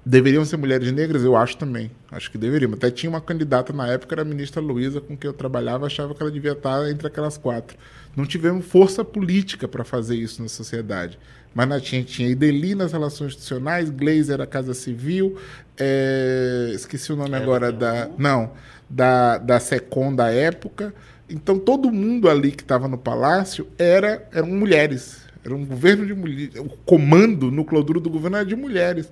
Deveriam 0.07 0.45
ser 0.45 0.59
mulheres 0.59 0.93
negras? 0.93 1.25
Eu 1.25 1.35
acho 1.35 1.57
também. 1.57 1.91
Acho 2.09 2.31
que 2.31 2.39
deveriam. 2.39 2.73
Até 2.73 2.89
tinha 2.89 3.11
uma 3.11 3.21
candidata 3.21 3.73
na 3.73 3.89
época, 3.89 4.15
era 4.15 4.23
a 4.23 4.25
ministra 4.25 4.61
Luísa, 4.61 5.01
com 5.01 5.17
quem 5.17 5.29
eu 5.29 5.35
trabalhava, 5.35 5.87
achava 5.87 6.15
que 6.15 6.23
ela 6.23 6.31
devia 6.31 6.53
estar 6.53 6.89
entre 6.89 7.09
aquelas 7.09 7.37
quatro. 7.37 7.77
Não 8.17 8.25
tivemos 8.25 8.65
força 8.65 9.05
política 9.05 9.67
para 9.67 9.83
fazer 9.83 10.15
isso 10.15 10.41
na 10.41 10.49
sociedade. 10.49 11.19
Mas 11.53 11.69
na 11.69 11.81
tinha, 11.81 12.05
tinha 12.05 12.29
Ideli 12.29 12.77
nas 12.77 12.93
relações 12.93 13.33
institucionais, 13.33 13.91
Glazer 13.91 14.41
a 14.41 14.47
Casa 14.47 14.73
Civil, 14.73 15.37
é, 15.81 16.71
esqueci 16.75 17.13
o 17.13 17.17
nome 17.17 17.33
é, 17.33 17.37
agora 17.37 17.73
da. 17.73 18.11
Não, 18.19 18.53
da, 18.89 19.39
da 19.39 19.59
SECOM 19.59 20.15
da 20.15 20.31
época. 20.31 20.95
Então 21.29 21.59
todo 21.59 21.91
mundo 21.91 22.29
ali 22.29 22.51
que 22.51 22.63
estava 22.63 22.87
no 22.87 22.99
palácio 22.99 23.67
era, 23.79 24.29
eram 24.33 24.49
mulheres. 24.49 25.23
Era 25.45 25.55
um 25.55 25.65
governo 25.65 26.05
de 26.05 26.13
mulheres. 26.13 26.57
O 26.57 26.69
comando 26.85 27.51
núcleo 27.51 27.83
duro 27.83 28.01
do 28.01 28.11
governo 28.11 28.37
era 28.37 28.47
de 28.47 28.57
mulheres. 28.57 29.11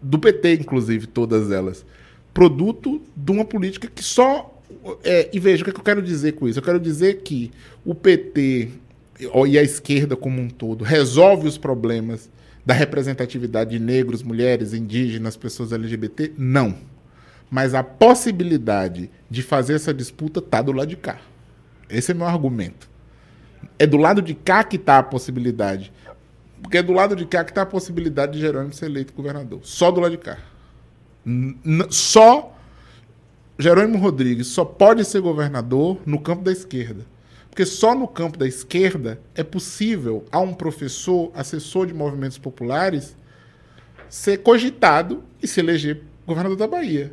Do 0.00 0.18
PT, 0.18 0.54
inclusive, 0.54 1.06
todas 1.06 1.50
elas. 1.50 1.86
Produto 2.34 3.00
de 3.16 3.32
uma 3.32 3.44
política 3.44 3.88
que 3.88 4.02
só. 4.02 4.60
É, 5.04 5.30
e 5.32 5.38
veja 5.38 5.62
o 5.62 5.64
que, 5.64 5.70
é 5.70 5.72
que 5.72 5.80
eu 5.80 5.84
quero 5.84 6.02
dizer 6.02 6.32
com 6.32 6.48
isso. 6.48 6.58
Eu 6.58 6.62
quero 6.62 6.80
dizer 6.80 7.22
que 7.22 7.50
o 7.84 7.94
PT 7.94 8.68
e 9.46 9.58
a 9.58 9.62
esquerda 9.62 10.16
como 10.16 10.40
um 10.40 10.48
todo 10.48 10.82
resolve 10.82 11.46
os 11.46 11.56
problemas 11.56 12.28
da 12.64 12.74
representatividade 12.74 13.70
de 13.70 13.78
negros, 13.78 14.22
mulheres, 14.22 14.72
indígenas, 14.72 15.36
pessoas 15.36 15.72
LGBT? 15.72 16.32
Não. 16.36 16.76
Mas 17.50 17.74
a 17.74 17.82
possibilidade 17.82 19.10
de 19.28 19.42
fazer 19.42 19.74
essa 19.74 19.92
disputa 19.92 20.40
está 20.40 20.62
do 20.62 20.72
lado 20.72 20.88
de 20.88 20.96
cá. 20.96 21.18
Esse 21.88 22.12
é 22.12 22.14
meu 22.14 22.26
argumento. 22.26 22.88
É 23.78 23.86
do 23.86 23.96
lado 23.96 24.22
de 24.22 24.34
cá 24.34 24.64
que 24.64 24.76
está 24.76 24.98
a 24.98 25.02
possibilidade. 25.02 25.92
Porque 26.62 26.78
é 26.78 26.82
do 26.82 26.92
lado 26.92 27.14
de 27.14 27.26
cá 27.26 27.44
que 27.44 27.50
está 27.50 27.62
a 27.62 27.66
possibilidade 27.66 28.32
de 28.32 28.40
Jerônimo 28.40 28.72
ser 28.72 28.86
eleito 28.86 29.12
governador. 29.12 29.60
Só 29.62 29.90
do 29.90 30.00
lado 30.00 30.12
de 30.12 30.18
cá. 30.18 30.38
N 31.24 31.86
só 31.90 32.56
Jerônimo 33.58 33.98
Rodrigues 33.98 34.48
só 34.48 34.64
pode 34.64 35.04
ser 35.04 35.20
governador 35.20 35.98
no 36.06 36.20
campo 36.20 36.42
da 36.42 36.52
esquerda. 36.52 37.04
Porque 37.52 37.66
só 37.66 37.94
no 37.94 38.08
campo 38.08 38.38
da 38.38 38.48
esquerda 38.48 39.20
é 39.34 39.44
possível 39.44 40.24
a 40.32 40.40
um 40.40 40.54
professor, 40.54 41.30
assessor 41.34 41.86
de 41.86 41.92
movimentos 41.92 42.38
populares, 42.38 43.14
ser 44.08 44.38
cogitado 44.38 45.22
e 45.42 45.46
se 45.46 45.60
eleger 45.60 46.00
governador 46.26 46.56
da 46.56 46.66
Bahia. 46.66 47.12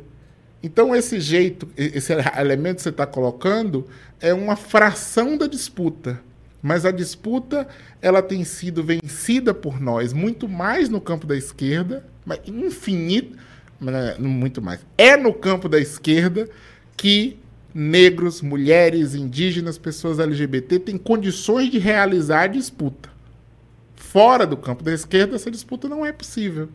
Então, 0.62 0.96
esse 0.96 1.20
jeito, 1.20 1.68
esse 1.76 2.14
elemento 2.38 2.76
que 2.76 2.82
você 2.84 2.88
está 2.88 3.04
colocando 3.04 3.86
é 4.18 4.32
uma 4.32 4.56
fração 4.56 5.36
da 5.36 5.46
disputa. 5.46 6.18
Mas 6.62 6.86
a 6.86 6.90
disputa 6.90 7.68
ela 8.00 8.22
tem 8.22 8.42
sido 8.42 8.82
vencida 8.82 9.52
por 9.52 9.78
nós 9.78 10.14
muito 10.14 10.48
mais 10.48 10.88
no 10.88 11.02
campo 11.02 11.26
da 11.26 11.36
esquerda, 11.36 12.06
mas 12.24 12.40
infinito, 12.46 13.36
muito 14.18 14.62
mais. 14.62 14.80
É 14.96 15.18
no 15.18 15.34
campo 15.34 15.68
da 15.68 15.78
esquerda 15.78 16.48
que 16.96 17.38
negros, 17.74 18.42
mulheres, 18.42 19.14
indígenas, 19.14 19.78
pessoas 19.78 20.18
LGBT 20.18 20.78
têm 20.80 20.98
condições 20.98 21.70
de 21.70 21.78
realizar 21.78 22.42
a 22.42 22.46
disputa. 22.46 23.10
Fora 23.94 24.46
do 24.46 24.56
campo 24.56 24.82
da 24.82 24.92
esquerda, 24.92 25.36
essa 25.36 25.50
disputa 25.50 25.88
não 25.88 26.04
é 26.04 26.12
possível. 26.12 26.68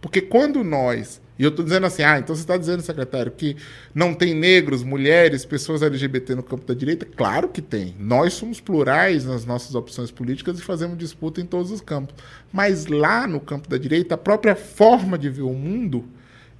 Porque 0.00 0.20
quando 0.20 0.64
nós. 0.64 1.20
E 1.38 1.42
eu 1.42 1.48
estou 1.48 1.64
dizendo 1.64 1.86
assim, 1.86 2.02
ah, 2.02 2.18
então 2.18 2.34
você 2.34 2.42
está 2.42 2.56
dizendo, 2.56 2.82
secretário, 2.82 3.32
que 3.32 3.56
não 3.94 4.12
tem 4.12 4.34
negros, 4.34 4.82
mulheres, 4.82 5.44
pessoas 5.44 5.82
LGBT 5.82 6.34
no 6.34 6.42
campo 6.42 6.66
da 6.66 6.74
direita? 6.74 7.06
Claro 7.06 7.48
que 7.48 7.62
tem. 7.62 7.94
Nós 7.98 8.34
somos 8.34 8.60
plurais 8.60 9.24
nas 9.24 9.46
nossas 9.46 9.74
opções 9.74 10.10
políticas 10.10 10.58
e 10.58 10.62
fazemos 10.62 10.98
disputa 10.98 11.40
em 11.40 11.46
todos 11.46 11.70
os 11.70 11.80
campos. 11.80 12.14
Mas 12.52 12.86
lá 12.86 13.26
no 13.26 13.40
campo 13.40 13.70
da 13.70 13.78
direita, 13.78 14.16
a 14.16 14.18
própria 14.18 14.54
forma 14.54 15.16
de 15.16 15.30
ver 15.30 15.42
o 15.42 15.54
mundo 15.54 16.04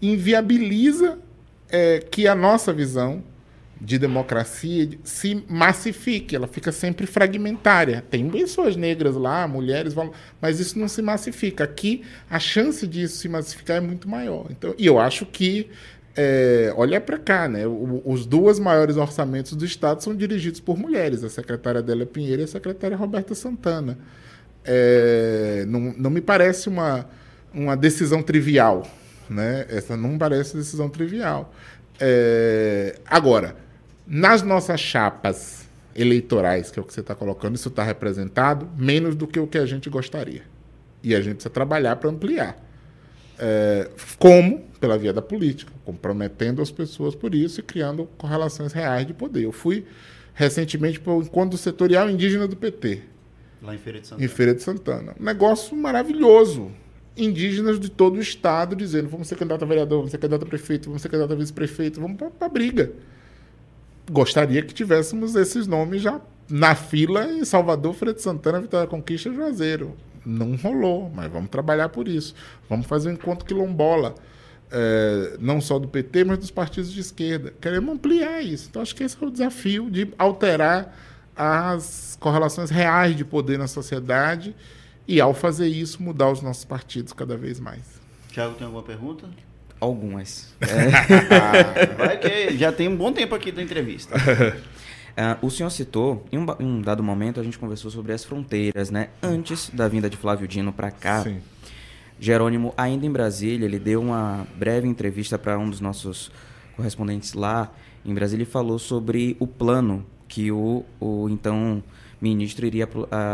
inviabiliza 0.01 1.19
é, 1.69 1.98
que 1.98 2.27
a 2.27 2.35
nossa 2.35 2.73
visão 2.73 3.23
de 3.81 3.98
democracia 3.98 4.90
se 5.02 5.43
massifique, 5.48 6.36
ela 6.36 6.47
fica 6.47 6.70
sempre 6.70 7.07
fragmentária. 7.07 8.05
Tem 8.11 8.28
pessoas 8.28 8.77
negras 8.77 9.15
lá, 9.15 9.48
mulheres, 9.48 9.94
mas 10.40 10.61
isso 10.61 10.78
não 10.78 10.86
se 10.86 11.01
massifica. 11.01 11.65
Aqui 11.65 12.02
a 12.28 12.39
chance 12.39 12.86
disso 12.86 13.16
se 13.16 13.28
massificar 13.28 13.78
é 13.78 13.81
muito 13.81 14.09
maior. 14.09 14.47
Então, 14.51 14.74
e 14.77 14.85
eu 14.85 14.98
acho 14.98 15.24
que 15.24 15.70
é, 16.15 16.73
olha 16.77 17.01
para 17.01 17.16
cá, 17.16 17.48
né? 17.48 17.66
O, 17.66 18.02
os 18.05 18.27
dois 18.27 18.59
maiores 18.59 18.98
orçamentos 18.98 19.52
do 19.52 19.65
Estado 19.65 20.02
são 20.02 20.15
dirigidos 20.15 20.61
por 20.61 20.77
mulheres, 20.77 21.24
a 21.24 21.31
secretária 21.31 21.78
Adélia 21.78 22.05
Pinheiro 22.05 22.43
e 22.43 22.44
a 22.44 22.48
secretária 22.48 22.97
Roberta 22.97 23.35
Santana. 23.35 23.97
É, 24.62 25.65
não, 25.66 25.94
não 25.97 26.11
me 26.11 26.20
parece 26.20 26.69
uma, 26.69 27.09
uma 27.55 27.74
decisão 27.74 28.23
trivial, 28.23 28.86
né? 29.31 29.65
Essa 29.70 29.97
não 29.97 30.19
parece 30.19 30.55
decisão 30.55 30.90
trivial. 30.90 31.55
É, 31.98 32.98
agora, 33.07 33.57
nas 34.12 34.43
nossas 34.43 34.81
chapas 34.81 35.69
eleitorais, 35.95 36.69
que 36.69 36.81
é 36.81 36.82
o 36.82 36.85
que 36.85 36.93
você 36.93 36.99
está 36.99 37.15
colocando, 37.15 37.55
isso 37.55 37.69
está 37.69 37.85
representado 37.85 38.69
menos 38.77 39.15
do 39.15 39.24
que 39.24 39.39
o 39.39 39.47
que 39.47 39.57
a 39.57 39.65
gente 39.65 39.89
gostaria. 39.89 40.43
E 41.01 41.15
a 41.15 41.20
gente 41.20 41.35
precisa 41.35 41.51
trabalhar 41.51 41.95
para 41.95 42.11
ampliar. 42.11 42.59
É, 43.39 43.89
como? 44.19 44.65
Pela 44.81 44.99
via 44.99 45.12
da 45.12 45.23
política, 45.23 45.73
comprometendo 45.85 46.61
as 46.61 46.73
pessoas 46.73 47.15
por 47.15 47.37
isso 47.37 47.61
e 47.61 47.62
criando 47.62 48.07
correlações 48.19 48.73
reais 48.73 49.07
de 49.07 49.15
poder. 49.15 49.45
Eu 49.45 49.53
fui 49.53 49.87
recentemente 50.35 50.99
para 50.99 51.12
o 51.12 51.23
encontro 51.23 51.57
setorial 51.57 52.11
indígena 52.11 52.49
do 52.49 52.57
PT. 52.57 53.03
Lá 53.62 53.77
em 53.77 53.78
Feira 53.78 54.01
de 54.01 54.09
Santana. 54.09 54.24
Em 54.24 54.28
Feira 54.28 54.55
de 54.55 54.62
Santana. 54.62 55.15
Um 55.20 55.24
negócio 55.24 55.77
maravilhoso. 55.77 56.73
Indígenas 57.16 57.78
de 57.78 57.89
todo 57.89 58.16
o 58.16 58.20
estado 58.20 58.74
dizendo: 58.74 59.09
vamos 59.09 59.28
ser 59.28 59.37
candidato 59.37 59.62
a 59.62 59.69
vereador, 59.69 59.99
vamos 59.99 60.11
ser 60.11 60.19
candidato 60.19 60.45
a 60.45 60.49
prefeito, 60.49 60.87
vamos 60.87 61.01
ser 61.01 61.09
candidato 61.09 61.32
a 61.32 61.37
vice-prefeito, 61.37 62.01
vamos 62.01 62.16
para 62.16 62.47
a 62.47 62.49
briga 62.49 62.93
gostaria 64.11 64.63
que 64.63 64.73
tivéssemos 64.73 65.35
esses 65.35 65.67
nomes 65.67 66.03
já 66.03 66.21
na 66.49 66.75
fila 66.75 67.25
em 67.27 67.45
Salvador, 67.45 67.95
Freire 67.95 68.21
Santana, 68.21 68.61
Vitória 68.61 68.87
Conquista 68.87 69.33
Juazeiro. 69.33 69.97
Não 70.27 70.57
rolou, 70.57 71.11
mas 71.15 71.31
vamos 71.31 71.49
trabalhar 71.49 71.89
por 71.89 72.07
isso. 72.09 72.35
Vamos 72.69 72.87
fazer 72.87 73.09
um 73.09 73.13
encontro 73.13 73.47
quilombola, 73.47 74.15
é, 74.71 75.37
não 75.41 75.61
só 75.61 75.79
do 75.79 75.89
PT, 75.89 76.25
mas 76.25 76.39
dos 76.39 76.51
partidos 76.51 76.93
de 76.93 77.01
esquerda. 77.01 77.55
Queremos 77.61 77.95
ampliar 77.95 78.43
isso. 78.43 78.69
Então, 78.69 78.83
acho 78.83 78.95
que 78.95 79.03
esse 79.03 79.17
é 79.23 79.27
o 79.27 79.31
desafio 79.31 79.91
de 79.91 80.13
alterar 80.19 80.95
as 81.35 82.19
correlações 82.21 82.69
reais 82.69 83.17
de 83.17 83.25
poder 83.25 83.59
na 83.59 83.67
sociedade 83.67 84.55
e, 85.09 85.21
ao 85.21 85.33
fazer 85.33 85.69
isso, 85.69 86.03
mudar 86.03 86.31
os 86.31 86.43
nossos 86.43 86.65
partidos 86.65 87.13
cada 87.13 87.37
vez 87.37 87.59
mais. 87.59 88.01
Tiago, 88.31 88.55
tem 88.55 88.65
alguma 88.65 88.83
pergunta? 88.83 89.27
Algumas. 89.81 90.55
É. 90.61 91.86
Vai 91.97 92.19
que 92.19 92.57
já 92.57 92.70
tem 92.70 92.89
um 92.89 92.97
bom 92.97 93.12
tempo 93.12 93.35
aqui 93.35 93.51
da 93.51 93.62
entrevista. 93.62 94.15
Uh, 94.15 95.40
o 95.47 95.51
senhor 95.51 95.70
citou, 95.70 96.27
em 96.31 96.39
um, 96.39 96.47
em 96.61 96.66
um, 96.66 96.82
dado 96.82 97.02
momento 97.02 97.40
a 97.40 97.43
gente 97.43 97.59
conversou 97.59 97.90
sobre 97.90 98.12
as 98.12 98.23
fronteiras, 98.23 98.90
né? 98.90 99.09
Antes 99.23 99.70
da 99.70 99.89
vinda 99.89 100.11
de 100.11 100.16
Flávio 100.16 100.47
Dino 100.47 100.73
para 100.73 100.90
cá, 100.90 101.23
Sim. 101.23 101.40
Jerônimo, 102.19 102.74
ainda 102.77 103.07
em 103.07 103.11
Brasília, 103.11 103.65
ele 103.65 103.78
deu 103.78 104.02
uma 104.02 104.47
breve 104.55 104.86
entrevista 104.86 105.39
para 105.39 105.59
um 105.59 105.70
dos 105.70 105.81
nossos 105.81 106.31
correspondentes 106.77 107.32
lá 107.32 107.73
em 108.05 108.12
Brasília 108.12 108.43
e 108.43 108.47
falou 108.47 108.78
sobre 108.78 109.36
o 109.40 109.47
plano 109.47 110.05
que 110.28 110.52
o, 110.52 110.85
o 111.01 111.28
então 111.31 111.82
ministro 112.20 112.66
iria 112.66 112.89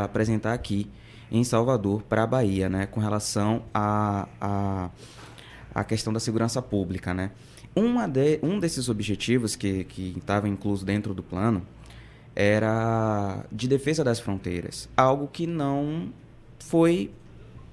apresentar 0.04 0.52
aqui 0.52 0.88
em 1.30 1.42
Salvador 1.42 2.02
para 2.02 2.22
a 2.22 2.26
Bahia, 2.26 2.68
né? 2.68 2.86
Com 2.86 3.00
relação 3.00 3.64
a, 3.74 4.28
a 4.40 4.90
a 5.76 5.84
questão 5.84 6.10
da 6.10 6.18
segurança 6.18 6.62
pública, 6.62 7.12
né? 7.12 7.32
Uma 7.74 8.08
de, 8.08 8.38
um 8.42 8.58
desses 8.58 8.88
objetivos 8.88 9.54
que 9.54 9.86
estava 10.16 10.48
incluso 10.48 10.86
dentro 10.86 11.12
do 11.12 11.22
plano 11.22 11.62
era 12.34 13.44
de 13.52 13.68
defesa 13.68 14.02
das 14.02 14.18
fronteiras, 14.18 14.88
algo 14.96 15.28
que 15.28 15.46
não 15.46 16.08
foi 16.58 17.10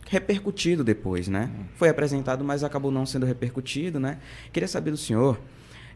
repercutido 0.05 0.83
depois, 0.83 1.29
né? 1.29 1.49
Foi 1.77 1.87
apresentado, 1.87 2.43
mas 2.43 2.61
acabou 2.61 2.91
não 2.91 3.05
sendo 3.05 3.25
repercutido, 3.25 4.01
né? 4.01 4.19
Queria 4.51 4.67
saber 4.67 4.91
do 4.91 4.97
senhor 4.97 5.39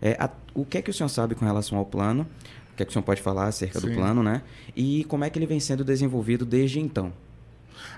é, 0.02 0.16
a, 0.18 0.30
o 0.54 0.64
que 0.64 0.78
é 0.78 0.82
que 0.82 0.90
o 0.90 0.94
senhor 0.94 1.10
sabe 1.10 1.36
com 1.36 1.44
relação 1.44 1.78
ao 1.78 1.86
plano, 1.86 2.26
o 2.72 2.78
que 2.78 2.84
é 2.84 2.86
que 2.86 2.90
o 2.90 2.94
senhor 2.94 3.04
pode 3.04 3.22
falar 3.22 3.48
acerca 3.48 3.82
Sim. 3.82 3.90
do 3.90 3.94
plano, 3.94 4.24
né? 4.24 4.44
E 4.74 5.04
como 5.10 5.26
é 5.26 5.30
que 5.30 5.38
ele 5.38 5.46
vem 5.46 5.60
sendo 5.60 5.84
desenvolvido 5.84 6.46
desde 6.46 6.80
então? 6.80 7.12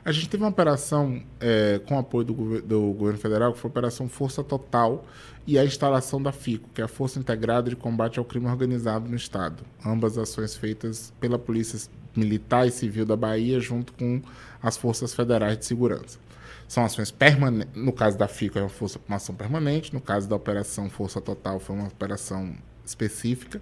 A 0.04 0.12
gente 0.12 0.30
teve 0.30 0.44
uma 0.44 0.50
operação 0.50 1.22
é, 1.40 1.80
com 1.86 1.98
apoio 1.98 2.26
do, 2.26 2.62
do, 2.62 2.94
governo 2.94 3.20
federal, 3.20 3.54
que 3.54 3.60
foi 3.60 3.70
a 3.70 3.72
Operação 3.72 4.08
Força 4.08 4.44
Total 4.44 5.06
e 5.46 5.60
a 5.60 5.66
instalação 5.66 6.22
da 6.22 6.32
FICO, 6.32 6.70
que 6.74 6.82
é 6.82 6.84
a 6.86 6.88
Força 6.88 7.20
Integrada 7.20 7.70
de 7.70 7.76
Combate 7.76 8.20
ao 8.20 8.26
Crime 8.26 8.48
Organizado 8.48 9.10
no 9.10 9.16
Estado. 9.16 9.64
Ambas 9.86 10.18
ações 10.18 10.56
feitas 10.56 11.14
pela 11.20 11.38
Polícia 11.38 11.90
Militar 12.16 12.68
e 12.68 12.72
Civil 12.72 13.06
da 13.06 13.16
Bahia, 13.16 13.60
junto 13.60 13.94
com 13.94 14.22
as 14.62 14.78
Forças 14.78 15.14
Federais 15.14 15.58
de 15.58 15.66
Segurança. 15.66 16.20
São 16.68 16.86
ações 16.86 17.12
permanentes. 17.12 17.74
No 17.76 17.92
caso 17.92 18.18
da 18.18 18.28
FICO, 18.28 18.60
é 18.60 18.62
uma, 18.62 18.70
força, 18.70 19.00
uma 19.08 19.18
ação 19.18 19.34
permanente. 19.36 19.94
No 19.94 20.00
caso 20.00 20.30
da 20.30 20.36
Operação 20.36 20.90
Força 20.90 21.20
Total, 21.20 21.60
foi 21.60 21.76
uma 21.76 21.88
operação 21.88 22.56
específica. 22.86 23.62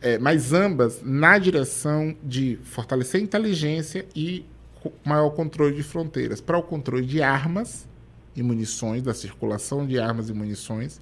É, 0.00 0.18
mas 0.18 0.52
ambas 0.52 1.02
na 1.02 1.36
direção 1.38 2.16
de 2.22 2.58
fortalecer 2.62 3.20
a 3.20 3.24
inteligência 3.24 4.06
e 4.14 4.46
maior 5.04 5.30
controle 5.30 5.74
de 5.74 5.82
fronteiras, 5.82 6.40
para 6.40 6.58
o 6.58 6.62
controle 6.62 7.06
de 7.06 7.22
armas 7.22 7.86
e 8.34 8.42
munições, 8.42 9.02
da 9.02 9.14
circulação 9.14 9.86
de 9.86 9.98
armas 9.98 10.28
e 10.28 10.34
munições, 10.34 11.00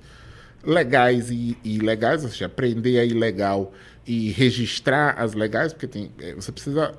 legais 0.64 1.30
e, 1.30 1.56
ilegais, 1.64 2.24
ou 2.24 2.30
seja, 2.30 2.48
prender 2.48 3.00
a 3.00 3.04
ilegal 3.04 3.72
e 4.06 4.30
registrar 4.30 5.14
as 5.18 5.34
legais, 5.34 5.72
porque 5.72 5.86
tem, 5.86 6.10
é, 6.20 6.34
você 6.34 6.52
precisa 6.52 6.94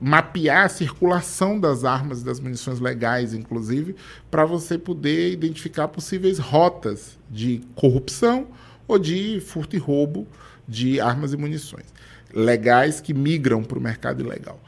mapear 0.00 0.66
a 0.66 0.68
circulação 0.68 1.60
das 1.60 1.84
armas 1.84 2.22
e 2.22 2.24
das 2.24 2.40
munições 2.40 2.80
legais, 2.80 3.34
inclusive, 3.34 3.94
para 4.30 4.44
você 4.44 4.76
poder 4.76 5.32
identificar 5.32 5.88
possíveis 5.88 6.38
rotas 6.38 7.18
de 7.30 7.60
corrupção 7.74 8.48
ou 8.88 8.98
de 8.98 9.40
furto 9.40 9.76
e 9.76 9.78
roubo 9.78 10.26
de 10.66 11.00
armas 11.00 11.32
e 11.32 11.36
munições 11.36 11.92
legais 12.34 13.00
que 13.00 13.12
migram 13.12 13.62
para 13.62 13.78
o 13.78 13.80
mercado 13.80 14.22
ilegal. 14.22 14.58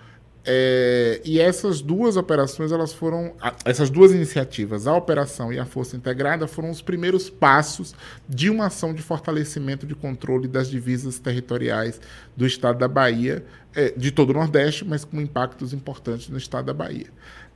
É, 0.47 1.23
e 1.25 1.41
essas 1.41 1.81
duas 1.81 2.17
operações, 2.17 2.71
elas 2.71 2.93
foram. 2.93 3.33
Essas 3.65 3.89
duas 3.89 4.13
iniciativas, 4.13 4.87
a 4.87 4.95
operação 4.95 5.51
e 5.53 5.59
a 5.59 5.65
Força 5.65 5.97
Integrada, 5.97 6.47
foram 6.47 6.71
os 6.71 6.83
primeiros 6.83 7.31
passos 7.31 7.95
de 8.29 8.51
uma 8.51 8.67
ação 8.67 8.93
de 8.93 9.01
fortalecimento 9.01 9.87
de 9.87 9.95
controle 9.95 10.47
das 10.47 10.69
divisas 10.69 11.19
territoriais 11.19 11.99
do 12.37 12.47
estado 12.47 12.79
da 12.79 12.89
Bahia, 12.89 13.45
é, 13.75 13.95
de 13.97 14.11
todo 14.11 14.31
o 14.31 14.33
Nordeste, 14.35 14.85
mas 14.85 15.05
com 15.05 15.19
impactos 15.19 15.73
importantes 15.73 16.29
no 16.29 16.37
estado 16.37 16.67
da 16.67 16.75
Bahia. 16.75 17.07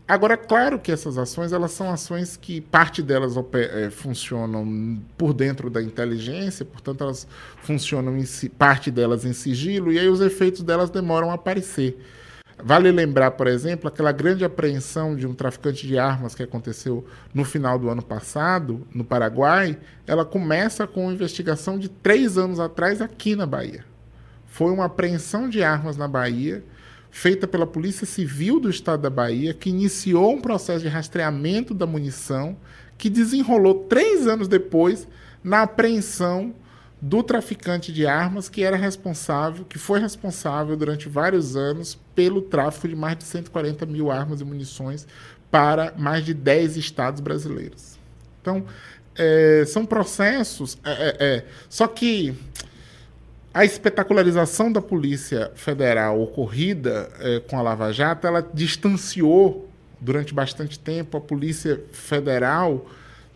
Agora, 0.09 0.39
claro 0.39 0.79
que 0.79 0.91
essas 0.91 1.19
ações, 1.19 1.53
elas 1.53 1.73
são 1.73 1.93
ações 1.93 2.35
que 2.35 2.63
parte 2.63 3.03
delas 3.03 3.35
é, 3.53 3.91
funcionam 3.91 4.99
por 5.19 5.35
dentro 5.35 5.69
da 5.69 5.83
inteligência, 5.83 6.65
portanto, 6.65 7.05
elas 7.05 7.29
funcionam 7.63 8.17
em, 8.17 8.25
parte 8.49 8.91
delas 8.91 9.27
em 9.27 9.35
sigilo, 9.35 9.93
e 9.93 9.99
aí 9.99 10.09
os 10.09 10.23
efeitos 10.23 10.63
delas 10.63 10.89
demoram 10.89 11.31
a 11.31 11.35
aparecer. 11.35 11.99
Vale 12.63 12.91
lembrar, 12.91 13.33
por 13.33 13.47
exemplo, 13.47 13.87
aquela 13.87 14.11
grande 14.11 14.45
apreensão 14.45 15.15
de 15.15 15.27
um 15.27 15.35
traficante 15.35 15.87
de 15.87 15.97
armas 15.97 16.35
que 16.35 16.43
aconteceu 16.43 17.07
no 17.33 17.45
final 17.45 17.79
do 17.79 17.89
ano 17.89 18.03
passado, 18.03 18.85
no 18.93 19.05
Paraguai. 19.05 19.79
Ela 20.07 20.25
começa 20.25 20.87
com 20.87 21.05
uma 21.05 21.13
investigação 21.13 21.79
de 21.79 21.89
três 21.89 22.37
anos 22.37 22.59
atrás 22.59 23.01
aqui 23.01 23.37
na 23.37 23.47
Bahia. 23.47 23.85
Foi 24.47 24.73
uma 24.73 24.87
apreensão 24.87 25.49
de 25.49 25.63
armas 25.63 25.97
na 25.97 26.09
Bahia, 26.09 26.65
feita 27.13 27.47
pela 27.47 27.67
Polícia 27.67 28.05
Civil 28.05 28.59
do 28.59 28.69
Estado 28.69 29.03
da 29.03 29.11
Bahia, 29.11 29.55
que 29.55 29.71
iniciou 29.71 30.35
um 30.35 30.41
processo 30.41 30.81
de 30.81 30.89
rastreamento 30.89 31.73
da 31.73 31.87
munição, 31.87 32.57
que 32.97 33.09
desenrolou 33.09 33.85
três 33.85 34.27
anos 34.27 34.49
depois 34.49 35.07
na 35.45 35.63
apreensão 35.63 36.53
do 37.01 37.23
traficante 37.23 37.93
de 37.93 38.07
armas 38.07 38.49
que 38.49 38.65
era 38.65 38.77
responsável, 38.77 39.65
que 39.65 39.79
foi 39.79 40.01
responsável 40.01 40.77
durante 40.77 41.09
vários 41.09 41.57
anos 41.57 41.99
pelo 42.15 42.43
tráfico 42.43 42.89
de 42.89 42.97
mais 42.97 43.17
de 43.17 43.25
140 43.25 43.87
mil 43.87 44.11
armas 44.11 44.41
e 44.41 44.45
munições 44.45 45.07
para 45.51 45.95
mais 45.97 46.25
de 46.25 46.35
10 46.35 46.77
estados 46.77 47.21
brasileiros. 47.21 47.99
Então, 48.41 48.65
é, 49.17 49.65
são 49.67 49.87
processos. 49.87 50.77
É, 50.85 50.91
é, 50.91 51.17
é, 51.21 51.45
só 51.69 51.87
que 51.87 52.35
a 53.55 53.65
espetacularização 53.65 54.71
da 54.71 54.81
Polícia 54.81 55.51
Federal 55.55 56.21
ocorrida 56.21 57.11
é, 57.21 57.41
com 57.41 57.59
a 57.59 57.63
Lava 57.63 57.93
Jato, 57.93 58.27
ela 58.27 58.41
distanciou 58.55 59.69
durante 60.01 60.35
bastante 60.35 60.79
tempo 60.79 61.17
a 61.17 61.21
Polícia 61.21 61.83
Federal 61.93 62.87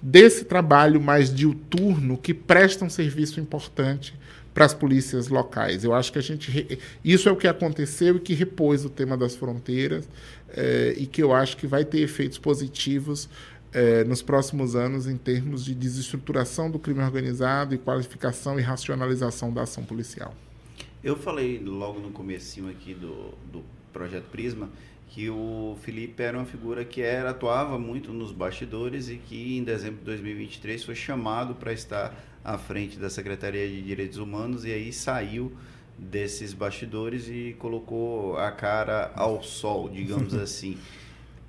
desse 0.02 0.44
trabalho 0.44 1.00
mais 1.00 1.32
diuturno 1.32 2.18
que 2.18 2.34
presta 2.34 2.84
um 2.84 2.90
serviço 2.90 3.38
importante 3.38 4.14
para 4.52 4.66
as 4.66 4.74
polícias 4.74 5.28
locais. 5.28 5.84
Eu 5.84 5.94
acho 5.94 6.12
que 6.12 6.18
a 6.18 6.22
gente 6.22 6.78
isso 7.04 7.28
é 7.28 7.32
o 7.32 7.36
que 7.36 7.46
aconteceu 7.46 8.16
e 8.16 8.20
que 8.20 8.34
repôs 8.34 8.84
o 8.84 8.90
tema 8.90 9.16
das 9.16 9.36
fronteiras 9.36 10.08
é, 10.48 10.94
e 10.98 11.06
que 11.06 11.22
eu 11.22 11.32
acho 11.32 11.56
que 11.56 11.66
vai 11.66 11.84
ter 11.84 12.00
efeitos 12.00 12.36
positivos 12.36 13.28
é, 13.72 14.04
nos 14.04 14.20
próximos 14.20 14.76
anos 14.76 15.06
em 15.06 15.16
termos 15.16 15.64
de 15.64 15.74
desestruturação 15.74 16.70
do 16.70 16.78
crime 16.78 17.00
organizado 17.00 17.74
e 17.74 17.78
qualificação 17.78 18.58
e 18.58 18.62
racionalização 18.62 19.52
da 19.52 19.62
ação 19.62 19.84
policial. 19.84 20.34
Eu 21.02 21.16
falei 21.16 21.58
logo 21.58 21.98
no 21.98 22.10
comecinho 22.10 22.68
aqui 22.68 22.92
do, 22.92 23.32
do 23.50 23.64
projeto 23.92 24.24
Prisma 24.30 24.68
que 25.12 25.28
o 25.28 25.76
Felipe 25.82 26.22
era 26.22 26.38
uma 26.38 26.46
figura 26.46 26.86
que 26.86 27.02
era 27.02 27.30
atuava 27.30 27.78
muito 27.78 28.14
nos 28.14 28.32
bastidores 28.32 29.10
e 29.10 29.16
que 29.16 29.58
em 29.58 29.62
dezembro 29.62 29.98
de 29.98 30.04
2023 30.06 30.82
foi 30.82 30.94
chamado 30.94 31.54
para 31.54 31.70
estar 31.70 32.18
à 32.42 32.56
frente 32.56 32.98
da 32.98 33.10
Secretaria 33.10 33.68
de 33.68 33.82
Direitos 33.82 34.16
Humanos 34.16 34.64
e 34.64 34.72
aí 34.72 34.90
saiu 34.90 35.52
desses 35.98 36.54
bastidores 36.54 37.28
e 37.28 37.54
colocou 37.58 38.38
a 38.38 38.50
cara 38.50 39.12
ao 39.14 39.42
sol, 39.42 39.90
digamos 39.90 40.32
assim. 40.34 40.78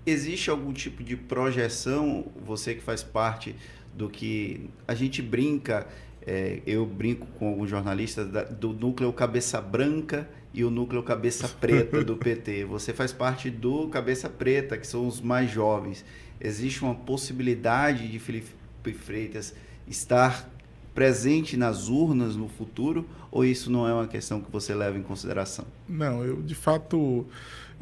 Existe 0.06 0.50
algum 0.50 0.74
tipo 0.74 1.02
de 1.02 1.16
projeção, 1.16 2.26
você 2.46 2.76
que 2.76 2.82
faz 2.82 3.02
parte 3.02 3.56
do 3.94 4.10
que 4.10 4.70
a 4.86 4.94
gente 4.94 5.22
brinca, 5.22 5.88
é, 6.28 6.60
eu 6.68 6.86
brinco 6.86 7.28
com 7.40 7.48
alguns 7.48 7.70
jornalistas 7.70 8.30
da, 8.30 8.44
do 8.44 8.74
núcleo 8.74 9.14
cabeça 9.14 9.62
branca 9.62 10.30
e 10.54 10.64
o 10.64 10.70
núcleo 10.70 11.02
Cabeça 11.02 11.48
Preta 11.48 12.04
do 12.04 12.16
PT. 12.16 12.66
Você 12.66 12.94
faz 12.94 13.12
parte 13.12 13.50
do 13.50 13.88
Cabeça 13.88 14.30
Preta, 14.30 14.78
que 14.78 14.86
são 14.86 15.08
os 15.08 15.20
mais 15.20 15.50
jovens. 15.50 16.06
Existe 16.40 16.84
uma 16.84 16.94
possibilidade 16.94 18.08
de 18.08 18.20
Felipe 18.20 18.54
Freitas 18.94 19.56
estar 19.88 20.50
presente 20.94 21.58
nas 21.58 21.90
urnas 21.90 22.36
no 22.36 22.48
futuro 22.48 23.08
ou 23.32 23.44
isso 23.44 23.72
não 23.72 23.88
é 23.88 23.94
uma 23.94 24.08
questão 24.08 24.40
que 24.40 24.52
você 24.52 24.76
leva 24.76 24.96
em 24.96 25.02
consideração? 25.02 25.66
Não, 25.90 26.24
eu 26.24 26.42
de 26.42 26.54
fato 26.54 27.26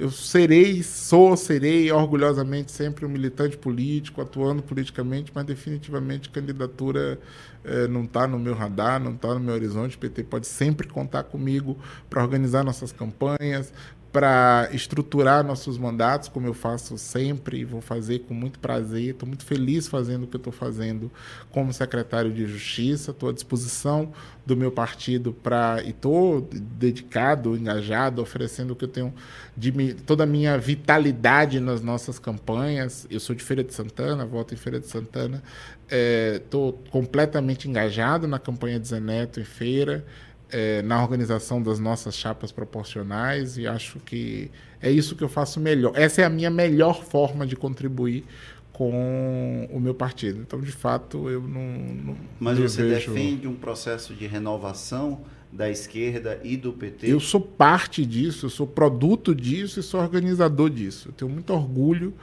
eu 0.02 0.10
serei, 0.10 0.82
sou, 0.82 1.38
serei 1.38 1.92
orgulhosamente 1.92 2.72
sempre 2.72 3.06
um 3.06 3.10
militante 3.10 3.56
político, 3.56 4.20
atuando 4.20 4.64
politicamente, 4.64 5.32
mas 5.34 5.46
definitivamente 5.46 6.28
candidatura 6.32 7.20
eh, 7.64 7.88
não 7.88 8.06
está 8.06 8.26
no 8.26 8.40
meu 8.40 8.56
radar, 8.56 9.00
não 9.00 9.14
está 9.14 9.32
no 9.36 9.40
meu 9.40 9.54
horizonte. 9.54 9.96
O 9.96 10.00
PT 10.00 10.24
pode 10.24 10.48
sempre 10.48 10.88
contar 10.88 11.26
comigo 11.26 11.78
para 12.10 12.24
organizar 12.24 12.64
nossas 12.64 12.92
campanhas, 12.92 13.72
para 14.12 14.68
estruturar 14.74 15.44
nossos 15.44 15.78
mandatos, 15.78 16.28
como 16.28 16.46
eu 16.46 16.54
faço 16.54 16.98
sempre 16.98 17.60
e 17.60 17.66
vou 17.66 17.80
fazer 17.80 18.20
com 18.20 18.34
muito 18.34 18.60
prazer. 18.60 19.12
Estou 19.12 19.28
muito 19.28 19.46
feliz 19.46 19.88
fazendo 19.88 20.24
o 20.24 20.28
que 20.28 20.36
estou 20.36 20.52
fazendo 20.52 21.10
como 21.50 21.72
secretário 21.72 22.32
de 22.32 22.46
Justiça. 22.46 23.12
Estou 23.12 23.30
à 23.30 23.34
disposição 23.34 24.12
do 24.46 24.58
meu 24.58 24.70
partido 24.70 25.32
para 25.32 25.82
e 25.84 25.92
estou 25.92 26.42
dedicado, 26.52 27.56
engajado, 27.56 28.22
oferecendo 28.22 28.72
o 28.72 28.76
que 28.76 28.84
eu 28.84 28.90
tenho 28.90 29.14
de 29.56 29.94
toda 29.94 30.24
a 30.24 30.28
minha 30.28 30.58
vitalidade 30.58 31.62
nas 31.62 31.82
nossas 31.82 32.20
campanhas. 32.20 33.08
Eu 33.10 33.20
sou 33.20 33.34
de 33.34 33.44
Feira 33.44 33.64
de 33.64 33.74
Santana, 33.74 34.26
voto 34.26 34.54
em 34.54 34.58
Feira 34.58 34.80
de 34.80 34.88
Santana. 34.88 35.42
Estou 35.90 36.82
é, 36.86 36.90
completamente 36.90 37.70
engajado 37.70 38.28
na 38.28 38.40
campanha 38.40 38.78
de 38.78 38.88
Zeneto 38.88 39.40
em 39.40 39.46
Feira 39.46 40.06
é, 40.52 40.82
na 40.82 41.02
organização 41.02 41.62
das 41.62 41.80
nossas 41.80 42.16
chapas 42.16 42.52
proporcionais 42.52 43.58
e 43.58 43.66
acho 43.66 44.00
que 44.00 44.52
é 44.82 44.92
isso 44.92 45.16
que 45.16 45.24
eu 45.24 45.30
faço 45.30 45.60
melhor. 45.60 45.94
Essa 45.96 46.22
é 46.22 46.26
a 46.26 46.30
minha 46.30 46.50
melhor 46.50 47.04
forma 47.04 47.46
de 47.46 47.56
contribuir 47.56 48.26
com 48.74 49.68
o 49.72 49.80
meu 49.80 49.94
partido. 49.94 50.40
Então, 50.40 50.60
de 50.60 50.72
fato, 50.72 51.30
eu 51.30 51.42
não. 51.42 51.64
não 52.04 52.18
Mas 52.40 52.58
você 52.58 52.84
vejo... 52.84 53.12
defende 53.12 53.48
um 53.48 53.56
processo 53.56 54.14
de 54.14 54.26
renovação 54.26 55.22
da 55.52 55.70
esquerda 55.70 56.40
e 56.44 56.56
do 56.56 56.74
PT? 56.74 57.12
Eu 57.12 57.20
sou 57.20 57.42
parte 57.42 58.06
disso, 58.06 58.46
eu 58.46 58.50
sou 58.50 58.66
produto 58.66 59.36
disso 59.36 59.80
e 59.80 59.84
sou 59.84 60.00
organizador 60.00 60.70
disso. 60.70 61.10
Eu 61.10 61.14
tenho 61.14 61.30
muito 61.30 61.52
orgulho 61.54 62.14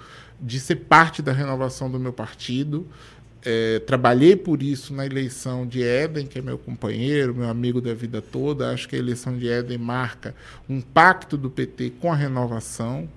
de 0.40 0.58
ser 0.58 0.76
parte 0.76 1.20
da 1.20 1.32
renovação 1.32 1.90
do 1.90 1.98
meu 1.98 2.12
partido 2.12 2.86
É, 3.50 3.78
trabalhei 3.78 4.36
por 4.36 4.62
isso 4.62 4.92
na 4.92 5.06
eleição 5.06 5.66
de 5.66 5.82
Éden, 5.82 6.26
que 6.26 6.38
é 6.38 6.42
meu 6.42 6.58
companheiro, 6.58 7.34
meu 7.34 7.48
amigo 7.48 7.80
da 7.80 7.94
vida 7.94 8.20
toda. 8.20 8.70
Acho 8.70 8.86
que 8.86 8.94
a 8.94 8.98
eleição 8.98 9.38
de 9.38 9.48
Éden 9.48 9.78
marca 9.78 10.34
um 10.68 10.82
pacto 10.82 11.34
do 11.34 11.48
PT 11.48 11.94
com 11.98 12.12
a 12.12 12.14
renovação. 12.14 13.08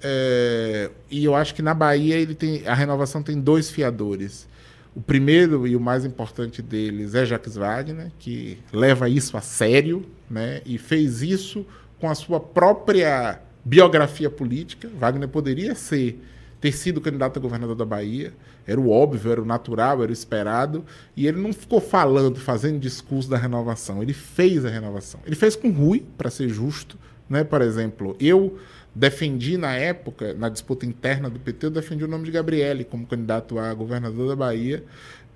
É, 0.00 0.88
e 1.10 1.24
eu 1.24 1.34
acho 1.34 1.52
que 1.52 1.62
na 1.62 1.74
Bahia 1.74 2.14
ele 2.14 2.32
tem, 2.32 2.64
a 2.64 2.74
renovação 2.74 3.24
tem 3.24 3.40
dois 3.40 3.72
fiadores. 3.72 4.46
O 4.94 5.00
primeiro 5.00 5.66
e 5.66 5.74
o 5.74 5.80
mais 5.80 6.04
importante 6.04 6.62
deles 6.62 7.16
é 7.16 7.26
Jacques 7.26 7.56
Wagner, 7.56 8.12
que 8.20 8.58
leva 8.72 9.08
isso 9.08 9.36
a 9.36 9.40
sério 9.40 10.06
né, 10.30 10.62
e 10.64 10.78
fez 10.78 11.22
isso 11.22 11.66
com 11.98 12.08
a 12.08 12.14
sua 12.14 12.38
própria 12.38 13.40
biografia 13.64 14.30
política. 14.30 14.88
Wagner 14.96 15.28
poderia 15.28 15.74
ser 15.74 16.22
ter 16.62 16.72
sido 16.72 17.00
candidato 17.00 17.38
a 17.38 17.42
governador 17.42 17.74
da 17.74 17.84
Bahia, 17.84 18.32
era 18.64 18.80
o 18.80 18.88
óbvio, 18.88 19.32
era 19.32 19.42
o 19.42 19.44
natural, 19.44 20.00
era 20.00 20.10
o 20.10 20.12
esperado, 20.12 20.84
e 21.16 21.26
ele 21.26 21.40
não 21.40 21.52
ficou 21.52 21.80
falando, 21.80 22.38
fazendo 22.38 22.78
discurso 22.78 23.28
da 23.28 23.36
renovação, 23.36 24.00
ele 24.00 24.12
fez 24.12 24.64
a 24.64 24.70
renovação. 24.70 25.18
Ele 25.26 25.34
fez 25.34 25.56
com 25.56 25.70
Rui, 25.70 26.06
para 26.16 26.30
ser 26.30 26.48
justo, 26.48 26.96
né? 27.28 27.42
Por 27.42 27.60
exemplo, 27.60 28.16
eu 28.20 28.60
defendi 28.94 29.56
na 29.56 29.74
época, 29.74 30.34
na 30.34 30.48
disputa 30.48 30.86
interna 30.86 31.28
do 31.28 31.40
PT, 31.40 31.66
eu 31.66 31.70
defendi 31.70 32.04
o 32.04 32.08
nome 32.08 32.26
de 32.26 32.30
Gabriele 32.30 32.84
como 32.84 33.06
candidato 33.08 33.58
a 33.58 33.74
governador 33.74 34.28
da 34.28 34.36
Bahia. 34.36 34.84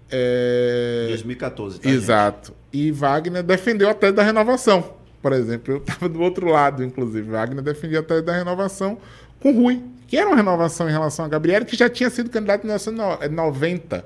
É... 0.09 1.07
2014, 1.09 1.81
tá, 1.81 1.90
Exato. 1.90 2.55
Gente? 2.73 2.86
E 2.86 2.93
Wagner 2.93 3.43
defendeu 3.43 3.90
a 3.90 3.94
tese 3.94 4.12
da 4.12 4.23
renovação, 4.23 4.94
por 5.20 5.32
exemplo. 5.32 5.74
Eu 5.74 5.78
estava 5.78 6.09
do 6.09 6.20
outro 6.20 6.47
lado, 6.47 6.85
inclusive. 6.85 7.28
Wagner 7.28 7.65
defendia 7.65 7.98
a 7.98 8.03
tese 8.05 8.23
da 8.23 8.32
renovação 8.32 8.98
com 9.40 9.51
Rui, 9.51 9.82
que 10.07 10.16
era 10.16 10.28
uma 10.28 10.37
renovação 10.37 10.89
em 10.89 10.93
relação 10.93 11.24
a 11.24 11.28
Gabriele, 11.28 11.65
que 11.65 11.77
já 11.77 11.89
tinha 11.89 12.09
sido 12.11 12.31
candidato 12.31 12.62
em 12.62 12.66
1990, 12.66 14.05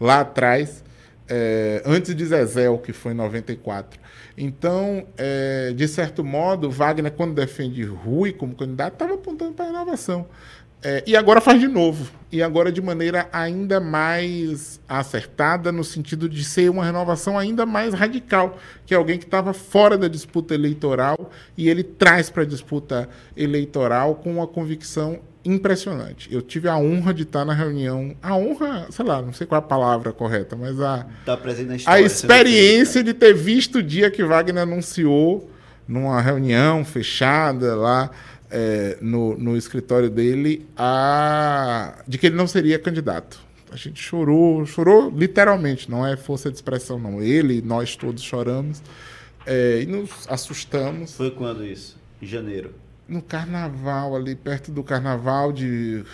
lá 0.00 0.20
atrás, 0.20 0.82
é, 1.28 1.82
antes 1.84 2.14
de 2.14 2.24
Zezel, 2.24 2.78
que 2.78 2.92
foi 2.92 3.12
em 3.12 3.16
94. 3.16 4.00
Então, 4.36 5.06
é, 5.16 5.72
de 5.74 5.86
certo 5.86 6.24
modo, 6.24 6.70
Wagner, 6.70 7.12
quando 7.12 7.34
defende 7.34 7.84
Rui 7.84 8.32
como 8.32 8.54
candidato, 8.54 8.94
estava 8.94 9.14
apontando 9.14 9.52
para 9.52 9.66
a 9.66 9.68
renovação. 9.68 10.26
É, 10.84 11.04
e 11.06 11.16
agora 11.16 11.40
faz 11.40 11.60
de 11.60 11.68
novo. 11.68 12.10
E 12.30 12.42
agora 12.42 12.72
de 12.72 12.82
maneira 12.82 13.28
ainda 13.32 13.78
mais 13.78 14.80
acertada, 14.88 15.70
no 15.70 15.84
sentido 15.84 16.28
de 16.28 16.42
ser 16.42 16.70
uma 16.70 16.84
renovação 16.84 17.38
ainda 17.38 17.64
mais 17.64 17.94
radical, 17.94 18.58
que 18.84 18.92
é 18.92 18.96
alguém 18.96 19.16
que 19.16 19.24
estava 19.24 19.52
fora 19.52 19.96
da 19.96 20.08
disputa 20.08 20.54
eleitoral 20.54 21.30
e 21.56 21.68
ele 21.68 21.84
traz 21.84 22.30
para 22.30 22.42
a 22.42 22.46
disputa 22.46 23.08
eleitoral 23.36 24.16
com 24.16 24.32
uma 24.32 24.46
convicção 24.46 25.20
impressionante. 25.44 26.32
Eu 26.32 26.42
tive 26.42 26.68
a 26.68 26.76
honra 26.76 27.12
de 27.12 27.22
estar 27.22 27.44
na 27.44 27.52
reunião, 27.52 28.14
a 28.22 28.36
honra, 28.36 28.86
sei 28.90 29.04
lá, 29.04 29.20
não 29.20 29.32
sei 29.32 29.46
qual 29.46 29.60
é 29.60 29.64
a 29.64 29.66
palavra 29.66 30.12
correta, 30.12 30.56
mas 30.56 30.80
a, 30.80 31.06
tá 31.24 31.36
história, 31.76 31.82
a 31.86 32.00
experiência 32.00 33.02
de 33.02 33.12
ter 33.12 33.34
visto 33.34 33.78
o 33.78 33.82
dia 33.82 34.10
que 34.10 34.24
Wagner 34.24 34.62
anunciou 34.62 35.50
numa 35.86 36.20
reunião 36.20 36.84
fechada 36.84 37.74
lá 37.74 38.10
é, 38.50 38.98
no, 39.00 39.36
no 39.36 39.56
escritório 39.56 40.10
dele 40.10 40.66
a, 40.76 42.02
de 42.06 42.18
que 42.18 42.26
ele 42.26 42.36
não 42.36 42.46
seria 42.46 42.78
candidato. 42.78 43.40
A 43.70 43.76
gente 43.76 44.02
chorou, 44.02 44.66
chorou 44.66 45.10
literalmente, 45.10 45.90
não 45.90 46.06
é 46.06 46.14
força 46.16 46.50
de 46.50 46.56
expressão, 46.56 46.98
não. 46.98 47.22
Ele, 47.22 47.62
nós 47.62 47.96
todos 47.96 48.22
choramos 48.22 48.82
é, 49.46 49.80
e 49.82 49.86
nos 49.86 50.10
assustamos. 50.28 51.14
Foi 51.14 51.30
quando 51.30 51.64
isso? 51.64 51.96
Em 52.20 52.26
janeiro? 52.26 52.74
No 53.08 53.22
carnaval, 53.22 54.16
ali 54.16 54.34
perto 54.34 54.70
do 54.70 54.82
carnaval 54.82 55.52
de. 55.52 56.04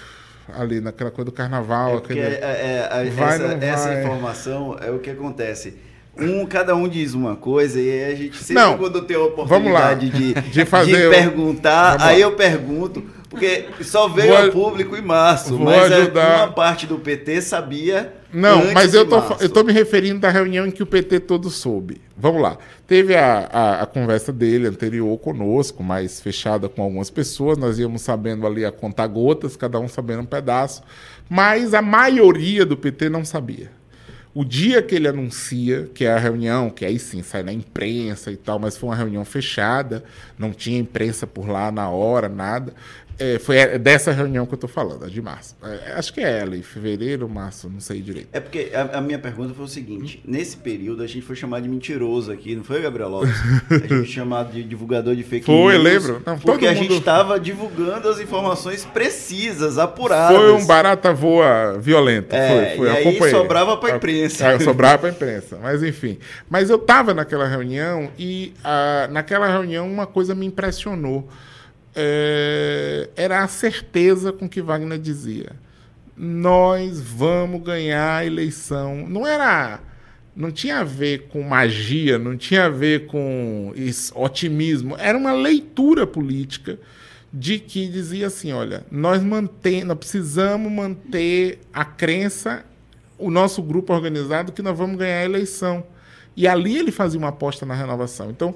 Ali 0.54 0.80
naquela 0.80 1.10
coisa 1.10 1.26
do 1.26 1.32
carnaval. 1.32 1.94
É 1.94 1.98
aquele... 1.98 2.20
é, 2.20 2.26
é, 2.26 2.88
é 2.90 3.10
vai, 3.10 3.34
essa, 3.34 3.64
essa 3.64 4.00
informação 4.00 4.78
é 4.80 4.90
o 4.90 4.98
que 4.98 5.10
acontece. 5.10 5.76
Um, 6.20 6.44
cada 6.46 6.74
um 6.74 6.88
diz 6.88 7.14
uma 7.14 7.36
coisa 7.36 7.80
e 7.80 8.04
a 8.04 8.14
gente 8.14 8.36
sempre 8.38 8.62
Não, 8.62 8.76
quando 8.76 9.02
tem 9.02 9.16
a 9.16 9.20
oportunidade 9.20 10.10
de, 10.10 10.34
de, 10.50 10.64
fazer, 10.64 11.10
de 11.10 11.16
perguntar, 11.16 12.00
aí 12.00 12.20
eu 12.20 12.32
pergunto, 12.32 13.04
porque 13.28 13.66
só 13.82 14.08
veio 14.08 14.28
vou, 14.28 14.44
ao 14.44 14.50
público 14.50 14.96
em 14.96 15.02
março, 15.02 15.58
mas 15.58 15.90
é 15.90 15.96
ajudar. 15.96 16.36
uma 16.36 16.52
parte 16.52 16.86
do 16.86 16.98
PT 16.98 17.42
sabia 17.42 18.14
não, 18.32 18.72
mas 18.72 18.92
eu 18.92 19.08
tô, 19.08 19.16
eu 19.40 19.48
tô 19.48 19.64
me 19.64 19.72
referindo 19.72 20.20
da 20.20 20.28
reunião 20.28 20.66
em 20.66 20.70
que 20.70 20.82
o 20.82 20.86
PT 20.86 21.20
todo 21.20 21.48
soube. 21.48 22.00
Vamos 22.16 22.42
lá. 22.42 22.58
Teve 22.86 23.16
a, 23.16 23.48
a, 23.50 23.82
a, 23.82 23.86
conversa 23.86 24.32
dele 24.32 24.66
anterior 24.66 25.16
conosco, 25.18 25.82
mais 25.82 26.20
fechada 26.20 26.68
com 26.68 26.82
algumas 26.82 27.08
pessoas. 27.08 27.56
Nós 27.56 27.78
íamos 27.78 28.02
sabendo 28.02 28.46
ali 28.46 28.66
a 28.66 28.72
contar 28.72 29.06
gotas, 29.06 29.56
cada 29.56 29.80
um 29.80 29.88
sabendo 29.88 30.22
um 30.22 30.26
pedaço. 30.26 30.82
Mas 31.28 31.72
a 31.72 31.80
maioria 31.80 32.66
do 32.66 32.76
PT 32.76 33.08
não 33.08 33.24
sabia. 33.24 33.70
O 34.34 34.44
dia 34.44 34.82
que 34.82 34.94
ele 34.94 35.08
anuncia, 35.08 35.88
que 35.94 36.04
é 36.04 36.12
a 36.12 36.18
reunião, 36.18 36.68
que 36.68 36.84
aí 36.84 36.98
sim 36.98 37.22
sai 37.22 37.42
na 37.42 37.52
imprensa 37.52 38.30
e 38.30 38.36
tal, 38.36 38.58
mas 38.58 38.76
foi 38.76 38.90
uma 38.90 38.94
reunião 38.94 39.24
fechada, 39.24 40.04
não 40.38 40.52
tinha 40.52 40.78
imprensa 40.78 41.26
por 41.26 41.48
lá 41.48 41.72
na 41.72 41.88
hora, 41.88 42.28
nada. 42.28 42.74
É, 43.18 43.38
foi 43.38 43.78
dessa 43.78 44.12
reunião 44.12 44.46
que 44.46 44.54
eu 44.54 44.56
estou 44.56 44.70
falando, 44.70 45.04
a 45.04 45.08
de 45.08 45.20
março. 45.20 45.56
É, 45.62 45.94
acho 45.94 46.12
que 46.12 46.20
é 46.20 46.38
ela, 46.38 46.56
em 46.56 46.62
fevereiro, 46.62 47.28
março, 47.28 47.68
não 47.68 47.80
sei 47.80 48.00
direito. 48.00 48.28
É 48.32 48.38
porque 48.38 48.70
a, 48.72 48.98
a, 48.98 49.00
minha 49.00 49.18
pergunta 49.18 49.52
foi 49.52 49.64
o 49.64 49.68
seguinte: 49.68 50.22
nesse 50.24 50.56
período 50.56 51.02
a 51.02 51.06
gente 51.06 51.22
foi 51.22 51.34
chamado 51.34 51.64
de 51.64 51.68
mentiroso 51.68 52.30
aqui, 52.30 52.54
não 52.54 52.62
foi, 52.62 52.80
Gabriel 52.80 53.08
Lopes? 53.08 53.34
A 53.70 53.74
gente 53.74 53.88
foi 53.88 54.06
chamado 54.06 54.52
de 54.52 54.62
divulgador 54.62 55.16
de 55.16 55.24
fake 55.24 55.46
foi, 55.46 55.54
news. 55.54 55.72
Foi, 55.72 55.78
lembro. 55.78 56.22
Não, 56.24 56.38
porque 56.38 56.66
a 56.66 56.72
mundo... 56.72 56.82
gente 56.82 56.94
estava 56.94 57.40
divulgando 57.40 58.08
as 58.08 58.20
informações 58.20 58.84
precisas, 58.84 59.78
apuradas. 59.78 60.36
Foi 60.36 60.52
um 60.52 60.64
barata 60.64 61.12
voa 61.12 61.76
violento. 61.78 62.32
É, 62.32 62.76
foi, 62.76 62.76
foi, 62.76 62.86
e 62.86 62.90
aí 62.90 63.30
sobrava 63.30 63.76
para 63.76 63.94
a 63.94 63.96
imprensa. 63.96 64.46
É, 64.46 64.60
sobrava 64.60 64.98
para 64.98 65.08
a 65.08 65.12
imprensa, 65.12 65.58
mas 65.60 65.82
enfim. 65.82 66.18
Mas 66.48 66.70
eu 66.70 66.76
estava 66.76 67.12
naquela 67.12 67.48
reunião 67.48 68.10
e 68.16 68.52
a, 68.62 69.08
naquela 69.10 69.48
reunião 69.48 69.90
uma 69.90 70.06
coisa 70.06 70.36
me 70.36 70.46
impressionou 70.46 71.28
é, 71.94 73.08
era 73.16 73.42
a 73.42 73.48
certeza 73.48 74.32
com 74.32 74.48
que 74.48 74.62
Wagner 74.62 74.98
dizia: 74.98 75.52
nós 76.16 77.00
vamos 77.00 77.62
ganhar 77.62 78.18
a 78.18 78.26
eleição. 78.26 79.06
Não 79.08 79.26
era. 79.26 79.80
Não 80.34 80.52
tinha 80.52 80.78
a 80.78 80.84
ver 80.84 81.26
com 81.28 81.42
magia, 81.42 82.16
não 82.16 82.36
tinha 82.36 82.66
a 82.66 82.68
ver 82.68 83.06
com 83.06 83.72
otimismo. 84.14 84.96
Era 84.96 85.18
uma 85.18 85.32
leitura 85.32 86.06
política 86.06 86.78
de 87.32 87.58
que 87.58 87.88
dizia 87.88 88.28
assim: 88.28 88.52
olha, 88.52 88.84
nós, 88.90 89.22
mantém, 89.22 89.84
nós 89.84 89.98
precisamos 89.98 90.70
manter 90.70 91.60
a 91.72 91.84
crença, 91.84 92.64
o 93.18 93.30
nosso 93.30 93.62
grupo 93.62 93.92
organizado, 93.92 94.52
que 94.52 94.62
nós 94.62 94.76
vamos 94.76 94.96
ganhar 94.96 95.20
a 95.20 95.24
eleição. 95.24 95.84
E 96.36 96.46
ali 96.46 96.78
ele 96.78 96.92
fazia 96.92 97.18
uma 97.18 97.30
aposta 97.30 97.66
na 97.66 97.74
renovação. 97.74 98.30
Então, 98.30 98.54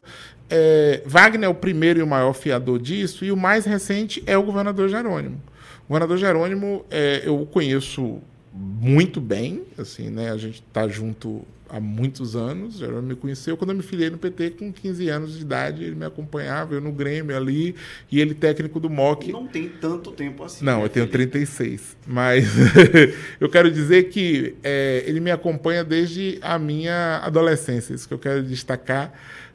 é, 0.51 1.03
Wagner 1.05 1.47
é 1.47 1.49
o 1.49 1.55
primeiro 1.55 2.01
e 2.01 2.03
o 2.03 2.07
maior 2.07 2.33
fiador 2.33 2.79
disso, 2.79 3.25
e 3.25 3.33
o 3.33 3.37
mais 3.37 3.65
recente 3.65 4.23
é 4.27 4.37
o 4.37 4.43
governador 4.43 4.89
Jerônimo. 4.89 5.41
O 5.85 5.89
governador 5.89 6.19
Jerônimo, 6.19 6.85
é, 6.91 7.23
eu 7.25 7.41
o 7.41 7.47
conheço 7.47 8.21
muito 8.53 9.21
bem, 9.21 9.63
assim, 9.79 10.11
né? 10.11 10.31
A 10.31 10.37
gente 10.37 10.63
está 10.67 10.87
junto 10.87 11.43
há 11.73 11.81
muitos 11.81 12.37
anos. 12.37 12.77
Jerônimo 12.77 13.09
me 13.09 13.17
conheceu 13.17 13.57
quando 13.57 13.71
eu 13.71 13.77
me 13.77 13.83
filiei 13.83 14.11
no 14.11 14.19
PT 14.19 14.51
com 14.51 14.71
15 14.71 15.09
anos 15.09 15.37
de 15.37 15.41
idade. 15.41 15.83
Ele 15.83 15.95
me 15.95 16.05
acompanhava, 16.05 16.75
eu 16.75 16.81
no 16.81 16.93
Grêmio 16.93 17.35
ali, 17.35 17.75
e 18.11 18.21
ele 18.21 18.35
técnico 18.35 18.79
do 18.79 18.91
MOC. 18.91 19.33
Não 19.33 19.47
tem 19.47 19.71
tanto 19.71 20.13
tempo 20.13 20.45
assim. 20.45 20.65
Não, 20.65 20.81
né, 20.81 20.85
eu 20.85 20.89
tenho 20.91 21.09
36. 21.09 21.97
Mas 22.07 22.45
eu 23.41 23.49
quero 23.49 23.71
dizer 23.71 24.11
que 24.11 24.55
é, 24.63 25.03
ele 25.07 25.19
me 25.19 25.31
acompanha 25.31 25.83
desde 25.83 26.39
a 26.43 26.59
minha 26.59 27.21
adolescência. 27.25 27.95
Isso 27.95 28.07
que 28.07 28.13
eu 28.13 28.19
quero 28.19 28.43
destacar 28.43 29.13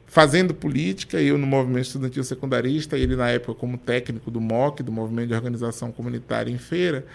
fazendo 0.08 0.54
política, 0.54 1.20
eu 1.20 1.36
no 1.38 1.46
movimento 1.46 1.84
estudantil 1.84 2.24
secundarista, 2.24 2.96
ele 2.96 3.14
na 3.14 3.28
época 3.28 3.54
como 3.54 3.76
técnico 3.76 4.30
do 4.30 4.40
MOC, 4.40 4.82
do 4.82 4.90
Movimento 4.90 5.28
de 5.28 5.34
Organização 5.34 5.92
Comunitária 5.92 6.50
em 6.50 6.58
Feira, 6.58 7.06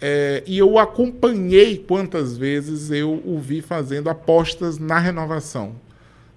é, 0.00 0.42
e 0.46 0.58
eu 0.58 0.78
acompanhei 0.78 1.78
quantas 1.78 2.36
vezes 2.36 2.90
eu 2.90 3.20
o 3.24 3.38
vi 3.38 3.60
fazendo 3.60 4.08
apostas 4.08 4.78
na 4.78 4.98
renovação. 4.98 5.74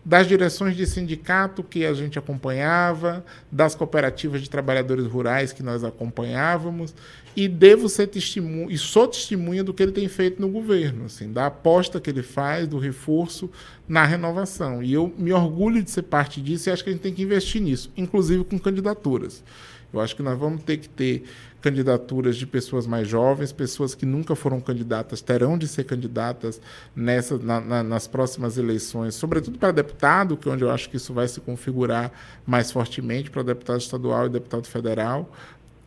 Das 0.09 0.25
direções 0.25 0.75
de 0.75 0.87
sindicato 0.87 1.61
que 1.61 1.85
a 1.85 1.93
gente 1.93 2.17
acompanhava, 2.17 3.23
das 3.51 3.75
cooperativas 3.75 4.41
de 4.41 4.49
trabalhadores 4.49 5.05
rurais 5.05 5.53
que 5.53 5.61
nós 5.61 5.83
acompanhávamos, 5.83 6.95
e 7.35 7.47
devo 7.47 7.87
ser 7.87 8.07
testemunha, 8.07 8.73
e 8.73 8.77
sou 8.77 9.07
testemunha 9.07 9.63
do 9.63 9.71
que 9.71 9.83
ele 9.83 9.91
tem 9.91 10.07
feito 10.07 10.41
no 10.41 10.49
governo, 10.49 11.05
assim, 11.05 11.31
da 11.31 11.45
aposta 11.45 12.01
que 12.01 12.09
ele 12.09 12.23
faz, 12.23 12.67
do 12.67 12.79
reforço 12.79 13.51
na 13.87 14.03
renovação. 14.03 14.81
E 14.81 14.91
eu 14.91 15.13
me 15.15 15.31
orgulho 15.31 15.83
de 15.83 15.91
ser 15.91 16.01
parte 16.01 16.41
disso 16.41 16.69
e 16.69 16.71
acho 16.71 16.83
que 16.83 16.89
a 16.89 16.93
gente 16.93 17.03
tem 17.03 17.13
que 17.13 17.21
investir 17.21 17.61
nisso, 17.61 17.91
inclusive 17.95 18.43
com 18.43 18.57
candidaturas. 18.57 19.43
Eu 19.91 19.99
acho 19.99 20.15
que 20.15 20.21
nós 20.21 20.37
vamos 20.37 20.63
ter 20.63 20.77
que 20.77 20.87
ter 20.87 21.23
candidaturas 21.61 22.37
de 22.37 22.45
pessoas 22.45 22.87
mais 22.87 23.07
jovens, 23.07 23.51
pessoas 23.51 23.93
que 23.93 24.05
nunca 24.05 24.35
foram 24.35 24.61
candidatas 24.61 25.21
terão 25.21 25.57
de 25.57 25.67
ser 25.67 25.83
candidatas 25.83 26.61
nessa, 26.95 27.37
na, 27.37 27.59
na, 27.59 27.83
nas 27.83 28.07
próximas 28.07 28.57
eleições, 28.57 29.15
sobretudo 29.15 29.57
para 29.57 29.71
deputado, 29.71 30.37
que 30.37 30.47
é 30.47 30.51
onde 30.51 30.63
eu 30.63 30.71
acho 30.71 30.89
que 30.89 30.97
isso 30.97 31.13
vai 31.13 31.27
se 31.27 31.41
configurar 31.41 32.11
mais 32.45 32.71
fortemente 32.71 33.29
para 33.29 33.43
deputado 33.43 33.79
estadual 33.79 34.27
e 34.27 34.29
deputado 34.29 34.67
federal, 34.67 35.29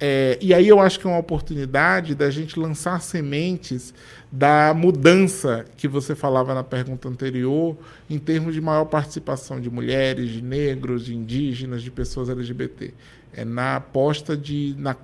É, 0.04 0.36
e 0.40 0.52
aí 0.52 0.66
eu 0.66 0.80
acho 0.80 0.98
que 0.98 1.06
é 1.06 1.10
uma 1.10 1.20
oportunidade 1.20 2.12
da 2.16 2.28
gente 2.28 2.58
lançar 2.58 3.00
sementes 3.00 3.94
da 4.32 4.74
mudança 4.74 5.64
que 5.76 5.86
você 5.86 6.16
falava 6.16 6.52
na 6.52 6.64
pergunta 6.64 7.08
anterior, 7.08 7.76
em 8.10 8.18
termos 8.18 8.52
de 8.52 8.60
maior 8.60 8.86
participação 8.86 9.60
de 9.60 9.70
mulheres, 9.70 10.28
de 10.30 10.42
negros, 10.42 11.04
de 11.04 11.14
indígenas, 11.14 11.82
de 11.82 11.90
pessoas 11.92 12.28
LGBT. 12.28 12.92
É 13.32 13.44
na 13.44 13.76
aposta 13.76 14.36
de. 14.36 14.74
Na... 14.76 14.96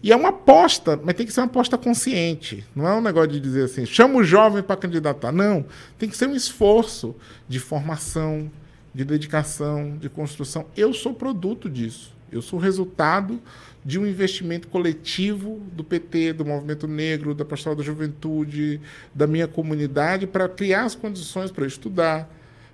E 0.00 0.12
é 0.12 0.16
uma 0.16 0.28
aposta, 0.28 0.96
mas 1.02 1.16
tem 1.16 1.26
que 1.26 1.32
ser 1.32 1.40
uma 1.40 1.46
aposta 1.46 1.76
consciente. 1.76 2.64
Não 2.72 2.86
é 2.86 2.94
um 2.94 3.00
negócio 3.00 3.32
de 3.32 3.40
dizer 3.40 3.64
assim, 3.64 3.84
chama 3.84 4.20
o 4.20 4.22
jovem 4.22 4.62
para 4.62 4.76
candidatar. 4.76 5.32
Não. 5.32 5.64
Tem 5.98 6.08
que 6.08 6.16
ser 6.16 6.28
um 6.28 6.36
esforço 6.36 7.16
de 7.48 7.58
formação, 7.58 8.48
de 8.94 9.04
dedicação, 9.04 9.96
de 9.98 10.08
construção. 10.08 10.66
Eu 10.76 10.94
sou 10.94 11.12
produto 11.12 11.68
disso. 11.68 12.15
Eu 12.30 12.42
sou 12.42 12.58
resultado 12.58 13.40
de 13.84 13.98
um 13.98 14.06
investimento 14.06 14.66
coletivo 14.68 15.60
do 15.72 15.84
PT, 15.84 16.32
do 16.32 16.44
movimento 16.44 16.88
negro, 16.88 17.34
da 17.34 17.44
pastoral 17.44 17.76
da 17.76 17.84
juventude, 17.84 18.80
da 19.14 19.26
minha 19.26 19.46
comunidade, 19.46 20.26
para 20.26 20.48
criar 20.48 20.84
as 20.84 20.94
condições 20.94 21.52
para 21.52 21.66
estudar. 21.66 22.28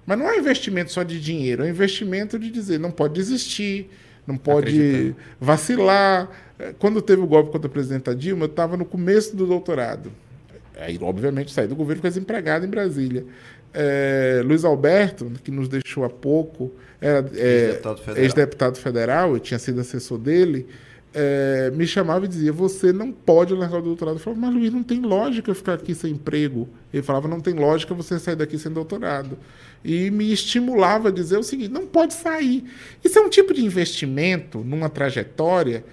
Mas 0.07 0.19
não 0.19 0.27
é 0.27 0.37
um 0.37 0.39
investimento 0.39 0.91
só 0.91 1.03
de 1.03 1.21
dinheiro, 1.21 1.63
é 1.63 1.67
um 1.67 1.69
investimento 1.69 2.39
de 2.39 2.51
dizer 2.51 2.81
não 2.81 2.91
pode 2.91 3.15
desistir, 3.15 3.91
não 4.27 4.37
pode 4.37 5.15
vacilar. 5.39 6.31
Quando 6.79 7.03
teve 7.03 7.21
o 7.21 7.27
golpe 7.27 7.51
contra 7.51 7.69
a 7.69 7.73
presidenta 7.73 8.15
Dilma, 8.15 8.45
eu 8.45 8.51
estava 8.51 8.77
no 8.77 8.85
começo 8.85 9.37
do 9.37 9.47
doutorado. 9.47 10.11
Aí, 10.79 10.99
obviamente, 11.01 11.53
saí 11.53 11.67
do 11.67 11.77
governo 11.77 12.03
com 12.03 12.09
desempregado 12.09 12.65
em 12.65 12.69
Brasília. 12.69 13.25
É, 13.75 14.43
Luiz 14.45 14.65
Alberto, 14.65 15.31
que 15.45 15.51
nos 15.51 15.69
deixou 15.69 16.05
há 16.05 16.11
pouco, 16.11 16.73
era 17.03 17.27
é, 17.35 17.67
ex-deputado 17.67 17.99
federal. 18.01 18.71
Ex 18.71 18.79
federal, 18.79 19.35
eu 19.35 19.41
tinha 19.41 19.59
sido 19.59 19.81
assessor 19.81 20.19
dele 20.19 20.67
é, 21.15 21.71
me 21.75 21.87
chamava 21.87 22.25
e 22.25 22.29
dizia: 22.29 22.53
Você 22.53 22.93
não 22.93 23.13
pode 23.13 23.55
largar 23.55 23.79
o 23.79 23.83
doutorado. 23.83 24.17
Eu 24.17 24.21
falava: 24.21 24.41
Mas 24.41 24.55
Luiz, 24.55 24.73
não 24.73 24.83
tem 24.83 25.01
lógica 25.01 25.51
eu 25.51 25.55
ficar 25.55 25.75
aqui 25.75 25.95
sem 25.95 26.13
emprego. 26.13 26.69
Ele 26.93 27.03
falava: 27.03 27.29
Não 27.29 27.41
tem 27.41 27.55
lógica 27.55 27.95
você 27.95 28.19
sair 28.19 28.37
daqui 28.37 28.59
sem 28.59 28.73
doutorado. 28.73 29.39
E 29.85 30.11
me 30.11 30.33
estimulava 30.33 31.09
a 31.09 31.13
dizer 31.13 31.39
o 31.39 31.43
seguinte: 31.43 31.71
Não 31.71 31.87
pode 31.87 32.15
sair. 32.15 32.65
Isso 33.05 33.19
é 33.19 33.23
um 33.23 33.29
tipo 33.29 33.53
de 33.53 33.65
investimento 33.65 34.61
numa 34.61 34.89
trajetória 34.89 35.85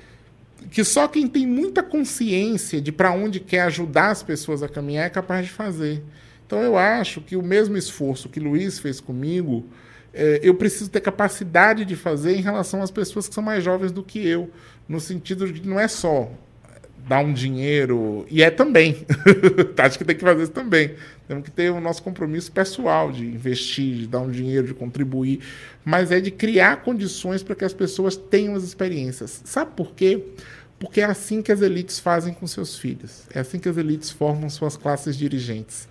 que 0.71 0.83
só 0.83 1.07
quem 1.07 1.27
tem 1.27 1.47
muita 1.47 1.81
consciência 1.81 2.81
de 2.81 2.91
para 2.91 3.11
onde 3.11 3.39
quer 3.39 3.61
ajudar 3.61 4.11
as 4.11 4.21
pessoas 4.21 4.61
a 4.61 4.67
caminhar 4.67 5.05
é 5.05 5.09
capaz 5.09 5.45
de 5.45 5.51
fazer. 5.51 6.03
Então 6.45 6.61
eu 6.61 6.77
acho 6.77 7.21
que 7.21 7.35
o 7.35 7.43
mesmo 7.43 7.77
esforço 7.77 8.27
que 8.27 8.39
Luiz 8.39 8.79
fez 8.79 8.99
comigo, 8.99 9.65
é, 10.13 10.39
eu 10.41 10.55
preciso 10.55 10.89
ter 10.89 11.01
capacidade 11.01 11.85
de 11.85 11.95
fazer 11.95 12.35
em 12.35 12.41
relação 12.41 12.81
às 12.81 12.91
pessoas 12.91 13.27
que 13.27 13.33
são 13.33 13.43
mais 13.43 13.63
jovens 13.63 13.91
do 13.91 14.03
que 14.03 14.25
eu 14.25 14.49
no 14.87 14.99
sentido 14.99 15.51
de 15.51 15.67
não 15.67 15.79
é 15.79 15.87
só 15.87 16.31
dar 17.07 17.21
um 17.21 17.33
dinheiro, 17.33 18.25
e 18.29 18.43
é 18.43 18.51
também. 18.51 19.05
Acho 19.77 19.97
que 19.97 20.05
tem 20.05 20.15
que 20.15 20.21
fazer 20.21 20.43
isso 20.43 20.51
também. 20.51 20.93
Temos 21.27 21.43
que 21.43 21.49
ter 21.49 21.71
o 21.71 21.81
nosso 21.81 22.03
compromisso 22.03 22.51
pessoal 22.51 23.11
de 23.11 23.25
investir, 23.25 23.95
de 23.95 24.07
dar 24.07 24.19
um 24.19 24.29
dinheiro, 24.29 24.67
de 24.67 24.75
contribuir, 24.75 25.39
mas 25.83 26.11
é 26.11 26.19
de 26.19 26.29
criar 26.29 26.83
condições 26.83 27.41
para 27.41 27.55
que 27.55 27.65
as 27.65 27.73
pessoas 27.73 28.15
tenham 28.15 28.55
as 28.55 28.63
experiências. 28.63 29.41
Sabe 29.43 29.71
por 29.75 29.93
quê? 29.95 30.23
Porque 30.77 31.01
é 31.01 31.05
assim 31.05 31.41
que 31.41 31.51
as 31.51 31.61
elites 31.61 31.99
fazem 31.99 32.33
com 32.33 32.45
seus 32.45 32.77
filhos. 32.77 33.23
É 33.33 33.39
assim 33.39 33.57
que 33.57 33.67
as 33.67 33.77
elites 33.77 34.11
formam 34.11 34.47
suas 34.47 34.77
classes 34.77 35.17
dirigentes 35.17 35.87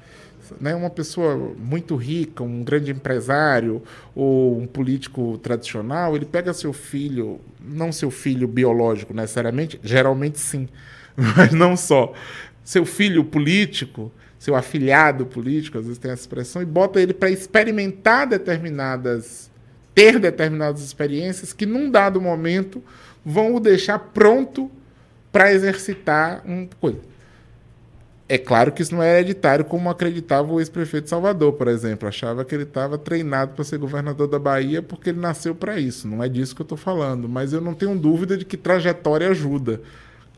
né, 0.60 0.74
uma 0.74 0.90
pessoa 0.90 1.36
muito 1.58 1.96
rica, 1.96 2.42
um 2.42 2.62
grande 2.62 2.90
empresário 2.90 3.82
ou 4.14 4.58
um 4.58 4.66
político 4.66 5.38
tradicional, 5.38 6.16
ele 6.16 6.24
pega 6.24 6.52
seu 6.52 6.72
filho, 6.72 7.40
não 7.60 7.92
seu 7.92 8.10
filho 8.10 8.48
biológico 8.48 9.14
necessariamente, 9.14 9.80
geralmente 9.82 10.38
sim, 10.38 10.68
mas 11.16 11.52
não 11.52 11.76
só, 11.76 12.12
seu 12.64 12.84
filho 12.84 13.24
político, 13.24 14.12
seu 14.38 14.54
afilhado 14.54 15.26
político, 15.26 15.78
às 15.78 15.84
vezes 15.84 15.98
tem 15.98 16.10
essa 16.10 16.22
expressão, 16.22 16.62
e 16.62 16.66
bota 16.66 17.00
ele 17.00 17.14
para 17.14 17.30
experimentar 17.30 18.26
determinadas, 18.26 19.50
ter 19.94 20.18
determinadas 20.18 20.82
experiências 20.82 21.52
que 21.52 21.66
num 21.66 21.90
dado 21.90 22.20
momento 22.20 22.82
vão 23.24 23.54
o 23.54 23.60
deixar 23.60 23.98
pronto 23.98 24.70
para 25.32 25.52
exercitar 25.52 26.42
uma 26.44 26.68
coisa. 26.80 27.07
É 28.28 28.36
claro 28.36 28.72
que 28.72 28.82
isso 28.82 28.94
não 28.94 29.02
é 29.02 29.14
hereditário, 29.14 29.64
como 29.64 29.88
acreditava 29.88 30.52
o 30.52 30.60
ex-prefeito 30.60 31.09
Salvador, 31.09 31.55
por 31.55 31.66
exemplo. 31.66 32.06
Achava 32.06 32.44
que 32.44 32.55
ele 32.55 32.64
estava 32.64 32.98
treinado 32.98 33.55
para 33.55 33.64
ser 33.64 33.78
governador 33.78 34.28
da 34.28 34.38
Bahia 34.38 34.82
porque 34.82 35.09
ele 35.10 35.18
nasceu 35.18 35.55
para 35.55 35.80
isso. 35.80 36.06
Não 36.06 36.22
é 36.22 36.28
disso 36.28 36.55
que 36.55 36.60
eu 36.60 36.64
estou 36.64 36.76
falando. 36.76 37.26
Mas 37.26 37.55
eu 37.55 37.60
não 37.62 37.72
tenho 37.72 37.96
dúvida 37.98 38.36
de 38.36 38.44
que 38.44 38.59
trajetória 38.59 39.30
ajuda. 39.30 39.80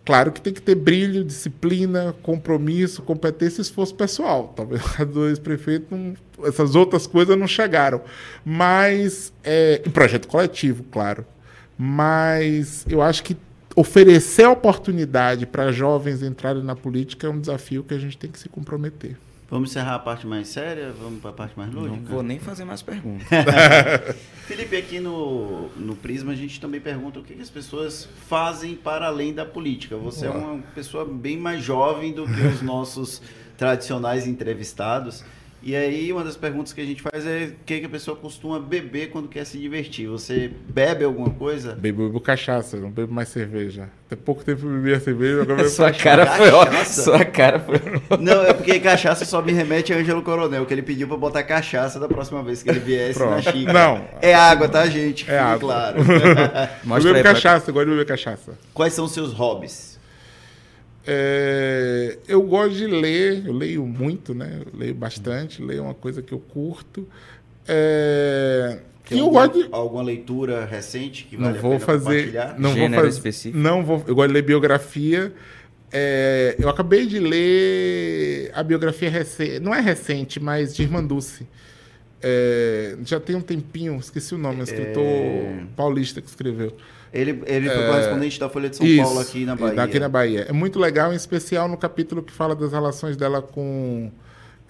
Claro 0.04 0.30
que 0.30 0.40
tem 0.40 0.52
que 0.52 0.62
ter 0.62 0.76
brilho, 0.76 1.24
disciplina, 1.24 2.14
compromisso, 2.22 3.02
competência 3.02 3.60
e 3.60 3.62
esforço 3.62 3.94
pessoal. 3.96 4.52
Talvez 4.54 4.82
do 5.12 5.28
ex-prefeito, 5.28 5.88
essas 6.44 6.76
outras 6.76 7.08
coisas 7.08 7.36
não 7.36 7.48
chegaram. 7.48 8.00
Mas, 8.44 9.32
é, 9.42 9.78
projeto 9.92 10.28
coletivo, 10.28 10.84
claro. 10.92 11.26
Mas 11.76 12.84
eu 12.88 13.02
acho 13.02 13.24
que 13.24 13.36
oferecer 13.80 14.46
oportunidade 14.46 15.46
para 15.46 15.72
jovens 15.72 16.22
entrarem 16.22 16.62
na 16.62 16.76
política 16.76 17.26
é 17.26 17.30
um 17.30 17.40
desafio 17.40 17.82
que 17.82 17.94
a 17.94 17.98
gente 17.98 18.16
tem 18.18 18.30
que 18.30 18.38
se 18.38 18.48
comprometer. 18.48 19.16
Vamos 19.48 19.70
encerrar 19.70 19.96
a 19.96 19.98
parte 19.98 20.28
mais 20.28 20.46
séria? 20.48 20.92
Vamos 20.92 21.20
para 21.20 21.30
a 21.30 21.32
parte 21.32 21.58
mais 21.58 21.72
lúdica? 21.72 21.96
Não 21.96 22.04
vou 22.04 22.22
nem 22.22 22.38
fazer 22.38 22.64
mais 22.64 22.82
perguntas. 22.82 23.26
Felipe, 24.46 24.76
aqui 24.76 25.00
no, 25.00 25.68
no 25.70 25.96
Prisma 25.96 26.32
a 26.32 26.36
gente 26.36 26.60
também 26.60 26.80
pergunta 26.80 27.18
o 27.18 27.22
que, 27.24 27.34
que 27.34 27.42
as 27.42 27.50
pessoas 27.50 28.08
fazem 28.28 28.76
para 28.76 29.06
além 29.06 29.34
da 29.34 29.44
política. 29.44 29.96
Você 29.96 30.26
é 30.26 30.30
uma 30.30 30.62
pessoa 30.74 31.04
bem 31.04 31.36
mais 31.36 31.64
jovem 31.64 32.12
do 32.12 32.26
que 32.26 32.46
os 32.46 32.62
nossos 32.62 33.20
tradicionais 33.56 34.24
entrevistados. 34.26 35.24
E 35.62 35.76
aí, 35.76 36.10
uma 36.10 36.24
das 36.24 36.36
perguntas 36.36 36.72
que 36.72 36.80
a 36.80 36.84
gente 36.84 37.02
faz 37.02 37.26
é 37.26 37.52
o 37.52 37.64
que, 37.66 37.80
que 37.80 37.86
a 37.86 37.88
pessoa 37.88 38.16
costuma 38.16 38.58
beber 38.58 39.10
quando 39.10 39.28
quer 39.28 39.44
se 39.44 39.58
divertir. 39.58 40.08
Você 40.08 40.50
bebe 40.68 41.04
alguma 41.04 41.30
coisa? 41.30 41.74
Bebo, 41.74 42.06
bebo 42.06 42.20
cachaça, 42.20 42.78
não 42.78 42.90
bebo 42.90 43.12
mais 43.12 43.28
cerveja. 43.28 43.90
Até 44.06 44.16
pouco 44.16 44.42
tempo 44.42 44.66
eu 44.66 44.70
bebia 44.70 44.98
cerveja, 44.98 45.42
agora 45.42 45.58
bebo 45.58 45.68
Sua 45.70 45.92
cachaça. 45.92 46.02
cara 46.04 46.26
foi 46.36 46.50
ótima. 46.50 46.84
Sua 46.84 47.24
cara 47.24 47.60
foi 47.60 47.78
Não, 48.18 48.42
é 48.42 48.54
porque 48.54 48.80
cachaça 48.80 49.24
só 49.26 49.42
me 49.42 49.52
remete 49.52 49.92
a 49.92 49.96
Ângelo 49.96 50.22
Coronel, 50.22 50.64
que 50.64 50.72
ele 50.72 50.82
pediu 50.82 51.06
para 51.06 51.16
botar 51.18 51.42
cachaça 51.42 52.00
da 52.00 52.08
próxima 52.08 52.42
vez 52.42 52.62
que 52.62 52.70
ele 52.70 52.80
viesse 52.80 53.18
Pronto. 53.18 53.34
na 53.34 53.42
xícara. 53.42 53.72
Não. 53.72 54.04
É 54.22 54.34
água, 54.34 54.68
tá, 54.68 54.86
gente? 54.86 55.30
É 55.30 55.38
água. 55.38 55.58
Claro. 55.60 55.98
eu 56.96 57.02
bebo 57.02 57.22
cachaça, 57.22 57.70
eu 57.70 57.74
gosto 57.74 57.86
de 57.86 57.92
beber 57.92 58.06
cachaça. 58.06 58.58
Quais 58.72 58.94
são 58.94 59.04
os 59.04 59.12
seus 59.12 59.32
hobbies? 59.32 59.89
É, 61.06 62.18
eu 62.28 62.42
gosto 62.42 62.76
de 62.76 62.86
ler, 62.86 63.46
eu 63.46 63.52
leio 63.52 63.86
muito, 63.86 64.34
né? 64.34 64.60
Eu 64.60 64.78
leio 64.78 64.94
bastante, 64.94 65.62
leio 65.62 65.84
uma 65.84 65.94
coisa 65.94 66.20
que 66.20 66.32
eu 66.32 66.38
curto. 66.38 67.06
É, 67.66 68.78
Tem 69.08 69.18
e 69.18 69.20
alguma, 69.20 69.44
eu 69.44 69.48
gosto 69.48 69.68
de... 69.68 69.74
alguma 69.74 70.02
leitura 70.02 70.64
recente 70.64 71.24
que 71.24 71.36
vale 71.36 71.54
não 71.54 71.60
vou 71.60 71.80
fazer, 71.80 72.32
não 72.58 72.72
Gênero 72.74 72.90
vou 72.90 73.02
fazer, 73.04 73.08
específico? 73.08 73.58
Não 73.58 73.84
vou. 73.84 74.04
Eu 74.06 74.14
gosto 74.14 74.28
de 74.28 74.34
ler 74.34 74.42
biografia. 74.42 75.32
É, 75.92 76.54
eu 76.58 76.68
acabei 76.68 77.06
de 77.06 77.18
ler 77.18 78.52
a 78.54 78.62
biografia 78.62 79.10
recente, 79.10 79.58
não 79.58 79.74
é 79.74 79.80
recente, 79.80 80.38
mas 80.38 80.74
de 80.74 80.82
Irmã 80.82 81.02
Dulce. 81.02 81.46
É, 82.22 82.96
já 83.04 83.18
tem 83.18 83.34
um 83.34 83.40
tempinho, 83.40 83.96
esqueci 83.96 84.34
o 84.34 84.38
nome, 84.38 84.60
um 84.60 84.62
escritor 84.62 85.02
é... 85.02 85.64
paulista 85.74 86.20
que 86.20 86.28
escreveu. 86.28 86.76
Ele, 87.12 87.42
ele 87.46 87.68
foi 87.68 87.82
é... 87.82 87.86
correspondente 87.86 88.38
da 88.38 88.48
Folha 88.48 88.68
de 88.68 88.76
São 88.76 88.86
Isso, 88.86 89.02
Paulo 89.02 89.20
aqui 89.20 89.44
na 89.44 89.56
Bahia. 89.56 89.82
Aqui 89.82 90.00
na 90.00 90.08
Bahia. 90.08 90.46
É 90.48 90.52
muito 90.52 90.78
legal, 90.78 91.12
em 91.12 91.16
especial 91.16 91.68
no 91.68 91.76
capítulo 91.76 92.22
que 92.22 92.32
fala 92.32 92.54
das 92.54 92.72
relações 92.72 93.16
dela 93.16 93.42
com. 93.42 94.10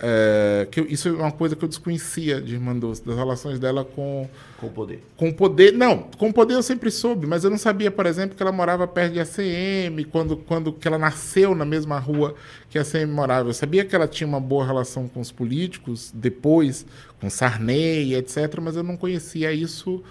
É, 0.02 0.66
que 0.70 0.80
eu, 0.80 0.86
isso 0.86 1.08
é 1.08 1.12
uma 1.12 1.30
coisa 1.30 1.54
que 1.54 1.62
eu 1.62 1.68
desconhecia 1.68 2.40
de 2.40 2.54
Irmã 2.54 2.74
Doce, 2.74 3.04
das 3.04 3.14
relações 3.14 3.58
dela 3.58 3.84
com. 3.84 4.26
Com 4.56 4.68
o 4.68 4.70
poder. 4.70 5.04
Com 5.18 5.28
o 5.28 5.34
poder. 5.34 5.72
Não, 5.72 5.98
com 6.16 6.30
o 6.30 6.32
poder 6.32 6.54
eu 6.54 6.62
sempre 6.62 6.90
soube, 6.90 7.26
mas 7.26 7.44
eu 7.44 7.50
não 7.50 7.58
sabia, 7.58 7.90
por 7.90 8.06
exemplo, 8.06 8.34
que 8.34 8.42
ela 8.42 8.52
morava 8.52 8.88
perto 8.88 9.12
de 9.12 9.20
ACM, 9.20 10.02
quando, 10.10 10.38
quando 10.38 10.72
que 10.72 10.88
ela 10.88 10.96
nasceu 10.98 11.54
na 11.54 11.66
mesma 11.66 11.98
rua 11.98 12.34
que 12.70 12.78
a 12.78 12.80
ACM 12.82 13.12
morava. 13.12 13.50
Eu 13.50 13.54
sabia 13.54 13.84
que 13.84 13.94
ela 13.94 14.08
tinha 14.08 14.26
uma 14.26 14.40
boa 14.40 14.64
relação 14.64 15.06
com 15.06 15.20
os 15.20 15.30
políticos, 15.30 16.10
depois, 16.14 16.86
com 17.20 17.28
Sarney, 17.28 18.14
etc., 18.14 18.58
mas 18.62 18.76
eu 18.76 18.82
não 18.82 18.96
conhecia 18.96 19.52
isso 19.52 20.02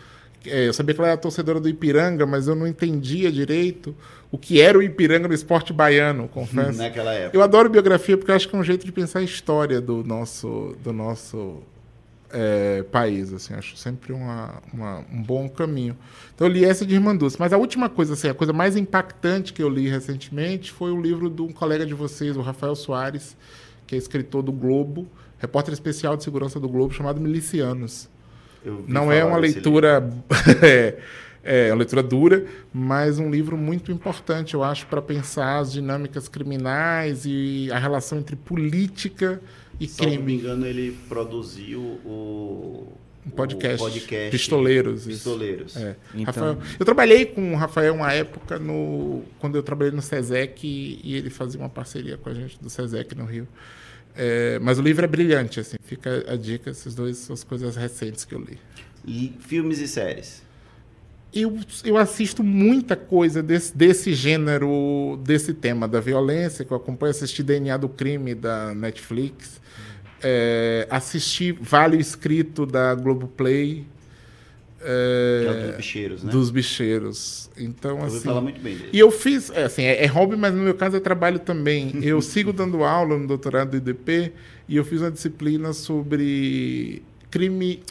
é, 0.46 0.68
eu 0.68 0.74
sabia 0.74 0.94
que 0.96 1.02
ela 1.02 1.10
era 1.10 1.18
torcedora 1.18 1.60
do 1.60 1.68
Ipiranga, 1.68 2.26
mas 2.26 2.48
eu 2.48 2.56
não 2.56 2.66
entendia 2.66 3.32
direito 3.32 3.96
o 4.32 4.38
que 4.38 4.62
era 4.62 4.78
o 4.78 4.84
Ipiranga 4.84 5.28
no 5.28 5.34
esporte 5.34 5.74
baiano, 5.74 6.28
confesso. 6.28 6.78
Naquela 6.78 7.14
época. 7.14 7.38
Eu 7.38 7.42
adoro 7.42 7.70
biografia 7.70 8.18
porque 8.18 8.32
eu 8.32 8.36
acho 8.36 8.48
que 8.48 8.56
é 8.56 8.60
um 8.60 8.64
jeito 8.64 8.86
de 8.86 8.92
pensar 8.92 9.20
a 9.20 9.24
história 9.24 9.82
do 9.82 10.04
nosso, 10.04 10.76
do 10.84 10.94
nosso 10.94 11.62
é, 12.32 12.84
país. 12.84 13.34
Assim, 13.34 13.54
acho 13.54 13.76
sempre 13.76 14.14
uma, 14.14 14.62
uma, 14.72 15.00
um 15.12 15.22
bom 15.22 15.50
caminho. 15.50 15.98
Então 16.34 16.48
eu 16.48 16.54
li 16.54 16.64
essa 16.64 16.86
de 16.86 16.94
Irmã 16.94 17.16
Dulce. 17.16 17.38
Mas 17.40 17.52
a 17.52 17.58
última 17.58 17.90
coisa, 17.90 18.14
assim, 18.14 18.30
a 18.30 18.34
coisa 18.34 18.54
mais 18.54 18.78
impactante 18.78 19.52
que 19.52 19.62
eu 19.62 19.70
li 19.70 19.90
recentemente 19.90 20.72
foi 20.72 20.92
o 20.92 21.02
livro 21.02 21.30
de 21.30 21.42
um 21.42 21.52
colega 21.52 21.86
de 21.86 21.94
vocês, 21.94 22.38
o 22.38 22.42
Rafael 22.42 22.76
Soares, 22.76 23.36
que 23.86 23.96
é 23.96 23.98
escritor 23.98 24.44
do 24.44 24.52
Globo, 24.52 25.08
repórter 25.40 25.74
especial 25.74 26.16
de 26.16 26.24
segurança 26.24 26.60
do 26.60 26.70
Globo, 26.70 26.94
chamado 26.94 27.20
Milicianos 27.20 28.08
não 28.88 29.12
é 29.12 29.24
uma 29.24 29.38
leitura. 29.38 30.10
é, 30.62 31.00
É 31.42 31.72
uma 31.72 31.78
leitura 31.78 32.04
dura, 32.04 32.46
mas 32.74 33.18
um 33.18 33.32
livro 33.32 33.56
muito 33.58 33.92
importante, 33.92 34.54
eu 34.54 34.64
acho, 34.64 34.86
para 34.88 35.02
pensar 35.02 35.60
as 35.60 35.72
dinâmicas 35.72 36.28
criminais 36.28 37.24
e 37.26 37.70
a 37.72 37.80
relação 37.80 38.20
entre 38.20 38.36
política 38.36 39.42
e 39.80 39.88
Se 39.88 39.98
crime. 40.02 40.18
não 40.18 40.24
me 40.26 40.34
engano, 40.36 40.66
ele 40.66 40.98
produziu 41.08 41.80
o, 41.80 42.92
Um 43.26 43.30
podcast, 43.30 43.78
podcast 43.80 44.32
Pistoleiros. 44.32 45.02
isso. 45.08 45.10
Pistoleiros. 45.30 45.78
É. 45.78 45.96
Então- 46.14 46.26
Rafael, 46.26 46.58
eu 46.78 46.86
trabalhei 46.86 47.26
com 47.26 47.54
o 47.54 47.56
Rafael 47.56 47.94
uma 47.96 48.12
época 48.12 48.60
no 48.60 49.24
quando 49.40 49.56
eu 49.56 49.64
trabalhei 49.64 49.94
no 49.94 50.02
SESEC 50.02 50.68
e, 50.68 51.00
e 51.04 51.16
ele 51.16 51.30
fazia 51.30 51.60
uma 51.60 51.70
parceria 51.70 52.18
com 52.18 52.30
a 52.30 52.34
gente 52.34 52.62
do 52.62 52.70
SESEC 52.70 53.16
no 53.16 53.24
Rio. 53.26 53.48
É, 54.22 54.60
mas 54.60 54.78
o 54.78 54.82
livro 54.82 55.06
é 55.06 55.08
brilhante, 55.08 55.62
assim, 55.62 55.78
fica 55.82 56.26
a 56.28 56.36
dica, 56.36 56.70
esses 56.70 56.94
dois 56.94 57.16
são 57.16 57.34
as 57.34 57.42
coisas 57.42 57.78
recentes 57.78 58.26
que 58.26 58.36
eu 58.36 58.42
li. 58.42 58.60
E 59.08 59.34
filmes 59.40 59.80
e 59.80 59.88
séries. 59.88 60.44
Eu, 61.34 61.58
eu 61.86 61.96
assisto 61.96 62.44
muita 62.44 62.98
coisa 62.98 63.42
desse, 63.42 63.78
desse 63.78 64.14
gênero, 64.14 65.18
desse 65.24 65.54
tema 65.54 65.88
da 65.88 66.02
violência, 66.02 66.66
que 66.66 66.72
eu 66.72 66.76
acompanho, 66.76 67.12
assisti 67.12 67.42
DNA 67.42 67.78
do 67.78 67.88
Crime 67.88 68.36
da 68.36 68.76
Netflix, 68.76 69.62
é, 70.22 70.86
assisti 70.90 71.54
Vale 71.54 71.96
o 71.96 72.02
Escrito 72.02 72.66
da 72.66 72.94
Globoplay, 72.96 73.88
é, 74.82 75.42
Que 75.42 75.48
é 75.48 75.52
o 75.52 75.68
dos 75.68 75.76
bicheiros, 75.78 76.24
né? 76.24 76.32
dos 76.32 76.50
bicheiros. 76.50 77.50
Então, 77.58 78.00
Eu 78.00 78.06
assim. 78.06 78.20
falar 78.22 78.42
muito 78.42 78.62
bem 78.62 78.76
dele. 78.76 78.90
E 78.94 79.00
eu 79.00 79.12
fiz, 79.12 79.50
é, 79.50 79.64
assim, 79.64 79.84
é, 79.84 80.04
é 80.04 80.06
hobby, 80.06 80.36
mas 80.36 80.54
no 80.54 80.62
meu 80.62 80.74
caso 80.74 80.98
é 80.98 81.00
trabalho 81.00 81.40
também. 81.40 82.00
Eu 82.02 82.22
sigo 82.22 82.54
dando 82.54 82.84
aula 82.84 83.18
no 83.18 83.28
doutorado 83.28 83.72
do 83.72 83.78
IDP 83.78 84.34
e 84.68 84.78
eu 84.78 84.86
fiz 84.86 85.02
uma 85.02 85.12
disciplina 85.12 85.74
sobre 85.74 87.04
crime, 87.30 87.82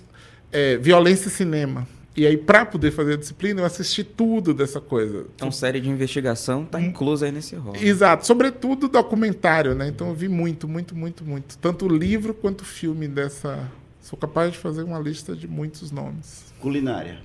é, 0.53 0.77
violência 0.77 1.29
e 1.29 1.31
cinema. 1.31 1.87
E 2.19 2.27
aí, 2.27 2.37
para 2.37 2.67
poder 2.67 2.91
fazer 2.91 3.13
a 3.13 3.17
disciplina, 3.17 3.61
eu 3.61 3.65
assisti 3.65 4.03
tudo 4.03 4.53
dessa 4.53 4.81
coisa. 4.81 5.27
Então, 5.37 5.53
série 5.53 5.81
de 5.81 5.89
investigação 5.89 6.65
está 6.65 6.81
inclusa 6.81 7.27
aí 7.27 7.31
nesse 7.31 7.55
rol. 7.55 7.77
Exato, 7.77 8.27
sobretudo 8.27 8.89
documentário, 8.89 9.73
né? 9.73 9.87
Então 9.87 10.09
eu 10.09 10.15
vi 10.15 10.27
muito, 10.27 10.67
muito, 10.67 10.97
muito, 10.97 11.25
muito. 11.25 11.57
Tanto 11.59 11.87
o 11.87 11.89
livro 11.89 12.35
quanto 12.35 12.63
o 12.63 12.65
filme 12.65 13.07
dessa. 13.07 13.71
Sou 14.09 14.19
capaz 14.19 14.51
de 14.53 14.57
fazer 14.59 14.83
uma 14.85 14.99
lista 14.99 15.37
de 15.37 15.47
muitos 15.47 15.91
nomes. 15.91 16.47
Culinária. 16.61 17.19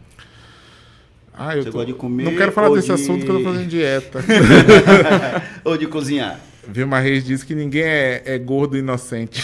Ah, 1.34 1.56
eu 1.56 1.64
Você 1.64 1.70
tô- 1.72 1.78
gosta 1.78 1.94
de 1.94 1.98
comer 1.98 2.24
Não 2.26 2.36
quero 2.36 2.52
falar 2.52 2.68
desse 2.76 2.88
de- 2.88 2.92
assunto 2.92 3.24
que 3.24 3.32
eu 3.32 3.38
tô 3.38 3.44
fazendo 3.46 3.70
dieta. 3.70 4.20
Ou 5.64 5.78
de 5.78 5.88
cozinhar. 5.88 6.42
Vilma 6.68 7.00
Reis 7.00 7.24
diz 7.24 7.42
que 7.42 7.56
ninguém 7.56 7.84
é, 7.84 8.22
é 8.26 8.38
gordo 8.38 8.78
inocente. 8.78 9.42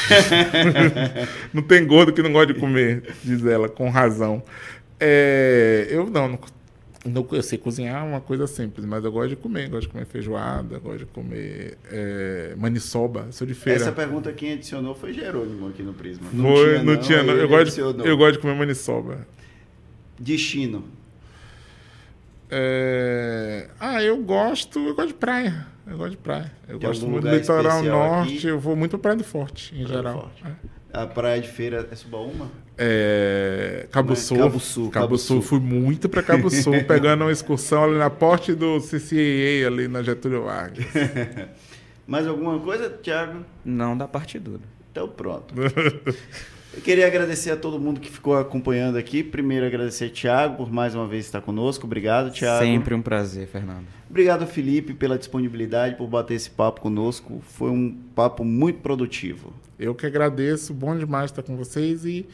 não 1.53 1.61
tem 1.61 1.87
gordo 1.87 2.11
que 2.11 2.21
não 2.21 2.33
gosta 2.33 2.53
de 2.53 2.59
comer, 2.59 3.03
diz 3.23 3.45
ela, 3.45 3.69
com 3.69 3.89
razão. 3.89 4.43
É, 4.99 5.87
eu 5.89 6.09
não, 6.09 6.27
não, 6.27 6.39
não- 7.05 7.25
eu 7.31 7.41
sei 7.43 7.57
cozinhar 7.57 8.03
é 8.03 8.07
uma 8.07 8.21
coisa 8.21 8.45
simples, 8.47 8.85
mas 8.85 9.03
eu 9.05 9.11
gosto 9.11 9.29
de 9.29 9.35
comer, 9.37 9.69
gosto 9.69 9.87
de 9.87 9.93
comer 9.93 10.05
feijoada, 10.05 10.79
gosto 10.79 10.99
de 10.99 11.05
comer 11.07 11.77
é, 11.91 12.53
maniçoba, 12.57 13.27
sou 13.31 13.45
de 13.47 13.53
feira. 13.53 13.79
Essa 13.81 13.91
pergunta 13.91 14.31
quem 14.33 14.53
adicionou 14.53 14.93
foi 14.95 15.13
Jerônimo 15.13 15.67
aqui 15.69 15.81
no 15.83 15.93
Prisma. 15.93 16.27
Foi, 16.29 16.81
não 16.83 16.97
tinha, 16.97 17.23
não. 17.23 17.33
Eu, 17.35 17.47
gosto 17.47 17.73
de, 17.93 18.07
eu 18.07 18.17
gosto 18.17 18.33
de 18.33 18.39
comer 18.39 18.55
maniçoba. 18.55 19.25
Destino. 20.19 20.83
É, 22.51 23.67
Ah, 23.79 24.01
eu 24.03 24.17
gosto, 24.23 24.79
eu 24.79 24.95
gosto 24.95 25.09
de 25.09 25.13
praia. 25.13 25.67
Eu 25.87 25.97
gosto 25.97 26.11
de 26.11 26.17
praia. 26.17 26.51
Eu 26.67 26.77
Tem 26.79 26.87
gosto 26.89 27.07
muito 27.07 27.27
do 27.27 27.35
litoral 27.35 27.83
norte. 27.83 28.37
aqui? 28.37 28.47
Eu 28.47 28.59
vou 28.59 28.75
muito 28.75 28.91
pra 28.91 28.99
Praia 28.99 29.17
do 29.17 29.23
Forte, 29.23 29.73
em 29.73 29.83
Praia 29.83 29.97
geral. 29.97 30.21
Forte. 30.21 30.43
É. 30.45 30.99
A 31.01 31.07
praia 31.07 31.41
de 31.41 31.47
feira 31.47 31.87
é 31.91 31.95
Subaúma? 31.95 32.49
É, 32.81 33.87
Cabo? 33.91 34.15
Sul. 34.15 34.37
Cabo 34.37 34.57
Sul, 34.57 34.89
Cabo 34.89 35.05
Cabo 35.05 35.17
Sul. 35.17 35.41
Sul. 35.41 35.41
Fui 35.41 35.59
muito 35.59 36.07
para 36.07 36.23
Cabo 36.23 36.47
Sul, 36.49 36.81
pegando 36.85 37.25
uma 37.25 37.31
excursão 37.31 37.83
ali 37.83 37.97
na 37.97 38.09
porte 38.09 38.53
do 38.53 38.79
CCAA, 38.79 39.67
ali 39.67 39.89
na 39.89 40.01
Getúlio 40.01 40.45
Vargas. 40.45 40.85
Mais 42.07 42.25
alguma 42.25 42.57
coisa, 42.57 42.89
Thiago? 42.89 43.45
Não 43.65 43.97
da 43.97 44.07
partidura. 44.07 44.61
Então 44.91 45.09
pronto. 45.09 45.53
Eu 46.71 46.81
queria 46.81 47.05
agradecer 47.07 47.51
a 47.51 47.57
todo 47.57 47.79
mundo 47.79 47.99
que 47.99 48.09
ficou 48.09 48.37
acompanhando 48.37 48.97
aqui. 48.97 49.23
Primeiro 49.23 49.65
agradecer 49.65 50.05
a 50.05 50.09
Thiago 50.09 50.55
por 50.55 50.71
mais 50.71 50.95
uma 50.95 51.07
vez 51.07 51.25
estar 51.25 51.41
conosco. 51.41 51.85
Obrigado, 51.85 52.31
Thiago. 52.31 52.63
Sempre 52.63 52.93
um 52.93 53.01
prazer, 53.01 53.47
Fernando. 53.47 53.87
Obrigado, 54.09 54.47
Felipe, 54.47 54.93
pela 54.93 55.17
disponibilidade, 55.17 55.95
por 55.95 56.07
bater 56.07 56.35
esse 56.35 56.49
papo 56.49 56.79
conosco. 56.79 57.41
Foi 57.43 57.69
um 57.69 57.91
papo 58.15 58.45
muito 58.45 58.79
produtivo. 58.79 59.51
Eu 59.77 59.93
que 59.93 60.05
agradeço, 60.05 60.73
bom 60.73 60.95
demais 60.97 61.31
estar 61.31 61.43
com 61.43 61.57
vocês 61.57 62.05
e 62.05 62.25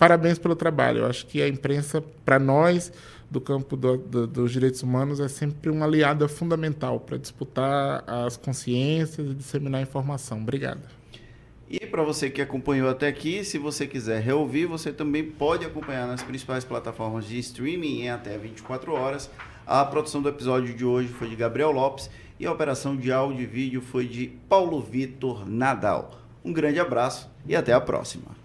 parabéns 0.00 0.38
pelo 0.38 0.56
trabalho. 0.56 1.00
Eu 1.00 1.06
acho 1.06 1.26
que 1.26 1.40
a 1.42 1.46
imprensa, 1.46 2.02
para 2.24 2.38
nós, 2.38 2.90
do 3.30 3.40
campo 3.40 3.76
do- 3.76 3.98
do- 3.98 4.26
dos 4.26 4.50
direitos 4.50 4.82
humanos, 4.82 5.20
é 5.20 5.28
sempre 5.28 5.70
uma 5.70 5.84
aliada 5.84 6.26
fundamental 6.26 6.98
para 6.98 7.16
disputar 7.18 8.02
as 8.06 8.36
consciências 8.36 9.30
e 9.30 9.34
disseminar 9.34 9.80
informação. 9.82 10.40
Obrigado. 10.40 10.80
E 11.68 11.86
para 11.86 12.02
você 12.02 12.28
que 12.28 12.42
acompanhou 12.42 12.88
até 12.88 13.06
aqui, 13.06 13.44
se 13.44 13.56
você 13.58 13.86
quiser 13.86 14.20
reouvir, 14.20 14.66
você 14.66 14.90
também 14.92 15.22
pode 15.22 15.64
acompanhar 15.64 16.08
nas 16.08 16.22
principais 16.22 16.64
plataformas 16.64 17.26
de 17.26 17.38
streaming 17.38 18.00
em 18.00 18.10
até 18.10 18.36
24 18.36 18.92
horas. 18.92 19.30
A 19.66 19.84
produção 19.84 20.20
do 20.20 20.28
episódio 20.28 20.74
de 20.74 20.84
hoje 20.84 21.08
foi 21.08 21.28
de 21.28 21.36
Gabriel 21.36 21.70
Lopes 21.70 22.10
e 22.40 22.46
a 22.46 22.50
operação 22.50 22.96
de 22.96 23.12
áudio 23.12 23.42
e 23.42 23.46
vídeo 23.46 23.80
foi 23.80 24.06
de 24.06 24.26
Paulo 24.48 24.80
Vitor 24.80 25.48
Nadal. 25.48 26.18
Um 26.44 26.52
grande 26.52 26.80
abraço 26.80 27.30
e 27.46 27.54
até 27.54 27.72
a 27.72 27.80
próxima. 27.80 28.39